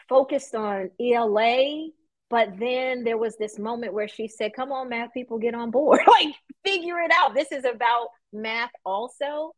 focused 0.09 0.55
on 0.55 0.91
ELA, 0.99 1.87
but 2.33 2.57
then 2.57 3.03
there 3.03 3.19
was 3.19 3.37
this 3.37 3.59
moment 3.59 3.93
where 3.93 4.07
she 4.07 4.27
said, 4.27 4.55
Come 4.55 4.71
on, 4.71 4.89
math 4.89 5.13
people, 5.13 5.37
get 5.37 5.53
on 5.53 5.69
board. 5.69 5.99
like, 6.07 6.33
figure 6.65 6.97
it 6.97 7.11
out. 7.13 7.35
This 7.35 7.51
is 7.51 7.63
about 7.63 8.07
math 8.31 8.71
also. 8.83 9.51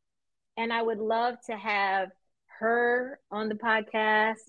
And 0.57 0.73
I 0.73 0.81
would 0.81 0.97
love 0.97 1.35
to 1.49 1.55
have 1.55 2.09
her 2.59 3.17
on 3.31 3.47
the 3.47 3.55
podcast, 3.55 4.41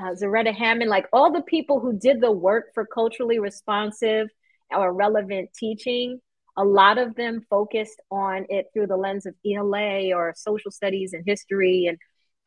uh, 0.00 0.14
Zaretta 0.14 0.54
Hammond, 0.54 0.88
like 0.88 1.04
all 1.12 1.30
the 1.30 1.42
people 1.42 1.78
who 1.78 1.98
did 1.98 2.22
the 2.22 2.32
work 2.32 2.72
for 2.72 2.86
culturally 2.86 3.38
responsive 3.38 4.28
or 4.74 4.90
relevant 4.90 5.50
teaching. 5.54 6.22
A 6.56 6.64
lot 6.64 6.96
of 6.96 7.14
them 7.16 7.44
focused 7.50 8.00
on 8.10 8.46
it 8.48 8.68
through 8.72 8.86
the 8.86 8.96
lens 8.96 9.26
of 9.26 9.34
ELA 9.44 10.10
or 10.14 10.32
social 10.34 10.70
studies 10.70 11.12
and 11.12 11.22
history. 11.26 11.84
And 11.90 11.98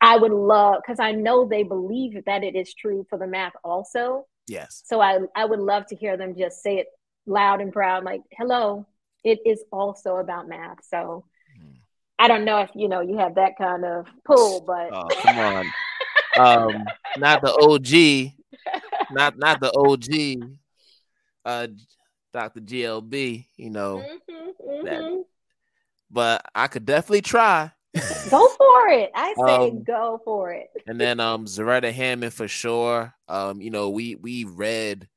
I 0.02 0.18
would 0.18 0.32
love, 0.32 0.78
because 0.82 1.00
I 1.00 1.12
know 1.12 1.48
they 1.48 1.62
believe 1.62 2.26
that 2.26 2.44
it 2.44 2.56
is 2.56 2.74
true 2.74 3.06
for 3.08 3.20
the 3.20 3.28
math 3.28 3.54
also. 3.64 4.26
Yes. 4.48 4.84
So 4.86 5.02
I, 5.02 5.20
I 5.36 5.46
would 5.46 5.60
love 5.60 5.86
to 5.88 5.96
hear 5.96 6.18
them 6.18 6.36
just 6.38 6.62
say 6.62 6.78
it 6.78 6.88
loud 7.26 7.62
and 7.62 7.74
proud, 7.74 8.04
like, 8.04 8.22
hello, 8.38 8.88
it 9.24 9.40
is 9.46 9.64
also 9.72 10.18
about 10.18 10.48
math. 10.48 10.84
So 10.90 11.26
I 12.20 12.28
don't 12.28 12.46
know 12.46 12.62
if 12.62 12.72
you 12.74 12.88
know 12.88 13.02
you 13.02 13.18
have 13.18 13.36
that 13.36 13.58
kind 13.58 13.86
of 13.86 14.08
pull, 14.26 14.62
but 14.62 14.90
oh, 14.92 15.08
come 15.22 15.38
on, 15.38 15.66
um, 16.40 16.86
not 17.18 17.42
the 17.42 17.54
OG, 17.54 18.34
not 19.12 19.38
not 19.38 19.60
the 19.60 19.72
OG, 19.72 20.60
uh, 21.46 21.68
Dr. 22.34 22.62
GLB. 22.62 23.46
You 23.56 23.70
know, 23.70 23.98
mm-hmm, 23.98 24.70
mm-hmm. 24.70 24.86
That, 24.86 25.26
but 26.10 26.46
I 26.56 26.68
could 26.68 26.86
definitely 26.86 27.22
try. 27.22 27.72
go 28.30 28.48
for 28.48 28.88
it. 28.90 29.12
I 29.16 29.34
say 29.34 29.70
um, 29.70 29.84
go 29.84 30.22
for 30.24 30.52
it. 30.52 30.70
and 30.86 31.00
then 31.00 31.20
um 31.20 31.46
Zaretta 31.46 31.92
Hammond 31.92 32.34
for 32.34 32.48
sure. 32.48 33.14
Um, 33.28 33.62
you 33.62 33.70
know, 33.70 33.90
we 33.90 34.16
we 34.16 34.44
read 34.46 35.08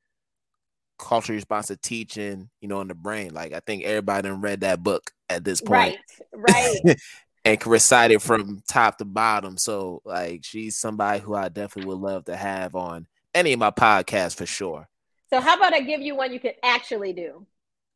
culturally 0.99 1.37
responsive 1.37 1.81
teaching, 1.81 2.51
you 2.61 2.69
know, 2.69 2.81
in 2.81 2.89
the 2.89 2.95
brain. 2.95 3.33
Like 3.33 3.53
I 3.53 3.61
think 3.61 3.85
everybody 3.85 4.29
done 4.29 4.41
read 4.41 4.61
that 4.61 4.83
book 4.83 5.11
at 5.29 5.45
this 5.45 5.61
point. 5.61 5.97
Right, 6.33 6.77
right. 6.85 6.97
and 7.45 7.59
can 7.59 7.73
recite 7.73 8.11
it 8.11 8.23
from 8.23 8.63
top 8.69 8.99
to 8.99 9.05
bottom. 9.05 9.57
So 9.57 10.03
like 10.05 10.45
she's 10.45 10.79
somebody 10.79 11.21
who 11.21 11.35
I 11.35 11.49
definitely 11.49 11.89
would 11.89 12.01
love 12.01 12.27
to 12.27 12.37
have 12.37 12.75
on 12.75 13.07
any 13.35 13.53
of 13.53 13.59
my 13.59 13.71
podcasts 13.71 14.37
for 14.37 14.47
sure. 14.47 14.89
So 15.33 15.41
how 15.41 15.57
about 15.57 15.73
I 15.73 15.81
give 15.81 16.01
you 16.01 16.17
one 16.17 16.33
you 16.33 16.41
could 16.41 16.57
actually 16.63 17.13
do? 17.13 17.47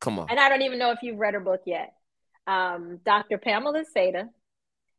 Come 0.00 0.18
on. 0.18 0.28
And 0.30 0.38
I 0.38 0.48
don't 0.48 0.62
even 0.62 0.78
know 0.78 0.92
if 0.92 1.00
you've 1.02 1.18
read 1.18 1.34
her 1.34 1.40
book 1.40 1.62
yet. 1.66 1.94
Um, 2.46 3.00
Dr. 3.04 3.38
Pamela 3.38 3.84
Seda 3.96 4.28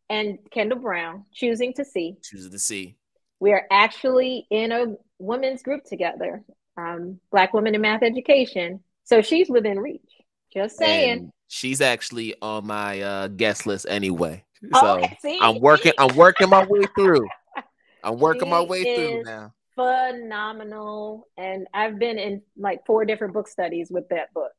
and 0.09 0.37
Kyndall 0.53 0.81
Brown, 0.81 1.25
Choosing 1.33 1.73
to 1.73 1.85
See. 1.85 2.15
Choosing 2.23 2.51
to 2.51 2.59
See. 2.59 2.97
We 3.39 3.51
are 3.51 3.63
actually 3.71 4.47
in 4.49 4.71
a 4.71 4.95
women's 5.19 5.61
group 5.61 5.83
together, 5.85 6.43
um, 6.77 7.19
Black 7.31 7.53
Women 7.53 7.75
in 7.75 7.81
Math 7.81 8.03
Education. 8.03 8.81
So 9.03 9.21
she's 9.21 9.49
within 9.49 9.79
reach. 9.79 10.01
Just 10.53 10.77
saying. 10.77 11.11
And 11.11 11.31
she's 11.47 11.81
actually 11.81 12.35
on 12.41 12.65
my 12.65 13.01
uh, 13.01 13.27
guest 13.27 13.67
list 13.67 13.85
anyway. 13.89 14.43
So 14.73 14.99
okay, 14.99 15.39
I'm 15.41 15.59
working. 15.59 15.91
I'm 15.97 16.15
working 16.15 16.49
my 16.49 16.65
way 16.65 16.83
through. 16.95 17.27
I'm 18.03 18.17
working 18.17 18.45
she 18.45 18.49
my 18.49 18.61
way 18.61 18.95
through 18.95 19.23
now. 19.23 19.53
Phenomenal, 19.75 21.27
and 21.37 21.67
I've 21.73 21.99
been 21.99 22.17
in 22.17 22.41
like 22.57 22.85
four 22.85 23.03
different 23.03 23.33
book 23.33 23.47
studies 23.47 23.89
with 23.91 24.07
that 24.09 24.33
book. 24.33 24.53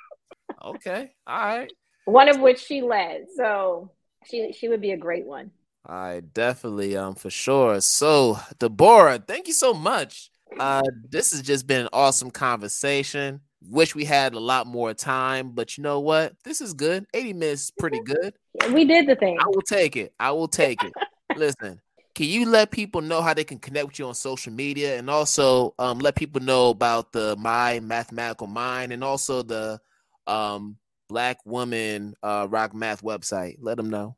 okay, 0.64 1.12
all 1.26 1.38
right. 1.38 1.72
One 2.06 2.28
of 2.28 2.40
which 2.40 2.58
she 2.58 2.82
led, 2.82 3.26
so 3.36 3.92
she 4.24 4.52
she 4.52 4.68
would 4.68 4.80
be 4.80 4.92
a 4.92 4.96
great 4.96 5.26
one. 5.26 5.50
I 5.86 6.20
definitely, 6.34 6.96
um, 6.96 7.14
for 7.14 7.30
sure. 7.30 7.80
So, 7.80 8.38
Deborah, 8.58 9.18
thank 9.26 9.46
you 9.46 9.54
so 9.54 9.72
much. 9.72 10.30
Uh, 10.58 10.82
this 11.08 11.32
has 11.32 11.42
just 11.42 11.66
been 11.66 11.82
an 11.82 11.88
awesome 11.92 12.30
conversation. 12.30 13.40
Wish 13.62 13.94
we 13.94 14.04
had 14.04 14.34
a 14.34 14.40
lot 14.40 14.66
more 14.66 14.92
time, 14.94 15.50
but 15.50 15.76
you 15.76 15.82
know 15.82 16.00
what? 16.00 16.34
This 16.44 16.60
is 16.60 16.74
good. 16.74 17.06
80 17.14 17.32
minutes 17.32 17.64
is 17.64 17.70
pretty 17.78 18.00
good. 18.00 18.34
We 18.72 18.84
did 18.84 19.06
the 19.06 19.16
thing. 19.16 19.38
I 19.40 19.46
will 19.48 19.62
take 19.62 19.96
it. 19.96 20.12
I 20.20 20.30
will 20.32 20.48
take 20.48 20.82
it. 20.82 20.92
Listen, 21.36 21.80
can 22.14 22.26
you 22.26 22.46
let 22.46 22.70
people 22.70 23.00
know 23.00 23.22
how 23.22 23.34
they 23.34 23.44
can 23.44 23.58
connect 23.58 23.86
with 23.86 23.98
you 23.98 24.06
on 24.06 24.14
social 24.14 24.52
media 24.52 24.98
and 24.98 25.08
also 25.08 25.74
um, 25.78 25.98
let 25.98 26.16
people 26.16 26.40
know 26.40 26.70
about 26.70 27.12
the 27.12 27.36
My 27.36 27.80
Mathematical 27.80 28.46
Mind 28.46 28.92
and 28.92 29.02
also 29.02 29.42
the 29.42 29.80
um, 30.26 30.76
Black 31.08 31.38
Woman 31.44 32.14
uh, 32.22 32.46
Rock 32.48 32.74
Math 32.74 33.02
website? 33.02 33.56
Let 33.60 33.76
them 33.76 33.90
know. 33.90 34.16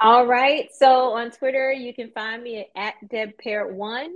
All 0.00 0.26
right. 0.26 0.68
So 0.72 1.12
on 1.12 1.30
Twitter, 1.30 1.72
you 1.72 1.92
can 1.92 2.10
find 2.12 2.42
me 2.42 2.68
at 2.76 2.94
DebPeart1 3.10 4.08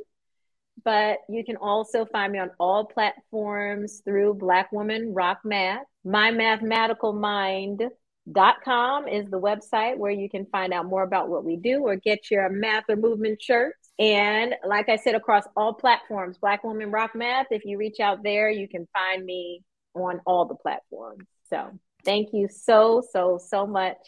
but 0.84 1.18
you 1.28 1.44
can 1.44 1.56
also 1.56 2.05
find 2.06 2.32
me 2.32 2.39
on 2.39 2.51
all 2.59 2.84
platforms 2.84 4.02
through 4.05 4.34
Black 4.34 4.72
Woman 4.72 5.12
Rock 5.14 5.40
Math. 5.44 5.84
My 6.05 6.30
Mathematical 6.30 7.12
Mind 7.12 7.82
dot 8.30 8.56
com 8.64 9.09
is 9.09 9.28
the 9.30 9.40
website 9.40 9.98
where 9.98 10.12
you 10.12 10.30
can 10.30 10.47
find 10.47 10.72
out 10.72 10.86
more 10.86 11.02
about 11.02 11.28
what 11.28 11.44
we 11.44 11.56
do 11.56 11.80
or 11.80 11.97
get 11.97 12.30
your 12.30 12.48
math 12.48 12.84
or 12.89 12.97
movement 12.97 13.43
shirts. 13.43 13.90
And 13.98 14.55
like 14.66 14.89
I 14.89 14.97
said, 14.97 15.14
across 15.14 15.44
all 15.56 15.74
platforms, 15.74 16.39
Black 16.39 16.64
Woman 16.64 16.90
Rock 16.90 17.14
Math, 17.14 17.47
if 17.51 17.64
you 17.64 17.78
reach 17.78 18.01
out 18.01 18.22
there, 18.22 18.48
you 18.51 18.68
can 18.68 18.86
find 18.93 19.24
me 19.24 19.62
on 19.94 20.20
all 20.24 20.47
the 20.47 20.55
platforms. 20.55 21.26
So 21.51 21.78
thank 22.05 22.31
you 22.33 22.49
so, 22.49 23.03
so, 23.12 23.39
so 23.39 23.66
much 23.66 23.99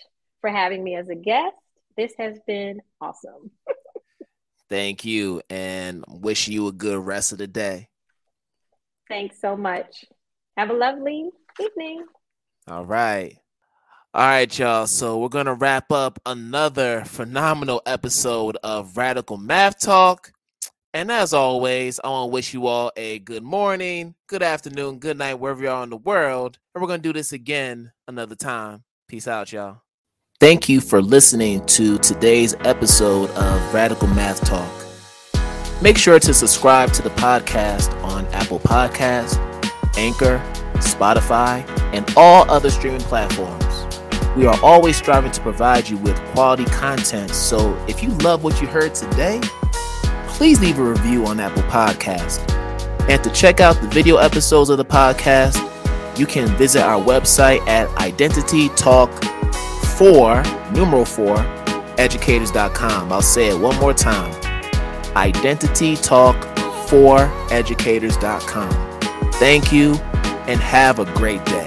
for 0.41 0.51
having 0.51 0.83
me 0.83 0.97
as 0.97 1.09
a 1.09 1.15
guest. 1.15 1.57
This 1.97 2.12
has 2.19 2.39
been 2.47 2.81
awesome. 3.01 3.51
Thank 4.69 5.05
you 5.05 5.43
and 5.49 6.05
wish 6.09 6.49
you 6.49 6.69
a 6.69 6.73
good 6.73 6.99
rest 6.99 7.33
of 7.33 7.39
the 7.39 7.47
day. 7.47 7.89
Thanks 9.09 9.41
so 9.41 9.57
much. 9.57 10.05
Have 10.57 10.71
a 10.71 10.75
lovely 10.75 11.31
evening. 11.61 12.05
All 12.66 12.85
right. 12.85 13.37
All 14.15 14.27
right, 14.27 14.59
y'all. 14.59 14.87
So 14.87 15.19
we're 15.19 15.29
going 15.29 15.47
to 15.47 15.55
wrap 15.55 15.91
up 15.91 16.21
another 16.25 17.05
phenomenal 17.05 17.83
episode 17.85 18.57
of 18.62 18.97
Radical 18.97 19.37
Math 19.37 19.81
Talk. 19.81 20.33
And 20.95 21.11
as 21.11 21.35
always, 21.35 21.99
I 22.05 22.09
want 22.09 22.31
to 22.31 22.33
wish 22.33 22.55
you 22.55 22.69
all 22.69 22.93
a 22.97 23.19
good 23.19 23.43
morning, 23.43 24.15
good 24.29 24.45
afternoon, 24.45 25.01
good 25.01 25.19
night, 25.19 25.35
wherever 25.35 25.61
you 25.61 25.69
are 25.69 25.83
in 25.83 25.91
the 25.91 25.97
world. 25.97 26.61
And 26.73 26.81
we're 26.81 26.87
going 26.87 27.03
to 27.03 27.09
do 27.09 27.12
this 27.12 27.33
again 27.33 27.91
another 28.07 28.37
time. 28.37 28.85
Peace 29.09 29.27
out, 29.27 29.53
y'all. 29.53 29.79
Thank 30.39 30.69
you 30.69 30.81
for 30.81 31.03
listening 31.03 31.66
to 31.66 31.99
today's 31.99 32.55
episode 32.61 33.29
of 33.31 33.75
Radical 33.75 34.07
Math 34.07 34.45
Talk. 34.45 34.71
Make 35.83 35.99
sure 35.99 36.21
to 36.21 36.33
subscribe 36.33 36.93
to 36.93 37.03
the 37.03 37.11
podcast 37.11 37.93
on 38.05 38.27
Apple 38.29 38.61
Podcasts, 38.61 39.37
Anchor, 39.97 40.41
Spotify, 40.75 41.69
and 41.93 42.09
all 42.16 42.49
other 42.49 42.71
streaming 42.71 43.01
platforms. 43.01 43.65
We 44.37 44.47
are 44.47 44.59
always 44.62 44.97
striving 44.97 45.33
to 45.33 45.41
provide 45.41 45.89
you 45.89 45.97
with 45.97 46.16
quality 46.27 46.66
content, 46.66 47.31
so 47.31 47.77
if 47.89 48.01
you 48.01 48.11
love 48.19 48.45
what 48.45 48.61
you 48.61 48.69
heard 48.69 48.95
today, 48.95 49.41
please 50.35 50.61
leave 50.61 50.78
a 50.78 50.82
review 50.82 51.27
on 51.27 51.40
Apple 51.40 51.62
Podcast. 51.62 52.51
And 53.09 53.23
to 53.23 53.31
check 53.31 53.61
out 53.61 53.81
the 53.81 53.89
video 53.89 54.16
episodes 54.16 54.69
of 54.70 54.78
the 54.78 54.85
podcast, 54.85 55.59
you 56.19 56.27
can 56.27 56.48
visit 56.56 56.82
our 56.82 57.01
website 57.02 57.66
at 57.66 57.89
Identity 57.98 58.69
Talk 58.70 59.11
four, 59.97 60.43
numeral 60.73 61.05
four, 61.05 61.36
educators.com. 61.98 63.12
I'll 63.12 63.23
say 63.23 63.48
it 63.48 63.59
one 63.59 63.77
more 63.78 63.94
time. 63.94 64.32
Identity 65.16 65.97
Talk 65.97 66.36
for 66.89 67.20
educators.com. 67.51 69.01
Thank 69.35 69.73
you 69.73 69.94
and 70.47 70.61
have 70.61 70.98
a 70.98 71.05
great 71.15 71.44
day. 71.44 71.64